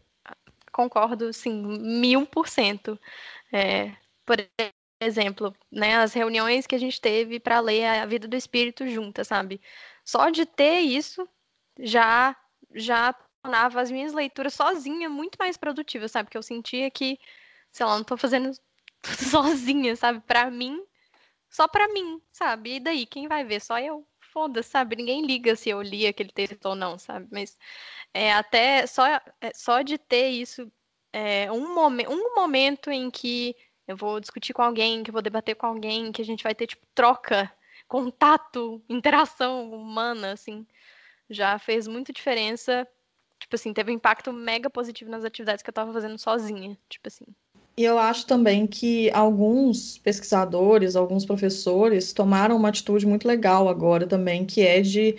concordo, 0.72 1.32
sim, 1.32 1.52
mil 2.00 2.26
por 2.26 2.48
cento. 2.48 2.98
É, 3.52 3.94
por 4.24 4.36
exemplo, 5.00 5.54
né, 5.70 5.96
as 5.96 6.12
reuniões 6.12 6.66
que 6.66 6.74
a 6.74 6.78
gente 6.78 7.00
teve 7.00 7.38
para 7.38 7.60
ler 7.60 7.84
a 7.84 8.06
vida 8.06 8.26
do 8.26 8.36
espírito 8.36 8.88
junta, 8.88 9.24
sabe? 9.24 9.60
Só 10.04 10.30
de 10.30 10.46
ter 10.46 10.80
isso 10.80 11.28
já 11.78 12.36
já 12.74 13.14
tornava 13.42 13.80
as 13.80 13.90
minhas 13.90 14.12
leituras 14.12 14.54
sozinha 14.54 15.08
muito 15.08 15.36
mais 15.38 15.56
produtivas, 15.56 16.10
sabe? 16.12 16.26
Porque 16.26 16.38
eu 16.38 16.42
sentia 16.42 16.90
que, 16.90 17.18
sei 17.72 17.86
lá, 17.86 17.94
não 17.94 18.02
estou 18.02 18.16
fazendo 18.18 18.50
sozinha, 19.30 19.96
sabe? 19.96 20.20
Para 20.20 20.50
mim, 20.50 20.84
só 21.48 21.68
para 21.68 21.88
mim, 21.88 22.20
sabe? 22.32 22.76
E 22.76 22.80
daí, 22.80 23.06
quem 23.06 23.28
vai 23.28 23.44
ver? 23.44 23.60
Só 23.60 23.78
eu. 23.78 24.06
Foda, 24.32 24.62
sabe? 24.62 24.96
Ninguém 24.96 25.24
liga 25.26 25.56
se 25.56 25.70
eu 25.70 25.80
li 25.82 26.06
aquele 26.06 26.30
texto 26.30 26.66
ou 26.66 26.74
não, 26.74 26.98
sabe? 26.98 27.26
Mas 27.30 27.58
é, 28.14 28.32
até 28.32 28.86
só, 28.86 29.06
é, 29.06 29.22
só 29.54 29.82
de 29.82 29.98
ter 29.98 30.28
isso, 30.30 30.70
é, 31.12 31.50
um, 31.50 31.74
momen 31.74 32.06
um 32.08 32.34
momento 32.34 32.90
em 32.90 33.10
que 33.10 33.56
eu 33.86 33.96
vou 33.96 34.20
discutir 34.20 34.52
com 34.52 34.62
alguém, 34.62 35.02
que 35.02 35.10
eu 35.10 35.12
vou 35.12 35.22
debater 35.22 35.56
com 35.56 35.66
alguém, 35.66 36.12
que 36.12 36.22
a 36.22 36.24
gente 36.24 36.42
vai 36.44 36.54
ter, 36.54 36.66
tipo, 36.66 36.86
troca, 36.94 37.50
contato, 37.88 38.82
interação 38.88 39.70
humana, 39.72 40.32
assim, 40.32 40.66
já 41.30 41.58
fez 41.58 41.88
muita 41.88 42.12
diferença. 42.12 42.86
Tipo 43.38 43.56
assim, 43.56 43.72
teve 43.72 43.90
um 43.92 43.94
impacto 43.94 44.32
mega 44.32 44.68
positivo 44.70 45.10
nas 45.10 45.24
atividades 45.24 45.62
que 45.62 45.70
eu 45.70 45.74
tava 45.74 45.92
fazendo 45.92 46.18
sozinha, 46.18 46.78
tipo 46.88 47.08
assim. 47.08 47.24
E 47.78 47.84
eu 47.84 47.96
acho 47.96 48.26
também 48.26 48.66
que 48.66 49.08
alguns 49.12 49.98
pesquisadores, 49.98 50.96
alguns 50.96 51.24
professores 51.24 52.12
tomaram 52.12 52.56
uma 52.56 52.70
atitude 52.70 53.06
muito 53.06 53.28
legal 53.28 53.68
agora 53.68 54.04
também, 54.04 54.44
que 54.44 54.62
é 54.62 54.80
de 54.80 55.16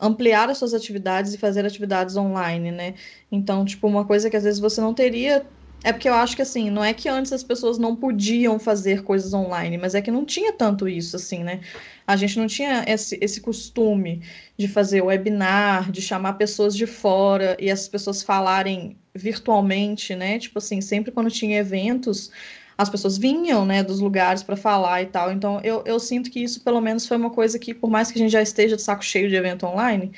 ampliar 0.00 0.48
as 0.48 0.56
suas 0.56 0.72
atividades 0.72 1.34
e 1.34 1.38
fazer 1.38 1.66
atividades 1.66 2.16
online, 2.16 2.72
né? 2.72 2.94
Então, 3.30 3.66
tipo, 3.66 3.86
uma 3.86 4.06
coisa 4.06 4.30
que 4.30 4.36
às 4.36 4.44
vezes 4.44 4.58
você 4.58 4.80
não 4.80 4.94
teria. 4.94 5.46
É 5.84 5.92
porque 5.92 6.08
eu 6.08 6.14
acho 6.14 6.36
que 6.36 6.42
assim, 6.42 6.70
não 6.70 6.82
é 6.82 6.94
que 6.94 7.06
antes 7.08 7.34
as 7.34 7.44
pessoas 7.44 7.76
não 7.78 7.94
podiam 7.94 8.58
fazer 8.58 9.02
coisas 9.02 9.34
online, 9.34 9.76
mas 9.76 9.94
é 9.94 10.00
que 10.02 10.10
não 10.10 10.24
tinha 10.24 10.54
tanto 10.54 10.88
isso, 10.88 11.16
assim, 11.16 11.44
né? 11.44 11.60
A 12.06 12.16
gente 12.16 12.38
não 12.38 12.46
tinha 12.46 12.82
esse, 12.88 13.18
esse 13.20 13.42
costume 13.42 14.22
de 14.56 14.68
fazer 14.68 15.02
webinar, 15.02 15.90
de 15.92 16.00
chamar 16.00 16.34
pessoas 16.34 16.74
de 16.74 16.86
fora 16.86 17.56
e 17.60 17.68
essas 17.68 17.88
pessoas 17.88 18.22
falarem 18.22 18.98
virtualmente, 19.14 20.14
né? 20.14 20.38
Tipo 20.38 20.58
assim, 20.58 20.80
sempre 20.80 21.10
quando 21.10 21.30
tinha 21.30 21.58
eventos, 21.58 22.30
as 22.76 22.88
pessoas 22.88 23.18
vinham, 23.18 23.66
né, 23.66 23.82
dos 23.82 24.00
lugares 24.00 24.42
para 24.42 24.56
falar 24.56 25.02
e 25.02 25.06
tal. 25.06 25.30
Então, 25.32 25.60
eu, 25.62 25.82
eu 25.84 26.00
sinto 26.00 26.30
que 26.30 26.42
isso, 26.42 26.62
pelo 26.62 26.80
menos, 26.80 27.06
foi 27.06 27.16
uma 27.16 27.30
coisa 27.30 27.58
que, 27.58 27.74
por 27.74 27.90
mais 27.90 28.10
que 28.10 28.18
a 28.18 28.22
gente 28.22 28.32
já 28.32 28.42
esteja 28.42 28.76
de 28.76 28.82
saco 28.82 29.04
cheio 29.04 29.28
de 29.28 29.34
evento 29.36 29.66
online, 29.66 30.12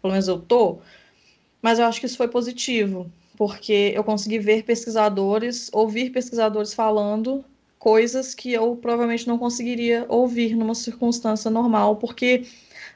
pelo 0.00 0.12
menos 0.12 0.28
eu 0.28 0.38
tô, 0.38 0.78
mas 1.60 1.78
eu 1.78 1.86
acho 1.86 2.00
que 2.00 2.06
isso 2.06 2.16
foi 2.16 2.28
positivo, 2.28 3.10
porque 3.36 3.92
eu 3.94 4.02
consegui 4.04 4.38
ver 4.38 4.62
pesquisadores, 4.64 5.68
ouvir 5.72 6.10
pesquisadores 6.10 6.72
falando 6.72 7.44
coisas 7.78 8.34
que 8.34 8.52
eu 8.52 8.76
provavelmente 8.76 9.26
não 9.28 9.38
conseguiria 9.38 10.04
ouvir 10.08 10.56
numa 10.56 10.74
circunstância 10.74 11.50
normal, 11.50 11.96
porque 11.96 12.44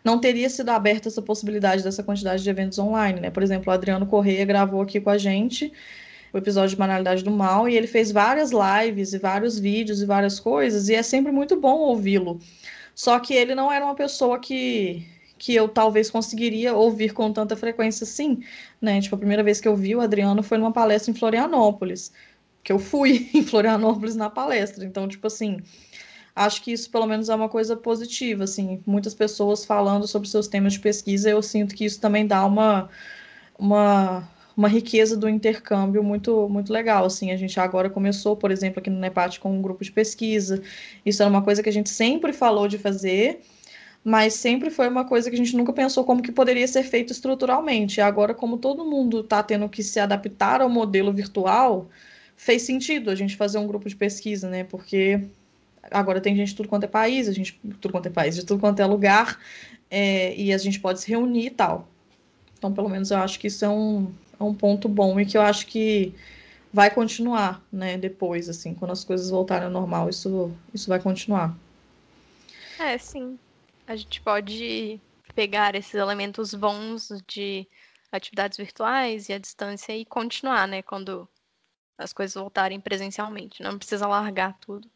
não 0.05 0.19
teria 0.19 0.51
sido 0.51 0.71
aberta 0.71 1.09
essa 1.09 1.23
possibilidade 1.23 1.83
dessa 1.83 2.03
quantidade 2.03 2.43
de 2.43 2.51
eventos 2.51 2.79
online, 2.79 3.21
né? 3.21 3.31
Por 3.31 3.43
exemplo, 3.43 3.71
o 3.71 3.75
Adriano 3.75 4.07
Correia 4.07 4.45
gravou 4.45 4.83
aqui 4.83 5.01
com 5.01 5.11
a 5.11 5.19
gente 5.19 5.73
o 6.33 6.39
episódio 6.39 6.71
de 6.71 6.77
Banalidade 6.77 7.23
do 7.23 7.31
Mal, 7.31 7.69
e 7.69 7.77
ele 7.77 7.87
fez 7.87 8.11
várias 8.11 8.51
lives 8.51 9.13
e 9.13 9.19
vários 9.19 9.59
vídeos 9.59 10.01
e 10.01 10.07
várias 10.07 10.41
coisas, 10.41 10.89
e 10.89 10.95
é 10.95 11.03
sempre 11.03 11.31
muito 11.31 11.61
bom 11.61 11.79
ouvi-lo. 11.81 12.41
Só 12.95 13.19
que 13.19 13.35
ele 13.35 13.55
não 13.55 13.71
era 13.71 13.85
uma 13.85 13.95
pessoa 13.95 14.39
que 14.39 15.07
que 15.39 15.57
eu 15.57 15.69
talvez 15.69 16.09
conseguiria 16.09 16.73
ouvir 16.73 17.13
com 17.13 17.33
tanta 17.33 17.57
frequência 17.57 18.05
assim, 18.05 18.45
né? 18.81 19.01
Tipo, 19.01 19.17
a 19.17 19.19
primeira 19.19 19.43
vez 19.43 19.61
que 19.61 19.67
eu 19.67 19.75
vi 19.75 19.97
o 19.97 20.01
Adriano 20.01 20.41
foi 20.41 20.57
numa 20.57 20.73
palestra 20.73 21.11
em 21.11 21.15
Florianópolis, 21.15 22.13
que 22.63 22.73
eu 22.73 22.79
fui 22.79 23.29
em 23.35 23.43
Florianópolis 23.43 24.15
na 24.15 24.31
palestra. 24.31 24.85
Então, 24.85 25.09
tipo 25.09 25.27
assim, 25.27 25.59
acho 26.35 26.63
que 26.63 26.73
isso 26.73 26.91
pelo 26.91 27.07
menos 27.07 27.29
é 27.29 27.35
uma 27.35 27.49
coisa 27.49 27.77
positiva, 27.77 28.45
assim, 28.45 28.83
muitas 28.87 29.15
pessoas 29.15 29.65
falando 29.65 30.07
sobre 30.07 30.29
seus 30.29 30.49
temas 30.49 30.75
de 30.75 30.81
pesquisa, 30.81 31.31
eu 31.31 31.43
sinto 31.43 31.75
que 31.75 31.85
isso 31.85 32.01
também 32.01 32.27
dá 32.27 32.45
uma 32.45 32.89
uma 33.59 34.29
uma 34.57 34.69
riqueza 34.69 35.17
do 35.17 35.29
intercâmbio 35.29 36.03
muito 36.03 36.49
muito 36.49 36.73
legal. 36.73 37.05
Assim, 37.07 37.31
a 37.31 37.37
gente 37.37 37.59
agora 37.61 37.91
começou, 37.91 38.37
por 38.37 38.51
exemplo, 38.51 38.81
aqui 38.81 38.91
no 38.91 38.99
NEPAT 38.99 39.41
com 39.41 39.57
um 39.57 39.63
grupo 39.63 39.85
de 39.85 39.93
pesquisa. 39.93 40.63
Isso 41.05 41.23
era 41.23 41.31
uma 41.31 41.43
coisa 41.43 41.63
que 41.63 41.69
a 41.69 41.73
gente 41.73 41.91
sempre 41.91 42.33
falou 42.33 42.69
de 42.69 42.79
fazer, 42.79 43.41
mas 44.05 44.35
sempre 44.35 44.71
foi 44.71 44.89
uma 44.89 45.05
coisa 45.07 45.31
que 45.31 45.37
a 45.37 45.39
gente 45.39 45.57
nunca 45.57 45.73
pensou 45.73 46.05
como 46.05 46.23
que 46.23 46.33
poderia 46.33 46.67
ser 46.69 46.83
feito 46.85 47.13
estruturalmente. 47.13 47.99
E 47.99 48.03
agora, 48.03 48.35
como 48.35 48.59
todo 48.59 48.85
mundo 48.85 49.21
está 49.21 49.43
tendo 49.43 49.69
que 49.69 49.83
se 49.83 50.01
adaptar 50.01 50.61
ao 50.61 50.69
modelo 50.69 51.13
virtual, 51.13 51.89
fez 52.37 52.63
sentido 52.63 53.11
a 53.11 53.15
gente 53.15 53.37
fazer 53.37 53.59
um 53.59 53.67
grupo 53.67 53.89
de 53.89 53.97
pesquisa, 53.97 54.49
né? 54.51 54.65
Porque 54.65 55.21
agora 55.93 56.21
tem 56.21 56.35
gente 56.35 56.49
de 56.49 56.57
tudo 56.57 56.69
quanto 56.69 56.85
é 56.85 56.89
país, 56.89 57.29
a 57.29 57.33
gente 57.33 57.61
tudo 57.81 57.93
quanto 57.93 58.07
é 58.07 58.11
país, 58.11 58.35
de 58.35 58.45
tudo 58.45 58.61
quanto 58.61 58.81
é 58.81 58.87
lugar, 58.87 59.39
é, 59.91 60.35
e 60.35 60.53
a 60.53 60.59
gente 60.59 60.81
pode 60.81 61.01
se 61.01 61.09
reunir 61.09 61.47
e 61.47 61.51
tal. 61.51 61.89
Então, 62.59 62.73
pelo 62.73 62.89
menos 62.89 63.11
eu 63.11 63.19
acho 63.19 63.39
que 63.39 63.49
isso 63.49 63.65
é 63.65 63.69
um, 63.69 64.13
é 64.39 64.43
um 64.45 64.55
ponto 64.55 64.89
bom 64.89 65.19
e 65.19 65.27
que 65.27 65.37
eu 65.37 65.43
acho 65.43 65.67
que 65.67 66.15
vai 66.73 66.91
continuar, 66.91 67.63
né? 67.73 67.99
Depois, 67.99 68.49
assim, 68.49 68.75
quando 68.75 68.93
as 68.93 69.05
coisas 69.05 69.31
voltarem 69.31 69.67
ao 69.67 69.71
normal, 69.71 70.09
isso, 70.09 70.53
isso 70.73 70.89
vai 70.89 71.01
continuar. 71.01 71.57
É, 72.79 72.97
sim. 72.97 73.39
A 73.87 73.95
gente 73.95 74.21
pode 74.21 75.01
pegar 75.35 75.75
esses 75.75 75.95
elementos 75.95 76.55
bons 76.55 77.09
de 77.27 77.67
atividades 78.11 78.57
virtuais 78.57 79.29
e 79.29 79.33
a 79.33 79.39
distância 79.39 79.97
e 79.97 80.05
continuar, 80.05 80.67
né? 80.67 80.83
Quando 80.83 81.29
as 81.99 82.13
coisas 82.13 82.35
voltarem 82.35 82.81
presencialmente. 82.81 83.63
Não 83.63 83.79
precisa 83.79 84.07
largar 84.07 84.59
tudo. 84.59 84.89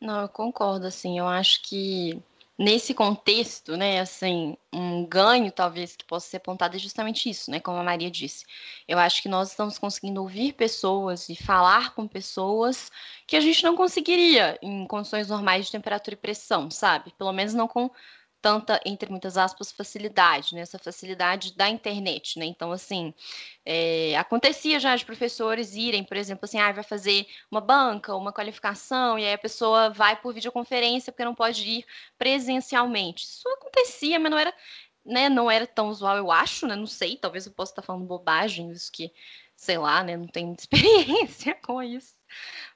Não, 0.00 0.20
eu 0.22 0.28
concordo, 0.28 0.86
assim. 0.86 1.18
Eu 1.18 1.26
acho 1.26 1.62
que 1.62 2.22
nesse 2.58 2.94
contexto, 2.94 3.76
né, 3.76 4.00
assim, 4.00 4.56
um 4.72 5.04
ganho 5.06 5.50
talvez 5.50 5.96
que 5.96 6.04
possa 6.04 6.28
ser 6.28 6.36
apontado 6.36 6.76
é 6.76 6.78
justamente 6.78 7.28
isso, 7.28 7.50
né, 7.50 7.58
como 7.58 7.78
a 7.78 7.82
Maria 7.82 8.10
disse. 8.10 8.44
Eu 8.86 8.98
acho 8.98 9.20
que 9.22 9.28
nós 9.28 9.50
estamos 9.50 9.78
conseguindo 9.78 10.20
ouvir 10.20 10.52
pessoas 10.52 11.28
e 11.28 11.34
falar 11.34 11.94
com 11.94 12.06
pessoas 12.06 12.92
que 13.26 13.36
a 13.36 13.40
gente 13.40 13.64
não 13.64 13.74
conseguiria 13.76 14.58
em 14.62 14.86
condições 14.86 15.28
normais 15.28 15.66
de 15.66 15.72
temperatura 15.72 16.14
e 16.14 16.18
pressão, 16.18 16.70
sabe? 16.70 17.12
Pelo 17.18 17.32
menos 17.32 17.54
não 17.54 17.66
com 17.66 17.90
tanta, 18.44 18.78
entre 18.84 19.10
muitas 19.10 19.38
aspas, 19.38 19.72
facilidade, 19.72 20.54
né? 20.54 20.60
Essa 20.60 20.78
facilidade 20.78 21.56
da 21.56 21.66
internet, 21.70 22.38
né? 22.38 22.44
Então, 22.44 22.72
assim, 22.72 23.14
é, 23.64 24.14
acontecia 24.18 24.78
já 24.78 24.94
de 24.94 25.02
professores 25.02 25.74
irem, 25.74 26.04
por 26.04 26.14
exemplo, 26.18 26.44
assim, 26.44 26.58
ah, 26.58 26.70
vai 26.70 26.84
fazer 26.84 27.26
uma 27.50 27.62
banca, 27.62 28.14
uma 28.14 28.34
qualificação, 28.34 29.18
e 29.18 29.24
aí 29.24 29.32
a 29.32 29.38
pessoa 29.38 29.88
vai 29.88 30.14
por 30.20 30.34
videoconferência 30.34 31.10
porque 31.10 31.24
não 31.24 31.34
pode 31.34 31.66
ir 31.66 31.86
presencialmente. 32.18 33.24
Isso 33.24 33.48
acontecia, 33.48 34.20
mas 34.20 34.30
não 34.30 34.38
era, 34.38 34.54
né, 35.06 35.30
não 35.30 35.50
era 35.50 35.66
tão 35.66 35.88
usual, 35.88 36.18
eu 36.18 36.30
acho, 36.30 36.66
né? 36.66 36.76
Não 36.76 36.86
sei, 36.86 37.16
talvez 37.16 37.46
eu 37.46 37.52
possa 37.52 37.72
estar 37.72 37.82
falando 37.82 38.04
bobagem, 38.04 38.70
isso 38.72 38.92
que, 38.92 39.10
sei 39.56 39.78
lá, 39.78 40.02
né? 40.04 40.18
Não 40.18 40.26
tenho 40.26 40.48
muita 40.48 40.64
experiência 40.68 41.54
com 41.64 41.82
isso. 41.82 42.14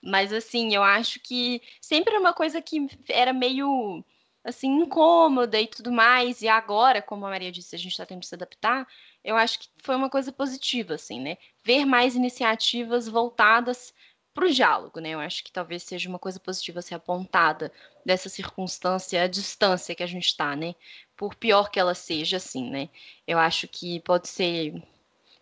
Mas, 0.03 0.33
assim, 0.33 0.75
eu 0.75 0.83
acho 0.83 1.21
que 1.21 1.61
sempre 1.81 2.14
era 2.14 2.21
uma 2.21 2.33
coisa 2.33 2.62
que 2.62 2.89
era 3.11 3.35
meio 3.35 4.03
assim, 4.45 4.68
incômoda 4.80 5.61
e 5.61 5.66
tudo 5.66 5.93
mais. 5.93 6.43
E 6.43 6.49
agora, 6.49 7.03
como 7.03 7.26
a 7.26 7.30
Maria 7.30 7.53
disse, 7.53 7.74
a 7.74 7.78
gente 7.78 7.93
está 7.93 8.07
tendo 8.07 8.20
que 8.20 8.26
se 8.26 8.34
adaptar, 8.34 8.86
eu 9.24 9.36
acho 9.36 9.61
que 9.61 9.68
foi 9.78 9.97
uma 9.97 10.09
coisa 10.11 10.32
positiva, 10.32 10.95
assim, 10.95 11.20
né? 11.20 11.36
Ver 11.64 11.84
mais 11.84 12.14
iniciativas 12.14 13.09
voltadas 13.09 13.93
para 14.39 14.47
o 14.47 14.51
diálogo, 14.51 15.01
né? 15.01 15.11
Eu 15.11 15.20
acho 15.20 15.43
que 15.43 15.51
talvez 15.51 15.82
seja 15.82 16.09
uma 16.09 16.18
coisa 16.18 16.39
positiva 16.39 16.80
ser 16.80 16.95
apontada 16.95 17.72
dessa 18.07 18.28
circunstância, 18.28 19.22
a 19.22 19.26
distância 19.26 19.95
que 19.95 20.03
a 20.03 20.07
gente 20.07 20.26
está, 20.26 20.55
né? 20.55 20.74
Por 21.16 21.34
pior 21.34 21.70
que 21.70 21.80
ela 21.80 21.95
seja, 21.95 22.36
assim, 22.36 22.70
né? 22.70 22.89
Eu 23.26 23.39
acho 23.39 23.66
que 23.66 24.01
pode 24.01 24.28
ser, 24.28 24.80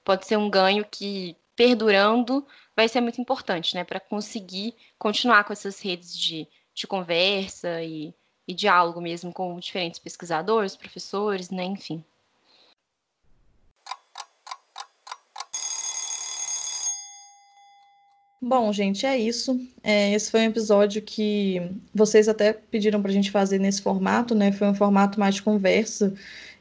pode 0.02 0.26
ser 0.26 0.36
um 0.38 0.48
ganho 0.48 0.84
que 0.84 1.36
perdurando 1.54 2.46
vai 2.74 2.88
ser 2.88 3.00
muito 3.00 3.20
importante, 3.20 3.74
né? 3.74 3.84
Para 3.84 4.00
conseguir 4.00 4.74
continuar 4.98 5.44
com 5.44 5.52
essas 5.52 5.80
redes 5.80 6.16
de, 6.16 6.48
de 6.74 6.86
conversa 6.86 7.82
e 7.82 8.14
e 8.46 8.54
diálogo 8.54 9.00
mesmo 9.00 9.32
com 9.32 9.58
diferentes 9.58 9.98
pesquisadores, 9.98 10.76
professores, 10.76 11.50
né, 11.50 11.64
enfim. 11.64 12.04
Bom, 18.40 18.72
gente, 18.72 19.04
é 19.04 19.18
isso. 19.18 19.58
É, 19.82 20.12
esse 20.12 20.30
foi 20.30 20.42
um 20.42 20.50
episódio 20.50 21.02
que 21.02 21.60
vocês 21.92 22.28
até 22.28 22.52
pediram 22.52 23.02
para 23.02 23.10
a 23.10 23.14
gente 23.14 23.30
fazer 23.30 23.58
nesse 23.58 23.82
formato, 23.82 24.36
né? 24.36 24.52
Foi 24.52 24.68
um 24.68 24.74
formato 24.74 25.18
mais 25.18 25.34
de 25.34 25.42
conversa 25.42 26.14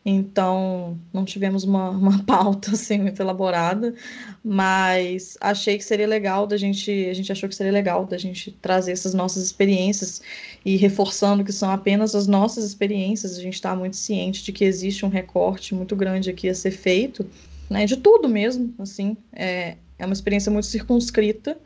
então 0.05 0.99
não 1.11 1.25
tivemos 1.25 1.63
uma, 1.63 1.89
uma 1.97 2.23
pauta 2.23 2.71
assim 2.71 2.99
muito 2.99 3.19
elaborada, 3.19 3.95
mas 4.43 5.35
achei 5.41 5.77
que 5.77 5.83
seria 5.83 6.05
legal 6.05 6.45
da 6.45 6.55
gente, 6.55 6.91
a 7.09 7.13
gente 7.13 7.31
achou 7.31 7.49
que 7.49 7.55
seria 7.55 7.71
legal 7.71 8.05
da 8.05 8.17
gente 8.17 8.51
trazer 8.61 8.91
essas 8.91 9.15
nossas 9.15 9.43
experiências 9.43 10.21
e 10.63 10.77
reforçando 10.77 11.43
que 11.43 11.51
são 11.51 11.71
apenas 11.71 12.13
as 12.13 12.27
nossas 12.27 12.63
experiências, 12.63 13.37
a 13.37 13.41
gente 13.41 13.55
está 13.55 13.75
muito 13.75 13.95
ciente 13.95 14.43
de 14.43 14.51
que 14.51 14.63
existe 14.63 15.03
um 15.05 15.09
recorte 15.09 15.73
muito 15.73 15.95
grande 15.95 16.29
aqui 16.29 16.47
a 16.47 16.53
ser 16.53 16.71
feito, 16.71 17.27
né, 17.67 17.87
de 17.87 17.97
tudo 17.97 18.29
mesmo, 18.29 18.71
assim, 18.77 19.17
é, 19.33 19.75
é 19.97 20.05
uma 20.05 20.13
experiência 20.13 20.51
muito 20.51 20.67
circunscrita, 20.67 21.57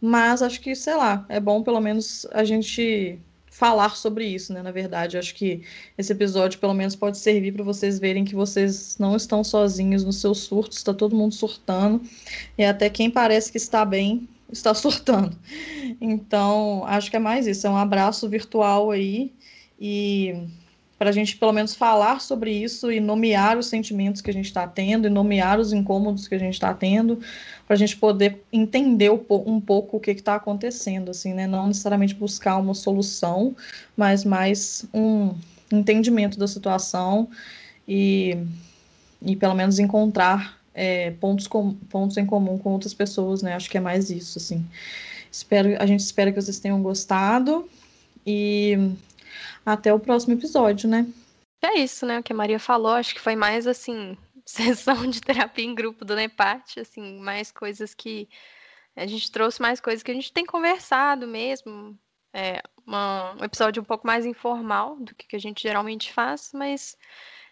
mas 0.00 0.40
acho 0.40 0.60
que, 0.62 0.74
sei 0.74 0.94
lá, 0.94 1.26
é 1.28 1.38
bom 1.38 1.62
pelo 1.62 1.80
menos 1.80 2.26
a 2.32 2.42
gente 2.42 3.18
falar 3.56 3.96
sobre 3.96 4.26
isso, 4.26 4.52
né? 4.52 4.62
Na 4.62 4.70
verdade, 4.70 5.16
acho 5.16 5.34
que 5.34 5.62
esse 5.96 6.12
episódio, 6.12 6.60
pelo 6.60 6.74
menos, 6.74 6.94
pode 6.94 7.16
servir 7.16 7.52
para 7.54 7.64
vocês 7.64 7.98
verem 7.98 8.22
que 8.22 8.34
vocês 8.34 8.98
não 8.98 9.16
estão 9.16 9.42
sozinhos 9.42 10.04
nos 10.04 10.16
seus 10.16 10.40
surtos, 10.40 10.76
está 10.76 10.92
todo 10.92 11.16
mundo 11.16 11.34
surtando, 11.34 12.02
e 12.58 12.62
até 12.62 12.90
quem 12.90 13.10
parece 13.10 13.50
que 13.50 13.56
está 13.56 13.82
bem 13.82 14.28
está 14.52 14.74
surtando. 14.76 15.34
Então, 15.98 16.84
acho 16.86 17.10
que 17.10 17.16
é 17.16 17.18
mais 17.18 17.46
isso, 17.46 17.66
é 17.66 17.70
um 17.70 17.78
abraço 17.78 18.28
virtual 18.28 18.90
aí, 18.90 19.32
e 19.80 20.34
para 20.98 21.10
a 21.10 21.12
gente 21.12 21.36
pelo 21.36 21.52
menos 21.52 21.74
falar 21.74 22.20
sobre 22.20 22.50
isso 22.50 22.90
e 22.90 23.00
nomear 23.00 23.58
os 23.58 23.66
sentimentos 23.66 24.22
que 24.22 24.30
a 24.30 24.32
gente 24.32 24.46
está 24.46 24.66
tendo 24.66 25.06
e 25.06 25.10
nomear 25.10 25.60
os 25.60 25.72
incômodos 25.72 26.26
que 26.26 26.34
a 26.34 26.38
gente 26.38 26.54
está 26.54 26.72
tendo, 26.72 27.20
para 27.66 27.74
a 27.74 27.78
gente 27.78 27.96
poder 27.96 28.42
entender 28.52 29.10
um 29.10 29.60
pouco 29.60 29.96
o 29.96 30.00
que 30.00 30.10
está 30.12 30.36
acontecendo, 30.36 31.10
assim, 31.10 31.34
né? 31.34 31.46
Não 31.46 31.66
necessariamente 31.66 32.14
buscar 32.14 32.56
uma 32.56 32.74
solução, 32.74 33.54
mas 33.96 34.24
mais 34.24 34.86
um 34.94 35.34
entendimento 35.70 36.38
da 36.38 36.46
situação 36.46 37.28
e, 37.86 38.38
e 39.20 39.36
pelo 39.36 39.54
menos 39.54 39.78
encontrar 39.78 40.58
é, 40.72 41.10
pontos, 41.12 41.46
com, 41.46 41.72
pontos 41.72 42.16
em 42.16 42.24
comum 42.24 42.58
com 42.58 42.72
outras 42.72 42.94
pessoas, 42.94 43.42
né? 43.42 43.54
Acho 43.54 43.68
que 43.68 43.76
é 43.76 43.80
mais 43.80 44.10
isso, 44.10 44.38
assim. 44.38 44.64
Espero, 45.30 45.76
a 45.78 45.84
gente 45.84 46.00
espera 46.00 46.32
que 46.32 46.40
vocês 46.40 46.58
tenham 46.58 46.80
gostado 46.82 47.68
e 48.26 48.92
até 49.66 49.92
o 49.92 49.98
próximo 49.98 50.34
episódio, 50.34 50.88
né? 50.88 51.04
É 51.60 51.80
isso, 51.80 52.06
né? 52.06 52.20
O 52.20 52.22
que 52.22 52.32
a 52.32 52.36
Maria 52.36 52.60
falou, 52.60 52.92
acho 52.92 53.12
que 53.12 53.20
foi 53.20 53.34
mais 53.34 53.66
assim, 53.66 54.16
sessão 54.46 55.10
de 55.10 55.20
terapia 55.20 55.64
em 55.64 55.74
grupo 55.74 56.04
do 56.04 56.14
Nepart, 56.14 56.78
assim, 56.78 57.18
mais 57.18 57.50
coisas 57.50 57.92
que 57.92 58.28
a 58.94 59.06
gente 59.06 59.30
trouxe 59.30 59.60
mais 59.60 59.80
coisas 59.80 60.02
que 60.02 60.10
a 60.10 60.14
gente 60.14 60.32
tem 60.32 60.46
conversado 60.46 61.26
mesmo. 61.26 61.98
É 62.32 62.62
uma, 62.86 63.34
um 63.34 63.44
episódio 63.44 63.82
um 63.82 63.84
pouco 63.84 64.06
mais 64.06 64.24
informal 64.24 64.96
do 64.96 65.14
que, 65.14 65.26
que 65.26 65.36
a 65.36 65.40
gente 65.40 65.62
geralmente 65.62 66.12
faz, 66.12 66.52
mas 66.54 66.96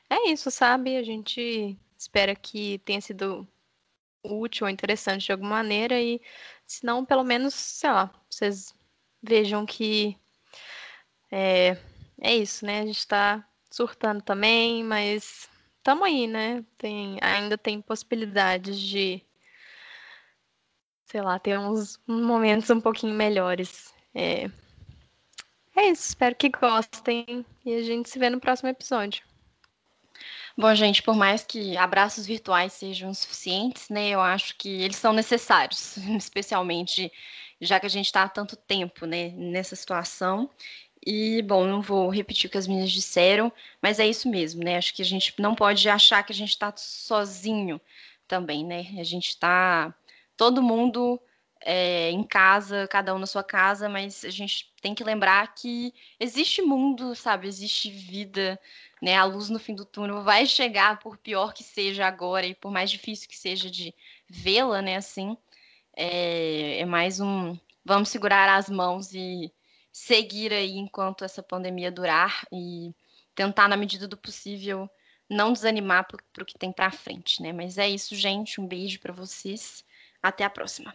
é 0.09 0.31
isso, 0.31 0.51
sabe? 0.51 0.97
A 0.97 1.03
gente 1.03 1.77
espera 1.99 2.35
que 2.35 2.79
tenha 2.85 3.01
sido 3.01 3.47
útil 4.23 4.67
ou 4.67 4.71
interessante 4.71 5.27
de 5.27 5.33
alguma 5.33 5.51
maneira 5.51 6.01
e 6.01 6.21
se 6.67 6.85
não, 6.85 7.05
pelo 7.05 7.25
menos, 7.25 7.55
sei 7.55 7.91
lá, 7.91 8.11
vocês 8.31 8.75
vejam 9.23 9.67
que 9.67 10.17
é, 11.31 11.77
é 12.21 12.35
isso, 12.35 12.65
né? 12.65 12.81
A 12.81 12.87
gente 12.87 12.99
está 12.99 13.47
surtando 13.71 14.23
também, 14.23 14.85
mas 14.85 15.49
estamos 15.79 16.05
aí, 16.05 16.27
né? 16.27 16.65
Tem, 16.79 17.19
ainda 17.21 17.59
tem 17.59 17.81
possibilidades 17.81 18.79
de, 18.79 19.23
sei 21.07 21.21
lá, 21.21 21.39
ter 21.39 21.59
uns 21.59 22.01
momentos 22.07 22.71
um 22.71 22.81
pouquinho 22.81 23.15
melhores. 23.15 23.93
É, 24.15 24.49
é 25.77 25.91
isso, 25.91 26.09
espero 26.09 26.36
que 26.36 26.49
gostem 26.49 27.45
e 27.65 27.74
a 27.74 27.82
gente 27.82 28.09
se 28.09 28.19
vê 28.19 28.31
no 28.31 28.41
próximo 28.41 28.69
episódio. 28.69 29.24
Bom, 30.57 30.73
gente, 30.73 31.03
por 31.03 31.16
mais 31.16 31.43
que 31.43 31.77
abraços 31.77 32.27
virtuais 32.27 32.73
sejam 32.73 33.12
suficientes, 33.12 33.89
né, 33.89 34.11
eu 34.11 34.20
acho 34.20 34.57
que 34.57 34.69
eles 34.82 34.97
são 34.97 35.12
necessários, 35.12 35.97
especialmente 36.16 37.11
já 37.61 37.81
que 37.81 37.86
a 37.86 37.91
gente 37.91 38.07
está 38.07 38.23
há 38.23 38.28
tanto 38.28 38.55
tempo, 38.57 39.05
né, 39.05 39.31
nessa 39.31 39.74
situação. 39.74 40.49
E, 41.06 41.43
bom, 41.43 41.66
não 41.66 41.82
vou 41.82 42.09
repetir 42.09 42.48
o 42.48 42.51
que 42.51 42.56
as 42.56 42.66
meninas 42.66 42.90
disseram, 42.90 43.52
mas 43.81 44.01
é 44.01 44.06
isso 44.06 44.28
mesmo, 44.28 44.64
né? 44.64 44.78
Acho 44.78 44.94
que 44.94 45.02
a 45.02 45.05
gente 45.05 45.35
não 45.39 45.55
pode 45.55 45.86
achar 45.89 46.22
que 46.22 46.32
a 46.32 46.35
gente 46.35 46.51
está 46.51 46.72
sozinho 46.76 47.81
também, 48.26 48.64
né? 48.64 48.86
A 48.98 49.05
gente 49.05 49.28
está 49.28 49.94
todo 50.36 50.62
mundo 50.62 51.20
é, 51.60 52.10
em 52.10 52.22
casa, 52.24 52.89
cada 52.89 53.14
um 53.14 53.18
na 53.18 53.26
sua 53.26 53.44
casa, 53.44 53.89
mas 53.89 54.24
a 54.24 54.31
gente 54.31 54.72
tem 54.81 54.94
que 54.94 55.05
lembrar 55.05 55.55
que 55.55 55.93
existe 56.18 56.62
mundo, 56.62 57.14
sabe? 57.14 57.48
Existe 57.48 57.90
vida, 57.90 58.59
né? 59.02 59.16
A 59.16 59.24
luz 59.24 59.51
no 59.51 59.59
fim 59.59 59.74
do 59.74 59.85
túnel 59.85 60.22
vai 60.22 60.47
chegar, 60.47 60.98
por 61.01 61.18
pior 61.18 61.52
que 61.52 61.62
seja 61.62 62.06
agora 62.06 62.47
e 62.47 62.55
por 62.55 62.70
mais 62.72 62.90
difícil 62.90 63.28
que 63.28 63.36
seja 63.36 63.70
de 63.70 63.94
vê-la, 64.28 64.81
né? 64.82 64.97
Assim, 64.97 65.36
é, 65.97 66.81
é 66.81 66.86
mais 66.86 67.20
um. 67.20 67.59
Vamos 67.85 68.09
segurar 68.09 68.48
as 68.56 68.70
mãos 68.70 69.14
e 69.14 69.52
seguir 69.95 70.53
aí 70.53 70.77
enquanto 70.77 71.25
essa 71.25 71.41
pandemia 71.41 71.89
durar 71.89 72.45
e 72.53 72.93
tentar, 73.33 73.69
na 73.69 73.77
medida 73.77 74.09
do 74.09 74.16
possível, 74.16 74.91
não 75.31 75.53
desanimar 75.53 76.09
para 76.09 76.43
o 76.43 76.45
que 76.45 76.59
tem 76.59 76.73
para 76.73 76.91
frente, 76.91 77.41
né? 77.41 77.53
Mas 77.53 77.79
é 77.79 77.89
isso, 77.89 78.16
gente. 78.16 78.61
Um 78.61 78.66
beijo 78.66 78.99
para 78.99 79.12
vocês. 79.12 79.85
Até 80.21 80.43
a 80.43 80.51
próxima. 80.51 80.93